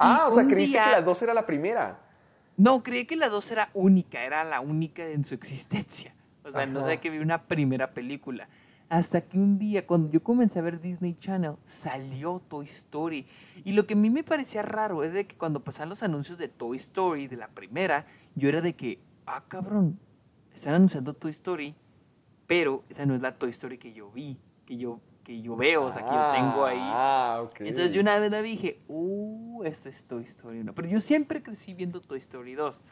Ah, 0.00 0.26
Y 0.28 0.32
o 0.32 0.34
sea, 0.36 0.46
creíste 0.46 0.74
día- 0.78 0.84
que 0.84 0.90
la 0.92 1.02
2 1.02 1.22
era 1.22 1.34
la 1.34 1.44
primera. 1.44 2.00
No, 2.56 2.84
creí 2.84 3.04
que 3.04 3.16
la 3.16 3.28
2 3.28 3.50
era 3.50 3.68
única, 3.74 4.22
era 4.24 4.44
la 4.44 4.60
única 4.60 5.04
en 5.04 5.24
su 5.24 5.34
existencia. 5.34 6.14
O 6.44 6.52
sea, 6.52 6.66
no 6.66 6.78
Ajá. 6.78 6.82
sabía 6.82 7.00
que 7.00 7.08
había 7.08 7.20
una 7.20 7.42
primera 7.42 7.90
película. 7.94 8.48
Hasta 8.90 9.22
que 9.22 9.38
un 9.38 9.58
día, 9.58 9.88
cuando 9.88 10.08
yo 10.12 10.22
comencé 10.22 10.60
a 10.60 10.62
ver 10.62 10.80
Disney 10.80 11.14
Channel, 11.14 11.54
salió 11.64 12.40
Toy 12.48 12.66
Story. 12.66 13.26
Y 13.64 13.72
lo 13.72 13.88
que 13.88 13.94
a 13.94 13.96
mí 13.96 14.08
me 14.08 14.22
parecía 14.22 14.62
raro 14.62 15.02
es 15.02 15.12
de 15.12 15.26
que 15.26 15.34
cuando 15.36 15.64
pasaban 15.64 15.88
los 15.88 16.04
anuncios 16.04 16.38
de 16.38 16.46
Toy 16.46 16.76
Story, 16.76 17.26
de 17.26 17.36
la 17.36 17.48
primera, 17.48 18.06
yo 18.36 18.48
era 18.48 18.60
de 18.60 18.74
que, 18.76 19.00
ah, 19.26 19.42
cabrón, 19.48 19.98
están 20.54 20.74
anunciando 20.74 21.12
Toy 21.12 21.32
Story, 21.32 21.74
pero 22.46 22.84
esa 22.88 23.04
no 23.04 23.16
es 23.16 23.20
la 23.20 23.34
Toy 23.36 23.50
Story 23.50 23.78
que 23.78 23.92
yo 23.92 24.12
vi, 24.12 24.38
que 24.64 24.76
yo, 24.76 25.00
que 25.28 25.42
yo 25.42 25.56
veo, 25.56 25.84
o 25.84 25.92
sea, 25.92 26.06
que 26.06 26.10
yo 26.10 26.32
tengo 26.32 26.64
ahí. 26.64 26.78
Ah, 26.80 27.40
ok. 27.44 27.60
Entonces 27.60 27.92
yo 27.92 28.00
una 28.00 28.18
vez 28.18 28.30
la 28.30 28.40
vi 28.40 28.48
y 28.48 28.52
dije, 28.52 28.80
uh, 28.88 29.62
esta 29.64 29.90
es 29.90 30.06
Toy 30.06 30.22
Story 30.22 30.60
1. 30.60 30.74
Pero 30.74 30.88
yo 30.88 31.00
siempre 31.02 31.42
crecí 31.42 31.74
viendo 31.74 32.00
Toy 32.00 32.16
Story 32.16 32.54
2. 32.54 32.82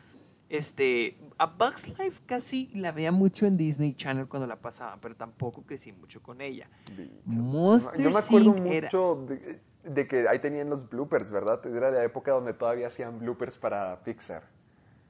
Este, 0.51 1.17
a 1.39 1.47
Bugs 1.47 1.99
Life 1.99 2.21
casi 2.27 2.67
la 2.75 2.93
veía 2.93 3.11
mucho 3.11 3.47
en 3.47 3.57
Disney 3.57 3.95
Channel 3.95 4.29
cuando 4.29 4.47
la 4.47 4.57
pasaba, 4.57 4.99
pero 5.01 5.17
tampoco 5.17 5.63
crecí 5.63 5.93
mucho 5.93 6.23
con 6.23 6.43
ella. 6.43 6.69
Bichos. 6.95 7.15
Monster 7.25 8.05
Yo 8.05 8.11
me 8.11 8.19
acuerdo 8.19 8.55
era- 8.67 8.87
mucho 8.89 9.25
de, 9.27 9.61
de 9.85 10.07
que 10.07 10.29
ahí 10.29 10.39
tenían 10.39 10.69
los 10.69 10.87
bloopers, 10.91 11.31
¿verdad? 11.31 11.67
Era 11.67 11.91
la 11.91 12.05
época 12.05 12.33
donde 12.33 12.53
todavía 12.53 12.89
hacían 12.89 13.19
bloopers 13.19 13.57
para 13.57 13.99
Pixar. 14.05 14.43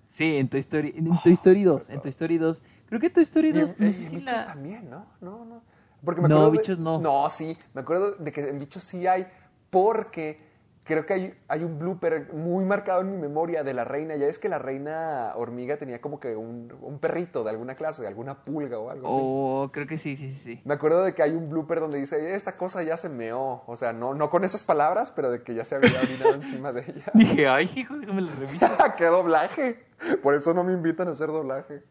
Sí, 0.07 0.37
en 0.37 0.49
Toy 0.49 0.61
Story, 0.61 0.95
en 0.97 1.11
Toy 1.25 1.33
Story 1.33 1.65
2, 1.65 1.91
en 1.91 2.01
Toy 2.01 2.11
Story 2.11 2.39
2. 2.39 2.63
Creo 2.87 3.01
que 3.01 3.11
Toy 3.11 3.25
Story 3.25 3.49
Y, 3.49 3.53
2, 3.53 3.81
no 3.81 3.87
y 3.89 3.93
sé 3.93 4.05
si 4.05 4.15
bichos 4.19 4.33
la... 4.33 4.47
también, 4.47 4.89
¿no? 4.89 5.07
No, 5.21 5.45
no. 5.45 5.63
Porque 6.07 6.23
me 6.23 6.29
No, 6.29 6.47
de- 6.47 6.59
bichos 6.59 6.79
no. 6.79 6.99
No, 7.01 7.29
sí. 7.29 7.59
Me 7.75 7.83
acuerdo 7.83 8.13
de 8.13 8.33
que 8.33 8.41
en 8.43 8.59
bichos 8.61 8.83
sí 8.85 9.07
hay, 9.09 9.27
porque 9.71 10.41
creo 10.85 11.05
que 11.05 11.15
hay, 11.15 11.35
hay 11.49 11.65
un 11.65 11.81
blooper 11.81 12.33
muy 12.33 12.65
marcado 12.65 13.01
en 13.01 13.11
mi 13.11 13.19
memoria 13.19 13.65
de 13.65 13.75
la 13.75 13.83
reina. 13.85 14.15
Ya 14.15 14.27
es 14.29 14.39
que 14.39 14.49
la 14.49 14.61
reina 14.61 15.33
hormiga 15.35 15.79
tenía 15.79 16.01
como 16.01 16.21
que 16.21 16.37
un, 16.37 16.73
un 16.81 17.01
perrito 17.01 17.43
de 17.43 17.51
alguna 17.51 17.75
clase, 17.75 18.03
de 18.03 18.09
alguna 18.09 18.41
pulga 18.45 18.79
o 18.79 18.89
algo 18.89 19.09
así. 19.09 19.19
Oh, 19.21 19.69
creo 19.73 19.89
que 19.89 19.97
sí, 19.97 20.17
sí, 20.17 20.31
sí, 20.31 20.39
sí. 20.39 20.61
Me 20.65 20.75
acuerdo 20.75 21.03
de 21.03 21.13
que 21.13 21.25
hay 21.25 21.33
un 21.33 21.51
blooper 21.51 21.81
donde 21.81 21.99
dice, 21.99 22.37
esta 22.37 22.57
cosa 22.57 22.85
ya 22.85 22.97
se 22.97 23.09
meó. 23.09 23.65
O 23.67 23.77
sea, 23.77 23.93
no, 23.93 24.15
no 24.15 24.31
con 24.31 24.45
esas 24.45 24.63
palabras, 24.63 25.11
pero 25.11 25.29
de 25.33 25.43
que 25.43 25.55
ya 25.57 25.65
se 25.65 25.75
había 25.75 26.01
orinado 26.01 26.35
encima 26.37 26.73
de 26.73 26.83
ella. 26.83 27.11
Dije, 27.15 27.49
ay, 27.49 27.69
hijo, 27.75 27.97
déjame 27.99 28.23
lo 28.23 28.31
reviso. 28.39 28.67
¡Qué 28.97 29.07
doblaje! 29.07 29.85
Por 30.23 30.37
eso 30.37 30.55
no 30.55 30.63
me 30.63 30.73
invitan 30.73 31.09
a 31.09 31.11
hacer 31.11 31.27
doblaje. 31.27 31.83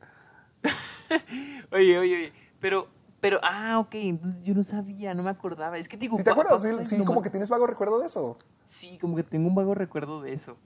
Oye, 1.72 2.00
oye, 2.00 2.16
oye, 2.16 2.34
pero, 2.62 2.88
pero, 3.26 3.40
ah, 3.42 3.80
ok, 3.80 3.96
entonces 3.96 4.44
yo 4.44 4.54
no 4.54 4.62
sabía, 4.62 5.16
no 5.16 5.24
me 5.24 5.32
acordaba. 5.32 5.80
Es 5.80 5.90
que 5.90 5.98
digo, 5.98 6.16
¿Sí 6.16 6.24
te 6.24 6.30
acuerdas? 6.30 6.62
Sí, 6.62 6.70
sí, 6.86 7.04
como 7.04 7.24
que 7.24 7.32
tienes 7.32 7.50
vago 7.50 7.66
recuerdo 7.66 8.00
de 8.00 8.06
eso. 8.06 8.38
Sí, 8.66 9.00
como 9.02 9.16
que 9.16 9.24
tengo 9.24 9.48
un 9.48 9.56
vago 9.56 9.74
recuerdo 9.74 10.22
de 10.22 10.32
eso. 10.32 10.58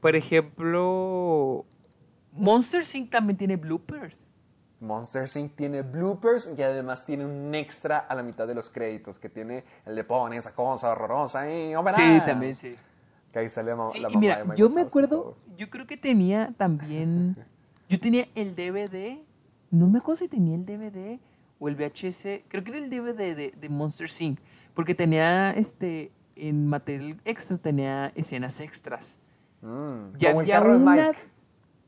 Por 0.00 0.16
ejemplo, 0.16 1.64
Monster 2.32 2.82
Inc. 2.94 3.12
también 3.12 3.36
tiene 3.36 3.54
bloopers. 3.54 4.28
Monster 4.80 5.28
Inc. 5.36 5.54
tiene 5.54 5.82
bloopers 5.82 6.52
y 6.58 6.60
además 6.64 7.06
tiene 7.06 7.24
un 7.24 7.54
extra 7.54 7.98
a 7.98 8.16
la 8.16 8.24
mitad 8.24 8.48
de 8.48 8.56
los 8.56 8.70
créditos 8.70 9.20
que 9.20 9.28
tiene 9.28 9.62
el 9.86 9.94
de 9.94 10.02
pon 10.02 10.32
esa 10.32 10.52
cosa 10.52 10.90
horrorosa 10.90 11.48
y 11.48 11.76
oh, 11.76 11.84
verás". 11.84 12.00
Sí, 12.00 12.26
también, 12.26 12.56
sí. 12.56 12.74
Que 13.32 13.38
ahí 13.38 13.50
sale 13.50 13.70
la, 13.76 13.86
Sí, 13.86 14.00
la 14.00 14.10
y 14.10 14.16
mira, 14.16 14.42
de 14.42 14.56
yo 14.56 14.68
me 14.68 14.80
acuerdo, 14.80 15.36
yo 15.56 15.70
creo 15.70 15.86
que 15.86 15.96
tenía 15.96 16.52
también, 16.58 17.36
yo 17.88 18.00
tenía 18.00 18.26
el 18.34 18.56
DVD, 18.56 19.24
no 19.70 19.86
me 19.86 19.98
acuerdo 19.98 20.16
si 20.16 20.26
tenía 20.26 20.56
el 20.56 20.66
DVD 20.66 21.20
o 21.60 21.68
el 21.68 21.76
VHS, 21.76 22.42
creo 22.48 22.64
que 22.64 22.70
era 22.70 22.78
el 22.78 22.90
DVD 22.90 23.36
de, 23.36 23.52
de 23.56 23.68
Monster 23.68 24.08
Inc., 24.20 24.40
porque 24.74 24.94
tenía, 24.96 25.52
este, 25.52 26.10
en 26.34 26.66
material 26.66 27.20
extra 27.24 27.58
tenía 27.58 28.10
escenas 28.16 28.58
extras. 28.60 29.18
Mm, 29.62 30.16
Ya 30.16 30.30
como 30.30 30.40
el 30.40 30.48
carro 30.48 30.70
de 30.72 30.76
una- 30.78 30.96
Mike. 31.06 31.18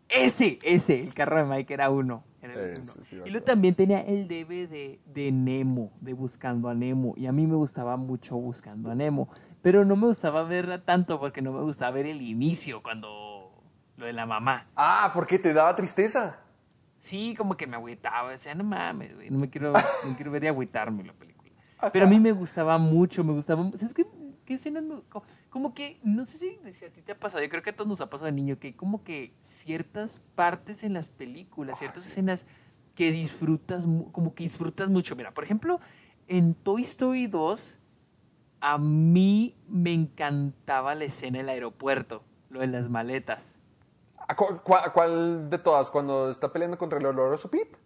Ese, 0.08 0.58
ese, 0.62 1.00
el 1.00 1.14
carro 1.14 1.38
de 1.38 1.44
Mike 1.44 1.72
era 1.72 1.88
uno. 1.90 2.22
Era 2.42 2.52
el 2.54 2.60
Ese 2.72 2.82
uno. 2.82 2.92
sí 3.02 3.16
me 3.16 3.28
y 3.28 3.30
luego 3.30 3.46
también 3.46 3.74
tenía 3.74 4.00
el 4.00 4.28
DVD 4.28 4.98
de 5.06 5.32
Nemo, 5.32 5.90
de 6.02 6.12
Buscando 6.12 6.68
a 6.68 6.74
Nemo. 6.74 7.14
Y 7.16 7.26
a 7.26 7.32
mí 7.32 7.46
me 7.46 7.54
gustaba 7.54 7.96
mucho 7.96 8.36
Buscando 8.36 8.90
a 8.90 8.94
Nemo. 8.94 9.28
Pero 9.62 9.86
no 9.86 9.96
me 9.96 10.08
gustaba 10.08 10.42
verla 10.42 10.84
tanto 10.84 11.18
porque 11.18 11.40
no 11.40 11.52
me 11.52 11.62
gustaba 11.62 11.92
ver 11.92 12.04
el 12.06 12.20
inicio 12.20 12.82
cuando 12.82 13.52
lo 13.96 14.04
de 14.04 14.12
la 14.12 14.26
mamá. 14.26 14.66
Ah, 14.76 15.10
¿por 15.14 15.26
qué 15.26 15.38
te 15.38 15.54
daba 15.54 15.74
tristeza? 15.76 16.40
Sí, 17.02 17.34
como 17.36 17.56
que 17.56 17.66
me 17.66 17.74
agüitaba. 17.74 18.30
Decía, 18.30 18.54
no 18.54 18.62
mames, 18.62 19.12
güey, 19.16 19.28
no 19.28 19.36
me 19.36 19.50
quiero, 19.50 19.72
no 20.06 20.14
quiero 20.14 20.30
ver 20.30 20.44
y 20.44 20.46
agüitarme 20.46 21.02
la 21.02 21.12
película. 21.12 21.50
Pero 21.92 22.06
a 22.06 22.08
mí 22.08 22.20
me 22.20 22.30
gustaba 22.30 22.78
mucho, 22.78 23.24
me 23.24 23.32
gustaba. 23.32 23.68
¿Sabes 23.72 23.92
qué, 23.92 24.06
qué 24.44 24.54
escenas? 24.54 24.84
me- 24.84 25.02
co- 25.08 25.24
como 25.50 25.74
que, 25.74 25.98
no 26.04 26.24
sé 26.24 26.38
si, 26.38 26.72
si 26.72 26.84
a 26.84 26.92
ti 26.92 27.02
te 27.02 27.10
ha 27.10 27.18
pasado, 27.18 27.42
yo 27.42 27.50
creo 27.50 27.60
que 27.60 27.70
a 27.70 27.74
todos 27.74 27.88
nos 27.88 28.00
ha 28.00 28.08
pasado 28.08 28.26
de 28.26 28.32
niño, 28.32 28.56
que 28.60 28.76
como 28.76 29.02
que 29.02 29.34
ciertas 29.40 30.20
partes 30.36 30.84
en 30.84 30.92
las 30.92 31.10
películas, 31.10 31.80
ciertas 31.80 32.06
escenas 32.06 32.46
que 32.94 33.10
disfrutas, 33.10 33.84
como 34.12 34.32
que 34.36 34.44
disfrutas 34.44 34.88
mucho. 34.88 35.16
Mira, 35.16 35.34
por 35.34 35.42
ejemplo, 35.42 35.80
en 36.28 36.54
Toy 36.54 36.82
Story 36.82 37.26
2, 37.26 37.80
a 38.60 38.78
mí 38.78 39.56
me 39.66 39.92
encantaba 39.92 40.94
la 40.94 41.02
escena 41.06 41.38
del 41.38 41.48
aeropuerto, 41.48 42.22
lo 42.48 42.60
de 42.60 42.68
las 42.68 42.88
maletas. 42.88 43.58
¿A 44.28 44.36
cu- 44.36 44.60
¿Cuál 44.62 45.50
de 45.50 45.58
todas? 45.58 45.90
¿Cuando 45.90 46.30
está 46.30 46.52
peleando 46.52 46.78
contra 46.78 46.98
el 46.98 47.06
oloroso 47.06 47.50
Pete? 47.50 47.76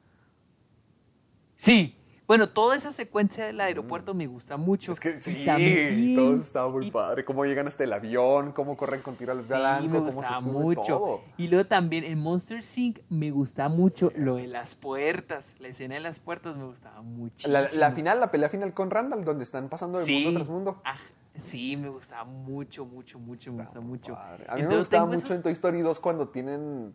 Sí. 1.54 1.96
Bueno, 2.26 2.48
toda 2.48 2.74
esa 2.74 2.90
secuencia 2.90 3.46
del 3.46 3.60
aeropuerto 3.60 4.12
me 4.12 4.26
gusta 4.26 4.56
mucho. 4.56 4.90
Es 4.90 4.98
que 4.98 5.22
sí, 5.22 5.44
también- 5.44 6.16
todo 6.16 6.34
estaba 6.34 6.68
muy 6.68 6.86
y- 6.86 6.90
padre. 6.90 7.24
Cómo 7.24 7.44
llegan 7.44 7.68
hasta 7.68 7.84
el 7.84 7.92
avión, 7.92 8.50
cómo 8.50 8.76
corren 8.76 9.00
con 9.00 9.16
tiro 9.16 9.30
al 9.30 9.38
Sí, 9.38 9.48
blanco, 9.54 9.88
me 9.88 10.10
cómo 10.10 10.22
se 10.24 10.50
mucho. 10.50 10.82
todo. 10.82 11.20
Y 11.36 11.46
luego 11.46 11.68
también 11.68 12.02
en 12.02 12.18
Monster 12.18 12.58
Inc. 12.76 12.98
me 13.10 13.30
gustaba 13.30 13.68
mucho 13.68 14.10
lo 14.16 14.36
de 14.36 14.48
las 14.48 14.74
puertas. 14.74 15.54
La 15.60 15.68
escena 15.68 15.94
de 15.94 16.00
las 16.00 16.18
puertas 16.18 16.56
me 16.56 16.64
gustaba 16.64 17.00
muchísimo. 17.00 17.52
La, 17.52 17.60
la 17.78 17.92
final, 17.92 18.18
la 18.18 18.30
pelea 18.32 18.48
final 18.48 18.74
con 18.74 18.90
Randall, 18.90 19.24
donde 19.24 19.44
están 19.44 19.68
pasando 19.68 19.98
de 20.00 20.04
sí. 20.04 20.24
mundo 20.24 20.40
tras 20.40 20.48
mundo. 20.50 20.80
Ah, 20.84 20.96
sí, 21.38 21.76
me 21.76 21.88
gustaba 21.88 22.24
mucho, 22.24 22.84
mucho, 22.84 23.18
mucho, 23.18 23.52
me 23.52 23.62
Está 23.62 23.78
gusta 23.78 23.80
muy 23.80 23.88
mucho. 23.98 24.14
padre. 24.14 24.44
A 24.48 24.56
mí 24.56 24.62
me 24.62 24.78
gustaba 24.78 25.06
mucho 25.06 25.18
esos- 25.18 25.30
en 25.36 25.42
Toy 25.42 25.52
Story 25.52 25.80
2 25.82 26.00
cuando 26.00 26.28
tienen. 26.28 26.94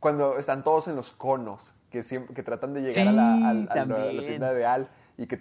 Cuando 0.00 0.36
están 0.38 0.62
todos 0.62 0.86
en 0.86 0.94
los 0.94 1.10
conos, 1.10 1.74
que, 1.90 2.04
siempre, 2.04 2.32
que 2.34 2.44
tratan 2.44 2.72
de 2.72 2.80
llegar 2.82 2.94
Sí, 2.94 3.00
a, 3.08 3.12
la, 3.12 3.34
al- 3.34 3.42
a 3.42 3.48
la- 3.48 3.56
a 3.60 3.64
la 3.64 3.74
también. 3.74 4.26
tienda 4.26 4.52
de 4.54 4.64
Al 4.64 4.88
y 5.16 5.26
que, 5.26 5.34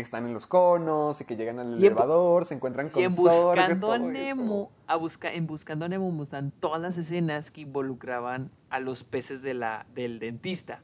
están 0.00 0.26
en 0.26 0.34
los 0.34 0.48
conos 0.48 1.20
y 1.20 1.24
que 1.24 1.36
llegan 1.36 1.60
al 1.60 1.68
Y 1.68 1.74
en 1.74 1.78
Bu- 1.78 1.86
elevador, 1.86 2.44
se 2.44 2.54
encuentran 2.54 2.88
con 2.88 3.00
Y 3.00 3.04
en 3.04 3.12
Zorg, 3.12 3.56
Buscando 3.56 3.92
a 3.92 3.98
Nemo, 3.98 4.72
a 4.88 4.96
busca, 4.96 5.32
en 5.32 5.46
Buscando 5.46 5.84
a 5.84 5.88
Nemo 5.88 6.10
muestran 6.10 6.50
todas 6.50 6.80
las 6.80 6.98
escenas 6.98 7.52
que 7.52 7.60
involucraban 7.60 8.50
a 8.70 8.80
los 8.80 9.04
peces 9.04 9.42
de 9.42 9.54
la, 9.54 9.86
del 9.94 10.18
dentista. 10.18 10.80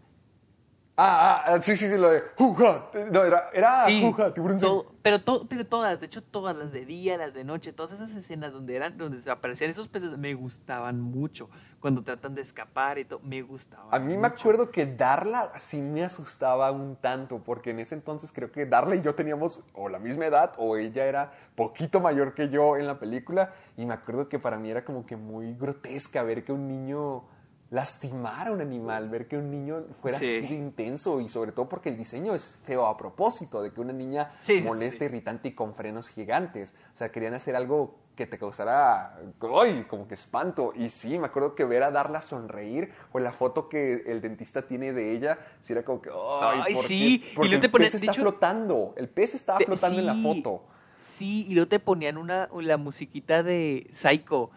Ah, 1.00 1.44
ah, 1.46 1.62
sí, 1.62 1.76
sí, 1.76 1.88
sí, 1.88 1.96
lo 1.96 2.10
de. 2.10 2.24
Juja. 2.36 2.90
No, 3.12 3.22
era, 3.22 3.50
era 3.52 3.82
Sí, 3.86 4.00
Juja, 4.02 4.34
tiburón. 4.34 4.58
todo- 4.58 4.94
pero, 5.00 5.22
to- 5.22 5.46
pero 5.48 5.64
todas, 5.64 6.00
de 6.00 6.06
hecho 6.06 6.24
todas, 6.24 6.56
las 6.56 6.72
de 6.72 6.84
día, 6.84 7.16
las 7.16 7.34
de 7.34 7.44
noche, 7.44 7.72
todas 7.72 7.92
esas 7.92 8.12
escenas 8.16 8.52
donde 8.52 8.74
eran, 8.74 8.98
donde 8.98 9.20
se 9.20 9.30
aparecían 9.30 9.70
esos 9.70 9.86
peces, 9.86 10.18
me 10.18 10.34
gustaban 10.34 11.00
mucho. 11.00 11.48
Cuando 11.78 12.02
tratan 12.02 12.34
de 12.34 12.42
escapar 12.42 12.98
y 12.98 13.04
todo, 13.04 13.20
me 13.22 13.40
gustaba. 13.42 13.94
A 13.94 14.00
mí 14.00 14.18
me 14.18 14.26
acuerdo 14.26 14.72
que 14.72 14.86
Darla 14.86 15.52
sí 15.56 15.80
me 15.80 16.02
asustaba 16.04 16.72
un 16.72 16.96
tanto, 16.96 17.38
porque 17.44 17.70
en 17.70 17.78
ese 17.78 17.94
entonces 17.94 18.32
creo 18.32 18.50
que 18.50 18.66
Darla 18.66 18.96
y 18.96 19.00
yo 19.00 19.14
teníamos 19.14 19.60
o 19.74 19.88
la 19.88 20.00
misma 20.00 20.26
edad 20.26 20.52
o 20.58 20.76
ella 20.76 21.06
era 21.06 21.30
poquito 21.54 22.00
mayor 22.00 22.34
que 22.34 22.48
yo 22.48 22.76
en 22.76 22.88
la 22.88 22.98
película 22.98 23.52
y 23.76 23.86
me 23.86 23.94
acuerdo 23.94 24.28
que 24.28 24.40
para 24.40 24.58
mí 24.58 24.68
era 24.68 24.84
como 24.84 25.06
que 25.06 25.14
muy 25.16 25.54
grotesca 25.54 26.24
ver 26.24 26.42
que 26.44 26.50
un 26.50 26.66
niño 26.66 27.22
lastimara 27.70 28.50
a 28.50 28.52
un 28.52 28.60
animal, 28.60 29.08
ver 29.10 29.28
que 29.28 29.36
un 29.36 29.50
niño 29.50 29.84
fuera 30.00 30.16
Sí. 30.18 30.24
así 30.38 30.40
de 30.40 30.54
intenso 30.54 31.20
y 31.20 31.28
sobre 31.28 31.52
todo 31.52 31.68
porque 31.68 31.90
el 31.90 31.96
diseño 31.98 32.34
es 32.34 32.54
feo 32.64 32.86
a 32.86 32.96
propósito, 32.96 33.62
de 33.62 33.72
que 33.72 33.80
una 33.80 33.92
niña 33.92 34.32
Sí, 34.40 34.60
molesta, 34.62 35.00
sí. 35.00 35.04
irritante 35.04 35.48
y 35.48 35.52
con 35.52 35.74
frenos 35.74 36.08
gigantes. 36.08 36.74
O 36.92 36.96
sea, 36.96 37.10
querían 37.12 37.34
hacer 37.34 37.56
algo 37.56 37.94
que 38.16 38.26
te 38.26 38.36
causara, 38.38 39.16
¡ay! 39.60 39.84
como 39.88 40.08
que 40.08 40.14
espanto. 40.14 40.72
Y 40.74 40.88
sí, 40.88 41.18
me 41.18 41.26
acuerdo 41.26 41.54
que 41.54 41.64
ver 41.64 41.82
a 41.84 41.90
Darla 41.90 42.20
sonreír 42.20 42.90
o 43.12 43.18
la 43.20 43.32
foto 43.32 43.68
que 43.68 44.02
el 44.06 44.20
dentista 44.20 44.62
tiene 44.62 44.92
de 44.92 45.12
ella, 45.12 45.38
sí 45.60 45.72
era 45.72 45.84
como 45.84 46.00
que, 46.02 46.10
¡ay! 46.40 46.74
Sí, 46.74 47.22
y 47.30 47.34
luego 47.36 47.60
te 47.60 47.66
el 47.66 47.72
ponen- 47.72 47.84
pez 47.84 47.94
está 47.94 48.10
hecho- 48.10 48.22
flotando, 48.22 48.94
el 48.96 49.08
pez 49.08 49.34
estaba 49.34 49.60
flotando 49.60 50.00
en 50.00 50.06
la 50.06 50.14
foto. 50.16 50.64
Sí, 50.96 51.46
y 51.48 51.54
luego 51.54 51.68
te 51.68 51.78
ponían 51.80 52.16
una, 52.16 52.48
la 52.60 52.76
musiquita 52.76 53.42
de 53.42 53.86
Psycho. 53.92 54.50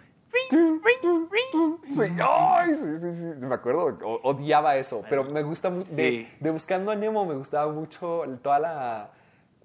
Sí, 1.90 2.02
ay, 2.24 2.74
sí, 2.74 2.98
sí, 2.99 3.14
sí, 3.40 3.45
me 3.45 3.56
acuerdo, 3.56 3.98
odiaba 4.24 4.76
eso, 4.78 5.03
pero 5.10 5.24
me 5.26 5.44
gusta 5.44 5.70
mucho, 5.70 5.86
Sí. 5.90 5.95
de, 5.95 6.28
de 6.40 6.52
Buscando 6.52 6.91
a 6.91 6.95
Nemo 6.95 7.26
me 7.26 7.36
gustaba 7.36 7.72
mucho 7.72 8.24
toda 8.41 8.60
la, 8.60 9.12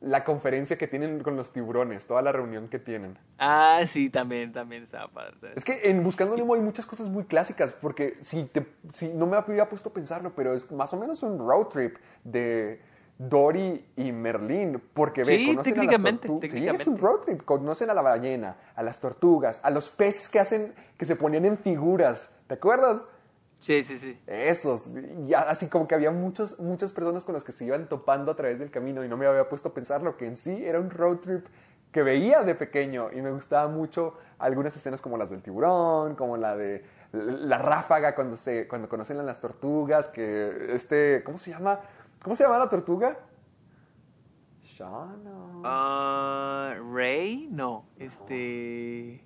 la 0.01 0.25
conferencia 0.25 0.77
que 0.77 0.87
tienen 0.89 1.23
con 1.23 1.37
los 1.37 1.53
tiburones, 1.53 2.07
toda 2.07 2.23
la 2.23 2.33
reunión 2.33 2.69
que 2.69 2.79
tienen. 2.79 3.17
Ah, 3.39 3.83
sí, 3.87 4.11
también, 4.11 4.53
también 4.53 4.83
estaba 4.83 5.09
padre. 5.09 5.37
Es 5.55 5.65
que 5.65 5.81
en 5.85 6.03
Buscando 6.03 6.35
a 6.35 6.37
Nemo 6.37 6.55
hay 6.55 6.61
muchas 6.61 6.85
cosas 6.87 7.09
muy 7.09 7.25
clásicas, 7.25 7.73
porque 7.73 8.17
si, 8.21 8.45
te, 8.45 8.67
si 8.93 9.13
no 9.15 9.27
me 9.27 9.37
había 9.37 9.69
puesto 9.69 9.91
a 9.91 9.93
pensarlo, 9.93 10.33
pero 10.35 10.53
es 10.53 10.71
más 10.73 10.93
o 10.93 10.97
menos 10.97 11.23
un 11.23 11.39
road 11.39 11.67
trip 11.67 11.97
de, 12.25 12.81
Dory 13.19 13.93
y 13.97 14.13
Merlín, 14.13 14.83
porque 14.93 15.25
ve, 15.25 15.37
Sí, 15.39 15.47
conocen 15.47 15.73
a 15.81 15.85
las 15.85 15.95
técnicamente. 15.95 16.29
Sí, 16.29 16.35
es 16.35 16.35
un 16.35 16.41
técnicamente. 16.41 17.01
road 17.01 17.21
trip. 17.21 17.43
Conocen 17.45 17.91
a 17.91 17.95
la 17.95 18.03
ballena, 18.03 18.57
a 18.75 18.83
las 18.83 19.01
tortugas, 19.01 19.61
a 19.63 19.71
los 19.71 19.91
peces 19.91 20.29
que 20.29 20.39
hacen, 20.39 20.75
que 20.99 21.07
se 21.07 21.17
ponían 21.17 21.45
en 21.47 21.57
figuras. 21.59 22.37
¿Te 22.47 22.55
acuerdas? 22.55 23.03
Sí, 23.59 23.83
sí, 23.83 23.99
sí. 23.99 24.21
Esos, 24.27 24.91
y 25.27 25.33
así 25.33 25.69
como 25.69 25.89
que 25.89 25.95
había 25.95 26.11
muchos, 26.11 26.61
muchas 26.61 26.93
personas 26.93 27.25
con 27.25 27.33
las 27.33 27.43
que 27.43 27.53
se 27.53 27.65
iban 27.65 27.89
topando 27.89 28.31
a 28.33 28.37
través 28.37 28.59
del 28.59 28.71
camino 28.71 29.03
y 29.03 29.09
no 29.09 29.17
me 29.17 29.27
había 29.27 29.49
puesto 29.49 29.71
a 29.71 29.75
pensar 29.75 30.03
lo 30.03 30.19
que 30.19 30.27
en 30.27 30.37
sí 30.37 30.65
era 30.65 30.79
un 30.79 30.91
road 30.91 31.17
trip 31.19 31.47
que 31.91 32.03
veía 32.03 32.43
de 32.43 32.55
pequeño 32.55 33.09
y 33.13 33.23
me 33.23 33.31
gustaba 33.33 33.69
mucho 33.69 34.15
algunas 34.39 34.77
escenas 34.77 35.01
como 35.01 35.17
las 35.17 35.31
del 35.31 35.43
tiburón, 35.43 36.15
como 36.17 36.37
la 36.37 36.55
de 36.55 36.85
la 37.13 37.57
ráfaga 37.57 38.15
cuando 38.15 38.37
se 38.37 38.69
cuando 38.69 38.89
conocen 38.91 39.19
a 39.21 39.23
las 39.23 39.41
tortugas, 39.41 40.09
que 40.09 40.69
este, 40.73 41.23
¿cómo 41.25 41.39
se 41.39 41.53
llama? 41.53 41.81
¿Cómo 42.27 42.35
se 42.35 42.43
llama 42.43 42.59
la 42.59 42.69
tortuga? 42.69 43.17
Shauna. 44.61 45.61
Ah, 45.63 46.75
Ray, 46.93 47.47
no, 47.53 47.87
este... 48.01 49.25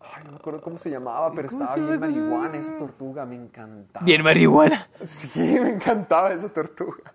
Ay, 0.00 0.24
no 0.24 0.30
me 0.30 0.36
acuerdo 0.38 0.62
cómo 0.62 0.78
se 0.78 0.88
llamaba, 0.88 1.30
pero 1.34 1.50
¿Cómo 1.50 1.62
estaba 1.62 1.76
bien 1.76 2.00
llama? 2.00 2.06
marihuana 2.06 2.56
esa 2.56 2.78
tortuga, 2.78 3.26
me 3.26 3.34
encantaba. 3.34 4.02
Bien 4.02 4.22
marihuana. 4.22 4.88
Sí, 5.04 5.28
me 5.62 5.68
encantaba 5.68 6.32
esa 6.32 6.48
tortuga. 6.48 7.12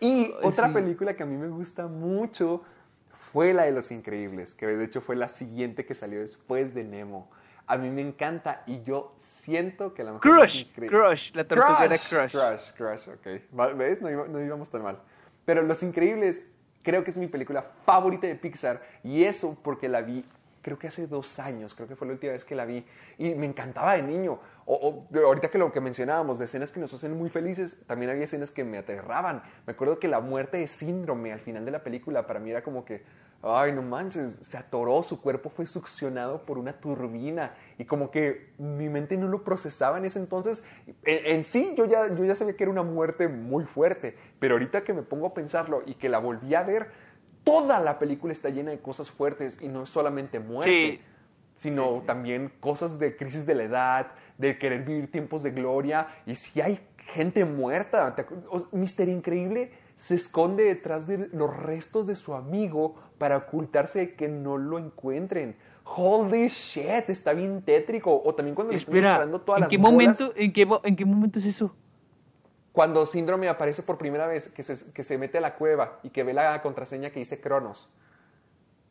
Y 0.00 0.34
otra 0.42 0.66
sí. 0.66 0.74
película 0.74 1.14
que 1.14 1.22
a 1.22 1.26
mí 1.26 1.36
me 1.36 1.46
gusta 1.46 1.86
mucho 1.86 2.64
fue 3.12 3.54
la 3.54 3.66
de 3.66 3.70
Los 3.70 3.92
Increíbles, 3.92 4.56
que 4.56 4.66
de 4.66 4.84
hecho 4.84 5.00
fue 5.00 5.14
la 5.14 5.28
siguiente 5.28 5.86
que 5.86 5.94
salió 5.94 6.18
después 6.18 6.74
de 6.74 6.82
Nemo. 6.82 7.30
A 7.70 7.78
mí 7.78 7.88
me 7.88 8.00
encanta 8.00 8.64
y 8.66 8.82
yo 8.82 9.12
siento 9.14 9.94
que 9.94 10.02
la 10.02 10.14
mejor 10.14 10.38
Crush, 10.38 10.64
Crush, 10.74 11.32
la 11.34 11.46
tortuga 11.46 11.84
era 11.84 11.98
Crush. 11.98 12.32
Crush, 12.32 12.72
Crush, 12.76 13.08
ok. 13.10 13.76
¿Ves? 13.76 14.02
No, 14.02 14.26
no 14.26 14.40
íbamos 14.40 14.72
tan 14.72 14.82
mal. 14.82 14.98
Pero 15.44 15.62
Los 15.62 15.84
Increíbles 15.84 16.42
creo 16.82 17.04
que 17.04 17.10
es 17.10 17.16
mi 17.16 17.28
película 17.28 17.64
favorita 17.86 18.26
de 18.26 18.34
Pixar 18.34 18.82
y 19.04 19.22
eso 19.22 19.56
porque 19.62 19.88
la 19.88 20.00
vi, 20.02 20.24
creo 20.62 20.80
que 20.80 20.88
hace 20.88 21.06
dos 21.06 21.38
años, 21.38 21.76
creo 21.76 21.86
que 21.86 21.94
fue 21.94 22.08
la 22.08 22.14
última 22.14 22.32
vez 22.32 22.44
que 22.44 22.56
la 22.56 22.64
vi 22.64 22.84
y 23.18 23.36
me 23.36 23.46
encantaba 23.46 23.96
de 23.96 24.02
niño. 24.02 24.40
O, 24.66 25.06
o 25.14 25.18
ahorita 25.26 25.48
que 25.48 25.58
lo 25.58 25.72
que 25.72 25.80
mencionábamos, 25.80 26.40
de 26.40 26.46
escenas 26.46 26.72
que 26.72 26.80
nos 26.80 26.92
hacen 26.92 27.16
muy 27.16 27.30
felices, 27.30 27.76
también 27.86 28.10
había 28.10 28.24
escenas 28.24 28.50
que 28.50 28.64
me 28.64 28.78
aterraban. 28.78 29.44
Me 29.64 29.74
acuerdo 29.74 30.00
que 30.00 30.08
la 30.08 30.18
muerte 30.18 30.58
de 30.58 30.66
Síndrome 30.66 31.32
al 31.32 31.40
final 31.40 31.64
de 31.64 31.70
la 31.70 31.84
película 31.84 32.26
para 32.26 32.40
mí 32.40 32.50
era 32.50 32.64
como 32.64 32.84
que, 32.84 33.04
ay, 33.42 33.72
no 33.72 33.82
manches, 33.82 34.38
se 34.42 34.58
atoró, 34.58 35.02
su 35.02 35.20
cuerpo 35.20 35.48
fue 35.50 35.66
succionado 35.66 36.44
por 36.44 36.58
una 36.58 36.74
turbina 36.80 37.54
y 37.78 37.84
como 37.84 38.10
que 38.10 38.52
mi 38.58 38.88
mente 38.88 39.16
no 39.16 39.28
lo 39.28 39.42
procesaba 39.44 39.98
en 39.98 40.04
ese 40.04 40.18
entonces. 40.18 40.64
En, 41.04 41.26
en 41.36 41.44
sí, 41.44 41.74
yo 41.76 41.86
ya, 41.86 42.14
yo 42.14 42.24
ya 42.24 42.34
sabía 42.34 42.54
que 42.56 42.64
era 42.64 42.70
una 42.70 42.82
muerte 42.82 43.28
muy 43.28 43.64
fuerte, 43.64 44.16
pero 44.38 44.54
ahorita 44.54 44.84
que 44.84 44.92
me 44.92 45.02
pongo 45.02 45.28
a 45.28 45.34
pensarlo 45.34 45.82
y 45.86 45.94
que 45.94 46.08
la 46.08 46.18
volví 46.18 46.54
a 46.54 46.62
ver, 46.62 46.90
toda 47.44 47.80
la 47.80 47.98
película 47.98 48.32
está 48.32 48.50
llena 48.50 48.70
de 48.72 48.80
cosas 48.80 49.10
fuertes 49.10 49.58
y 49.60 49.68
no 49.68 49.86
solamente 49.86 50.38
muerte. 50.40 50.70
Sí. 50.70 51.00
sino 51.54 51.90
Sí, 51.90 51.96
sí. 52.00 52.06
también 52.06 52.52
cosas 52.60 52.98
de 52.98 53.16
crisis 53.16 53.44
de 53.44 53.54
la 53.54 53.64
edad, 53.64 54.06
de 54.38 54.56
querer 54.56 54.82
vivir 54.84 55.10
tiempos 55.10 55.42
de 55.42 55.50
gloria, 55.50 56.06
y 56.24 56.34
si 56.34 56.60
hay 56.62 56.80
gente 57.06 57.44
muerta. 57.44 58.14
¿te 58.14 58.26
acu- 58.26 58.42
o- 58.50 58.68
Mister 58.74 59.08
Increíble 59.08 59.72
se 60.00 60.14
esconde 60.14 60.64
detrás 60.64 61.06
de 61.06 61.28
los 61.34 61.54
restos 61.54 62.06
de 62.06 62.16
su 62.16 62.34
amigo 62.34 62.94
para 63.18 63.36
ocultarse 63.36 63.98
de 63.98 64.14
que 64.14 64.28
no 64.28 64.56
lo 64.56 64.78
encuentren. 64.78 65.58
Holy 65.84 66.48
shit, 66.48 67.10
está 67.10 67.34
bien 67.34 67.60
tétrico. 67.60 68.22
O 68.24 68.34
también 68.34 68.54
cuando 68.54 68.72
le 68.72 68.78
están 68.78 68.94
Espera, 68.94 69.12
disparando 69.12 69.42
todas 69.42 69.58
¿en 69.58 69.60
las 69.60 69.68
qué, 69.68 69.76
bolas, 69.76 69.92
momento, 69.92 70.32
en, 70.36 70.52
qué, 70.54 70.66
¿en 70.84 70.96
qué 70.96 71.04
momento 71.04 71.38
es 71.38 71.44
eso? 71.44 71.76
Cuando 72.72 73.04
Síndrome 73.04 73.50
aparece 73.50 73.82
por 73.82 73.98
primera 73.98 74.26
vez, 74.26 74.48
que 74.48 74.62
se, 74.62 74.90
que 74.90 75.02
se 75.02 75.18
mete 75.18 75.36
a 75.36 75.42
la 75.42 75.56
cueva 75.56 76.00
y 76.02 76.08
que 76.08 76.24
ve 76.24 76.32
la 76.32 76.62
contraseña 76.62 77.10
que 77.10 77.18
dice 77.18 77.38
Cronos. 77.38 77.90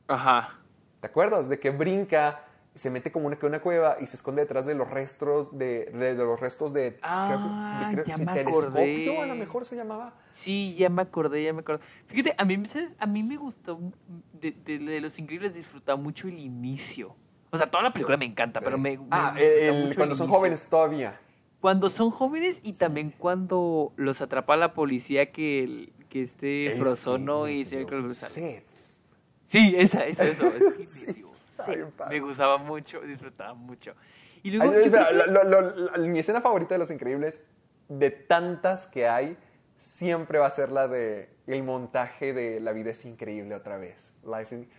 Ajá. 0.07 0.60
¿Te 1.02 1.07
acuerdas? 1.07 1.49
De 1.49 1.60
que 1.60 1.72
brinca, 1.72 2.45
se 2.80 2.90
mete 2.90 3.12
como 3.12 3.28
una, 3.28 3.36
que 3.38 3.46
una 3.46 3.60
cueva 3.60 3.98
y 4.00 4.08
se 4.08 4.16
esconde 4.16 4.42
detrás 4.42 4.66
de 4.66 4.74
los 4.74 4.90
restos 4.90 5.58
de, 5.58 5.86
de- 5.86 6.16
de 6.16 6.24
los 6.24 6.40
restos 6.40 6.74
de, 6.74 6.98
Ah, 7.02 7.90
creo 7.92 8.04
que- 8.06 8.10
ya 8.12 8.16
sí, 8.18 8.26
me 8.26 8.32
acordé. 8.40 9.20
a 9.22 9.26
lo 9.26 9.36
mejor 9.36 9.66
se 9.66 9.76
llamaba. 9.76 10.14
Sí, 10.32 10.76
ya 10.80 10.90
me 10.90 11.02
acordé, 11.02 11.44
ya 11.44 11.54
me 11.54 11.60
acordé. 11.60 11.82
Fíjate, 12.08 12.34
a 12.38 12.46
mí, 12.46 12.66
¿sabes? 12.66 12.96
A 13.00 13.06
mí 13.06 13.22
me 13.22 13.36
gustó, 13.38 13.80
de, 14.34 14.52
de- 14.52 14.80
de 14.80 15.02
Los 15.02 15.20
Increíbles 15.20 15.54
disfrutaba 15.56 16.00
mucho 16.02 16.28
el 16.28 16.40
inicio. 16.40 17.16
O 17.52 17.58
sea, 17.58 17.70
toda 17.70 17.84
la 17.84 17.92
película 17.92 18.16
me 18.16 18.26
encanta, 18.26 18.60
pero 18.60 18.78
me, 18.78 19.00
Ah, 19.12 19.34
disfruta 19.36 19.42
el- 19.42 19.84
mucho 19.84 19.96
cuando 19.98 20.14
el 20.14 20.18
son 20.18 20.26
inicio. 20.28 20.40
jóvenes 20.40 20.68
todavía. 20.70 21.20
Cuando 21.60 21.90
son 21.90 22.10
jóvenes 22.12 22.62
y 22.64 22.74
también 22.78 23.14
cuando 23.18 23.92
los 23.98 24.22
atrapa 24.22 24.56
la 24.56 24.74
policía 24.74 25.32
que, 25.34 25.92
que 26.08 26.22
este 26.22 26.74
Frozono 26.80 27.50
y 27.50 27.66
señor 27.66 27.88
Cruz. 27.88 28.16
Sí, 29.46 29.74
esa, 29.76 30.06
esa, 30.06 30.26
eso. 30.26 30.48
Es 30.54 30.78
Sí, 31.65 31.72
me 32.10 32.19
gustaba 32.19 32.57
mucho, 32.57 33.02
disfrutaba 33.02 33.53
mucho. 33.53 33.94
Y 34.44 34.52
Ay, 34.52 34.57
luego, 34.57 34.73
yo 34.73 34.80
espera, 34.80 35.07
creo 35.10 35.26
que- 35.26 35.31
lo- 35.31 35.44
lo- 35.44 35.61
lo- 35.98 35.98
mi 36.07 36.19
escena 36.19 36.41
favorita 36.41 36.76
de 36.76 36.80
Los 36.80 36.91
Increíbles, 36.91 37.44
de 37.88 38.11
tantas 38.11 38.88
que 38.88 39.07
hay, 39.07 39.38
siempre 39.77 40.40
va 40.40 40.48
a 40.48 40.49
ser 40.49 40.72
la 40.72 40.88
de 40.88 41.30
el 41.48 41.64
montaje 41.64 42.34
de 42.34 42.60
La 42.60 42.73
vida 42.73 42.91
es 42.91 43.06
increíble 43.06 43.56
otra 43.56 43.77
vez. 43.77 44.14
Life 44.23 44.53
in... 44.53 44.69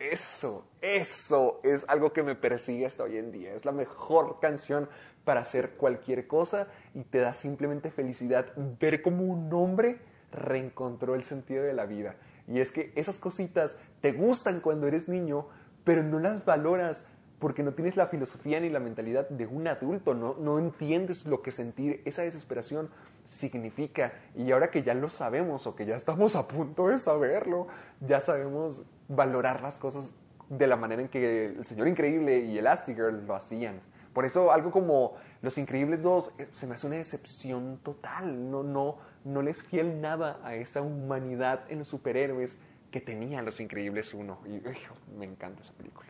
Eso, 0.00 0.66
eso 0.80 1.60
es 1.62 1.84
algo 1.88 2.12
que 2.14 2.22
me 2.22 2.34
persigue 2.34 2.86
hasta 2.86 3.02
hoy 3.04 3.18
en 3.18 3.30
día. 3.32 3.52
Es 3.52 3.66
la 3.66 3.72
mejor 3.72 4.40
canción 4.40 4.88
para 5.24 5.40
hacer 5.40 5.72
cualquier 5.72 6.26
cosa 6.26 6.68
y 6.94 7.02
te 7.02 7.18
da 7.18 7.32
simplemente 7.34 7.90
felicidad 7.90 8.46
ver 8.56 9.02
cómo 9.02 9.24
un 9.24 9.52
hombre 9.52 9.98
reencontró 10.32 11.14
el 11.14 11.24
sentido 11.24 11.64
de 11.64 11.72
la 11.72 11.86
vida. 11.86 12.16
Y 12.48 12.60
es 12.60 12.72
que 12.72 12.92
esas 12.94 13.18
cositas 13.18 13.76
te 14.00 14.12
gustan 14.12 14.60
cuando 14.60 14.86
eres 14.86 15.08
niño, 15.08 15.48
pero 15.84 16.02
no 16.02 16.18
las 16.18 16.44
valoras 16.44 17.04
porque 17.38 17.62
no 17.62 17.74
tienes 17.74 17.96
la 17.96 18.06
filosofía 18.06 18.60
ni 18.60 18.70
la 18.70 18.80
mentalidad 18.80 19.28
de 19.28 19.46
un 19.46 19.68
adulto, 19.68 20.14
no, 20.14 20.36
no 20.38 20.58
entiendes 20.58 21.26
lo 21.26 21.42
que 21.42 21.52
sentir 21.52 22.00
esa 22.06 22.22
desesperación 22.22 22.88
significa. 23.24 24.14
Y 24.34 24.50
ahora 24.52 24.70
que 24.70 24.82
ya 24.82 24.94
lo 24.94 25.08
sabemos 25.10 25.66
o 25.66 25.76
que 25.76 25.84
ya 25.84 25.96
estamos 25.96 26.34
a 26.34 26.48
punto 26.48 26.88
de 26.88 26.98
saberlo, 26.98 27.66
ya 28.00 28.20
sabemos 28.20 28.82
valorar 29.08 29.60
las 29.60 29.78
cosas 29.78 30.14
de 30.48 30.66
la 30.66 30.76
manera 30.76 31.02
en 31.02 31.08
que 31.08 31.46
el 31.46 31.64
Señor 31.64 31.88
Increíble 31.88 32.38
y 32.40 32.56
Elastigirl 32.56 33.26
lo 33.26 33.34
hacían. 33.34 33.80
Por 34.12 34.24
eso 34.24 34.50
algo 34.50 34.70
como 34.70 35.14
Los 35.42 35.58
Increíbles 35.58 36.02
2 36.02 36.34
eh, 36.38 36.48
se 36.50 36.66
me 36.66 36.74
hace 36.74 36.86
una 36.86 36.96
decepción 36.96 37.80
total. 37.82 38.50
No, 38.50 38.62
no, 38.62 38.96
no 39.26 39.42
les 39.42 39.64
fiel 39.64 40.00
nada 40.00 40.40
a 40.44 40.54
esa 40.54 40.82
humanidad 40.82 41.64
en 41.68 41.80
los 41.80 41.88
superhéroes 41.88 42.58
que 42.92 43.00
tenía 43.00 43.42
Los 43.42 43.60
Increíbles 43.60 44.14
1. 44.14 44.40
Y 44.46 45.18
me 45.18 45.24
encanta 45.24 45.62
esa 45.62 45.72
película. 45.72 46.08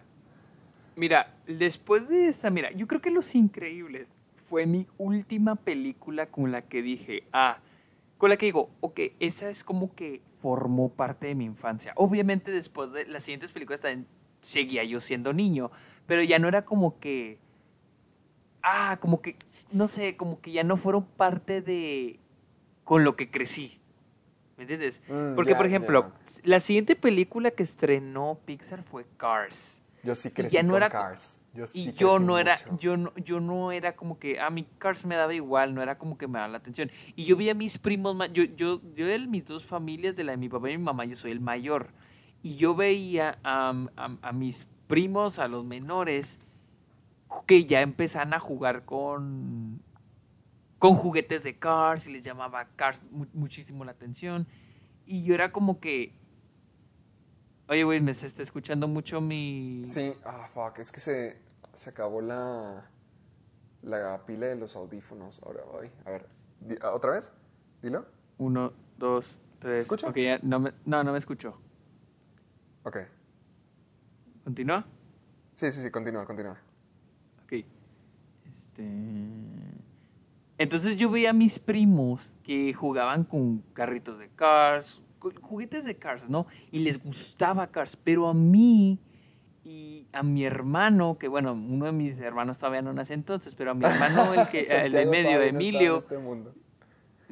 Mira, 0.97 1.35
después 1.47 2.09
de 2.09 2.29
esta, 2.29 2.51
mira, 2.51 2.71
yo 2.73 2.87
creo 2.87 3.01
que 3.01 3.11
Los 3.11 3.35
Increíbles 3.35 4.07
fue 4.37 4.67
mi 4.67 4.87
última 4.99 5.57
película 5.57 6.27
con 6.27 6.53
la 6.53 6.63
que 6.63 6.83
dije, 6.83 7.25
ah, 7.33 7.59
con 8.19 8.29
la 8.29 8.37
que 8.37 8.47
digo, 8.47 8.71
ok, 8.81 9.01
esa 9.19 9.49
es 9.49 9.65
como 9.65 9.95
que 9.95 10.21
formó 10.43 10.91
parte 10.91 11.27
de 11.27 11.35
mi 11.35 11.47
infancia. 11.47 11.93
Obviamente 11.97 12.51
después 12.51 12.93
de 12.93 13.07
las 13.07 13.25
siguientes 13.25 13.51
películas 13.51 13.81
también 13.81 14.07
seguía 14.41 14.85
yo 14.85 15.01
siendo 15.01 15.33
niño, 15.33 15.71
pero 16.07 16.23
ya 16.23 16.39
no 16.39 16.49
era 16.49 16.67
como 16.67 17.01
que, 17.01 17.39
ah, 18.63 18.99
como 19.01 19.23
que, 19.23 19.37
no 19.73 19.89
sé, 19.89 20.17
como 20.17 20.41
que 20.41 20.53
ya 20.53 20.65
no 20.65 20.77
fueron 20.77 21.05
parte 21.05 21.63
de 21.63 22.21
con 22.87 23.03
lo 23.05 23.17
que 23.17 23.31
crecí. 23.31 23.79
¿Me 24.57 24.63
entiendes? 24.63 25.03
Mm, 25.09 25.35
Porque, 25.35 25.51
ya, 25.51 25.57
por 25.59 25.67
ejemplo, 25.67 26.13
la 26.45 26.61
siguiente 26.61 26.95
película 26.97 27.51
que 27.51 27.63
estrenó 27.65 28.39
Pixar 28.47 28.83
fue 28.85 29.05
Cars. 29.19 29.83
Yo 30.05 30.15
sí 30.15 30.31
crecí 30.31 30.55
ya 30.55 30.63
no 30.63 30.73
con 30.75 30.77
era- 30.83 30.89
Cars. 30.91 31.39
Yo 31.53 31.65
Y 31.75 31.93
yo 31.93 32.19
no 32.19 32.39
era, 32.39 32.59
yo 32.79 32.97
no, 32.99 33.13
yo 33.17 33.41
no 33.41 33.73
era 33.73 33.97
como 33.97 34.19
que, 34.19 34.39
a 34.41 34.51
mi 34.51 34.65
Cars 34.79 35.05
me 35.07 35.17
daba 35.17 35.35
igual, 35.35 35.75
no 35.75 35.83
era 35.83 35.97
como 35.99 36.17
que 36.19 36.29
me 36.29 36.35
daba 36.39 36.49
la 36.53 36.59
atención. 36.59 36.91
Y 37.17 37.25
yo 37.25 37.35
vi 37.37 37.49
a 37.51 37.55
mis 37.55 37.79
primos, 37.79 38.17
yo, 38.33 38.45
yo, 38.45 38.81
yo 38.95 39.07
de 39.07 39.19
mis 39.21 39.45
dos 39.47 39.65
familias, 39.67 40.17
de 40.17 40.25
la 40.25 40.33
de 40.33 40.39
mi 40.39 40.49
papá 40.51 40.71
y 40.71 40.77
mi 40.79 40.85
mamá, 40.85 41.05
yo 41.07 41.17
soy 41.17 41.33
el 41.33 41.41
mayor. 41.41 41.89
Y 42.43 42.57
yo 42.57 42.75
veía 42.75 43.39
a, 43.43 43.75
a- 43.97 44.17
a 44.23 44.33
mis 44.33 44.67
primos, 44.87 45.39
a 45.39 45.49
los 45.49 45.65
menores, 45.65 46.39
que 47.47 47.65
ya 47.65 47.81
empezaban 47.81 48.33
a 48.35 48.39
jugar 48.39 48.85
con, 48.85 49.81
con 50.79 50.95
juguetes 50.95 51.43
de 51.43 51.59
Cars 51.59 52.07
y 52.07 52.13
les 52.13 52.23
llamaba 52.23 52.69
Cars 52.77 53.03
mu- 53.11 53.27
muchísimo 53.33 53.85
la 53.85 53.93
atención. 53.93 54.47
Y 55.07 55.23
yo 55.25 55.35
era 55.35 55.53
como 55.53 55.81
que, 55.81 56.13
oye, 57.69 57.85
güey, 57.85 58.01
me 58.01 58.13
se 58.15 58.27
está 58.27 58.43
escuchando 58.43 58.89
mucho 58.89 59.21
mi... 59.21 59.83
Sí, 59.85 60.13
ah, 60.25 60.49
fuck, 60.53 60.79
es 60.79 60.91
que 60.93 61.01
se, 61.01 61.41
se 61.75 61.91
acabó 61.91 62.21
la, 62.21 62.91
la 63.83 64.25
pila 64.27 64.47
de 64.47 64.57
los 64.57 64.77
audífonos. 64.77 65.41
Ahora 65.45 65.63
voy. 65.65 65.91
A 66.05 66.11
ver, 66.11 66.29
ah, 66.83 66.93
¿otra 66.93 67.13
vez? 67.13 67.33
Dilo. 67.83 68.05
Uno, 68.39 68.73
dos, 68.99 69.41
tres. 69.61 69.79
escucha? 69.85 70.09
Ok, 70.09 70.17
ya 70.19 70.39
no 70.43 70.59
me, 70.61 70.73
no, 70.85 71.03
no 71.05 71.13
me 71.13 71.19
escucho. 71.19 71.59
Ok. 72.83 72.99
¿Continúa? 74.45 74.85
Sí, 75.55 75.73
sí, 75.73 75.83
sí, 75.83 75.91
continúa, 75.91 76.25
continúa. 76.27 76.61
Ok. 77.45 77.65
Este. 78.49 78.83
Entonces 80.59 80.97
yo 80.97 81.11
veía 81.11 81.31
a 81.31 81.33
mis 81.35 81.59
primos 81.59 82.39
que 82.43 82.73
jugaban 82.73 83.25
con 83.25 83.63
carritos 83.75 84.19
de 84.19 84.29
Cars, 84.31 85.03
con 85.19 85.35
juguetes 85.35 85.85
de 85.85 85.97
Cars, 85.97 86.29
¿no? 86.29 86.47
Y 86.71 86.79
les 86.79 87.03
gustaba 87.03 87.67
Cars, 87.67 87.97
pero 87.97 88.29
a 88.29 88.35
mí 88.35 88.99
y 89.65 90.07
a 90.13 90.23
mi 90.23 90.45
hermano, 90.45 91.19
que 91.19 91.29
bueno, 91.29 91.53
uno 91.53 91.87
de 91.87 91.93
mis 91.93 92.19
hermanos 92.21 92.59
todavía 92.59 92.83
no 92.83 92.93
nace 92.93 93.15
entonces, 93.15 93.55
pero 93.55 93.73
a 93.73 93.75
mi 93.75 93.85
hermano, 93.85 94.33
el, 94.33 94.49
que, 94.49 94.61
el 94.85 94.93
medio, 95.09 95.39
no 95.39 95.43
Emilio, 95.45 95.97
este 95.97 96.19
mundo. 96.19 96.55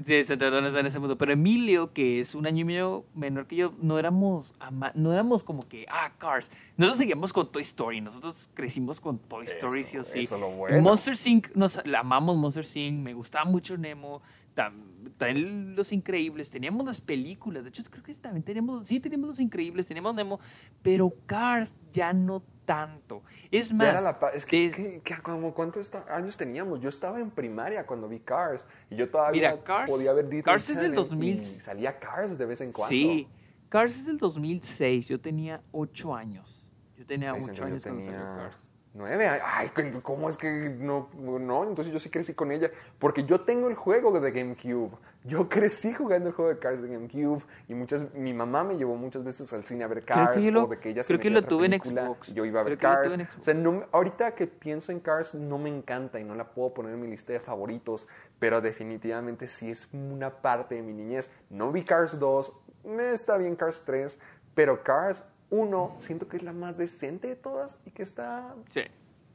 Sí, 0.03 0.25
Santiago 0.25 0.61
no 0.61 0.67
está 0.67 0.81
en 0.81 0.87
ese 0.87 0.99
mundo. 0.99 1.17
Pero 1.17 1.33
Emilio, 1.33 1.93
que 1.93 2.19
es 2.21 2.35
un 2.35 2.47
año 2.47 2.63
y 2.63 2.65
medio 2.65 3.05
menor 3.15 3.47
que 3.47 3.57
yo, 3.57 3.75
no 3.81 3.99
éramos, 3.99 4.53
ama- 4.59 4.91
no 4.95 5.13
éramos 5.13 5.45
como 5.45 5.69
que, 5.69 5.87
ah, 5.89 6.13
Cars. 6.19 6.51
Nosotros 6.77 6.99
seguíamos 6.99 7.33
con 7.33 7.51
Toy 7.53 7.63
Story. 7.63 8.01
Nosotros 8.01 8.49
crecimos 8.55 9.01
con 9.01 9.19
Toy 9.19 9.45
Story, 9.47 9.85
sí 9.85 9.97
o 9.99 10.05
sí. 10.05 10.21
Eso 10.21 10.37
lo 10.39 10.51
Y 10.53 10.57
bueno. 10.57 10.81
Monster 10.83 11.15
Inc. 11.27 11.55
Nos, 11.55 11.81
la 11.87 12.01
amamos 12.01 12.37
Monster 12.37 12.65
Inc. 12.75 12.99
Me 13.05 13.15
gustaba 13.15 13.45
mucho 13.45 13.77
Nemo. 13.79 14.21
tam- 14.57 15.11
También 15.17 15.77
Los 15.77 15.93
Increíbles. 15.93 16.51
Teníamos 16.51 16.85
las 16.87 17.01
películas. 17.01 17.63
De 17.63 17.69
hecho, 17.69 17.83
creo 17.89 18.03
que 18.03 18.13
también 18.15 18.43
teníamos. 18.43 18.87
Sí, 18.89 18.99
teníamos 19.01 19.29
Los 19.29 19.41
Increíbles. 19.41 19.87
Teníamos 19.87 20.15
Nemo. 20.17 20.41
Pero 20.83 21.13
Cars 21.27 21.75
ya 21.93 22.13
no 22.13 22.43
tanto. 22.65 23.23
Es 23.51 23.73
más. 23.73 24.03
la 24.03 24.31
es 24.35 24.47
que, 24.47 24.61
des- 24.67 24.75
¿qué- 24.77 25.01
qué- 25.05 25.23
como 25.23 25.53
¿cuántos 25.55 25.91
años 26.09 26.37
teníamos? 26.37 26.81
Yo 26.81 26.89
estaba 26.89 27.21
en 27.21 27.31
primaria 27.31 27.87
cuando 27.87 28.09
vi 28.09 28.21
Cars 28.21 28.67
y 28.91 28.97
yo 28.97 29.11
todavía 29.11 29.51
Mira, 29.51 29.65
Cars- 29.65 29.91
podía 29.91 30.13
ver 30.13 30.25
Disney 30.27 30.43
Cars 30.43 30.63
es 30.71 30.77
del 30.79 30.91
Channel 30.93 30.97
2000. 30.97 31.39
y 31.39 31.43
salía 31.43 31.99
Cars 31.99 32.39
de 32.39 32.47
vez 32.47 32.61
en 32.61 32.73
cuando. 32.73 32.89
Sí. 32.89 33.29
Cars 33.69 33.97
es 33.97 34.07
del 34.07 34.19
2006. 34.19 35.09
Yo 35.09 35.21
tenía 35.21 35.61
8 35.73 36.15
años. 36.15 36.71
Yo 36.97 37.05
tenía 37.07 37.33
Seis 37.35 37.49
8 37.51 37.65
años 37.65 37.83
yo 37.83 37.91
cuando 37.91 38.05
salió 38.05 38.19
tenía 38.21 38.37
Cars. 38.37 38.69
Nueve 38.97 39.27
años. 39.27 39.45
Ay, 39.45 39.71
¿cómo 40.03 40.29
es 40.29 40.37
que 40.37 40.51
no? 40.79 41.09
No, 41.19 41.65
entonces 41.65 41.93
yo 41.93 41.99
sí 41.99 42.11
crecí 42.11 42.33
con 42.33 42.53
ella. 42.53 42.71
Porque 43.01 43.25
yo 43.25 43.41
tengo 43.41 43.67
el 43.69 43.75
juego 43.75 44.19
de 44.21 44.31
GameCube. 44.31 44.93
Yo 45.25 45.49
crecí 45.49 45.93
jugando 45.93 46.29
el 46.29 46.35
juego 46.35 46.51
de 46.53 46.61
Cars 46.61 46.81
de 46.81 46.89
GameCube. 46.89 47.43
Y 47.69 47.75
muchas, 47.75 48.15
mi 48.15 48.33
mamá 48.33 48.63
me 48.63 48.77
llevó 48.77 48.95
muchas 48.95 49.25
veces 49.25 49.53
al 49.53 49.65
cine 49.65 49.83
a 49.83 49.89
ver 49.89 49.99
que 50.01 50.07
Cars. 50.15 50.45
lo- 50.45 50.65
o 50.65 50.67
de 50.69 50.79
que 50.79 50.91
ella 50.91 51.03
se 51.03 51.09
creo 51.09 51.19
que 51.21 51.29
metía 51.31 51.39
a 51.39 51.43
lo 51.43 51.49
tuve 51.49 51.67
en 51.67 51.71
película, 51.73 52.05
Xbox. 52.05 52.29
y 52.29 52.35
Yo 52.35 52.45
iba 52.45 52.61
a 52.61 52.63
ver 52.63 52.75
que 52.79 52.83
Cars. 52.83 53.13
en 53.15 53.21
Xbox. 53.23 53.37
O 53.39 53.43
sea, 53.43 53.55
no- 53.55 53.85
ahorita 53.91 54.35
que 54.37 54.47
pienso 54.47 54.93
en 54.93 55.01
Cars 55.01 55.35
no 55.35 55.59
me 55.59 55.71
encanta 55.71 56.21
y 56.21 56.25
no 56.25 56.37
la 56.37 56.45
puedo 56.53 56.73
poner 56.73 56.95
en 56.95 57.01
mi 57.01 57.09
lista 57.09 57.33
de 57.33 57.41
favoritos. 57.41 58.07
Pero 58.39 58.61
definitivamente 58.61 59.49
sí 59.49 59.71
es 59.73 59.89
una 59.93 60.31
parte 60.31 60.77
de 60.77 60.83
mi 60.83 60.93
niñez. 60.93 61.33
No 61.51 61.73
vi 61.73 61.83
Cars 61.83 62.19
2. 62.21 62.53
Me 62.85 63.13
está 63.13 63.39
bien 63.39 63.57
Cars 63.57 63.83
3. 63.85 64.21
Pero 64.55 64.85
Cars 64.85 65.25
1 65.55 65.95
siento 65.99 66.27
que 66.29 66.37
es 66.37 66.43
la 66.43 66.53
más 66.53 66.77
decente 66.77 67.29
de 67.29 67.37
todas 67.37 67.79
y 67.87 67.91
que 67.93 68.03
está 68.03 68.55
Sí. 68.71 68.83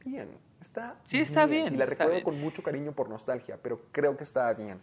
bien. 0.04 0.28
Está 0.60 0.96
Sí, 1.04 1.18
está 1.18 1.46
bien, 1.46 1.72
Y 1.74 1.76
la 1.78 1.86
recuerdo 1.86 2.12
bien. 2.12 2.24
con 2.24 2.38
mucho 2.38 2.62
cariño 2.62 2.92
por 2.92 3.08
nostalgia, 3.08 3.58
pero 3.62 3.80
creo 3.92 4.16
que 4.16 4.24
está 4.24 4.52
bien. 4.52 4.78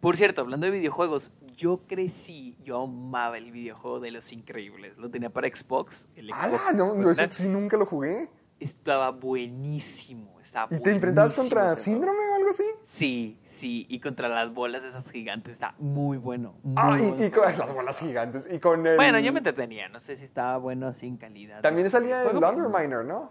Por 0.00 0.16
cierto, 0.16 0.40
hablando 0.40 0.66
de 0.66 0.72
videojuegos, 0.72 1.30
yo 1.56 1.80
crecí, 1.86 2.56
yo 2.64 2.82
amaba 2.82 3.38
el 3.38 3.50
videojuego 3.52 4.00
de 4.00 4.10
Los 4.10 4.32
Increíbles. 4.32 4.98
Lo 4.98 5.08
tenía 5.08 5.30
para 5.30 5.48
Xbox, 5.48 6.08
el 6.16 6.26
Xbox. 6.32 6.44
¡Hala! 6.44 6.72
No, 6.74 6.94
no, 6.94 7.14
sí 7.14 7.48
nunca 7.48 7.76
lo 7.76 7.86
jugué. 7.86 8.28
Estaba 8.58 9.10
buenísimo, 9.10 10.40
estaba 10.40 10.74
¿Y 10.74 10.80
te 10.80 10.90
enfrentabas 10.90 11.34
contra 11.34 11.76
síndrome 11.76 12.18
o 12.32 12.34
algo 12.36 12.48
así? 12.50 12.64
Sí, 12.82 13.38
sí, 13.44 13.84
y 13.90 14.00
contra 14.00 14.28
las 14.30 14.52
bolas 14.54 14.82
esas 14.82 15.10
gigantes, 15.10 15.52
está 15.54 15.74
muy 15.78 16.16
bueno. 16.16 16.54
muy 16.62 16.74
Ah, 16.76 16.96
y, 16.98 17.06
bueno. 17.10 17.24
y 17.26 17.30
con 17.30 17.58
las 17.58 17.74
bolas 17.74 18.00
gigantes. 18.00 18.48
Y 18.50 18.58
con 18.58 18.86
el... 18.86 18.96
Bueno, 18.96 19.18
yo 19.20 19.30
me 19.32 19.40
entretenía, 19.40 19.90
no 19.90 20.00
sé 20.00 20.16
si 20.16 20.24
estaba 20.24 20.56
bueno 20.56 20.90
sin 20.94 21.18
calidad. 21.18 21.60
También 21.60 21.90
salía 21.90 22.22
el 22.22 22.36
Underminer, 22.36 23.04
¿no? 23.04 23.30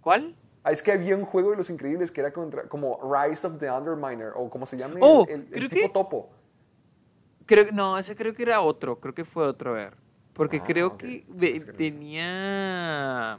¿Cuál? 0.00 0.34
Ah, 0.64 0.72
es 0.72 0.82
que 0.82 0.90
había 0.90 1.14
un 1.16 1.24
juego 1.24 1.52
de 1.52 1.56
los 1.56 1.70
increíbles 1.70 2.10
que 2.10 2.20
era 2.20 2.32
contra, 2.32 2.64
como 2.64 2.98
Rise 3.00 3.46
of 3.46 3.58
the 3.60 3.70
Underminer, 3.70 4.32
o 4.34 4.50
como 4.50 4.66
se 4.66 4.76
llame, 4.76 4.98
Oh, 5.00 5.24
el, 5.28 5.34
el- 5.34 5.40
el 5.42 5.48
creo 5.50 5.68
tipo 5.68 5.86
que- 5.86 5.92
topo. 5.92 6.30
Creo, 7.46 7.66
no, 7.72 7.96
ese 7.96 8.16
creo 8.16 8.34
que 8.34 8.42
era 8.42 8.60
otro, 8.62 8.98
creo 8.98 9.14
que 9.14 9.24
fue 9.24 9.46
otro, 9.46 9.70
a 9.70 9.74
ver. 9.74 9.96
Porque 10.34 10.58
Ah, 10.58 10.64
creo 10.66 10.98
que 10.98 11.24
tenía, 11.76 13.38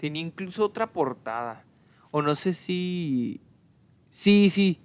tenía 0.00 0.22
incluso 0.22 0.64
otra 0.64 0.86
portada. 0.92 1.64
O 2.10 2.22
no 2.22 2.34
sé 2.34 2.52
si... 2.52 3.40
Sí, 4.10 4.50
sí. 4.50 4.80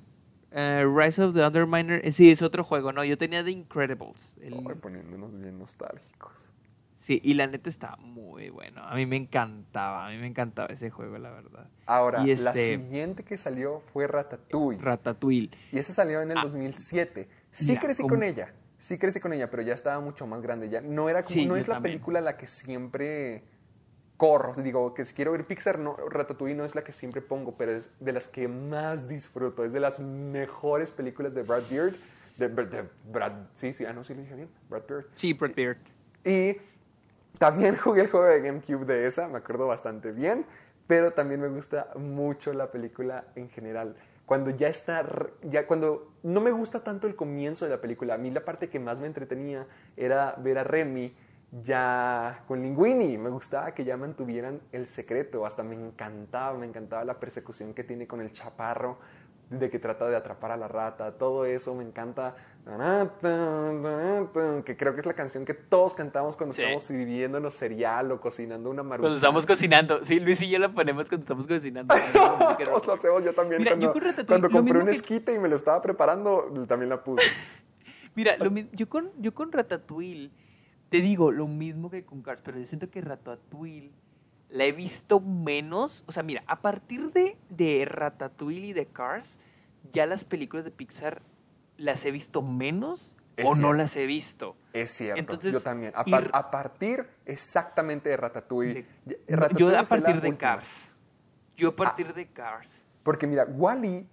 eh, 0.52 0.86
Rise 0.86 1.24
of 1.24 1.34
the 1.34 1.42
Underminer. 1.46 2.06
eh, 2.06 2.12
Sí, 2.12 2.30
es 2.30 2.42
otro 2.42 2.64
juego, 2.64 2.92
¿no? 2.92 3.04
Yo 3.04 3.18
tenía 3.18 3.44
The 3.44 3.52
Incredibles. 3.52 4.34
el- 4.42 4.54
Ay, 4.54 4.76
poniéndonos 4.80 5.32
bien 5.40 5.58
nostálgicos. 5.58 6.52
sí, 6.96 7.20
y 7.24 7.34
la 7.36 7.46
neta 7.48 7.70
está 7.70 7.96
muy 7.98 8.50
bueno. 8.50 8.82
A 8.84 8.96
mí 8.96 9.06
me 9.06 9.16
encantaba, 9.16 10.08
a 10.08 10.10
mí 10.12 10.18
me 10.18 10.28
encantaba 10.28 10.68
ese 10.74 10.90
juego, 10.90 11.18
la 11.18 11.30
verdad. 11.32 11.68
Ahora, 11.86 12.24
la 12.26 12.32
este- 12.32 12.78
siguiente 12.78 13.24
que 13.24 13.38
salió 13.38 13.82
fue 13.94 14.08
Ratatouille. 14.08 14.82
Ratatouille. 14.82 15.52
Y 15.72 15.78
ese 15.80 15.94
salió 15.94 16.22
en 16.22 16.32
el 16.32 16.38
Ah. 16.40 16.42
2007. 16.44 17.28
Sí 17.52 17.78
crecí 17.78 18.02
como- 18.04 18.16
con 18.16 18.24
ella. 18.24 18.54
Sí 18.78 18.98
crecí 18.98 19.20
con 19.20 19.34
ella, 19.34 19.50
pero 19.50 19.62
ya 19.64 19.74
estaba 19.74 20.00
mucho 20.02 20.28
más 20.28 20.42
grande. 20.42 20.70
Ya 20.70 20.82
no 20.82 21.10
era 21.10 21.22
como, 21.22 21.34
Sí, 21.34 21.46
no 21.46 21.56
es 21.56 21.68
la 21.68 21.76
también. 21.76 21.94
película 21.94 22.22
la 22.22 22.38
que 22.38 22.46
siempre 22.48 23.44
corro. 24.18 24.54
Digo, 24.54 24.94
que 24.94 25.06
si 25.06 25.14
quiero 25.14 25.32
ver 25.32 25.46
Pixar, 25.46 25.80
no, 25.80 25.96
Ratatouille 25.96 26.56
no 26.56 26.66
es 26.66 26.76
la 26.76 26.84
que 26.84 26.92
siempre 26.92 27.22
pongo, 27.22 27.56
pero 27.58 27.72
es 27.72 27.90
de 28.00 28.14
las 28.14 28.28
que 28.28 28.48
más 28.48 29.10
disfruto. 29.10 29.64
Es 29.66 29.74
de 29.74 29.80
las 29.80 30.00
mejores 30.00 30.92
películas 30.92 31.34
de 31.34 31.44
Brad 31.44 31.64
Beard. 31.72 31.94
De, 32.38 32.66
de 32.66 32.90
Brad, 33.12 33.34
sí, 33.54 33.74
sí, 33.74 33.86
ah, 33.86 33.94
no, 33.94 34.04
sí 34.04 34.14
lo 34.14 34.22
dije 34.22 34.36
bien. 34.36 34.50
Brad 34.70 34.84
Beard. 34.88 35.06
Sí, 35.16 35.34
Brad 35.34 35.56
Beard. 35.56 35.78
Y 36.24 36.58
también 37.38 37.76
jugué 37.78 38.02
el 38.02 38.10
juego 38.10 38.26
de 38.26 38.42
GameCube 38.42 38.86
de 38.86 39.06
esa, 39.06 39.28
me 39.28 39.38
acuerdo 39.38 39.68
bastante 39.68 40.12
bien, 40.12 40.46
pero 40.88 41.14
también 41.14 41.42
me 41.42 41.48
gusta 41.48 41.90
mucho 41.96 42.54
la 42.54 42.72
película 42.72 43.26
en 43.36 43.50
general. 43.50 43.96
Cuando 44.26 44.50
ya 44.50 44.68
está, 44.68 45.06
ya 45.44 45.68
cuando 45.68 46.12
no 46.24 46.42
me 46.42 46.50
gusta 46.50 46.84
tanto 46.84 47.06
el 47.06 47.16
comienzo 47.16 47.66
de 47.66 47.72
la 47.72 47.80
película, 47.80 48.16
a 48.16 48.18
mí 48.18 48.32
la 48.32 48.44
parte 48.44 48.70
que 48.70 48.80
más 48.80 49.00
me 49.00 49.06
entretenía 49.06 49.68
era 49.96 50.36
ver 50.40 50.58
a 50.58 50.64
Remy 50.64 51.16
ya 51.64 52.44
con 52.48 52.62
Linguini. 52.62 53.18
Me 53.18 53.30
gustaba 53.30 53.74
que 53.74 53.84
ya 53.86 53.98
mantuvieran 53.98 54.60
el 54.72 54.88
secreto, 54.88 55.46
hasta 55.46 55.64
me 55.64 55.76
encantaba, 55.76 56.58
me 56.58 56.66
encantaba 56.66 57.04
la 57.06 57.20
persecución 57.20 57.74
que 57.74 57.84
tiene 57.84 58.08
con 58.08 58.22
el 58.22 58.32
chaparro, 58.32 58.98
de 59.50 59.70
que 59.70 59.78
trata 59.78 60.08
de 60.10 60.16
atrapar 60.16 60.52
a 60.52 60.58
la 60.58 60.68
rata, 60.68 61.12
todo 61.12 61.46
eso 61.46 61.76
me 61.76 61.84
encanta. 61.84 62.36
Que 64.66 64.76
creo 64.76 64.96
que 64.96 65.02
es 65.02 65.06
la 65.06 65.14
canción 65.14 65.46
que 65.46 65.54
todos 65.54 65.94
cantamos 65.94 66.36
cuando 66.36 66.54
Sí. 66.54 66.64
estamos 66.64 66.84
sirviéndonos 66.84 67.54
cereal 67.54 68.12
o 68.12 68.20
cocinando 68.20 68.70
una 68.72 68.82
maruchan. 68.82 69.02
Cuando 69.04 69.16
estamos 69.18 69.46
cocinando. 69.46 70.04
Sí, 70.04 70.20
Luis 70.20 70.42
y 70.42 70.50
yo 70.50 70.58
la 70.58 70.70
ponemos 70.70 71.08
cuando 71.10 71.22
estamos 71.24 71.48
cocinando. 71.48 71.94
Todos 72.66 72.88
lo 72.88 72.94
hacemos, 72.94 73.24
yo 73.24 73.34
también. 73.34 73.62
Mira, 73.62 73.72
cuando 73.74 73.94
yo 73.94 74.26
cuando 74.26 74.50
compré 74.50 74.80
un 74.80 74.86
que- 74.86 74.92
esquite 74.92 75.34
y 75.36 75.40
me 75.40 75.48
lo 75.48 75.56
estaba 75.56 75.80
preparando, 75.82 76.52
también 76.68 76.90
la 76.90 77.04
puse. 77.04 77.24
Mira, 78.16 78.38
lo 78.38 78.50
yo, 78.50 78.90
con, 78.90 79.12
yo 79.20 79.34
con 79.34 79.52
Ratatouille, 79.52 80.32
te 80.90 81.02
digo 81.02 81.32
lo 81.32 81.48
mismo 81.48 81.90
que 81.90 82.04
con 82.06 82.22
Cars, 82.22 82.42
pero 82.44 82.58
yo 82.60 82.66
siento 82.66 82.90
que 82.90 83.02
Ratatouille 83.02 83.92
la 84.50 84.66
he 84.66 84.72
visto 84.72 85.20
menos. 85.20 86.04
O 86.08 86.12
sea, 86.12 86.24
mira, 86.24 86.44
a 86.48 86.62
partir 86.62 87.12
de, 87.12 87.38
de 87.50 87.86
Ratatouille 87.86 88.68
y 88.68 88.74
de 88.74 88.86
Cars, 88.86 89.40
ya 89.92 90.06
las 90.06 90.24
películas 90.24 90.64
de 90.66 90.72
Pixar 90.72 91.22
las 91.78 92.06
he 92.06 92.12
visto 92.12 92.42
menos 92.42 93.16
Es 93.36 93.46
o 93.46 93.56
no 93.56 93.74
las 93.74 93.96
he 93.98 94.06
visto. 94.06 94.56
Es 94.74 94.92
cierto, 94.92 95.20
Entonces, 95.20 95.54
yo 95.54 95.62
también. 95.62 95.92
A, 95.96 96.04
par- 96.06 96.52
partir 96.52 97.08
exactamente 97.26 98.10
de 98.10 98.18
Ratatouille. 98.18 98.86
De- 99.06 99.20
Ya- 99.28 99.28
yo 99.30 99.36
Ratatouille 99.38 99.78
a 99.78 99.84
partir 99.84 100.22
de 100.22 100.30
última. 100.30 100.38
Cars. 100.38 100.96
Yo 101.58 101.70
a 101.70 101.76
partir 101.76 102.14
de 102.14 102.28
Cars. 102.28 102.86
Porque 103.04 103.28
mira, 103.28 103.46
Wally, 103.46 104.08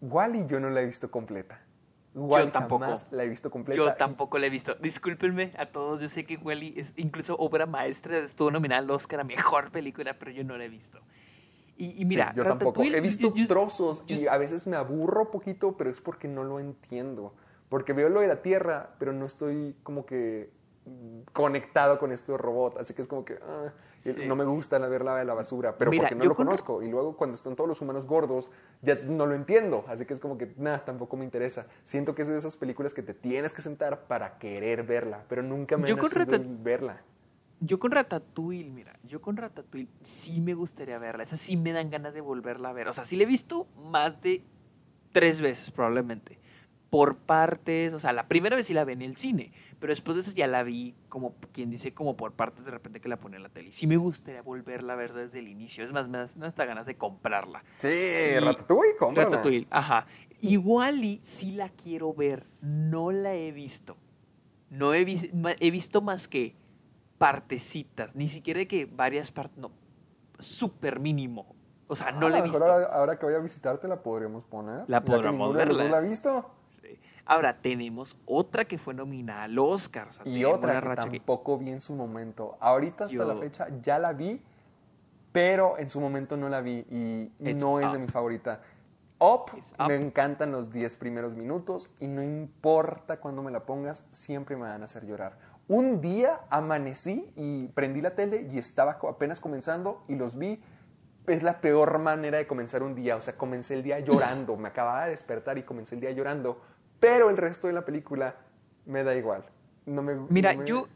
Wally 0.00 0.46
yo 0.46 0.60
no 0.60 0.70
la 0.70 0.82
he 0.82 0.86
visto 0.86 1.10
completa. 1.10 1.60
Wall-E 2.14 2.50
tampoco. 2.50 2.84
jamás 2.84 3.06
la 3.10 3.24
he 3.24 3.28
visto 3.28 3.50
completa. 3.50 3.76
Yo 3.76 3.92
tampoco 3.94 4.38
la 4.38 4.46
he 4.46 4.50
visto. 4.50 4.74
Discúlpenme 4.74 5.52
a 5.56 5.66
todos. 5.66 6.00
Yo 6.00 6.08
sé 6.08 6.24
que 6.24 6.36
Wally 6.36 6.74
es 6.76 6.94
incluso 6.96 7.36
obra 7.36 7.66
maestra. 7.66 8.18
Estuvo 8.18 8.50
nominada 8.50 8.80
al 8.80 8.90
Oscar 8.90 9.20
a 9.20 9.24
mejor 9.24 9.70
película, 9.70 10.18
pero 10.18 10.30
yo 10.30 10.42
no 10.44 10.56
la 10.56 10.64
he 10.64 10.68
visto. 10.68 11.00
Y, 11.76 11.86
y 11.90 11.96
Sí, 11.98 12.04
mira, 12.06 12.32
yo 12.34 12.44
tampoco. 12.44 12.82
He 12.82 13.00
visto 13.00 13.28
yo- 13.28 13.34
yo- 13.34 13.46
trozos 13.46 14.04
yo- 14.06 14.16
y 14.16 14.26
a 14.26 14.36
veces 14.36 14.66
me 14.66 14.76
aburro 14.76 15.30
poquito, 15.30 15.76
pero 15.76 15.90
es 15.90 16.00
porque 16.00 16.26
no 16.26 16.42
lo 16.44 16.58
entiendo. 16.58 17.34
Porque 17.68 17.92
veo 17.92 18.08
lo 18.08 18.20
de 18.20 18.26
la 18.28 18.42
Tierra, 18.42 18.94
pero 18.98 19.12
no 19.12 19.26
estoy 19.26 19.76
como 19.82 20.04
que 20.06 20.50
conectado 21.32 21.98
con 21.98 22.12
estos 22.12 22.40
robots. 22.40 22.76
Así 22.78 22.94
que 22.94 23.02
es 23.02 23.08
como 23.08 23.24
que 23.24 23.38
ah, 23.42 23.72
Sí. 23.98 24.26
no 24.26 24.36
me 24.36 24.44
gusta 24.44 24.78
la 24.78 24.86
ver 24.88 25.02
la 25.04 25.16
de 25.16 25.24
la 25.24 25.34
basura, 25.34 25.76
pero 25.76 25.90
Mira, 25.90 26.04
porque 26.04 26.14
no 26.14 26.24
lo 26.26 26.34
con- 26.34 26.46
conozco. 26.46 26.82
Y 26.82 26.88
luego 26.88 27.16
cuando 27.16 27.34
están 27.34 27.56
todos 27.56 27.66
los 27.68 27.80
humanos 27.80 28.06
gordos, 28.06 28.50
ya 28.80 28.94
no 29.04 29.26
lo 29.26 29.34
entiendo. 29.34 29.84
Así 29.88 30.04
que 30.06 30.14
es 30.14 30.20
como 30.20 30.38
que 30.38 30.52
nada, 30.56 30.84
tampoco 30.84 31.16
me 31.16 31.24
interesa. 31.24 31.66
Siento 31.84 32.14
que 32.14 32.22
es 32.22 32.28
de 32.28 32.38
esas 32.38 32.56
películas 32.56 32.94
que 32.94 33.02
te 33.02 33.12
tienes 33.14 33.52
que 33.52 33.60
sentar 33.62 34.06
para 34.06 34.38
querer 34.38 34.84
verla, 34.84 35.24
pero 35.28 35.42
nunca 35.42 35.76
me 35.76 35.88
Yo 35.88 35.98
con 35.98 36.10
Ratat- 36.10 36.62
verla. 36.62 37.02
Yo 37.60 37.80
con 37.80 37.90
Ratatouille, 37.90 38.70
mira, 38.70 38.96
yo 39.02 39.20
con 39.20 39.36
Ratatouille 39.36 39.88
sí 40.02 40.40
me 40.40 40.54
gustaría 40.54 40.96
verla. 41.00 41.24
Esa 41.24 41.36
sí 41.36 41.56
me 41.56 41.72
dan 41.72 41.90
ganas 41.90 42.14
de 42.14 42.20
volverla 42.20 42.68
a 42.68 42.72
ver. 42.72 42.86
O 42.86 42.92
sea, 42.92 43.04
sí 43.04 43.16
la 43.16 43.24
he 43.24 43.26
visto 43.26 43.66
más 43.76 44.20
de 44.22 44.44
tres 45.10 45.40
veces 45.40 45.72
probablemente. 45.72 46.38
Por 46.90 47.16
partes, 47.16 47.92
o 47.92 47.98
sea, 47.98 48.12
la 48.14 48.28
primera 48.28 48.56
vez 48.56 48.66
sí 48.66 48.72
la 48.72 48.84
vi 48.84 48.94
en 48.94 49.02
el 49.02 49.16
cine, 49.16 49.52
pero 49.78 49.90
después 49.90 50.14
de 50.16 50.20
eso 50.22 50.32
ya 50.32 50.46
la 50.46 50.62
vi 50.62 50.94
como 51.10 51.34
quien 51.52 51.68
dice 51.68 51.92
como 51.92 52.16
por 52.16 52.32
partes 52.32 52.64
de 52.64 52.70
repente 52.70 53.00
que 53.00 53.08
la 53.10 53.18
ponía 53.18 53.36
en 53.36 53.42
la 53.42 53.50
tele. 53.50 53.68
Y 53.68 53.72
sí 53.72 53.86
me 53.86 53.98
gustaría 53.98 54.40
volverla 54.40 54.94
a 54.94 54.96
ver 54.96 55.12
desde 55.12 55.38
el 55.40 55.48
inicio, 55.48 55.84
es 55.84 55.92
más, 55.92 56.08
me 56.08 56.16
dan 56.18 56.26
hasta 56.44 56.64
ganas 56.64 56.86
de 56.86 56.96
comprarla. 56.96 57.62
Sí, 57.76 57.88
Y- 57.88 58.38
Ratatouille, 58.40 58.96
cómprala. 58.98 59.28
Ratatouille, 59.30 59.66
ajá. 59.70 60.06
Igual 60.40 61.04
y 61.04 61.20
sí 61.22 61.52
la 61.52 61.68
quiero 61.68 62.14
ver, 62.14 62.46
no 62.62 63.10
la 63.12 63.34
he 63.34 63.52
visto. 63.52 63.96
No 64.70 64.94
he, 64.94 65.00
he 65.60 65.70
visto 65.70 66.00
más 66.00 66.26
que 66.28 66.54
partecitas, 67.18 68.14
ni 68.14 68.28
siquiera 68.28 68.58
de 68.58 68.68
que 68.68 68.86
varias 68.86 69.30
partes, 69.30 69.58
no, 69.58 69.72
súper 70.38 71.00
mínimo. 71.00 71.54
O 71.88 71.96
sea, 71.96 72.12
no 72.12 72.26
Ah, 72.26 72.30
la 72.30 72.36
he 72.38 72.40
a 72.40 72.46
lo 72.46 72.52
mejor 72.52 72.60
visto. 72.60 72.72
Ahora, 72.72 72.86
ahora 72.94 73.18
que 73.18 73.26
voy 73.26 73.34
a 73.34 73.38
visitarte 73.38 73.88
la 73.88 74.02
podremos 74.02 74.44
poner. 74.44 74.84
La 74.88 75.02
podremos 75.02 75.54
verla. 75.54 75.84
la 75.84 76.00
visto. 76.00 76.54
Ahora, 77.28 77.58
tenemos 77.60 78.16
otra 78.24 78.64
que 78.64 78.78
fue 78.78 78.94
nominada 78.94 79.42
al 79.42 79.58
Oscar. 79.58 80.08
o 80.08 80.12
sea, 80.12 80.26
Y 80.26 80.44
otra 80.44 80.80
que 80.80 80.96
tampoco 80.96 81.58
vi 81.58 81.70
en 81.70 81.80
su 81.82 81.94
momento. 81.94 82.56
Ahorita 82.58 83.04
hasta 83.04 83.14
Yo- 83.14 83.24
la 83.26 83.36
fecha 83.36 83.68
ya 83.82 83.98
la 83.98 84.14
vi, 84.14 84.40
pero 85.30 85.76
en 85.78 85.90
su 85.90 86.00
momento 86.00 86.38
no 86.38 86.48
la 86.48 86.62
vi 86.62 86.86
y 86.90 87.30
It's 87.38 87.62
no 87.62 87.80
es 87.80 87.92
de 87.92 87.98
mi 87.98 88.08
favorita. 88.08 88.62
Up, 89.18 89.50
me 89.88 89.96
encantan 89.96 90.52
los 90.52 90.70
10 90.72 90.96
primeros 90.96 91.34
minutos 91.34 91.90
y 92.00 92.06
no 92.06 92.22
importa 92.22 93.20
cuándo 93.20 93.42
me 93.42 93.50
la 93.50 93.66
pongas, 93.66 94.04
siempre 94.10 94.56
me 94.56 94.62
van 94.62 94.80
a 94.80 94.86
hacer 94.86 95.04
llorar. 95.04 95.36
Un 95.66 96.00
día 96.00 96.40
amanecí 96.48 97.30
y 97.36 97.68
prendí 97.68 98.00
la 98.00 98.14
tele 98.14 98.48
y 98.50 98.56
estaba 98.56 98.92
apenas 99.06 99.38
comenzando 99.38 100.02
y 100.08 100.14
los 100.14 100.38
vi. 100.38 100.62
Es 101.26 101.42
la 101.42 101.60
peor 101.60 101.98
manera 101.98 102.38
de 102.38 102.46
comenzar 102.46 102.82
un 102.82 102.94
día. 102.94 103.16
O 103.16 103.20
sea, 103.20 103.36
comencé 103.36 103.74
el 103.74 103.82
día 103.82 103.98
llorando. 104.46 104.56
Me 104.56 104.68
acababa 104.68 105.04
de 105.04 105.10
despertar 105.10 105.58
y 105.58 105.62
comencé 105.64 105.96
el 105.96 106.00
día 106.00 106.10
llorando. 106.12 106.58
Pero 107.00 107.30
el 107.30 107.36
resto 107.36 107.66
de 107.66 107.72
la 107.72 107.84
película 107.84 108.36
me 108.86 109.04
da 109.04 109.14
igual. 109.14 109.44
No 109.86 110.02
me, 110.02 110.14
Mira, 110.28 110.52
no 110.54 110.60
me- 110.60 110.66
yo, 110.66 110.88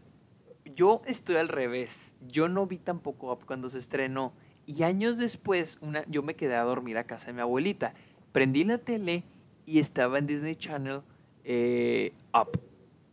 yo 0.75 1.03
estoy 1.07 1.37
al 1.37 1.49
revés. 1.49 2.15
Yo 2.27 2.49
no 2.49 2.67
vi 2.67 2.79
tampoco 2.79 3.33
Up 3.33 3.45
cuando 3.47 3.69
se 3.69 3.79
estrenó. 3.79 4.33
Y 4.67 4.83
años 4.83 5.19
después, 5.19 5.79
una, 5.81 6.05
yo 6.09 6.23
me 6.23 6.35
quedé 6.35 6.57
a 6.57 6.63
dormir 6.63 6.99
a 6.99 7.05
casa 7.05 7.29
de 7.29 7.33
mi 7.35 7.41
abuelita. 7.41 7.95
Prendí 8.33 8.65
la 8.65 8.79
tele 8.79 9.25
y 9.67 9.79
estaba 9.79 10.19
en 10.19 10.27
Disney 10.27 10.55
Channel 10.55 11.03
eh, 11.45 12.13
Up. 12.35 12.61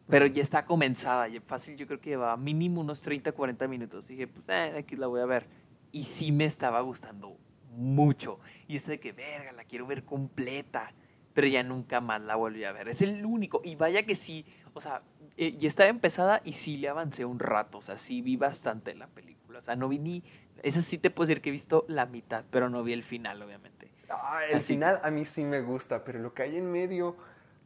Pero 0.07 0.25
ya 0.25 0.41
está 0.41 0.65
comenzada. 0.65 1.27
Ya 1.27 1.39
fácil, 1.41 1.75
yo 1.75 1.85
creo 1.85 1.99
que 2.01 2.09
llevaba 2.11 2.35
mínimo 2.37 2.81
unos 2.81 3.01
30, 3.01 3.31
40 3.31 3.67
minutos. 3.67 4.07
Dije, 4.07 4.27
pues, 4.27 4.47
eh, 4.49 4.73
aquí 4.77 4.95
la 4.95 5.07
voy 5.07 5.21
a 5.21 5.25
ver. 5.25 5.45
Y 5.91 6.03
sí 6.03 6.31
me 6.31 6.45
estaba 6.45 6.81
gustando 6.81 7.35
mucho. 7.75 8.39
Y 8.67 8.77
yo 8.77 8.85
de 8.87 8.99
que, 8.99 9.11
verga, 9.11 9.51
la 9.51 9.63
quiero 9.63 9.85
ver 9.85 10.03
completa. 10.03 10.91
Pero 11.39 11.47
ya 11.47 11.63
nunca 11.63 12.01
más 12.01 12.19
la 12.21 12.35
volví 12.35 12.65
a 12.65 12.73
ver. 12.73 12.89
Es 12.89 13.01
el 13.01 13.25
único. 13.25 13.61
Y 13.63 13.77
vaya 13.77 14.03
que 14.03 14.13
sí, 14.13 14.45
o 14.73 14.81
sea, 14.81 15.03
eh, 15.37 15.55
y 15.57 15.67
estaba 15.67 15.87
empezada 15.87 16.41
y 16.43 16.51
sí 16.51 16.75
le 16.75 16.89
avancé 16.89 17.23
un 17.23 17.39
rato. 17.39 17.77
O 17.77 17.81
sea, 17.81 17.95
sí 17.97 18.21
vi 18.21 18.35
bastante 18.35 18.93
la 18.93 19.07
película. 19.07 19.59
O 19.59 19.63
sea, 19.63 19.77
no 19.77 19.87
vi 19.87 19.99
ni. 19.99 20.21
Esa 20.63 20.81
sí 20.81 20.97
te 20.97 21.09
puedo 21.09 21.27
decir 21.27 21.41
que 21.41 21.47
he 21.47 21.53
visto 21.53 21.85
la 21.87 22.05
mitad, 22.07 22.43
pero 22.51 22.69
no 22.69 22.83
vi 22.83 22.91
el 22.91 23.03
final, 23.03 23.41
obviamente. 23.41 23.89
Ah, 24.09 24.41
el 24.49 24.57
Así 24.57 24.73
final 24.73 24.99
a 25.01 25.09
mí 25.11 25.23
sí 25.23 25.45
me 25.45 25.61
gusta, 25.61 26.03
pero 26.03 26.19
lo 26.19 26.33
que 26.33 26.43
hay 26.43 26.57
en 26.57 26.69
medio, 26.69 27.15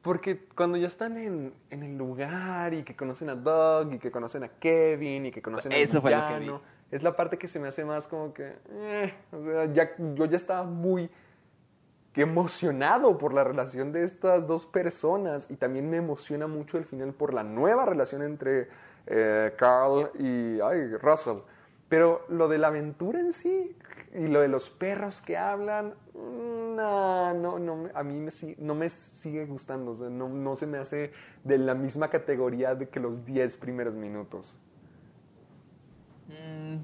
porque 0.04 0.46
cuando 0.56 0.78
ya 0.78 0.86
están 0.86 1.18
en, 1.18 1.56
en 1.72 1.82
el 1.82 1.98
lugar 1.98 2.76
y 2.76 2.84
que 2.84 2.96
conocen 2.96 3.32
a 3.32 3.36
Doug 3.36 3.94
y 3.94 3.98
que 3.98 4.12
conocen 4.12 4.44
a 4.44 4.50
Kevin 4.50 5.26
y 5.26 5.32
que 5.32 5.42
conocen 5.42 5.72
Eso 5.72 6.00
villano, 6.00 6.60
vi. 6.60 6.96
es 6.96 7.02
la 7.02 7.16
parte 7.16 7.40
que 7.40 7.48
se 7.48 7.60
me 7.60 7.70
hace 7.70 7.84
más 7.86 8.08
como 8.08 8.36
que, 8.36 8.54
eh, 8.70 9.14
o 9.32 9.44
sea, 9.44 9.66
ya, 9.74 9.90
yo 10.14 10.26
ya 10.26 10.38
estaba 10.38 10.64
muy 10.64 11.10
emocionado 12.22 13.18
por 13.18 13.34
la 13.34 13.44
relación 13.44 13.92
de 13.92 14.04
estas 14.04 14.48
dos 14.48 14.66
personas 14.66 15.48
y 15.50 15.56
también 15.56 15.90
me 15.90 15.98
emociona 15.98 16.48
mucho 16.48 16.78
el 16.78 16.86
final 16.86 17.14
por 17.14 17.34
la 17.34 17.44
nueva 17.44 17.86
relación 17.86 18.22
entre 18.22 18.68
eh, 19.08 19.54
Carl 19.58 20.12
y 20.20 20.60
Russell. 20.98 21.40
Pero 21.90 22.26
lo 22.30 22.48
de 22.48 22.58
la 22.58 22.68
aventura 22.68 23.20
en 23.20 23.34
sí 23.34 23.76
y 24.16 24.28
lo 24.28 24.42
de 24.42 24.48
los 24.48 24.70
perros 24.70 25.22
que 25.22 25.38
hablan, 25.38 25.94
mm, 26.14 26.76
no, 26.76 27.34
no, 27.34 27.60
no, 27.60 27.90
a 27.94 28.04
mí 28.04 28.16
me 28.16 28.32
no 28.58 28.76
me 28.76 28.90
sigue 28.90 29.46
gustando. 29.46 29.94
no, 30.10 30.30
no 30.30 30.56
se 30.56 30.68
me 30.68 30.78
hace 30.78 31.12
de 31.44 31.58
la 31.58 31.76
misma 31.76 32.10
categoría 32.10 32.78
que 32.78 33.00
los 33.00 33.26
10 33.26 33.58
primeros 33.58 33.94
minutos. 33.94 34.58
Mm, 36.28 36.78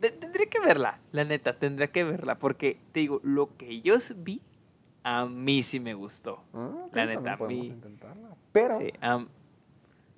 tendré 0.00 0.48
que 0.48 0.60
verla, 0.60 1.00
la 1.12 1.24
neta, 1.24 1.58
tendré 1.58 1.90
que 1.90 2.04
verla. 2.04 2.38
Porque 2.38 2.80
te 2.92 3.00
digo, 3.00 3.20
lo 3.22 3.56
que 3.56 3.80
yo 3.80 3.96
vi, 4.16 4.42
a 5.02 5.26
mí 5.26 5.62
sí 5.62 5.80
me 5.80 5.94
gustó. 5.94 6.42
Ah, 6.52 6.86
La 6.92 7.06
neta, 7.06 7.32
a 7.34 7.36
mí- 7.46 7.66
intentarla. 7.68 8.28
Pero 8.52 8.78
Sí, 8.78 8.92
am- 9.00 9.28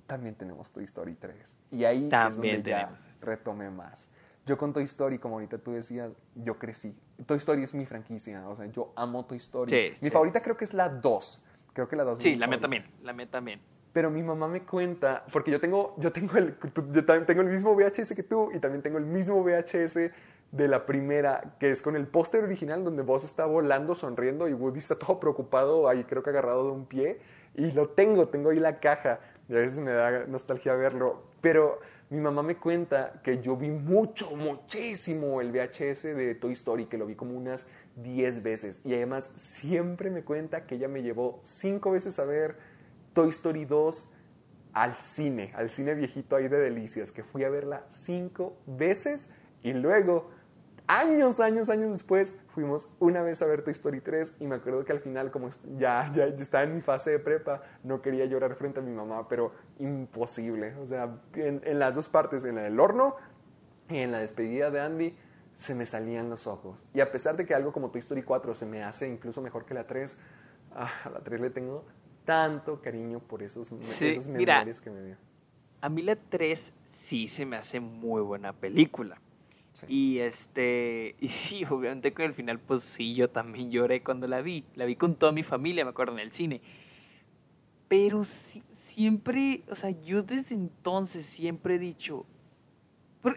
también 0.07 0.35
tenemos 0.35 0.71
Toy 0.71 0.83
Story 0.83 1.15
3. 1.15 1.55
Y 1.71 1.85
ahí 1.85 2.05
es 2.05 2.09
También 2.09 2.57
donde 2.57 2.69
ya 2.69 2.81
esto. 2.95 3.25
retomé 3.25 3.69
más. 3.69 4.09
Yo 4.45 4.57
con 4.57 4.73
Toy 4.73 4.83
Story, 4.83 5.19
como 5.19 5.35
ahorita 5.35 5.57
tú 5.57 5.71
decías, 5.71 6.11
yo 6.35 6.59
crecí. 6.59 6.93
Toy 7.25 7.37
Story 7.37 7.63
es 7.63 7.73
mi 7.73 7.85
franquicia, 7.85 8.45
o 8.47 8.55
sea, 8.55 8.65
yo 8.65 8.91
amo 8.95 9.25
Toy 9.25 9.37
Story. 9.37 9.69
Sí, 9.69 10.01
mi 10.01 10.09
sí. 10.09 10.11
favorita 10.11 10.41
creo 10.41 10.57
que 10.57 10.65
es 10.65 10.73
la 10.73 10.89
2. 10.89 11.41
Creo 11.73 11.87
que 11.87 11.95
la 11.95 12.03
2 12.03 12.19
es 12.19 12.23
sí, 12.23 12.35
la 12.35 12.47
mía 12.47 12.59
también, 12.59 12.85
la 13.01 13.13
mía 13.13 13.29
también. 13.31 13.61
Pero 13.93 14.09
mi 14.09 14.21
mamá 14.23 14.47
me 14.47 14.63
cuenta, 14.63 15.23
porque 15.31 15.51
yo 15.51 15.61
tengo, 15.61 15.95
yo 15.97 16.11
tengo 16.11 16.35
el, 16.37 16.57
yo 16.91 17.05
también 17.05 17.25
tengo 17.25 17.41
el 17.41 17.47
mismo 17.49 17.73
VHS 17.75 18.13
que 18.15 18.23
tú 18.23 18.51
y 18.53 18.59
también 18.59 18.81
tengo 18.81 18.97
el 18.97 19.05
mismo 19.05 19.41
VHS 19.43 20.11
de 20.53 20.67
la 20.67 20.85
primera, 20.85 21.55
que 21.59 21.71
es 21.71 21.81
con 21.81 21.95
el 21.95 22.07
póster 22.07 22.43
original 22.43 22.83
donde 22.83 23.01
Buzz 23.01 23.23
está 23.23 23.47
volando, 23.47 23.95
sonriendo 23.95 24.47
y 24.47 24.53
Woody 24.53 24.77
está 24.77 24.95
todo 24.99 25.19
preocupado, 25.19 25.89
ahí 25.89 26.03
creo 26.03 26.21
que 26.21 26.29
agarrado 26.29 26.65
de 26.65 26.71
un 26.71 26.85
pie. 26.85 27.19
Y 27.55 27.71
lo 27.71 27.89
tengo, 27.89 28.27
tengo 28.29 28.51
ahí 28.51 28.59
la 28.59 28.79
caja. 28.79 29.19
Y 29.49 29.53
a 29.53 29.57
veces 29.57 29.79
me 29.79 29.91
da 29.91 30.25
nostalgia 30.27 30.75
verlo. 30.75 31.23
Pero 31.41 31.79
mi 32.11 32.19
mamá 32.19 32.43
me 32.43 32.55
cuenta 32.55 33.19
que 33.23 33.41
yo 33.41 33.57
vi 33.57 33.69
mucho, 33.69 34.35
muchísimo 34.35 35.41
el 35.41 35.51
VHS 35.51 36.03
de 36.03 36.35
Toy 36.35 36.53
Story, 36.53 36.85
que 36.85 36.99
lo 36.99 37.07
vi 37.07 37.15
como 37.15 37.35
unas 37.35 37.67
10 37.95 38.43
veces. 38.43 38.79
Y 38.85 38.93
además 38.93 39.31
siempre 39.35 40.11
me 40.11 40.23
cuenta 40.23 40.67
que 40.67 40.75
ella 40.75 40.87
me 40.87 41.01
llevó 41.01 41.39
5 41.41 41.91
veces 41.91 42.19
a 42.19 42.25
ver 42.25 42.57
Toy 43.13 43.29
Story 43.29 43.65
2 43.65 44.07
al 44.73 44.97
cine, 44.97 45.51
al 45.55 45.71
cine 45.71 45.95
viejito 45.95 46.35
ahí 46.35 46.47
de 46.47 46.59
Delicias, 46.59 47.11
que 47.11 47.23
fui 47.23 47.43
a 47.43 47.49
verla 47.49 47.85
cinco 47.89 48.57
veces 48.65 49.31
y 49.63 49.73
luego, 49.73 50.29
años, 50.87 51.39
años, 51.39 51.69
años 51.69 51.91
después, 51.91 52.33
fuimos 52.49 52.89
una 52.99 53.21
vez 53.21 53.41
a 53.41 53.45
ver 53.45 53.63
Toy 53.63 53.71
Story 53.71 54.01
3 54.01 54.35
y 54.39 54.47
me 54.47 54.55
acuerdo 54.55 54.85
que 54.85 54.91
al 54.91 54.99
final, 54.99 55.31
como 55.31 55.49
ya, 55.77 56.11
ya, 56.13 56.27
ya 56.27 56.41
estaba 56.41 56.63
en 56.63 56.75
mi 56.75 56.81
fase 56.81 57.11
de 57.11 57.19
prepa, 57.19 57.61
no 57.83 58.01
quería 58.01 58.25
llorar 58.25 58.55
frente 58.55 58.79
a 58.79 58.83
mi 58.83 58.91
mamá, 58.91 59.27
pero 59.27 59.53
imposible. 59.79 60.75
O 60.75 60.85
sea, 60.85 61.15
en, 61.35 61.61
en 61.63 61.79
las 61.79 61.95
dos 61.95 62.07
partes, 62.09 62.43
en 62.45 62.55
la 62.55 62.61
del 62.63 62.79
horno 62.79 63.15
y 63.89 63.97
en 63.97 64.11
la 64.11 64.19
despedida 64.19 64.71
de 64.71 64.81
Andy, 64.81 65.17
se 65.53 65.75
me 65.75 65.85
salían 65.85 66.29
los 66.29 66.47
ojos. 66.47 66.85
Y 66.93 67.01
a 67.01 67.11
pesar 67.11 67.37
de 67.37 67.45
que 67.45 67.53
algo 67.53 67.71
como 67.71 67.89
Toy 67.91 67.99
Story 67.99 68.23
4 68.23 68.55
se 68.55 68.65
me 68.65 68.83
hace 68.83 69.07
incluso 69.07 69.41
mejor 69.41 69.65
que 69.65 69.73
la 69.73 69.85
3, 69.87 70.17
ah, 70.75 70.91
a 71.05 71.09
la 71.09 71.19
3 71.19 71.41
le 71.41 71.49
tengo 71.49 71.85
tanto 72.25 72.81
cariño 72.81 73.19
por 73.19 73.43
esos, 73.43 73.67
Sí, 73.81 74.19
mira. 74.29 74.55
memorias 74.55 74.81
que 74.81 74.89
me 74.89 75.01
dio. 75.03 75.15
A 75.81 75.89
mí 75.89 76.01
la 76.01 76.15
3 76.15 76.71
sí 76.85 77.27
se 77.27 77.45
me 77.45 77.57
hace 77.57 77.79
muy 77.79 78.21
buena 78.21 78.53
película. 78.53 79.19
Sí. 79.73 79.85
Y 79.89 80.19
este, 80.19 81.15
y 81.19 81.29
sí, 81.29 81.65
obviamente 81.65 82.13
con 82.13 82.25
el 82.25 82.33
final, 82.33 82.59
pues 82.59 82.83
sí, 82.83 83.13
yo 83.15 83.29
también 83.29 83.71
lloré 83.71 84.03
cuando 84.03 84.27
la 84.27 84.41
vi. 84.41 84.63
La 84.75 84.85
vi 84.85 84.95
con 84.95 85.15
toda 85.15 85.31
mi 85.31 85.43
familia, 85.43 85.83
me 85.83 85.91
acuerdo, 85.91 86.13
en 86.13 86.19
el 86.19 86.31
cine. 86.31 86.61
Pero 87.87 88.23
sí- 88.23 88.63
siempre, 88.71 89.63
o 89.69 89.75
sea, 89.75 89.91
yo 89.91 90.23
desde 90.23 90.55
entonces 90.55 91.25
siempre 91.25 91.75
he 91.75 91.79
dicho, 91.79 92.25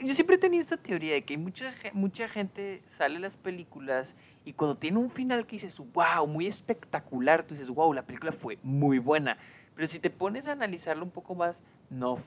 yo 0.02 0.14
siempre 0.14 0.36
he 0.36 0.38
tenido 0.38 0.60
esta 0.62 0.76
teoría 0.76 1.12
de 1.12 1.22
que 1.24 1.36
mucha, 1.38 1.72
mucha 1.92 2.28
gente 2.28 2.82
sale 2.86 3.16
a 3.18 3.20
las 3.20 3.36
películas 3.36 4.16
y 4.44 4.52
cuando 4.52 4.76
tiene 4.76 4.98
un 4.98 5.10
final 5.10 5.46
que 5.46 5.56
dices, 5.56 5.80
wow, 5.92 6.26
muy 6.26 6.46
espectacular, 6.46 7.44
tú 7.44 7.54
dices, 7.54 7.68
wow, 7.70 7.92
la 7.92 8.02
película 8.02 8.32
fue 8.32 8.58
muy 8.62 8.98
buena. 8.98 9.36
Pero 9.74 9.86
si 9.86 9.98
te 10.00 10.10
pones 10.10 10.48
a 10.48 10.52
analizarlo 10.52 11.04
un 11.04 11.10
poco 11.10 11.34
más, 11.34 11.62
no, 11.90 12.18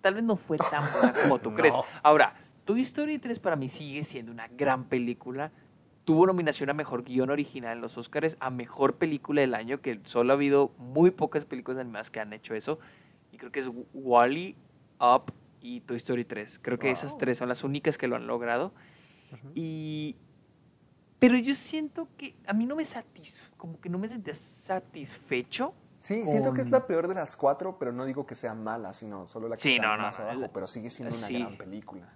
tal 0.00 0.14
vez 0.14 0.24
no 0.24 0.36
fue 0.36 0.58
tan 0.58 0.84
buena 0.92 1.12
como 1.22 1.38
tú 1.38 1.54
crees. 1.54 1.74
Ahora, 2.02 2.34
Toy 2.66 2.82
Story 2.82 3.18
3 3.18 3.38
para 3.38 3.56
mí 3.56 3.68
sigue 3.70 4.04
siendo 4.04 4.30
una 4.32 4.48
gran 4.48 4.84
película. 4.84 5.50
Tuvo 6.04 6.26
nominación 6.26 6.68
a 6.68 6.74
Mejor 6.74 7.02
Guión 7.04 7.30
Original 7.30 7.72
en 7.76 7.80
los 7.80 7.96
Oscars, 7.96 8.36
a 8.40 8.50
Mejor 8.50 8.96
Película 8.96 9.40
del 9.40 9.54
Año, 9.54 9.80
que 9.80 10.00
solo 10.04 10.32
ha 10.32 10.36
habido 10.36 10.72
muy 10.78 11.10
pocas 11.10 11.44
películas 11.44 11.80
animadas 11.80 12.10
que 12.10 12.20
han 12.20 12.32
hecho 12.32 12.54
eso. 12.54 12.78
Y 13.32 13.38
creo 13.38 13.50
que 13.50 13.60
es 13.60 13.70
Wally, 13.94 14.56
Up 15.00 15.32
y 15.60 15.80
Toy 15.80 15.96
Story 15.96 16.24
3. 16.24 16.58
Creo 16.60 16.78
que 16.78 16.90
esas 16.90 17.12
Wow. 17.12 17.18
tres 17.20 17.38
son 17.38 17.48
las 17.48 17.64
únicas 17.64 17.96
que 17.98 18.08
lo 18.08 18.16
han 18.16 18.26
logrado. 18.26 18.72
Y... 19.54 20.16
Pero 21.18 21.36
yo 21.38 21.54
siento 21.54 22.08
que 22.18 22.34
a 22.46 22.52
mí 22.52 22.66
no 22.66 22.76
me 22.76 22.84
satis... 22.84 23.50
como 23.56 23.80
que 23.80 23.88
no 23.88 23.98
me 23.98 24.08
sentía 24.08 24.34
satisfecho. 24.34 25.72
Sí, 25.98 26.26
siento 26.26 26.52
que 26.52 26.60
es 26.60 26.66
con- 26.66 26.72
la 26.72 26.86
peor 26.86 27.08
de 27.08 27.14
las 27.14 27.36
cuatro, 27.36 27.78
pero 27.78 27.90
no 27.92 28.04
digo 28.04 28.26
que 28.26 28.34
sea 28.34 28.54
mala, 28.54 28.92
sino 28.92 29.26
solo 29.28 29.48
la 29.48 29.56
que 29.56 29.62
Sí, 29.62 29.72
está 29.76 29.86
no, 29.86 29.96
no, 29.96 30.02
más 30.04 30.18
no, 30.18 30.24
abajo, 30.26 30.40
la- 30.42 30.52
pero 30.52 30.66
sigue 30.66 30.90
siendo 30.90 31.16
una 31.16 31.26
sí. 31.26 31.38
gran 31.38 31.56
película. 31.56 32.12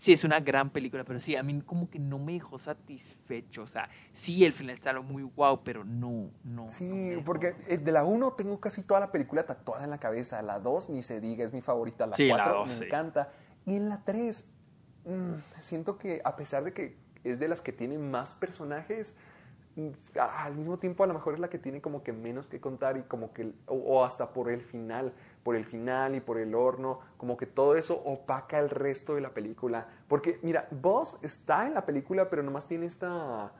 Sí, 0.00 0.14
es 0.14 0.24
una 0.24 0.40
gran 0.40 0.70
película, 0.70 1.04
pero 1.04 1.18
sí, 1.18 1.36
a 1.36 1.42
mí 1.42 1.60
como 1.60 1.90
que 1.90 1.98
no 1.98 2.18
me 2.18 2.32
dejó 2.32 2.56
satisfecho. 2.56 3.64
O 3.64 3.66
sea, 3.66 3.90
sí, 4.14 4.46
el 4.46 4.54
final 4.54 4.72
está 4.72 4.98
muy 4.98 5.24
guau, 5.24 5.62
pero 5.62 5.84
no, 5.84 6.30
no. 6.42 6.70
Sí, 6.70 7.20
porque 7.22 7.54
eh, 7.68 7.76
de 7.76 7.92
la 7.92 8.02
1 8.02 8.32
tengo 8.32 8.58
casi 8.58 8.82
toda 8.82 9.00
la 9.00 9.12
película 9.12 9.44
tatuada 9.44 9.84
en 9.84 9.90
la 9.90 9.98
cabeza. 9.98 10.40
La 10.40 10.58
2 10.58 10.88
ni 10.88 11.02
se 11.02 11.20
diga, 11.20 11.44
es 11.44 11.52
mi 11.52 11.60
favorita. 11.60 12.06
La 12.06 12.16
Sí, 12.16 12.28
la 12.28 12.36
4 12.36 12.54
dos, 12.60 12.68
me 12.70 12.76
sí. 12.76 12.84
encanta. 12.84 13.30
Y 13.66 13.76
en 13.76 13.90
la 13.90 14.02
3, 14.02 14.48
mm, 15.04 15.34
siento 15.58 15.98
que 15.98 16.22
a 16.24 16.34
pesar 16.34 16.64
de 16.64 16.72
que 16.72 16.96
es 17.22 17.38
de 17.38 17.48
las 17.48 17.60
que 17.60 17.72
tienen 17.74 18.10
más 18.10 18.32
personajes, 18.32 19.14
mm, 19.76 19.90
al 20.18 20.56
mismo 20.56 20.78
tiempo 20.78 21.04
a 21.04 21.08
lo 21.08 21.12
mejor 21.12 21.34
es 21.34 21.40
la 21.40 21.50
que 21.50 21.58
tiene 21.58 21.82
como 21.82 22.02
que 22.02 22.14
menos 22.14 22.46
que 22.46 22.58
contar 22.58 22.96
y 22.96 23.02
como 23.02 23.34
que, 23.34 23.52
o, 23.66 23.74
o 23.74 24.02
hasta 24.02 24.32
por 24.32 24.50
el 24.50 24.62
final, 24.62 25.12
por 25.42 25.56
el 25.56 25.64
final 25.64 26.14
y 26.14 26.20
por 26.20 26.38
el 26.38 26.54
horno, 26.54 27.00
como 27.16 27.36
que 27.36 27.46
todo 27.46 27.76
eso 27.76 28.02
opaca 28.04 28.58
el 28.58 28.70
resto 28.70 29.14
de 29.14 29.20
la 29.20 29.30
película. 29.30 29.88
Porque 30.08 30.38
mira, 30.42 30.68
Buzz 30.70 31.16
está 31.22 31.66
en 31.66 31.74
la 31.74 31.86
película, 31.86 32.28
pero 32.28 32.42
nomás 32.42 32.66
tiene 32.66 32.86
esta 32.86 33.52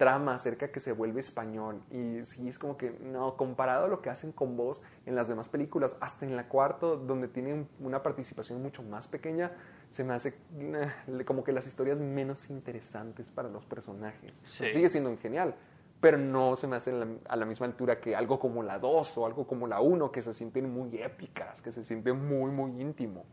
trama 0.00 0.32
acerca 0.32 0.72
que 0.72 0.80
se 0.80 0.92
vuelve 0.92 1.20
español. 1.20 1.82
Y 1.90 2.24
sí, 2.24 2.48
es 2.48 2.58
como 2.58 2.78
que, 2.78 2.90
no, 3.02 3.36
comparado 3.36 3.84
a 3.84 3.88
lo 3.88 4.00
que 4.00 4.08
hacen 4.08 4.32
con 4.32 4.56
vos 4.56 4.80
en 5.04 5.14
las 5.14 5.28
demás 5.28 5.50
películas, 5.50 5.94
hasta 6.00 6.24
en 6.24 6.36
la 6.36 6.48
cuarto, 6.48 6.96
donde 6.96 7.28
tienen 7.28 7.68
una 7.80 8.02
participación 8.02 8.62
mucho 8.62 8.82
más 8.82 9.08
pequeña, 9.08 9.52
se 9.90 10.02
me 10.02 10.14
hace 10.14 10.38
eh, 10.58 10.90
como 11.26 11.44
que 11.44 11.52
las 11.52 11.66
historias 11.66 11.98
menos 11.98 12.48
interesantes 12.48 13.30
para 13.30 13.50
los 13.50 13.66
personajes. 13.66 14.32
Sí. 14.42 14.64
sigue 14.70 14.88
siendo 14.88 15.14
genial, 15.18 15.54
pero 16.00 16.16
no 16.18 16.56
se 16.56 16.66
me 16.66 16.76
hace 16.76 16.92
la- 16.92 17.06
a 17.28 17.36
la 17.36 17.44
misma 17.44 17.66
altura 17.66 18.00
que 18.00 18.16
algo 18.16 18.38
como 18.38 18.62
la 18.62 18.78
2 18.78 19.16
o 19.18 19.26
algo 19.26 19.46
como 19.46 19.66
la 19.66 19.80
1, 19.80 20.10
que 20.10 20.22
se 20.22 20.32
sienten 20.32 20.72
muy 20.72 20.96
épicas, 20.96 21.60
que 21.60 21.70
se 21.72 21.84
sienten 21.84 22.26
muy, 22.26 22.50
muy 22.50 22.80
íntimo. 22.80 23.24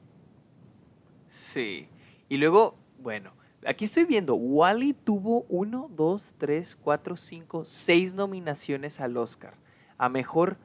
Sí. 1.29 1.87
Y 2.29 2.37
luego, 2.37 2.75
bueno, 2.99 3.31
aquí 3.65 3.85
estoy 3.85 4.05
viendo, 4.05 4.35
Wally 4.35 4.93
tuvo 4.93 5.45
1, 5.49 5.89
2, 5.95 6.35
3, 6.37 6.75
4, 6.75 7.15
5, 7.15 7.63
6 7.65 8.13
nominaciones 8.13 8.99
al 8.99 9.17
Oscar. 9.17 9.53
A 9.97 10.09
mejor 10.09 10.57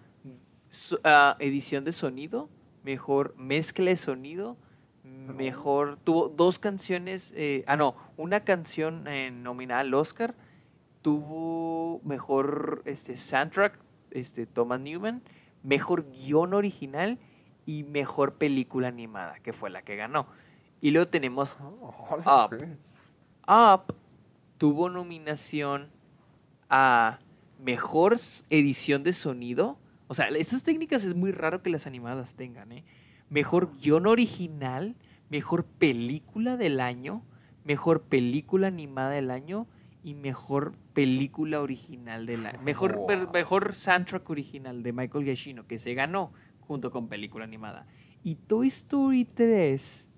so- 0.71 0.99
edición 1.39 1.85
de 1.85 1.93
sonido, 1.93 2.49
mejor 2.83 3.35
mezcla 3.37 3.87
de 3.91 3.97
sonido, 3.97 4.57
mejor, 5.05 5.99
tuvo 6.05 6.29
dos 6.29 6.59
canciones, 6.59 7.33
eh, 7.37 7.65
ah 7.67 7.77
no, 7.77 7.95
una 8.17 8.41
canción 8.41 9.07
eh, 9.07 9.31
nominada 9.31 9.81
al 9.81 9.95
Oscar, 9.95 10.35
tuvo 11.03 12.01
mejor 12.05 12.83
este, 12.87 13.17
soundtrack, 13.17 13.79
este, 14.11 14.47
Thomas 14.47 14.81
Newman, 14.81 15.23
mejor 15.63 16.11
guion 16.11 16.55
original 16.55 17.19
y 17.67 17.85
mejor 17.85 18.35
película 18.35 18.89
animada, 18.89 19.39
que 19.41 19.53
fue 19.53 19.71
la 19.71 19.83
que 19.83 19.97
ganó. 19.97 20.27
Y 20.81 20.91
luego 20.91 21.09
tenemos 21.09 21.59
Hola, 21.61 22.49
Up. 22.51 22.67
Up 23.47 23.95
tuvo 24.59 24.89
nominación 24.89 25.91
a 26.69 27.19
mejor 27.59 28.17
edición 28.51 29.03
de 29.03 29.13
sonido. 29.13 29.79
O 30.09 30.15
sea, 30.15 30.29
estas 30.29 30.63
técnicas 30.63 31.05
es 31.05 31.15
muy 31.15 31.33
raro 31.33 31.63
que 31.63 31.71
las 31.71 31.87
animadas 31.87 32.35
tengan, 32.35 32.73
¿eh? 32.73 32.85
Mejor 33.29 33.77
guion 33.79 34.07
original, 34.07 34.95
mejor 35.31 35.65
película 35.65 36.57
del 36.57 36.81
año, 36.81 37.23
mejor 37.65 38.03
película 38.03 38.67
animada 38.67 39.11
del 39.11 39.31
año 39.31 39.67
y 40.05 40.15
mejor 40.15 40.73
película 40.95 41.61
original 41.61 42.27
del 42.27 42.47
año. 42.47 42.61
Mejor, 42.63 43.07
per- 43.07 43.31
mejor 43.31 43.75
soundtrack 43.75 44.29
original 44.31 44.83
de 44.83 44.93
Michael 44.93 45.25
Giacchino, 45.25 45.67
que 45.67 45.79
se 45.79 45.95
ganó 45.95 46.33
junto 46.61 46.91
con 46.91 47.09
película 47.09 47.45
animada. 47.45 47.87
Y 48.25 48.35
Toy 48.37 48.69
Story 48.69 49.25
3, 49.25 50.09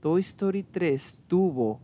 Toy 0.00 0.20
Story 0.20 0.62
3 0.62 1.20
tuvo 1.26 1.80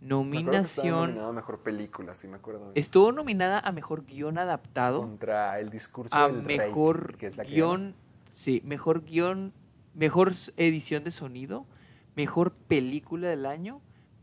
que 0.00 0.06
nominación... 0.08 1.18
a 1.18 1.32
mejor 1.32 1.60
película, 1.60 2.14
sí 2.14 2.28
me 2.28 2.36
acuerdo. 2.36 2.72
Estuvo 2.74 3.12
nominada 3.12 3.60
a 3.60 3.72
mejor 3.72 4.04
guion 4.06 4.38
adaptado, 4.38 5.00
Contra 5.00 5.58
el 5.60 5.70
discurso 5.70 6.14
a 6.14 6.28
del 6.28 6.44
rey, 6.44 6.58
mejor 6.58 7.16
que 7.16 7.26
es 7.26 7.36
la 7.36 7.44
que 7.44 7.52
guion, 7.52 7.94
sí, 8.30 8.62
mejor 8.64 9.04
guion, 9.04 9.52
mejor 9.94 10.32
edición 10.56 11.04
de 11.04 11.10
sonido, 11.10 11.66
mejor 12.14 12.52
película 12.52 13.28
del 13.28 13.46
año, 13.46 13.80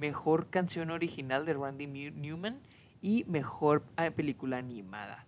mejor 0.08 0.48
canción 0.50 0.92
original 0.92 1.46
de 1.46 1.54
Randy 1.54 1.88
Newman 1.88 2.60
y 3.02 3.24
mejor 3.30 3.84
ah, 3.96 4.10
película 4.12 4.58
animada. 4.58 5.26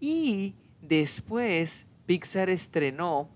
Y 0.00 0.54
después 0.82 1.86
Pixar 2.04 2.50
estrenó 2.50 3.30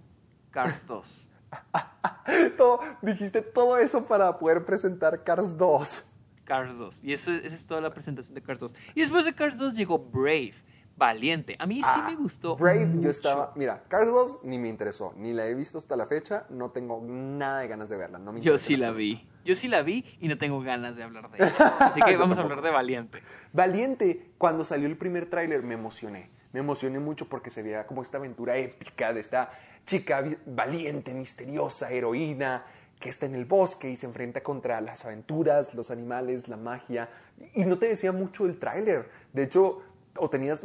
Cars 0.50 0.86
2. 0.94 1.28
Todo- 2.58 2.80
dijiste 3.00 3.40
todo 3.40 3.78
eso 3.78 4.04
para 4.06 4.38
poder 4.38 4.66
presentar 4.66 5.24
Cars 5.24 5.56
2. 5.56 6.04
Cars 6.44 6.76
2. 6.76 7.04
Y 7.04 7.14
eso, 7.14 7.32
esa 7.32 7.56
es 7.56 7.64
toda 7.64 7.80
la 7.80 7.88
presentación 7.90 8.34
de 8.34 8.42
Cars 8.42 8.60
2. 8.60 8.74
Y 8.94 9.00
después 9.00 9.24
de 9.24 9.32
Cars 9.34 9.56
2 9.56 9.74
llegó 9.76 9.98
Brave, 9.98 10.54
Valiente. 10.96 11.56
A 11.58 11.66
mí 11.66 11.82
sí 11.82 12.00
me 12.06 12.16
gustó. 12.16 12.52
Ah, 12.54 12.62
Brave, 12.62 12.86
mucho. 12.86 13.02
yo 13.02 13.10
estaba. 13.10 13.52
Mira, 13.54 13.82
Cars 13.88 14.06
2 14.06 14.40
ni 14.44 14.58
me 14.58 14.68
interesó, 14.68 15.12
ni 15.16 15.32
la 15.32 15.46
he 15.46 15.54
visto 15.54 15.78
hasta 15.78 15.94
la 15.96 16.06
fecha, 16.06 16.46
no 16.48 16.70
tengo 16.70 17.02
nada 17.04 17.60
de 17.60 17.68
ganas 17.68 17.88
de 17.90 17.96
verla. 17.96 18.18
No 18.18 18.32
me 18.32 18.40
Yo 18.40 18.56
sí 18.58 18.76
la 18.76 18.90
vi. 18.92 19.26
Yo 19.44 19.54
sí 19.54 19.68
la 19.68 19.82
vi 19.82 20.04
y 20.20 20.28
no 20.28 20.38
tengo 20.38 20.60
ganas 20.60 20.96
de 20.96 21.02
hablar 21.04 21.30
de 21.30 21.36
ella. 21.44 21.74
Así 21.78 22.00
que 22.00 22.16
vamos 22.16 22.38
a 22.38 22.42
hablar 22.42 22.62
de 22.62 22.70
Valiente. 22.70 23.22
Valiente, 23.52 24.30
cuando 24.38 24.64
salió 24.64 24.86
el 24.88 24.96
primer 24.96 25.26
tráiler 25.26 25.62
me 25.62 25.74
emocioné. 25.74 26.30
Me 26.52 26.60
emocioné 26.60 26.98
mucho 26.98 27.28
porque 27.28 27.50
se 27.50 27.62
veía 27.62 27.86
como 27.86 28.02
esta 28.02 28.16
aventura 28.16 28.56
épica 28.56 29.12
de 29.12 29.20
esta 29.20 29.50
chica 29.84 30.24
valiente, 30.46 31.12
misteriosa, 31.14 31.90
heroína, 31.92 32.64
que 32.98 33.10
está 33.10 33.26
en 33.26 33.34
el 33.34 33.44
bosque 33.44 33.90
y 33.90 33.96
se 33.96 34.06
enfrenta 34.06 34.42
contra 34.42 34.80
las 34.80 35.04
aventuras, 35.04 35.74
los 35.74 35.90
animales, 35.90 36.48
la 36.48 36.56
magia. 36.56 37.10
Y 37.54 37.64
no 37.64 37.78
te 37.78 37.86
decía 37.88 38.10
mucho 38.10 38.46
el 38.46 38.58
tráiler. 38.58 39.10
De 39.32 39.42
hecho, 39.44 39.82
o 40.18 40.30
tenías 40.30 40.62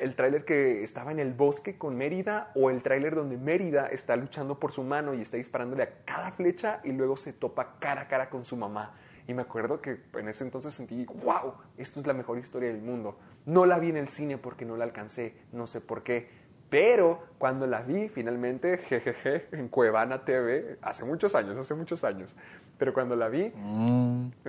el 0.00 0.14
tráiler 0.16 0.44
que 0.44 0.82
estaba 0.82 1.12
en 1.12 1.18
el 1.18 1.32
bosque 1.32 1.78
con 1.78 1.96
Mérida 1.96 2.50
o 2.54 2.70
el 2.70 2.82
tráiler 2.82 3.14
donde 3.14 3.36
Mérida 3.36 3.86
está 3.88 4.16
luchando 4.16 4.58
por 4.58 4.72
su 4.72 4.82
mano 4.82 5.14
y 5.14 5.20
está 5.20 5.36
disparándole 5.36 5.82
a 5.82 6.04
cada 6.04 6.30
flecha 6.32 6.80
y 6.84 6.92
luego 6.92 7.16
se 7.16 7.32
topa 7.32 7.78
cara 7.78 8.02
a 8.02 8.08
cara 8.08 8.30
con 8.30 8.44
su 8.44 8.56
mamá. 8.56 8.94
Y 9.26 9.32
me 9.32 9.42
acuerdo 9.42 9.80
que 9.80 10.00
en 10.14 10.28
ese 10.28 10.44
entonces 10.44 10.74
sentí, 10.74 11.06
wow, 11.06 11.54
esto 11.78 11.98
es 11.98 12.06
la 12.06 12.12
mejor 12.12 12.38
historia 12.38 12.68
del 12.68 12.82
mundo. 12.82 13.18
No 13.46 13.64
la 13.64 13.78
vi 13.78 13.88
en 13.88 13.96
el 13.96 14.08
cine 14.08 14.36
porque 14.36 14.66
no 14.66 14.76
la 14.76 14.84
alcancé, 14.84 15.34
no 15.52 15.66
sé 15.66 15.80
por 15.80 16.02
qué. 16.02 16.28
Pero 16.74 17.22
cuando 17.38 17.68
la 17.68 17.82
vi 17.82 18.08
finalmente, 18.08 18.78
jejeje, 18.78 19.46
en 19.52 19.68
Cuevana 19.68 20.24
TV, 20.24 20.76
hace 20.82 21.04
muchos 21.04 21.36
años, 21.36 21.56
hace 21.56 21.72
muchos 21.74 22.02
años. 22.02 22.34
Pero 22.78 22.92
cuando 22.92 23.14
la 23.14 23.28
vi, 23.28 23.52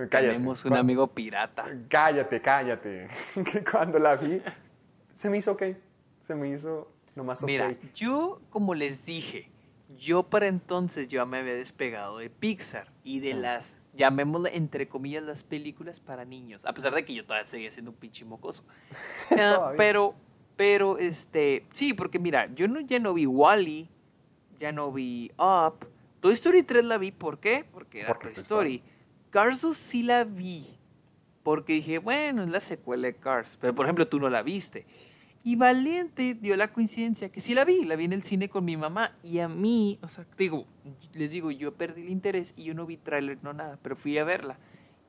cállate. 0.08 0.32
Tenemos 0.32 0.64
un 0.64 0.70
Cuan- 0.72 0.80
amigo 0.80 1.06
pirata. 1.06 1.66
Cállate, 1.88 2.42
cállate. 2.42 3.08
Que 3.52 3.62
cuando 3.64 4.00
la 4.00 4.16
vi, 4.16 4.42
se 5.14 5.30
me 5.30 5.38
hizo 5.38 5.52
ok. 5.52 5.62
Se 6.26 6.34
me 6.34 6.48
hizo 6.48 6.90
nomás 7.14 7.42
ok. 7.44 7.46
Mira, 7.46 7.76
yo, 7.94 8.40
como 8.50 8.74
les 8.74 9.06
dije, 9.06 9.48
yo 9.96 10.24
para 10.24 10.48
entonces 10.48 11.06
ya 11.06 11.24
me 11.24 11.38
había 11.38 11.54
despegado 11.54 12.18
de 12.18 12.28
Pixar 12.28 12.90
y 13.04 13.20
de 13.20 13.28
Sí. 13.28 13.34
las, 13.34 13.78
llamémosle 13.94 14.56
entre 14.56 14.88
comillas, 14.88 15.22
las 15.22 15.44
películas 15.44 16.00
para 16.00 16.24
niños. 16.24 16.66
A 16.66 16.72
pesar 16.72 16.92
de 16.92 17.04
que 17.04 17.14
yo 17.14 17.24
todavía 17.24 17.46
seguía 17.46 17.70
siendo 17.70 17.92
un 17.92 17.96
pinche 17.96 18.24
mocoso. 18.24 18.64
Todavía. 19.30 19.76
pero, 19.76 20.14
pero, 20.56 20.98
este, 20.98 21.66
sí, 21.72 21.92
porque 21.92 22.18
mira, 22.18 22.52
yo 22.54 22.66
no, 22.66 22.80
ya 22.80 22.98
no 22.98 23.14
vi 23.14 23.26
Wally, 23.26 23.88
ya 24.58 24.72
no 24.72 24.90
vi 24.90 25.30
Up. 25.38 25.86
Toy 26.20 26.32
Story 26.32 26.62
3 26.62 26.84
la 26.84 26.98
vi, 26.98 27.12
¿por 27.12 27.38
qué? 27.38 27.64
Porque 27.70 28.00
era 28.00 28.08
Porque 28.08 28.24
Toy 28.24 28.32
es 28.32 28.34
Toy 28.34 28.42
Story. 28.42 28.82
Cars 29.30 29.60
2 29.60 29.76
sí 29.76 30.02
la 30.02 30.24
vi. 30.24 30.66
Porque 31.42 31.74
dije, 31.74 31.98
bueno, 31.98 32.42
es 32.42 32.48
la 32.48 32.60
secuela 32.60 33.06
de 33.06 33.14
Cars. 33.14 33.58
Pero, 33.60 33.74
por 33.74 33.86
ejemplo, 33.86 34.08
tú 34.08 34.18
no 34.18 34.28
la 34.28 34.42
viste. 34.42 34.86
Y 35.44 35.54
Valiente 35.54 36.34
dio 36.34 36.56
la 36.56 36.72
coincidencia 36.72 37.30
que 37.30 37.40
sí 37.40 37.54
la 37.54 37.64
vi, 37.64 37.84
la 37.84 37.94
vi 37.94 38.06
en 38.06 38.12
el 38.12 38.24
cine 38.24 38.48
con 38.48 38.64
mi 38.64 38.76
mamá. 38.76 39.12
Y 39.22 39.38
a 39.38 39.46
mí, 39.46 39.96
o 40.02 40.08
sea, 40.08 40.26
digo, 40.36 40.66
les 41.12 41.30
digo, 41.30 41.52
yo 41.52 41.72
perdí 41.72 42.02
el 42.02 42.10
interés 42.10 42.52
y 42.56 42.64
yo 42.64 42.74
no 42.74 42.84
vi 42.84 42.96
tráiler, 42.96 43.38
no 43.42 43.52
nada, 43.52 43.78
pero 43.80 43.94
fui 43.94 44.18
a 44.18 44.24
verla. 44.24 44.58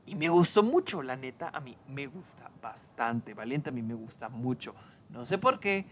Y 0.08 0.16
me 0.16 0.30
gustó 0.30 0.64
mucho, 0.64 1.04
la 1.04 1.18
neta, 1.18 1.50
a 1.54 1.60
mí 1.60 1.78
me 1.90 2.08
gusta 2.08 2.50
bastante. 2.62 3.34
Valiente 3.34 3.70
a 3.70 3.74
mí 3.74 3.82
me 3.82 3.94
gusta 3.94 4.30
mucho. 4.30 4.74
No 5.10 5.26
sé 5.26 5.38
por 5.38 5.60
qué, 5.60 5.86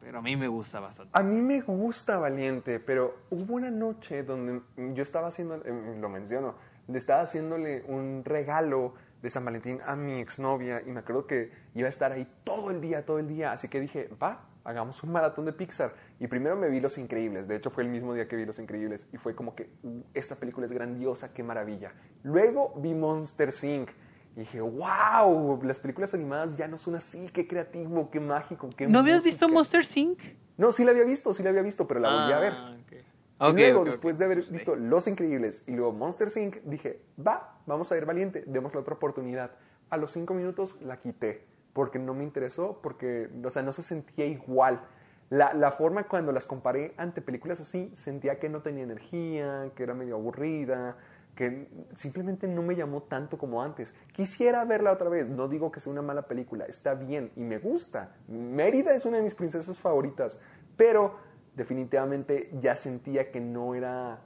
pero 0.00 0.18
a 0.18 0.22
mí 0.22 0.36
me 0.36 0.48
gusta 0.48 0.80
bastante. 0.80 1.18
A 1.18 1.22
mí 1.22 1.40
me 1.40 1.62
gusta 1.62 2.18
Valiente, 2.18 2.78
pero 2.78 3.16
hubo 3.30 3.54
una 3.54 3.70
noche 3.70 4.22
donde 4.22 4.60
yo 4.76 5.02
estaba 5.02 5.28
haciendo, 5.28 5.56
eh, 5.64 5.96
lo 5.98 6.10
menciono, 6.10 6.56
le 6.88 6.98
estaba 6.98 7.22
haciéndole 7.22 7.82
un 7.88 8.22
regalo 8.22 8.94
de 9.22 9.30
San 9.30 9.46
Valentín 9.46 9.78
a 9.86 9.96
mi 9.96 10.20
exnovia 10.20 10.82
y 10.82 10.90
me 10.90 11.00
acuerdo 11.00 11.26
que 11.26 11.50
iba 11.74 11.86
a 11.86 11.88
estar 11.88 12.12
ahí 12.12 12.28
todo 12.44 12.70
el 12.70 12.82
día, 12.82 13.06
todo 13.06 13.18
el 13.18 13.28
día, 13.28 13.52
así 13.52 13.68
que 13.68 13.80
dije, 13.80 14.10
va, 14.22 14.46
hagamos 14.64 15.02
un 15.02 15.12
maratón 15.12 15.44
de 15.44 15.52
Pixar. 15.52 15.94
Y 16.18 16.26
primero 16.26 16.56
me 16.56 16.68
vi 16.68 16.80
Los 16.80 16.98
Increíbles, 16.98 17.46
de 17.46 17.56
hecho 17.56 17.70
fue 17.70 17.84
el 17.84 17.90
mismo 17.90 18.14
día 18.14 18.26
que 18.26 18.36
vi 18.36 18.44
Los 18.44 18.58
Increíbles 18.58 19.06
y 19.12 19.18
fue 19.18 19.34
como 19.34 19.54
que 19.54 19.70
"Uh, 19.82 20.00
esta 20.14 20.36
película 20.36 20.66
es 20.66 20.72
grandiosa, 20.72 21.32
qué 21.32 21.42
maravilla. 21.42 21.92
Luego 22.22 22.72
vi 22.76 22.94
Monster 22.94 23.50
Inc. 23.62 23.90
Y 24.36 24.40
dije, 24.40 24.60
wow, 24.60 25.62
las 25.62 25.78
películas 25.78 26.12
animadas 26.12 26.56
ya 26.56 26.66
no 26.66 26.76
son 26.76 26.96
así, 26.96 27.30
qué 27.32 27.46
creativo, 27.46 28.10
qué 28.10 28.18
mágico, 28.18 28.68
qué 28.76 28.88
¿No 28.88 28.98
habías 28.98 29.22
visto 29.22 29.46
música". 29.48 29.78
Monster 29.80 30.02
Inc? 30.02 30.20
No, 30.56 30.72
sí 30.72 30.84
la 30.84 30.90
había 30.90 31.04
visto, 31.04 31.32
sí 31.34 31.42
la 31.44 31.50
había 31.50 31.62
visto, 31.62 31.86
pero 31.86 32.00
la 32.00 32.08
volví 32.08 32.32
a 32.32 32.40
ver. 32.40 32.52
Ah, 32.56 32.76
ok. 32.80 32.92
Ok, 33.36 33.58
y 33.58 33.60
luego, 33.60 33.84
después 33.84 34.16
de 34.18 34.24
haber 34.24 34.42
visto 34.42 34.74
Los 34.76 35.06
Increíbles 35.06 35.64
y 35.66 35.72
luego 35.72 35.92
Monster 35.92 36.28
Inc., 36.36 36.62
dije, 36.64 37.00
va, 37.24 37.60
vamos 37.66 37.90
a 37.92 37.94
ver 37.94 38.06
Valiente, 38.06 38.44
démosle 38.46 38.80
otra 38.80 38.94
oportunidad. 38.94 39.52
A 39.90 39.96
los 39.96 40.12
cinco 40.12 40.34
minutos 40.34 40.76
la 40.80 41.00
quité, 41.00 41.44
porque 41.74 41.98
no 41.98 42.14
me 42.14 42.24
interesó, 42.24 42.80
porque, 42.82 43.28
o 43.44 43.50
sea, 43.50 43.62
no 43.62 43.74
se 43.74 43.82
sentía 43.82 44.24
igual. 44.24 44.80
La, 45.28 45.52
la 45.52 45.70
forma 45.70 46.04
cuando 46.04 46.32
las 46.32 46.46
comparé 46.46 46.94
ante 46.96 47.20
películas 47.20 47.60
así, 47.60 47.90
sentía 47.94 48.38
que 48.38 48.48
no 48.48 48.62
tenía 48.62 48.84
energía, 48.84 49.70
que 49.74 49.82
era 49.82 49.92
medio 49.92 50.14
aburrida, 50.14 50.96
que 51.34 51.68
simplemente 51.94 52.46
no 52.46 52.62
me 52.62 52.76
llamó 52.76 53.02
tanto 53.02 53.36
como 53.36 53.62
antes. 53.62 53.94
Quisiera 54.12 54.64
verla 54.64 54.92
otra 54.92 55.08
vez, 55.08 55.30
no 55.30 55.48
digo 55.48 55.70
que 55.72 55.80
sea 55.80 55.92
una 55.92 56.02
mala 56.02 56.22
película, 56.22 56.64
está 56.66 56.94
bien 56.94 57.32
y 57.36 57.40
me 57.42 57.58
gusta. 57.58 58.14
Mérida 58.28 58.94
es 58.94 59.04
una 59.04 59.18
de 59.18 59.24
mis 59.24 59.34
princesas 59.34 59.78
favoritas, 59.78 60.38
pero 60.76 61.16
definitivamente 61.56 62.50
ya 62.60 62.76
sentía 62.76 63.30
que 63.30 63.40
no 63.40 63.74
era 63.74 64.20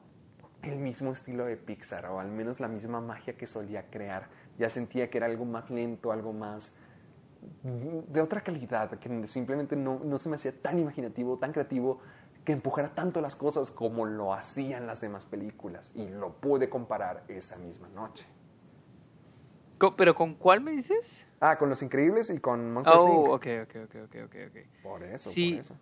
el 0.63 0.77
mismo 0.77 1.13
estilo 1.13 1.45
de 1.45 1.57
Pixar, 1.57 2.07
o 2.07 2.21
al 2.21 2.31
menos 2.31 2.61
la 2.61 2.69
misma 2.69 3.01
magia 3.01 3.37
que 3.37 3.47
solía 3.47 3.89
crear. 3.91 4.29
Ya 4.59 4.69
sentía 4.69 5.09
que 5.09 5.19
era 5.19 5.27
algo 5.27 5.45
más 5.45 5.71
lento, 5.71 6.13
algo 6.13 6.33
más 6.33 6.75
de 7.63 8.21
otra 8.21 8.43
calidad, 8.43 8.99
que 8.99 9.27
simplemente 9.27 9.77
no, 9.77 10.01
no 10.05 10.19
se 10.19 10.29
me 10.29 10.37
hacía 10.37 10.53
tan 10.61 10.79
imaginativo, 10.79 11.39
tan 11.39 11.53
creativo, 11.53 12.01
que 12.45 12.53
empujara 12.53 12.95
tanto 12.95 13.21
las 13.21 13.37
cosas 13.37 13.71
como 13.71 14.07
lo 14.07 14.33
hacían 14.33 14.87
las 14.87 15.01
demás 15.01 15.27
películas. 15.27 15.93
Y 15.95 16.09
lo 16.09 16.33
pude 16.41 16.69
comparar 16.71 17.25
esa 17.29 17.57
misma 17.59 17.89
noche. 17.89 18.27
¿Pero 19.97 20.15
con 20.15 20.35
cuál 20.35 20.61
me 20.61 20.73
dices? 20.73 21.27
Ah, 21.41 21.57
con 21.57 21.69
Los 21.69 21.83
Increíbles 21.83 22.31
y 22.31 22.39
con 22.39 22.73
Monster. 22.73 22.97
Oh, 22.99 23.35
ok, 23.35 23.47
ok, 23.65 23.77
ok, 23.85 23.95
ok, 24.07 24.17
ok. 24.49 24.57
Por 24.83 25.05
eso, 25.05 25.31
Sí. 25.31 25.51
por 25.53 25.61
eso. 25.61 25.77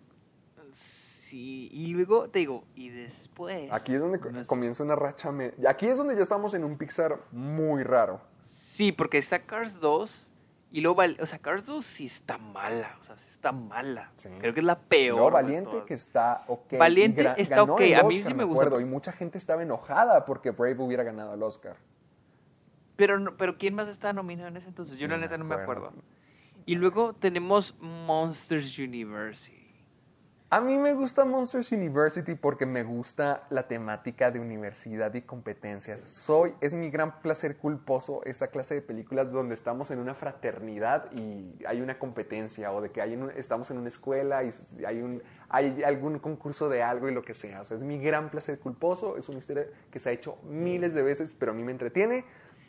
Sí, 0.73 1.69
y 1.71 1.87
luego 1.87 2.29
te 2.29 2.39
digo, 2.39 2.65
y 2.75 2.89
después... 2.89 3.71
Aquí 3.71 3.95
es 3.95 4.01
donde 4.01 4.19
comienza 4.45 4.83
una 4.83 4.95
racha. 4.95 5.31
me- 5.31 5.53
Aquí 5.67 5.87
es 5.87 5.97
donde 5.97 6.15
ya 6.15 6.21
estamos 6.21 6.53
en 6.53 6.63
un 6.63 6.77
Pixar 6.77 7.19
muy 7.31 7.83
raro. 7.83 8.21
Sí, 8.39 8.91
porque 8.91 9.17
está 9.17 9.39
Cars 9.39 9.79
2 9.79 10.31
y 10.71 10.81
luego, 10.81 11.01
o 11.19 11.25
sea, 11.25 11.39
Cars 11.39 11.65
2 11.65 11.85
sí 11.85 12.05
está 12.05 12.37
mala, 12.37 12.97
o 12.99 13.03
sea, 13.03 13.17
sí 13.17 13.27
está 13.29 13.51
mala. 13.51 14.11
Sí. 14.17 14.29
Creo 14.39 14.53
que 14.53 14.59
es 14.59 14.65
la 14.65 14.77
peor. 14.79 15.25
De 15.25 15.31
Valiente, 15.31 15.83
que 15.85 15.93
está 15.93 16.43
ok. 16.47 16.73
Valiente 16.77 17.33
está 17.37 17.63
ok, 17.63 17.79
el 17.81 17.95
a 17.95 18.03
mí 18.03 18.07
Oscar, 18.17 18.23
sí 18.23 18.33
me 18.33 18.37
me 18.39 18.43
gusta. 18.43 18.65
acuerdo, 18.65 18.81
Y 18.81 18.85
mucha 18.85 19.11
gente 19.11 19.37
estaba 19.37 19.63
enojada 19.63 20.25
porque 20.25 20.51
Brave 20.51 20.77
hubiera 20.79 21.03
ganado 21.03 21.33
el 21.33 21.41
Oscar. 21.43 21.77
Pero, 22.95 23.19
no- 23.19 23.37
pero 23.37 23.57
¿quién 23.57 23.75
más 23.75 23.87
estaba 23.87 24.11
nominado 24.13 24.49
en 24.49 24.57
ese 24.57 24.67
entonces? 24.67 24.97
Yo 24.97 25.07
No 25.07 25.15
la 25.15 25.21
neta 25.21 25.37
no 25.37 25.45
me 25.45 25.55
acuerdo. 25.55 25.93
Y 26.65 26.75
luego 26.75 27.13
tenemos 27.13 27.75
Monsters 27.79 28.77
University. 28.77 29.66
A 30.49 30.61
mí 30.61 30.77
me 30.77 30.93
gusta 30.93 31.25
Monsters 31.25 31.73
University 31.73 32.35
porque 32.35 32.65
me 32.65 32.81
gusta 32.83 33.45
la 33.49 33.67
temática 33.67 34.31
de 34.31 34.39
universidad 34.39 35.13
y 35.13 35.21
competencias. 35.23 35.99
Soy, 35.99 36.53
es 36.61 36.73
mi 36.73 36.89
gran 36.89 37.19
placer 37.19 37.57
culposo 37.57 38.21
esa 38.23 38.47
clase 38.47 38.75
de 38.75 38.81
películas 38.81 39.33
donde 39.33 39.55
estamos 39.55 39.91
en 39.91 39.99
una 39.99 40.15
fraternidad 40.15 41.11
y 41.11 41.53
hay 41.67 41.81
una 41.81 41.99
competencia 41.99 42.71
o 42.71 42.79
de 42.81 42.91
que 42.91 43.01
hay 43.01 43.15
un- 43.17 43.31
estamos 43.31 43.71
en 43.71 43.77
una 43.77 43.89
escuela 43.89 44.41
y 44.45 44.51
hay, 44.85 45.01
un, 45.01 45.21
hay 45.49 45.83
algún 45.83 46.17
concurso 46.19 46.69
de 46.69 46.81
algo 46.81 47.09
y 47.09 47.13
lo 47.13 47.23
que 47.23 47.33
sea. 47.33 47.59
O 47.59 47.63
sea, 47.65 47.75
es 47.75 47.83
mi 47.83 47.99
gran 47.99 48.29
placer 48.31 48.57
culposo. 48.57 49.17
Es 49.17 49.27
una 49.27 49.39
historia 49.39 49.65
que 49.91 49.99
se 49.99 50.09
ha 50.09 50.13
hecho 50.13 50.37
miles 50.43 50.93
de 50.93 51.03
veces, 51.03 51.35
pero 51.37 51.51
a 51.51 51.55
mí 51.55 51.63
me 51.65 51.73
entretiene. 51.73 52.23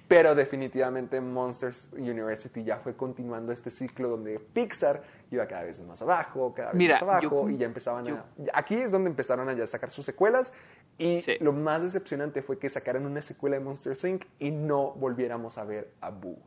Pero 0.08 0.34
definitivamente 0.34 1.20
Monsters 1.20 1.90
University 1.92 2.64
ya 2.64 2.78
fue 2.78 2.96
continuando 2.96 3.52
este 3.52 3.68
ciclo 3.70 4.08
donde 4.08 4.40
Pixar 4.40 5.02
iba 5.30 5.46
cada 5.46 5.64
vez 5.64 5.78
más 5.80 6.00
abajo, 6.00 6.54
cada 6.54 6.68
vez 6.70 6.78
Mira, 6.78 6.94
más 6.94 7.02
abajo 7.02 7.42
yo- 7.46 7.50
y 7.50 7.58
ya 7.58 7.66
empezaban 7.66 8.06
yo- 8.06 8.14
a... 8.16 8.24
Aquí 8.54 8.74
es 8.74 8.90
donde 8.90 9.10
empezaron 9.10 9.50
a 9.50 9.52
ya 9.52 9.66
sacar 9.66 9.90
sus 9.90 10.06
secuelas 10.06 10.54
y 10.96 11.18
Sí. 11.18 11.34
lo 11.40 11.52
más 11.52 11.82
decepcionante 11.82 12.40
fue 12.40 12.58
que 12.58 12.70
sacaran 12.70 13.04
una 13.04 13.20
secuela 13.20 13.58
de 13.58 13.64
Monsters 13.64 14.02
Inc. 14.04 14.24
y 14.38 14.50
no 14.50 14.92
volviéramos 14.92 15.58
a 15.58 15.64
ver 15.64 15.92
a 16.00 16.08
Boo. 16.10 16.38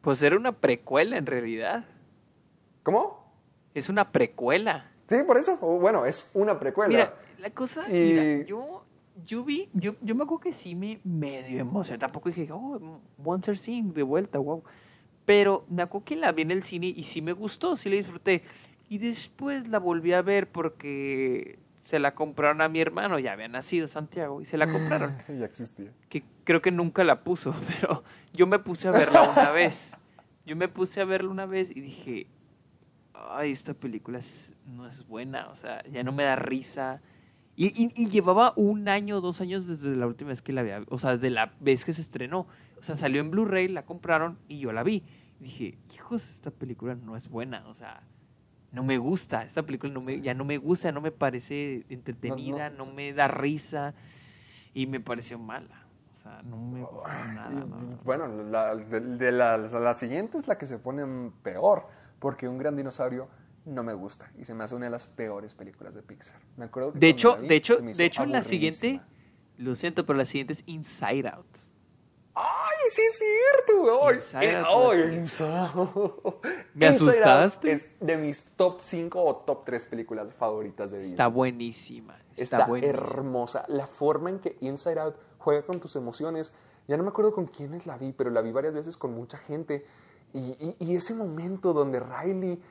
Pues 0.00 0.22
era 0.22 0.36
una 0.36 0.52
precuela 0.52 1.16
en 1.16 1.26
realidad. 1.26 1.84
¿Cómo? 2.84 3.32
Es 3.74 3.88
una 3.88 4.12
precuela. 4.12 4.90
Sí, 5.08 5.16
por 5.26 5.36
eso. 5.38 5.56
Bueno, 5.56 6.06
es 6.06 6.28
una 6.34 6.58
precuela. 6.58 6.88
Mira, 6.88 7.14
la 7.38 7.50
cosa, 7.50 7.84
Y- 7.88 8.12
mira, 8.12 8.46
yo, 8.46 8.84
yo 9.26 9.44
vi, 9.44 9.68
yo, 9.72 9.94
yo 10.00 10.14
me 10.14 10.24
acuerdo 10.24 10.40
que 10.40 10.52
sí 10.52 10.74
me 10.74 11.00
medio 11.04 11.60
emocioné. 11.60 11.98
Tampoco 11.98 12.28
dije, 12.30 12.48
oh, 12.52 13.00
Monster 13.18 13.56
Inc. 13.68 13.94
de 13.94 14.02
vuelta, 14.02 14.38
wow. 14.38 14.62
Pero 15.24 15.64
me 15.68 15.82
acuerdo 15.82 16.04
que 16.04 16.16
la 16.16 16.32
vi 16.32 16.42
en 16.42 16.50
el 16.50 16.62
cine 16.62 16.86
y 16.88 17.04
sí 17.04 17.22
me 17.22 17.32
gustó, 17.32 17.76
sí 17.76 17.88
la 17.88 17.96
disfruté. 17.96 18.42
Y 18.88 18.98
después 18.98 19.68
la 19.68 19.78
volví 19.78 20.12
a 20.12 20.22
ver 20.22 20.50
porque 20.50 21.58
se 21.80 21.98
la 21.98 22.14
compraron 22.14 22.60
a 22.60 22.68
mi 22.68 22.80
hermano, 22.80 23.18
ya 23.18 23.32
había 23.32 23.48
nacido 23.48 23.88
Santiago, 23.88 24.40
y 24.40 24.44
se 24.44 24.56
la 24.58 24.66
compraron. 24.68 25.16
ya 25.28 25.44
existía. 25.44 25.90
que 26.08 26.22
creo 26.44 26.60
que 26.60 26.70
nunca 26.70 27.02
la 27.04 27.22
puso, 27.24 27.54
pero 27.80 28.02
yo 28.32 28.46
me 28.46 28.58
puse 28.58 28.88
a 28.88 28.92
verla 28.92 29.22
una 29.30 29.50
vez. 29.50 29.96
Yo 30.44 30.56
me 30.56 30.68
puse 30.68 31.00
a 31.00 31.04
verla 31.04 31.30
una 31.30 31.46
vez 31.46 31.70
y 31.74 31.80
dije, 31.80 32.26
ay, 33.14 33.52
esta 33.52 33.74
película 33.74 34.18
es- 34.18 34.54
no 34.66 34.86
es 34.86 35.06
buena, 35.06 35.48
o 35.50 35.56
sea, 35.56 35.82
ya 35.90 36.02
no 36.02 36.12
me 36.12 36.24
da 36.24 36.34
risa. 36.36 37.00
Y, 37.54 37.66
y- 37.66 37.92
y 37.96 38.08
llevaba 38.08 38.52
un 38.56 38.88
año, 38.88 39.20
dos 39.20 39.40
años 39.40 39.66
desde 39.66 39.94
la 39.94 40.06
última 40.06 40.28
vez 40.30 40.40
que 40.42 40.52
la 40.52 40.62
había, 40.62 40.82
o 40.88 40.98
sea, 40.98 41.12
desde 41.12 41.30
la 41.30 41.52
vez 41.60 41.84
que 41.84 41.92
se 41.92 42.00
estrenó. 42.00 42.46
O 42.78 42.82
sea, 42.82 42.96
salió 42.96 43.20
en 43.20 43.30
Blu-ray, 43.30 43.68
la 43.68 43.84
compraron 43.84 44.38
y 44.48 44.58
yo 44.58 44.72
la 44.72 44.82
vi. 44.82 45.04
Y 45.38 45.44
dije, 45.44 45.78
hijos, 45.94 46.28
esta 46.30 46.50
película 46.50 46.94
no 46.94 47.16
es 47.16 47.28
buena, 47.28 47.64
o 47.68 47.74
sea, 47.74 48.02
no 48.72 48.82
me 48.82 48.96
gusta, 48.96 49.42
esta 49.44 49.62
película 49.64 49.92
no 49.92 50.00
me, 50.00 50.20
ya 50.20 50.32
no 50.34 50.44
me 50.44 50.56
gusta, 50.56 50.90
no 50.92 51.00
me 51.02 51.10
parece 51.12 51.84
entretenida, 51.90 52.70
no, 52.70 52.86
me 52.86 53.12
da 53.12 53.28
risa 53.28 53.94
y 54.72 54.86
me 54.86 54.98
pareció 55.00 55.38
mala. 55.38 55.84
O 56.16 56.20
sea, 56.22 56.40
no 56.44 56.56
me 56.56 56.80
gustó 56.80 57.08
nada. 57.34 57.66
Bueno, 58.04 58.28
la, 58.50 58.76
de, 58.76 59.00
de 59.00 59.32
la, 59.32 59.58
la 59.58 59.94
siguiente 59.94 60.38
es 60.38 60.46
la 60.48 60.56
que 60.56 60.66
se 60.66 60.78
pone 60.78 61.30
peor, 61.42 61.86
porque 62.18 62.48
Un 62.48 62.56
Gran 62.58 62.76
Dinosaurio 62.76 63.28
no 63.64 63.82
me 63.82 63.94
gusta 63.94 64.30
y 64.38 64.44
se 64.44 64.54
me 64.54 64.64
hace 64.64 64.74
una 64.74 64.86
de 64.86 64.90
las 64.90 65.06
peores 65.06 65.54
películas 65.54 65.94
de 65.94 66.02
Pixar. 66.02 66.40
Me 66.56 66.64
acuerdo 66.66 66.92
que 66.92 66.98
De 66.98 67.08
hecho, 67.08 67.36
vi, 67.36 67.48
de 67.48 67.56
hecho, 67.56 67.76
de 67.78 68.04
hecho, 68.04 68.26
la 68.26 68.42
siguiente, 68.42 69.00
lo 69.58 69.76
siento, 69.76 70.04
pero 70.06 70.16
la 70.16 70.24
siguiente 70.24 70.54
es 70.54 70.64
Inside 70.66 71.28
Out. 71.28 71.46
¡Ay, 72.34 72.88
sí 72.90 73.02
es 73.02 73.18
cierto! 73.18 74.06
¡Ay, 74.06 74.14
Inside 74.14 74.50
eh, 74.52 74.56
Out, 74.56 74.92
ay. 74.94 75.16
Inside- 75.18 76.12
¿Me 76.74 76.86
Inside 76.86 77.08
Out 77.08 77.18
asustaste? 77.18 77.72
Es 77.72 77.86
de 78.00 78.16
mis 78.16 78.44
top 78.56 78.80
5 78.80 79.22
o 79.22 79.36
top 79.36 79.64
3 79.66 79.86
películas 79.86 80.32
favoritas 80.32 80.90
de 80.90 80.98
vida. 81.00 81.08
Está 81.08 81.26
buenísima. 81.28 82.16
Está, 82.34 82.42
Está 82.56 82.66
buenísima. 82.66 82.98
hermosa. 82.98 83.64
La 83.68 83.86
forma 83.86 84.30
en 84.30 84.38
que 84.38 84.56
Inside 84.60 84.98
Out 84.98 85.16
juega 85.38 85.62
con 85.66 85.78
tus 85.78 85.94
emociones. 85.96 86.52
Ya 86.88 86.96
no 86.96 87.02
me 87.02 87.10
acuerdo 87.10 87.34
con 87.34 87.46
quiénes 87.46 87.86
la 87.86 87.98
vi, 87.98 88.12
pero 88.12 88.30
la 88.30 88.40
vi 88.40 88.50
varias 88.50 88.72
veces 88.72 88.96
con 88.96 89.12
mucha 89.14 89.36
gente. 89.36 89.84
Y, 90.32 90.56
y- 90.58 90.76
y 90.80 90.96
ese 90.96 91.14
momento 91.14 91.74
donde 91.74 92.00
Riley 92.00 92.62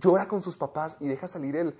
llora 0.00 0.28
con 0.28 0.42
sus 0.42 0.56
papás 0.56 0.96
y 1.00 1.08
deja 1.08 1.28
salir 1.28 1.56
el... 1.56 1.74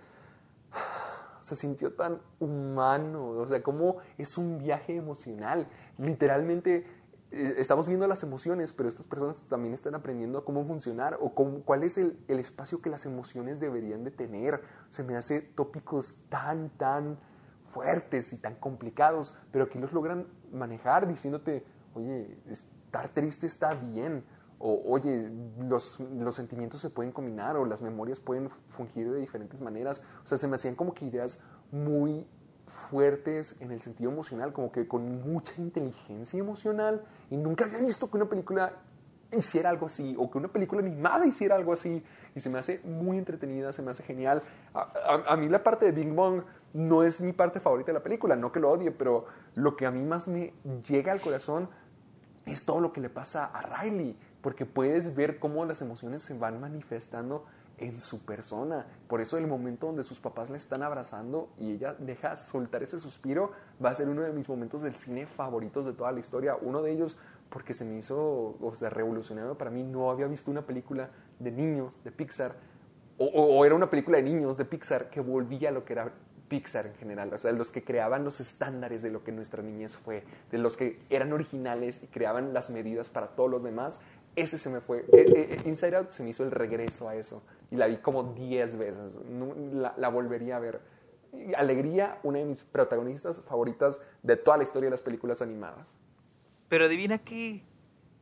Se 1.41 1.57
sintió 1.57 1.93
tan 1.95 2.21
humano. 2.39 3.31
O 3.31 3.47
sea, 3.47 3.63
como 3.63 3.97
es 4.17 4.39
un 4.39 4.59
viaje 4.59 4.95
emocional. 4.95 5.67
Literalmente 5.99 6.87
eh, 7.33 7.55
estamos 7.59 7.89
viendo 7.89 8.07
las 8.07 8.23
emociones, 8.23 8.73
pero 8.73 8.89
estas 8.89 9.07
personas 9.07 9.37
también 9.49 9.75
están 9.75 9.95
aprendiendo 9.95 10.45
cómo 10.45 10.65
funcionar 10.65 11.19
o 11.21 11.31
cuál 11.31 11.83
es 11.83 11.99
el, 11.99 12.19
el 12.29 12.39
espacio 12.39 12.81
que 12.81 12.91
las 12.91 13.07
emociones 13.07 13.59
deberían 13.59 14.05
de 14.05 14.11
tener. 14.11 14.63
Se 14.89 15.03
me 15.03 15.17
hace 15.17 15.41
tópicos 15.41 16.19
tan, 16.29 16.71
tan 16.71 17.19
fuertes 17.73 18.33
y 18.33 18.37
tan 18.37 18.55
complicados, 18.57 19.35
pero 19.51 19.65
aquí 19.65 19.79
los 19.79 19.93
logran 19.93 20.27
manejar 20.53 21.09
diciéndote, 21.09 21.65
oye, 21.95 22.39
estar 22.47 23.09
triste 23.09 23.47
está 23.47 23.75
bien, 23.75 24.25
o 24.65 24.81
oye, 24.87 25.29
los, 25.59 25.99
los 25.99 26.37
sentimientos 26.37 26.81
se 26.81 26.89
pueden 26.89 27.11
combinar, 27.11 27.57
o 27.57 27.65
las 27.67 27.83
memorias 27.83 28.21
pueden 28.21 28.49
fungir 28.77 29.11
de 29.11 29.19
diferentes 29.19 29.61
maneras. 29.61 30.03
O 30.25 30.27
sea, 30.27 30.39
se 30.39 30.47
me 30.47 30.55
hacían 30.55 30.77
como 30.77 30.95
que 30.95 31.05
ideas 31.05 31.41
muy 31.73 32.27
fuertes 32.67 33.57
en 33.61 33.73
el 33.73 33.81
sentido 33.81 34.11
emocional, 34.11 34.53
como 34.53 34.71
que 34.71 34.87
con 34.87 35.21
mucha 35.29 35.53
inteligencia 35.59 36.39
emocional, 36.39 37.03
y 37.29 37.37
nunca 37.37 37.65
había 37.65 37.81
visto 37.81 38.09
que 38.11 38.17
una 38.17 38.29
película 38.29 38.73
hiciera 39.37 39.71
algo 39.71 39.87
así, 39.87 40.15
o 40.19 40.31
que 40.31 40.39
una 40.39 40.49
película 40.49 40.81
animada 40.81 41.27
hiciera 41.27 41.57
algo 41.57 41.73
así, 41.73 42.05
y 42.35 42.41
se 42.41 42.49
me 42.49 42.59
hace 42.59 42.81
muy 42.85 43.19
entretenida, 43.19 43.73
se 43.73 43.83
me 43.83 43.91
hace 43.91 44.03
genial. 44.03 44.43
A, 44.75 45.23
a- 45.27 45.37
mí 45.37 45.49
la 45.49 45.63
parte 45.65 45.87
de 45.87 45.93
Bing 45.93 46.15
Bong 46.15 46.43
no 46.75 47.03
es 47.03 47.21
mi 47.21 47.33
parte 47.33 47.59
favorita 47.59 47.89
de 47.89 47.95
la 47.99 48.03
película, 48.03 48.37
no 48.37 48.53
que 48.53 48.61
lo 48.61 48.71
odie, 48.71 48.91
pero 48.91 49.27
lo 49.55 49.75
que 49.77 49.87
a 49.87 49.91
mí 49.91 50.03
más 50.05 50.29
me 50.29 50.53
llega 50.87 51.13
al 51.13 51.21
corazón 51.21 51.69
es 52.47 52.65
todo 52.65 52.81
lo 52.81 52.93
que 52.93 53.01
le 53.01 53.09
pasa 53.09 53.47
a 53.47 53.83
Riley, 53.83 54.17
porque 54.43 54.67
puedes 54.67 55.15
ver 55.15 55.39
cómo 55.39 55.65
las 55.65 55.81
emociones 55.81 56.23
se 56.23 56.37
van 56.37 56.61
manifestando 56.61 57.47
en 57.79 57.99
su 58.01 58.25
persona. 58.25 58.87
Por 59.09 59.21
eso 59.21 59.39
el 59.39 59.47
momento 59.47 59.87
donde 59.87 60.05
sus 60.05 60.21
papás 60.21 60.51
la 60.51 60.57
están 60.57 60.83
abrazando 60.83 61.49
y 61.59 61.73
ella 61.73 61.95
deja 61.99 62.37
soltar 62.37 62.83
ese 62.83 63.01
suspiro 63.01 63.53
va 63.83 63.91
a 63.91 63.95
ser 63.95 64.09
uno 64.09 64.23
de 64.23 64.33
mis 64.33 64.49
momentos 64.49 64.83
del 64.83 64.95
cine 64.97 65.27
favoritos 65.27 65.87
de 65.87 65.93
toda 65.93 66.13
la 66.13 66.21
historia. 66.21 66.57
Uno 66.61 66.83
de 66.83 66.93
ellos 66.93 67.17
porque 67.49 67.75
se 67.75 67.85
me 67.85 67.99
hizo, 67.99 68.57
o 68.61 68.75
sea, 68.75 68.91
revolucionario 68.91 69.57
para 69.57 69.71
mí. 69.71 69.83
No 69.83 70.11
había 70.11 70.27
visto 70.27 70.51
una 70.51 70.63
película 70.63 71.11
de 71.39 71.51
niños 71.51 72.03
de 72.05 72.11
Pixar 72.13 72.55
o, 73.19 73.25
o- 73.27 73.65
era 73.65 73.75
una 73.75 73.91
película 73.91 74.17
de 74.19 74.25
niños 74.25 74.57
de 74.57 74.65
Pixar 74.65 75.11
que 75.11 75.21
volvía 75.21 75.69
a 75.69 75.73
lo 75.73 75.85
que 75.85 75.93
era 75.93 76.13
Pixar 76.49 76.87
en 76.87 76.95
general, 76.97 77.33
o 77.33 77.39
sea, 77.39 77.51
los 77.53 77.71
que 77.71 77.83
creaban 77.83 78.25
los 78.25 78.39
estándares 78.41 79.01
de 79.01 79.11
lo 79.11 79.25
que 79.25 79.33
nuestra 79.33 79.63
niñez 79.63 79.97
fue, 79.97 80.23
de 80.51 80.59
los 80.59 80.77
que 80.77 81.01
eran 81.09 81.33
originales 81.33 82.03
y 82.03 82.09
creaban 82.09 82.53
las 82.53 82.69
medidas 82.69 83.09
para 83.09 83.29
todos 83.29 83.51
los 83.51 83.63
demás, 83.63 84.01
ese 84.37 84.59
se 84.59 84.71
me 84.71 84.81
fue. 84.81 84.99
Eh, 85.01 85.05
eh, 85.13 85.33
eh, 85.37 85.63
Inside 85.67 85.97
Out 85.97 86.11
se 86.11 86.23
me 86.23 86.31
hizo 86.31 86.45
el 86.45 86.51
regreso 86.51 87.09
a 87.09 87.15
eso 87.17 87.43
y 87.71 87.77
la 87.77 87.87
vi 87.87 87.97
como 87.99 88.23
10 88.35 88.77
veces, 88.77 89.15
la, 89.73 89.95
la 89.97 90.09
volvería 90.09 90.57
a 90.57 90.61
ver. 90.61 90.81
Y 91.33 91.55
Alegría, 91.55 92.19
una 92.23 92.39
de 92.41 92.45
mis 92.45 92.63
protagonistas 92.63 93.41
favoritas 93.41 94.01
de 94.23 94.37
toda 94.37 94.59
la 94.59 94.65
historia 94.65 94.87
de 94.87 94.91
las 94.93 95.01
películas 95.03 95.41
animadas. 95.43 95.97
Pero 96.69 96.85
adivina 96.87 97.19
qué. 97.19 97.63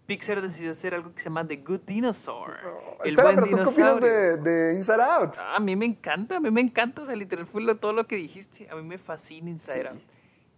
Pixar 0.07 0.43
decidió 0.43 0.73
hacer 0.73 0.93
algo 0.95 1.12
que 1.15 1.20
se 1.20 1.24
llama 1.28 1.47
The 1.47 1.57
Good 1.59 1.81
Dinosaur. 1.87 2.57
el 3.05 3.11
Espera, 3.11 3.23
buen 3.32 3.37
pero 3.37 3.47
¿tú 3.47 3.57
qué 3.57 3.70
opinas 3.70 4.01
de, 4.01 4.37
de 4.39 4.74
Inside 4.74 5.03
Out? 5.03 5.35
Ah, 5.39 5.55
a 5.57 5.61
mí 5.61 5.77
me 5.77 5.87
encanta, 5.87 6.37
a 6.37 6.41
mí 6.41 6.51
me 6.51 6.61
encanta, 6.61 7.03
o 7.03 7.05
sea, 7.07 7.15
literal 7.15 7.47
fue 7.47 7.62
lo- 7.62 7.77
todo 7.77 7.93
lo 7.93 8.09
que 8.09 8.16
dijiste, 8.16 8.69
a 8.69 8.74
mí 8.74 8.82
me 8.82 8.99
fascina 8.99 9.51
Inside 9.51 9.82
Sí. 9.82 9.87
Out. 9.89 10.01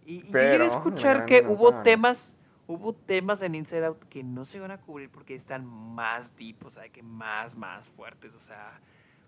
Y, 0.05 0.13
y 0.15 0.21
yo 0.21 0.27
Pero, 0.31 0.43
llegué 0.51 0.63
a 0.63 0.65
el 0.65 0.71
escuchar 0.71 1.25
que 1.27 1.45
hubo 1.47 1.81
temas, 1.83 2.35
hubo 2.67 2.93
temas 2.93 3.41
en 3.41 3.55
Inside 3.55 3.85
Out 3.85 4.03
que 4.09 4.23
no 4.23 4.45
se 4.45 4.59
van 4.59 4.71
a 4.71 4.77
cubrir 4.79 5.09
porque 5.09 5.35
están 5.35 5.65
más 5.65 6.35
deep, 6.37 6.65
o 6.65 6.69
sea, 6.69 6.87
que 6.89 7.03
más, 7.03 7.55
más 7.57 7.87
fuertes, 7.87 8.33
o 8.33 8.39
sea, 8.39 8.79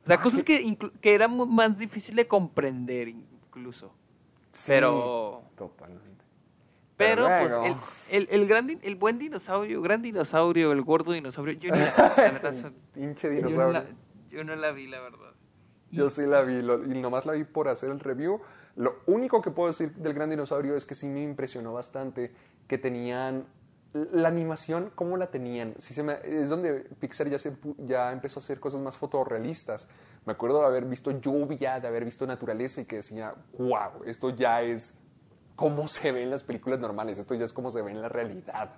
o 0.03 0.07
sea, 0.07 0.15
Ah, 0.17 0.21
cosas 0.21 0.43
que- 0.43 0.77
que, 1.01 1.13
eran 1.15 1.35
más 1.53 1.77
difíciles 1.79 2.17
de 2.17 2.27
comprender 2.27 3.07
incluso. 3.09 3.93
Sí, 4.51 4.65
Pero- 4.67 5.41
Totalmente. 5.55 6.23
Pero, 6.97 7.25
Pero 7.25 7.59
pues, 7.61 7.75
el, 8.09 8.21
el, 8.29 8.41
el 8.41 8.47
gran, 8.47 8.79
el 8.81 8.95
buen 8.95 9.19
dinosaurio, 9.19 9.81
gran 9.81 10.01
dinosaurio, 10.01 10.71
el 10.71 10.81
gordo 10.81 11.11
dinosaurio, 11.11 11.53
yo 11.55 11.73
ni 11.73 11.79
la, 11.79 12.13
la 12.15 12.31
neta, 12.31 12.53
so- 12.53 12.71
Pinche 12.93 13.27
yo 13.35 13.41
no 13.41 13.47
dinosaurio. 13.49 13.73
la, 13.81 13.85
yo 14.29 14.43
no 14.45 14.55
la 14.55 14.71
vi, 14.71 14.87
la 14.87 15.01
verdad. 15.01 15.33
Y- 15.91 15.97
Yo 15.97 16.09
sí 16.09 16.21
la 16.25 16.41
vi, 16.43 16.61
lo- 16.61 16.85
y 16.85 17.01
nomás 17.01 17.25
la 17.25 17.33
vi 17.33 17.43
por 17.43 17.67
hacer 17.67 17.89
el 17.89 17.99
review. 17.99 18.39
Lo 18.77 18.95
único 19.07 19.41
que 19.41 19.51
puedo 19.51 19.67
decir 19.69 19.93
del 19.95 20.13
Gran 20.13 20.29
Dinosaurio 20.29 20.75
es 20.75 20.83
que 20.85 20.95
sí 20.95 21.07
me 21.07 21.21
impresionó 21.23 21.73
bastante 21.73 22.33
que 22.67 22.77
tenían 22.77 23.45
la 23.93 24.27
animación, 24.27 24.91
cómo 24.93 25.15
la 25.15 25.27
tenían. 25.27 25.73
Se 25.77 26.03
me- 26.03 26.19
es 26.23 26.49
donde 26.49 26.81
Pixar 26.99 27.29
ya, 27.29 27.39
se, 27.39 27.55
ya 27.77 28.11
empezó 28.11 28.39
a 28.39 28.43
hacer 28.43 28.59
cosas 28.59 28.81
más 28.81 28.97
fotorrealistas. 28.97 29.87
Me 30.25 30.33
acuerdo 30.33 30.59
de 30.59 30.65
haber 30.65 30.83
visto 30.85 31.11
lluvia, 31.11 31.79
de 31.79 31.87
haber 31.87 32.03
visto 32.03 32.27
naturaleza 32.27 32.81
y 32.81 32.85
que 32.85 32.97
decía, 32.97 33.33
wow, 33.57 34.03
esto 34.05 34.31
ya 34.31 34.61
es 34.63 34.93
cómo 35.55 35.87
se 35.87 36.11
ve 36.11 36.23
en 36.23 36.29
las 36.31 36.43
películas 36.43 36.79
normales, 36.79 37.17
esto 37.17 37.35
ya 37.35 37.45
es 37.45 37.53
como 37.53 37.71
se 37.71 37.81
ve 37.81 37.91
en 37.91 38.01
la 38.01 38.09
realidad. 38.09 38.71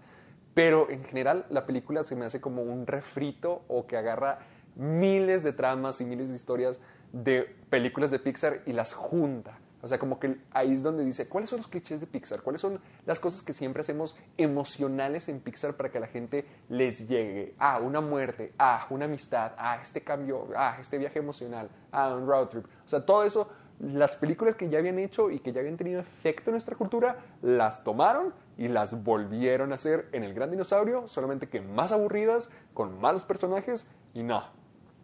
Pero 0.53 0.89
en 0.89 1.03
general 1.03 1.45
la 1.49 1.65
película 1.65 2.03
se 2.03 2.15
me 2.15 2.25
hace 2.25 2.39
como 2.39 2.61
un 2.61 2.85
refrito 2.85 3.63
o 3.67 3.87
que 3.87 3.97
agarra 3.97 4.39
miles 4.75 5.43
de 5.43 5.53
tramas 5.53 5.99
y 6.01 6.05
miles 6.05 6.29
de 6.29 6.35
historias 6.35 6.79
de 7.11 7.55
películas 7.69 8.11
de 8.11 8.19
Pixar 8.19 8.61
y 8.67 8.73
las 8.73 8.93
junta. 8.93 9.57
O 9.81 9.87
sea, 9.87 9.99
como 9.99 10.19
que 10.19 10.37
ahí 10.51 10.73
es 10.73 10.81
donde 10.81 11.05
dice, 11.05 11.27
¿cuáles 11.27 11.49
son 11.49 11.57
los 11.57 11.67
clichés 11.67 11.99
de 11.99 12.07
Pixar? 12.07 12.41
¿Cuáles 12.41 12.61
son 12.61 12.79
las 13.05 13.19
cosas 13.19 13.43
que 13.43 13.53
siempre 13.53 13.81
hacemos 13.81 14.15
emocionales 14.37 15.29
en 15.29 15.39
Pixar 15.39 15.75
para 15.75 15.91
que 15.91 15.99
a 15.99 16.01
la 16.01 16.07
gente 16.07 16.45
les 16.69 17.07
llegue? 17.07 17.53
Ah, 17.59 17.79
una 17.79 18.01
muerte, 18.01 18.53
ah, 18.57 18.87
una 18.89 19.05
amistad, 19.05 19.51
ah, 19.57 19.79
este 19.81 20.01
cambio, 20.01 20.47
ah, 20.55 20.77
este 20.81 20.97
viaje 20.97 21.19
emocional, 21.19 21.69
ah, 21.91 22.15
un 22.15 22.27
road 22.27 22.47
trip. 22.47 22.65
O 22.65 22.89
sea, 22.89 23.05
todo 23.05 23.23
eso, 23.23 23.49
las 23.79 24.15
películas 24.15 24.55
que 24.55 24.67
ya 24.67 24.79
habían 24.79 24.97
hecho 24.97 25.29
y 25.29 25.39
que 25.39 25.53
ya 25.53 25.59
habían 25.59 25.77
tenido 25.77 25.99
efecto 25.99 26.49
en 26.49 26.53
nuestra 26.53 26.75
cultura, 26.75 27.19
las 27.43 27.83
tomaron 27.83 28.33
y 28.57 28.69
las 28.69 29.03
volvieron 29.03 29.71
a 29.71 29.75
hacer 29.75 30.09
en 30.11 30.23
El 30.23 30.33
Gran 30.33 30.49
Dinosaurio, 30.49 31.07
solamente 31.07 31.47
que 31.47 31.61
más 31.61 31.91
aburridas, 31.91 32.49
con 32.73 32.99
malos 32.99 33.21
personajes 33.21 33.85
y 34.15 34.23
no. 34.23 34.43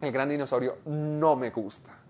El 0.00 0.10
Gran 0.10 0.28
Dinosaurio 0.28 0.78
no 0.84 1.36
me 1.36 1.50
gusta. 1.50 2.03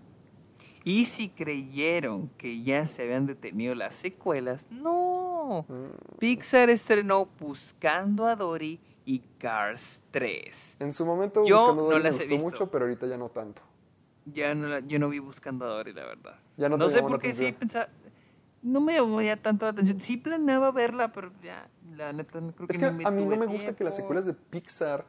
Y 0.87 1.05
si 1.05 1.29
creyeron 1.29 2.29
que 2.37 2.61
ya 2.61 2.85
se 2.85 3.01
habían 3.01 3.25
detenido 3.25 3.73
las 3.73 3.95
secuelas, 3.95 4.69
no. 4.71 5.65
Mm. 5.67 6.17
Pixar 6.19 6.69
estrenó 6.69 7.27
Buscando 7.39 8.27
a 8.27 8.35
Dory 8.35 8.79
y 9.03 9.19
Cars 9.39 10.01
3. 10.11 10.77
En 10.79 10.93
su 10.93 11.03
momento 11.05 11.43
Yo 11.43 11.55
Buscando 11.57 11.81
no 11.81 11.89
Dory 11.89 12.03
las 12.03 12.17
me 12.19 12.23
he 12.25 12.27
gustó 12.27 12.35
visto. 12.45 12.49
mucho, 12.59 12.71
pero 12.71 12.85
ahorita 12.85 13.07
ya 13.07 13.17
no 13.17 13.29
tanto. 13.29 13.63
Ya 14.25 14.53
no, 14.53 14.67
la- 14.67 14.79
yo 14.81 14.99
no 14.99 15.09
vi 15.09 15.17
Buscando 15.17 15.65
a 15.65 15.69
Dory, 15.69 15.93
la 15.93 16.05
verdad. 16.05 16.39
Ya 16.55 16.69
no 16.69 16.77
te 16.77 16.87
sé 16.89 17.01
por 17.01 17.19
qué 17.19 17.33
sí 17.33 17.51
pensaba. 17.51 17.87
No 18.61 18.79
me 18.79 18.93
llamó 18.93 19.21
ya 19.23 19.37
tanto 19.37 19.65
la 19.65 19.71
atención. 19.71 19.99
Sí 19.99 20.17
planeaba 20.17 20.71
verla, 20.71 21.11
pero 21.11 21.31
ya, 21.41 21.67
la 21.95 22.13
neta, 22.13 22.39
no 22.41 22.51
creo 22.51 22.67
que 22.67 22.73
Es 22.73 22.79
que 22.79 22.91
ni 22.91 23.03
a 23.05 23.09
mí 23.11 23.25
no 23.25 23.37
me 23.37 23.45
gusta 23.47 23.75
que 23.75 23.83
las 23.83 23.95
secuelas 23.95 24.25
de 24.25 24.33
Pixar 24.33 25.05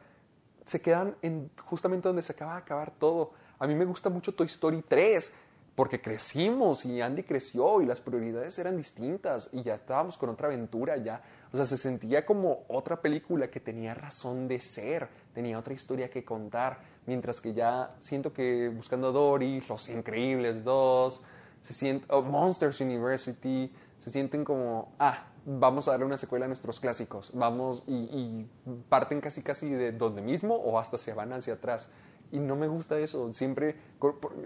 se 0.65 0.81
quedan 0.81 1.15
en 1.21 1.49
justamente 1.65 2.07
donde 2.07 2.23
se 2.23 2.31
acaba 2.33 2.53
de 2.53 2.59
acabar 2.59 2.91
todo. 2.91 3.31
A 3.59 3.65
mí 3.67 3.73
me 3.75 3.85
gusta 3.85 4.09
mucho 4.09 4.33
Toy 4.33 4.45
Story 4.47 4.83
3 4.87 5.33
porque 5.77 6.01
crecimos 6.01 6.85
y 6.85 7.01
Andy 7.01 7.21
creció 7.21 7.83
y 7.83 7.85
las 7.85 8.01
prioridades 8.01 8.57
eran 8.57 8.77
distintas 8.77 9.47
y 9.51 9.61
ya 9.61 9.75
estábamos 9.75 10.17
con 10.17 10.27
otra 10.31 10.47
aventura 10.47 10.97
ya. 10.97 11.21
O 11.53 11.55
sea, 11.55 11.67
se 11.67 11.77
sentía 11.77 12.25
como 12.25 12.65
otra 12.67 12.99
película 12.99 13.51
que 13.51 13.59
tenía 13.59 13.93
razón 13.93 14.47
de 14.47 14.59
ser, 14.59 15.07
tenía 15.35 15.59
otra 15.59 15.75
historia 15.75 16.09
que 16.09 16.25
contar, 16.25 16.79
mientras 17.05 17.39
que 17.39 17.53
ya 17.53 17.95
siento 17.99 18.33
que 18.33 18.69
Buscando 18.69 19.09
a 19.09 19.11
Dory, 19.11 19.63
Los 19.69 19.87
Increíbles 19.89 20.63
2, 20.63 21.21
se 21.61 22.01
oh, 22.07 22.23
Monsters 22.23 22.81
University, 22.81 23.71
se 23.99 24.09
sienten 24.09 24.43
como, 24.43 24.95
ah, 24.97 25.27
vamos 25.45 25.87
a 25.87 25.91
darle 25.91 26.07
una 26.07 26.17
secuela 26.17 26.45
a 26.45 26.47
nuestros 26.47 26.79
clásicos, 26.79 27.29
vamos 27.35 27.83
y, 27.85 27.93
y 27.93 28.49
parten 28.89 29.21
casi 29.21 29.43
casi 29.43 29.69
de 29.69 29.91
donde 29.91 30.23
mismo 30.23 30.55
o 30.55 30.79
hasta 30.79 30.97
se 30.97 31.13
van 31.13 31.33
hacia 31.33 31.53
atrás. 31.53 31.87
Y 32.31 32.39
no 32.39 32.55
me 32.55 32.67
gusta 32.67 32.99
eso, 32.99 33.31
siempre, 33.31 33.75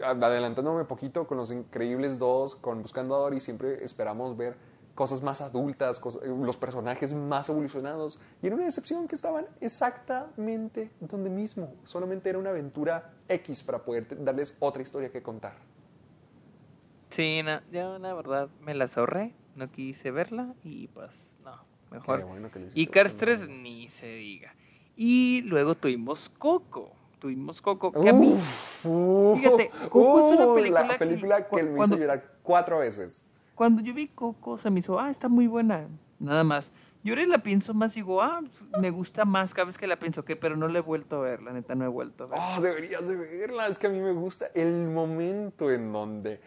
adelantándome 0.03 0.85
poquito 0.85 1.25
con 1.25 1.37
Los 1.37 1.51
Increíbles 1.51 2.19
2, 2.19 2.55
con 2.55 2.81
Buscando 2.81 3.15
a 3.15 3.19
Dory, 3.19 3.41
siempre 3.41 3.83
esperamos 3.83 4.37
ver 4.37 4.55
cosas 4.93 5.23
más 5.23 5.41
adultas, 5.41 5.99
cosas- 5.99 6.21
los 6.25 6.57
personajes 6.57 7.13
más 7.13 7.49
evolucionados, 7.49 8.19
y 8.41 8.47
era 8.47 8.55
una 8.55 8.65
decepción 8.65 9.07
que 9.07 9.15
estaban 9.15 9.47
exactamente 9.61 10.91
donde 10.99 11.29
mismo, 11.29 11.73
solamente 11.85 12.29
era 12.29 12.37
una 12.37 12.51
aventura 12.51 13.13
X 13.27 13.63
para 13.63 13.79
poder 13.83 14.05
darles 14.23 14.55
otra 14.59 14.83
historia 14.83 15.11
que 15.11 15.23
contar. 15.23 15.55
Sí, 17.09 17.41
no, 17.43 17.61
yo 17.71 17.97
la 17.99 18.13
verdad 18.13 18.49
me 18.61 18.73
las 18.75 18.97
ahorré, 18.97 19.33
no 19.55 19.71
quise 19.71 20.11
verla 20.11 20.53
y 20.63 20.87
pues 20.89 21.11
no, 21.43 21.57
mejor. 21.89 22.23
Bueno 22.25 22.49
y 22.73 22.87
Cars 22.87 23.13
Fernando. 23.13 23.45
3 23.45 23.47
ni 23.49 23.89
se 23.89 24.07
diga. 24.07 24.55
Y 24.95 25.41
luego 25.43 25.75
tuvimos 25.75 26.29
Coco, 26.29 26.93
tuvimos 27.21 27.61
Coco, 27.61 27.91
que 27.91 28.09
a 28.09 28.13
mí, 28.13 28.35
Fíjate, 28.81 29.69
Coco 29.89 30.19
es 30.19 30.37
una 30.39 30.47
uh, 30.47 30.53
película 30.55 30.81
La 30.81 30.93
que 30.93 30.97
película 30.99 31.37
que, 31.43 31.49
cu- 31.49 31.55
me 31.57 31.75
cuando- 31.77 31.95
hizo 31.95 32.01
llorar 32.01 32.23
cuatro 32.41 32.79
veces. 32.79 33.23
cuando 33.55 33.81
yo 33.83 33.93
vi 33.93 34.07
Coco 34.07 34.57
se 34.57 34.69
me 34.71 34.79
hizo, 34.79 34.99
ah, 34.99 35.09
está 35.09 35.29
muy 35.29 35.45
buena, 35.47 35.87
nada 36.19 36.43
más. 36.43 36.71
Yo 37.03 37.13
ahora 37.13 37.25
la 37.27 37.37
pienso 37.39 37.73
más 37.73 37.95
y 37.95 38.01
digo, 38.01 38.21
ah, 38.21 38.41
me 38.79 38.89
gusta 38.91 39.23
más 39.25 39.53
cada 39.53 39.65
vez 39.65 39.77
que 39.77 39.87
la 39.87 39.97
pienso, 39.99 40.25
que 40.25 40.35
pero 40.35 40.55
no 40.55 40.67
la 40.67 40.79
he 40.79 40.81
vuelto 40.81 41.17
a 41.17 41.21
ver, 41.21 41.41
la 41.43 41.53
neta 41.53 41.73
no 41.75 41.85
he 41.85 41.87
vuelto 41.87 42.23
a 42.25 42.27
ver. 42.27 42.39
Oh, 42.39 42.61
deberías 42.61 43.07
de 43.07 43.15
verla. 43.15 43.67
Es 43.67 43.77
que 43.79 43.87
a 43.87 43.89
mí 43.89 43.99
me 43.99 44.11
gusta 44.13 44.49
el 44.53 44.87
momento 44.89 45.71
en 45.71 45.91
donde 45.93 46.39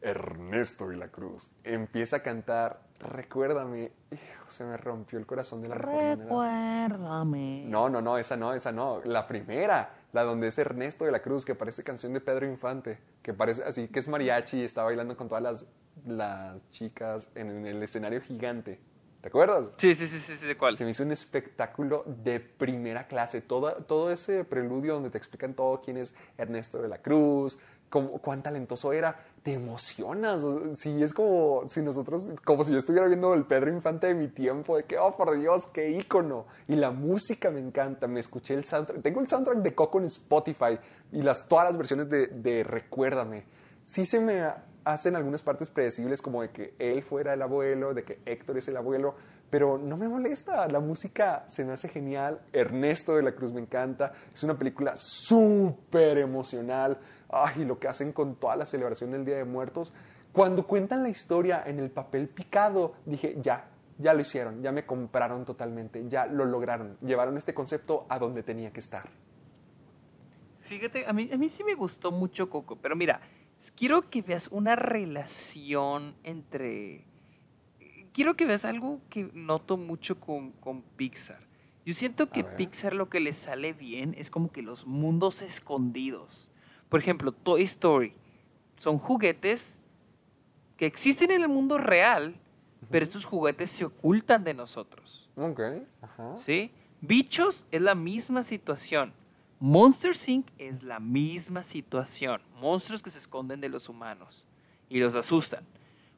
Ernesto 0.00 0.88
de 0.88 0.96
la 0.96 1.08
Cruz 1.08 1.50
empieza 1.64 2.16
a 2.16 2.22
cantar 2.22 2.80
Recuérdame. 3.00 3.92
Hijo, 4.10 4.44
se 4.48 4.64
me 4.64 4.76
rompió 4.76 5.18
el 5.18 5.26
corazón 5.26 5.62
de 5.62 5.68
la. 5.68 5.74
Recuérdame. 5.74 7.64
No, 7.66 7.88
no, 7.88 8.00
no, 8.00 8.18
esa 8.18 8.36
no, 8.36 8.52
esa 8.52 8.72
no. 8.72 9.00
La 9.04 9.26
primera, 9.26 9.94
la 10.12 10.22
donde 10.22 10.48
es 10.48 10.58
Ernesto 10.58 11.04
de 11.04 11.12
la 11.12 11.22
Cruz, 11.22 11.44
que 11.44 11.54
parece 11.54 11.82
canción 11.82 12.12
de 12.12 12.20
Pedro 12.20 12.46
Infante, 12.46 12.98
que 13.22 13.32
parece 13.32 13.64
así, 13.64 13.88
que 13.88 14.00
es 14.00 14.08
mariachi 14.08 14.58
y 14.58 14.64
está 14.64 14.82
bailando 14.84 15.16
con 15.16 15.28
todas 15.28 15.42
las, 15.42 15.66
las 16.06 16.70
chicas 16.70 17.30
en, 17.34 17.50
en 17.50 17.66
el 17.66 17.82
escenario 17.82 18.20
gigante. 18.20 18.80
¿Te 19.20 19.28
acuerdas? 19.28 19.68
Sí, 19.76 19.94
sí, 19.94 20.06
sí, 20.06 20.18
sí, 20.18 20.36
sí, 20.36 20.46
¿de 20.46 20.56
cuál? 20.56 20.76
Se 20.76 20.84
me 20.84 20.92
hizo 20.92 21.02
un 21.02 21.12
espectáculo 21.12 22.04
de 22.06 22.40
primera 22.40 23.06
clase. 23.06 23.42
Todo, 23.42 23.72
todo 23.84 24.10
ese 24.10 24.44
preludio 24.44 24.94
donde 24.94 25.10
te 25.10 25.18
explican 25.18 25.52
todo 25.52 25.82
quién 25.82 25.98
es 25.98 26.14
Ernesto 26.38 26.80
de 26.80 26.88
la 26.88 27.02
Cruz, 27.02 27.58
cómo, 27.90 28.12
cuán 28.22 28.42
talentoso 28.42 28.94
era. 28.94 29.26
Te 29.42 29.54
emocionas. 29.54 30.44
O- 30.44 30.74
Sí, 30.76 31.02
es 31.02 31.14
como 31.14 31.62
si 31.66 31.80
nosotros, 31.82 32.28
como 32.44 32.62
si 32.62 32.72
yo 32.72 32.78
estuviera 32.78 33.06
viendo 33.06 33.32
el 33.32 33.46
Pedro 33.46 33.70
Infante 33.72 34.06
de 34.08 34.14
mi 34.14 34.28
tiempo, 34.28 34.76
de 34.76 34.84
que, 34.84 34.98
oh, 34.98 35.16
por 35.16 35.38
Dios, 35.38 35.66
qué 35.68 35.90
ícono. 35.90 36.46
Y 36.68 36.76
la 36.76 36.90
música 36.90 37.50
me 37.50 37.60
encanta. 37.60 38.06
Me 38.06 38.20
escuché 38.20 38.52
el 38.54 38.64
soundtrack. 38.64 39.00
Tengo 39.02 39.20
el 39.20 39.28
soundtrack 39.28 39.58
de 39.58 39.74
Coco 39.74 39.98
en 39.98 40.04
Spotify 40.06 40.78
y 41.12 41.22
las, 41.22 41.48
todas 41.48 41.64
las 41.66 41.76
versiones 41.78 42.10
de, 42.10 42.26
de 42.26 42.64
Recuérdame. 42.64 43.44
Sí 43.82 44.04
se 44.04 44.20
me 44.20 44.42
hacen 44.84 45.16
algunas 45.16 45.42
partes 45.42 45.70
predecibles 45.70 46.20
como 46.20 46.42
de 46.42 46.50
que 46.50 46.74
él 46.78 47.02
fuera 47.02 47.32
el 47.34 47.40
abuelo, 47.42 47.94
de 47.94 48.02
que 48.04 48.18
Héctor 48.26 48.58
es 48.58 48.68
el 48.68 48.76
abuelo, 48.76 49.14
pero 49.48 49.78
no 49.78 49.96
me 49.96 50.06
molesta. 50.08 50.66
La 50.68 50.80
música 50.80 51.44
se 51.48 51.64
me 51.64 51.72
hace 51.72 51.88
genial. 51.88 52.40
Ernesto 52.52 53.16
de 53.16 53.22
la 53.22 53.32
Cruz 53.32 53.52
me 53.54 53.60
encanta. 53.62 54.12
Es 54.34 54.44
una 54.44 54.58
película 54.58 54.94
súper 54.96 56.18
emocional. 56.18 56.98
Ay, 57.30 57.64
lo 57.64 57.78
que 57.78 57.88
hacen 57.88 58.12
con 58.12 58.36
toda 58.36 58.56
la 58.56 58.66
celebración 58.66 59.12
del 59.12 59.24
Día 59.24 59.36
de 59.36 59.44
Muertos. 59.44 59.92
Cuando 60.32 60.66
cuentan 60.66 61.02
la 61.02 61.08
historia 61.08 61.62
en 61.66 61.78
el 61.78 61.90
papel 61.90 62.28
picado, 62.28 62.94
dije, 63.06 63.36
ya, 63.40 63.68
ya 63.98 64.14
lo 64.14 64.20
hicieron, 64.20 64.62
ya 64.62 64.72
me 64.72 64.86
compraron 64.86 65.44
totalmente, 65.44 66.08
ya 66.08 66.26
lo 66.26 66.44
lograron. 66.44 66.96
Llevaron 67.00 67.36
este 67.36 67.54
concepto 67.54 68.06
a 68.08 68.18
donde 68.18 68.42
tenía 68.42 68.72
que 68.72 68.80
estar. 68.80 69.08
Fíjate, 70.60 71.06
a 71.06 71.12
mí, 71.12 71.28
a 71.32 71.36
mí 71.36 71.48
sí 71.48 71.64
me 71.64 71.74
gustó 71.74 72.12
mucho 72.12 72.48
Coco, 72.48 72.76
pero 72.76 72.94
mira, 72.94 73.20
quiero 73.76 74.08
que 74.08 74.22
veas 74.22 74.48
una 74.48 74.76
relación 74.76 76.14
entre... 76.22 77.04
Quiero 78.12 78.34
que 78.36 78.44
veas 78.44 78.64
algo 78.64 79.00
que 79.08 79.30
noto 79.34 79.76
mucho 79.76 80.18
con, 80.18 80.52
con 80.52 80.82
Pixar. 80.82 81.50
Yo 81.84 81.94
siento 81.94 82.28
que. 82.28 82.44
Pixar 82.44 82.94
lo 82.94 83.08
que 83.08 83.20
le 83.20 83.32
sale 83.32 83.72
bien 83.72 84.14
es 84.18 84.30
como 84.30 84.52
que 84.52 84.62
los 84.62 84.86
mundos 84.86 85.42
escondidos. 85.42 86.50
Por 86.90 87.00
ejemplo, 87.00 87.32
Toy 87.32 87.62
Story. 87.62 88.12
Son 88.76 88.98
juguetes 88.98 89.78
que 90.76 90.86
existen 90.86 91.30
en 91.30 91.42
el 91.42 91.48
mundo 91.48 91.78
real, 91.78 92.34
pero 92.90 93.04
estos 93.04 93.24
juguetes 93.24 93.70
se 93.70 93.84
ocultan 93.84 94.44
de 94.44 94.52
nosotros. 94.52 95.30
Ok, 95.36 95.60
ajá. 96.02 96.36
¿Sí? 96.36 96.72
Bichos 97.00 97.64
es 97.70 97.80
la 97.80 97.94
misma 97.94 98.42
situación. 98.42 99.12
Monster 99.60 100.12
Inc. 100.26 100.48
es 100.58 100.82
la 100.82 100.98
misma 101.00 101.62
situación. 101.62 102.42
Monstruos 102.60 103.02
que 103.02 103.10
se 103.10 103.18
esconden 103.18 103.60
de 103.60 103.68
los 103.68 103.88
humanos 103.88 104.44
y 104.88 104.98
los 104.98 105.14
asustan. 105.14 105.64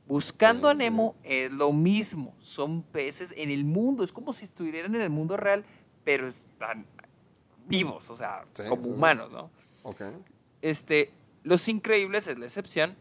Buscando 0.06 0.68
a 0.68 0.74
Nemo 0.74 1.16
es 1.22 1.52
lo 1.52 1.72
mismo. 1.72 2.34
Son 2.38 2.82
peces 2.82 3.34
en 3.36 3.50
el 3.50 3.64
mundo. 3.64 4.04
Es 4.04 4.12
como 4.12 4.32
si 4.32 4.44
estuvieran 4.44 4.94
en 4.94 5.00
el 5.00 5.10
mundo 5.10 5.36
real, 5.36 5.64
pero 6.04 6.26
están 6.28 6.86
vivos, 7.66 8.10
o 8.10 8.16
sea, 8.16 8.44
Sí, 8.54 8.62
como 8.68 8.82
sí, 8.84 8.90
humanos, 8.90 9.30
¿no? 9.32 9.50
Ok. 9.82 10.02
Este, 10.62 11.12
Los 11.42 11.68
Increíbles 11.68 12.26
es 12.28 12.38
la 12.38 12.46
excepción. 12.46 12.94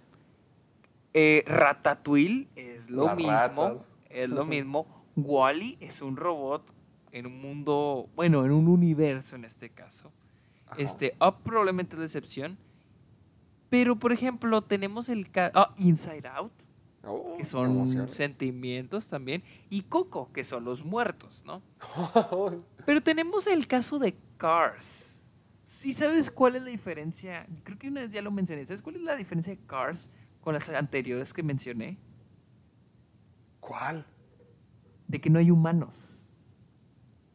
Eh, 1.13 1.43
Ratatouille 1.45 2.47
es 2.55 2.89
lo 2.89 3.05
Las 3.05 3.15
mismo. 3.15 3.31
ratas. 3.31 3.88
Es 4.09 4.29
lo 4.29 4.45
mismo. 4.45 4.85
Wally 5.15 5.77
es 5.79 6.01
un 6.01 6.17
robot 6.17 6.63
en 7.11 7.25
un 7.25 7.41
mundo, 7.41 8.09
bueno, 8.15 8.45
en 8.45 8.51
un 8.51 8.67
universo 8.67 9.35
en 9.35 9.45
este 9.45 9.69
caso. 9.69 10.11
Ajá. 10.67 10.81
Este, 10.81 11.15
Up 11.19 11.35
probablemente 11.43 11.95
es 11.95 11.99
la 11.99 12.05
excepción. 12.05 12.57
Pero, 13.69 13.97
por 13.97 14.11
ejemplo, 14.11 14.61
tenemos 14.61 15.07
el 15.09 15.29
ca- 15.31 15.51
ah, 15.53 15.73
Inside 15.77 16.27
Out, 16.27 16.51
Oh, 17.03 17.35
que 17.35 17.43
son 17.45 17.71
emociones. 17.71 18.13
sentimientos 18.13 19.07
también, 19.07 19.43
y 19.69 19.81
Coco, 19.83 20.29
que 20.31 20.43
son 20.43 20.63
los 20.65 20.85
muertos, 20.85 21.41
¿no? 21.45 21.61
Pero 22.85 23.01
tenemos 23.01 23.47
el 23.47 23.65
caso 23.67 23.97
de 23.97 24.13
Cars. 24.38 25.20
¿Sí 25.72 25.93
sabes 25.93 26.30
cuál 26.30 26.57
es 26.57 26.64
la 26.64 26.68
diferencia? 26.68 27.48
Creo 27.64 27.80
que 27.80 27.88
una 27.88 28.02
vez 28.02 28.11
ya 28.11 28.22
lo 28.22 28.30
mencioné. 28.30 28.65
¿Sabes 28.65 28.81
cuál 28.81 28.98
es 28.98 29.03
la 29.03 29.15
diferencia 29.15 29.56
de 29.56 29.61
Cars 29.65 30.10
con 30.41 30.53
las 30.53 30.68
anteriores 30.68 31.34
que 31.34 31.43
mencioné? 31.43 31.98
¿Cuál? 33.61 34.06
De 35.07 35.22
que 35.22 35.30
no 35.30 35.39
hay 35.39 35.49
humanos. 35.49 36.27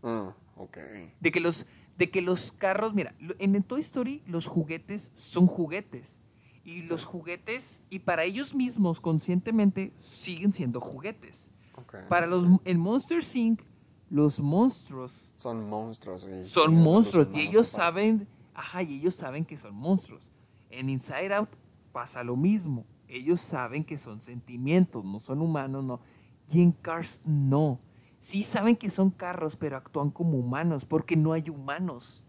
Mm, 0.03 0.29
ok. 0.57 0.77
De 1.19 1.33
que 1.33 1.41
los, 1.41 1.65
de 1.97 2.11
que 2.11 2.21
los 2.21 2.53
carros, 2.53 2.93
mira, 2.93 3.15
en 3.39 3.63
Toy 3.63 3.81
Story 3.81 4.23
los 4.27 4.49
juguetes 4.49 5.13
son 5.15 5.47
juguetes. 5.47 6.21
Y 6.63 6.85
los 6.85 7.07
juguetes, 7.07 7.81
y 7.89 8.01
para 8.01 8.25
ellos 8.25 8.55
mismos 8.55 9.01
conscientemente, 9.01 9.95
siguen 9.97 10.53
siendo 10.53 10.79
juguetes. 10.79 11.53
ok. 11.75 12.07
Para 12.11 12.27
los, 12.27 12.45
en 12.67 12.79
Monster 12.79 13.23
Inc., 13.35 13.63
los 14.11 14.41
monstruos 14.41 15.33
Son 15.37 15.69
monstruos. 15.69 16.25
y 16.25 16.45
son 16.45 16.75
los 16.75 16.83
monstruos 16.85 17.29
y 17.35 17.41
ellos 17.41 17.67
saben, 17.69 18.29
ajá, 18.55 18.83
y 18.83 18.95
ellos 19.01 19.15
saben 19.15 19.45
que 19.45 19.57
son 19.57 19.75
monstruos. 19.75 20.31
En 20.71 20.89
Inside 20.89 21.35
Out 21.35 21.51
pasa 21.93 22.23
lo 22.25 22.37
mismo. 22.37 22.85
Ellos 23.09 23.41
saben 23.41 23.85
que 23.85 23.99
son 23.99 24.21
sentimientos, 24.21 25.05
no 25.05 25.19
son 25.19 25.41
humanos, 25.41 25.85
no. 25.85 26.01
Y 26.49 26.63
en 26.63 26.73
Cars 26.73 27.23
no. 27.25 27.79
Sí 28.19 28.43
saben 28.43 28.77
que 28.77 28.91
son 28.91 29.11
carros, 29.11 29.57
pero 29.57 29.77
actúan 29.77 30.11
como 30.11 30.39
humanos 30.39 30.85
porque 30.85 31.17
no 31.17 31.33
hay 31.33 31.49
humanos. 31.49 32.23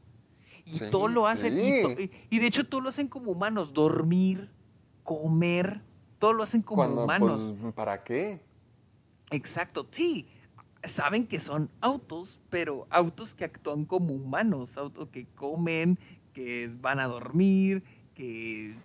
Y 0.65 0.75
Sí, 0.75 0.85
todo 0.91 1.07
lo 1.07 1.27
hacen, 1.27 1.57
y, 1.57 1.71
sí. 1.71 2.11
y- 2.29 2.35
y 2.35 2.39
de 2.39 2.45
hecho 2.47 2.67
todo 2.67 2.81
lo 2.81 2.89
hacen 2.89 3.07
como 3.07 3.31
humanos, 3.31 3.73
dormir, 3.73 4.51
comer, 5.03 5.81
todo 6.19 6.33
lo 6.33 6.43
hacen 6.43 6.61
como 6.61 6.83
Cuando, 6.83 7.03
humanos. 7.03 7.53
pues, 7.61 7.73
¿Para 7.73 8.03
qué? 8.03 8.41
Exacto, 9.31 9.87
sí. 9.91 10.27
Saben 10.83 11.27
que 11.27 11.39
son 11.39 11.69
autos, 11.81 12.39
pero 12.49 12.87
autos 12.89 13.33
que 13.33 13.45
actúan 13.45 13.85
como 13.85 14.13
humanos, 14.13 14.77
autos 14.77 15.09
que 15.09 15.25
comen, 15.35 15.97
que 16.33 16.71
van 16.81 16.99
a 16.99 17.07
dormir, 17.07 17.83
que... 18.13 18.75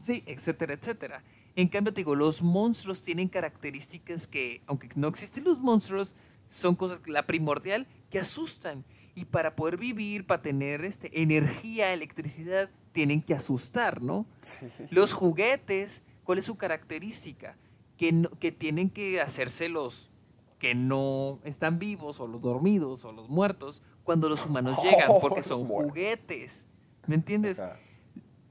Sí, 0.00 0.22
etcétera, 0.26 0.74
etcétera. 0.74 1.22
En 1.54 1.68
cambio, 1.68 1.92
te 1.92 2.00
digo, 2.00 2.14
los 2.14 2.42
monstruos 2.42 3.02
tienen 3.02 3.28
características 3.28 4.26
que, 4.26 4.62
aunque 4.66 4.88
no 4.96 5.08
existen 5.08 5.44
los 5.44 5.60
monstruos, 5.60 6.16
son 6.46 6.74
cosas, 6.74 7.00
que- 7.00 7.10
la 7.12 7.26
primordial, 7.26 7.86
que 8.10 8.18
asustan. 8.18 8.84
Y 9.14 9.26
para 9.26 9.54
poder 9.54 9.76
vivir, 9.76 10.26
para 10.26 10.40
tener 10.42 10.84
este, 10.84 11.20
energía, 11.22 11.92
electricidad, 11.92 12.70
tienen 12.92 13.20
que 13.20 13.34
asustar, 13.34 14.00
¿no? 14.02 14.26
Los 14.90 15.12
juguetes, 15.12 16.02
¿cuál 16.24 16.38
es 16.38 16.46
su 16.46 16.56
característica? 16.56 17.56
Que, 17.96 18.12
no- 18.12 18.30
que 18.38 18.50
tienen 18.52 18.88
que 18.90 19.20
hacerse 19.20 19.68
los 19.68 20.10
que 20.62 20.76
no 20.76 21.40
están 21.42 21.80
vivos, 21.80 22.20
o 22.20 22.28
los 22.28 22.40
dormidos, 22.40 23.04
o 23.04 23.10
los 23.10 23.28
muertos, 23.28 23.82
cuando 24.04 24.28
los 24.28 24.46
humanos 24.46 24.76
llegan, 24.84 25.10
porque 25.20 25.42
son 25.42 25.64
juguetes. 25.64 26.68
¿Me 27.08 27.16
entiendes? 27.16 27.60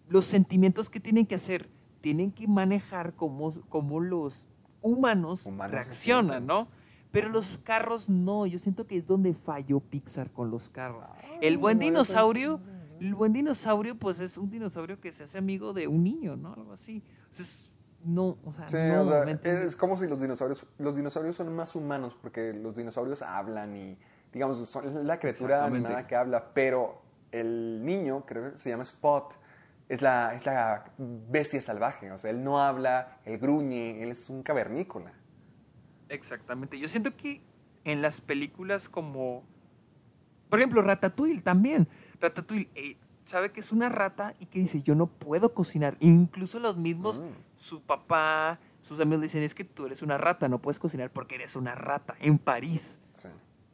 Los 0.09 0.25
sentimientos 0.25 0.89
que 0.89 0.99
tienen 0.99 1.25
que 1.25 1.35
hacer, 1.35 1.69
tienen 2.01 2.33
que 2.33 2.49
manejar 2.49 3.13
cómo, 3.15 3.53
cómo 3.69 4.01
los 4.01 4.45
humanos, 4.81 5.49
reaccionan. 5.69 6.45
¿no? 6.45 6.67
Pero 7.11 7.29
los 7.29 7.59
carros 7.59 8.09
no, 8.09 8.45
yo 8.45 8.59
siento 8.59 8.85
que 8.85 8.97
es 8.97 9.05
donde 9.07 9.33
falló 9.33 9.79
Pixar 9.79 10.31
con 10.31 10.51
los 10.51 10.69
carros. 10.69 11.07
El 11.39 11.57
buen 11.57 11.79
dinosaurio, 11.79 12.59
el 12.99 13.15
buen 13.15 13.31
dinosaurio, 13.31 13.95
pues 13.97 14.19
es 14.19 14.37
un 14.37 14.49
dinosaurio 14.49 14.99
que 14.99 15.13
se 15.13 15.23
hace 15.23 15.37
amigo 15.37 15.71
de 15.71 15.87
un 15.87 16.03
niño, 16.03 16.35
¿no? 16.35 16.51
Algo 16.55 16.73
así. 16.73 17.01
O 17.29 17.33
sea, 17.33 17.43
es- 17.43 17.70
no, 18.03 18.37
o 18.45 18.53
sea, 18.53 18.67
Sí, 18.69 18.77
no, 18.77 19.01
o 19.01 19.05
sea, 19.05 19.25
¿me 19.25 19.31
entiendes? 19.31 19.63
es 19.63 19.75
como 19.75 19.97
si 19.97 20.07
los 20.07 20.21
dinosaurios, 20.21 20.65
los 20.77 20.95
dinosaurios 20.95 21.35
son 21.35 21.55
más 21.55 21.75
humanos 21.75 22.17
porque 22.21 22.53
los 22.53 22.75
dinosaurios 22.75 23.21
hablan 23.21 23.75
y, 23.75 23.97
digamos, 24.33 24.57
son 24.69 25.07
la 25.07 25.19
criatura 25.19 25.65
animada 25.65 26.07
que 26.07 26.15
habla, 26.15 26.53
pero 26.53 27.01
el 27.31 27.83
niño, 27.85 28.25
creo 28.25 28.51
que 28.51 28.57
se 28.57 28.69
llama 28.69 28.83
Spot, 28.83 29.33
es 29.89 30.01
la, 30.01 30.33
es 30.35 30.45
la 30.45 30.85
bestia 30.97 31.61
salvaje, 31.61 32.11
o 32.11 32.17
sea, 32.17 32.31
él 32.31 32.43
no 32.43 32.61
habla, 32.61 33.19
él 33.25 33.37
gruñe, 33.37 34.01
él 34.01 34.11
es 34.11 34.29
un 34.29 34.41
cavernícola. 34.41 35.11
Exactamente. 36.09 36.79
Yo 36.79 36.87
siento 36.87 37.15
que 37.15 37.41
en 37.83 38.01
las 38.01 38.21
películas 38.21 38.89
como, 38.89 39.43
por 40.49 40.59
ejemplo, 40.59 40.81
Ratatouille 40.81 41.41
también. 41.41 41.87
Ratatouille 42.19 42.69
eh, 42.75 42.97
sabe 43.31 43.51
que 43.51 43.61
es 43.61 43.71
una 43.71 43.89
rata 43.89 44.35
y 44.39 44.45
que 44.45 44.59
dice, 44.59 44.81
yo 44.81 44.93
no 44.93 45.07
puedo 45.07 45.53
cocinar. 45.53 45.95
Incluso 45.99 46.59
los 46.59 46.77
mismos, 46.77 47.19
Mm. 47.21 47.25
su 47.55 47.81
papá, 47.81 48.59
sus 48.81 48.99
amigos 48.99 49.19
le 49.21 49.25
dicen, 49.25 49.41
es 49.43 49.55
que 49.55 49.63
tú 49.63 49.85
eres 49.85 50.01
una 50.01 50.17
rata, 50.17 50.47
no 50.49 50.59
puedes 50.61 50.79
cocinar 50.79 51.09
porque 51.11 51.35
eres 51.35 51.55
una 51.55 51.73
rata 51.75 52.15
en 52.19 52.37
París. 52.37 52.99
Sí. 53.13 53.27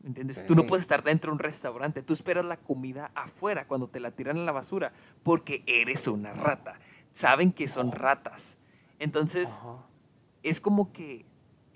¿Me 0.04 0.10
entiendes? 0.10 0.38
Sí. 0.40 0.46
Tú 0.46 0.56
no 0.56 0.66
puedes 0.66 0.84
estar 0.84 1.04
dentro 1.04 1.32
de 1.32 1.34
un 1.34 1.40
restaurante, 1.40 2.02
tú 2.04 2.14
esperas 2.14 2.46
la 2.46 2.58
comida 2.58 3.12
afuera 3.16 3.68
cuando 3.68 3.88
te 3.90 4.00
la 4.00 4.12
tiran 4.12 4.38
a 4.38 4.44
la 4.44 4.52
basura 4.52 4.94
porque 5.24 5.64
eres 5.66 6.08
una 6.08 6.34
rata. 6.34 6.80
Saben 7.12 7.52
que 7.52 7.68
son 7.68 7.92
ratas. 7.92 8.58
Entonces, 9.00 9.58
Ajá. 9.60 9.78
es 10.44 10.62
como 10.62 10.92
que 10.94 11.26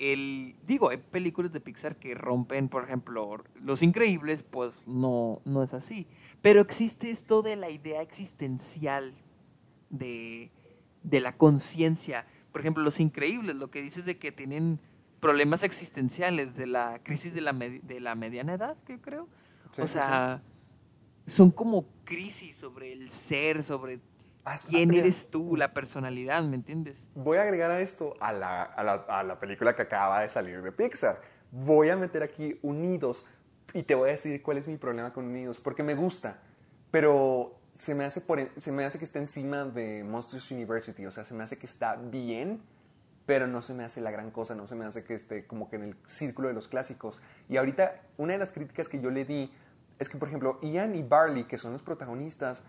el 0.01 0.55
digo 0.65 0.89
hay 0.89 0.97
películas 0.97 1.51
de 1.51 1.59
Pixar 1.59 1.95
que 1.95 2.15
rompen 2.15 2.69
por 2.69 2.83
ejemplo 2.83 3.43
Los 3.61 3.83
Increíbles 3.83 4.41
pues 4.43 4.81
no 4.87 5.41
no 5.45 5.63
es 5.63 5.73
así. 5.73 6.07
Pero 6.41 6.59
existe 6.59 7.11
esto 7.11 7.43
de 7.43 7.55
la 7.55 7.69
idea 7.69 8.01
existencial 8.01 9.13
de, 9.89 10.51
de 11.03 11.19
la 11.21 11.37
conciencia. 11.37 12.25
Por 12.51 12.61
ejemplo 12.61 12.83
Los 12.83 12.99
Increíbles 12.99 13.55
lo 13.55 13.69
que 13.69 13.81
dices 13.81 14.05
de 14.05 14.17
que 14.17 14.31
tienen 14.31 14.79
problemas 15.19 15.61
existenciales 15.61 16.55
de 16.57 16.65
la 16.65 16.99
crisis 17.03 17.35
de 17.35 17.41
la, 17.41 17.53
de 17.53 17.99
la 17.99 18.15
mediana 18.15 18.55
edad 18.55 18.77
que 18.85 18.99
creo. 18.99 19.29
Sí, 19.71 19.81
o 19.83 19.87
sí, 19.87 19.93
sea 19.93 20.41
son 21.25 21.51
como 21.51 21.85
crisis 22.03 22.55
sobre 22.55 22.91
el 22.91 23.09
ser 23.09 23.63
sobre 23.63 23.99
Hasta- 24.43 24.69
quién 24.69 24.93
eres 24.93 25.29
tú 25.29 25.55
la 25.55 25.73
personalidad 25.73 26.41
¿me 26.43 26.55
entiendes? 26.55 27.07
Voy 27.15 27.37
a 27.37 27.43
agregar 27.43 27.71
a 27.71 27.79
esto 27.81 28.15
a 28.19 28.33
la, 28.33 28.63
a, 28.63 28.83
la, 28.83 28.93
a 29.07 29.23
la 29.23 29.39
película 29.39 29.75
que 29.75 29.83
acaba 29.83 30.21
de 30.21 30.29
salir 30.29 30.61
de 30.61 30.71
Pixar. 30.71 31.21
Voy 31.51 31.89
a 31.89 31.95
meter 31.97 32.23
aquí 32.23 32.57
Unidos 32.61 33.25
y 33.73 33.83
te 33.83 33.95
voy 33.95 34.09
a 34.09 34.11
decir 34.13 34.41
cuál 34.41 34.57
es 34.57 34.67
mi 34.67 34.77
problema 34.77 35.13
con 35.13 35.25
Unidos, 35.25 35.59
porque 35.59 35.83
me 35.83 35.95
gusta, 35.95 36.39
pero 36.89 37.57
se 37.71 37.95
me 37.95 38.03
hace, 38.03 38.19
por, 38.21 38.39
se 38.57 38.71
me 38.71 38.83
hace 38.83 38.97
que 38.99 39.05
está 39.05 39.19
encima 39.19 39.63
de 39.65 40.03
Monsters 40.03 40.51
University, 40.51 41.05
o 41.05 41.11
sea, 41.11 41.23
se 41.23 41.33
me 41.33 41.43
hace 41.43 41.57
que 41.57 41.65
está 41.65 41.95
bien, 41.95 42.61
pero 43.25 43.47
no 43.47 43.61
se 43.61 43.73
me 43.73 43.83
hace 43.85 44.01
la 44.01 44.11
gran 44.11 44.31
cosa, 44.31 44.55
no 44.55 44.67
se 44.67 44.75
me 44.75 44.83
hace 44.85 45.03
que 45.05 45.13
esté 45.13 45.45
como 45.45 45.69
que 45.69 45.77
en 45.77 45.83
el 45.83 45.95
círculo 46.05 46.49
de 46.49 46.53
los 46.53 46.67
clásicos. 46.67 47.21
Y 47.47 47.55
ahorita, 47.57 48.01
una 48.17 48.33
de 48.33 48.39
las 48.39 48.51
críticas 48.51 48.89
que 48.89 48.99
yo 48.99 49.09
le 49.09 49.23
di 49.23 49.49
es 49.99 50.09
que, 50.09 50.17
por 50.17 50.27
ejemplo, 50.27 50.59
Ian 50.61 50.95
y 50.95 51.03
Barley, 51.03 51.43
que 51.45 51.57
son 51.57 51.71
los 51.71 51.81
protagonistas, 51.81 52.63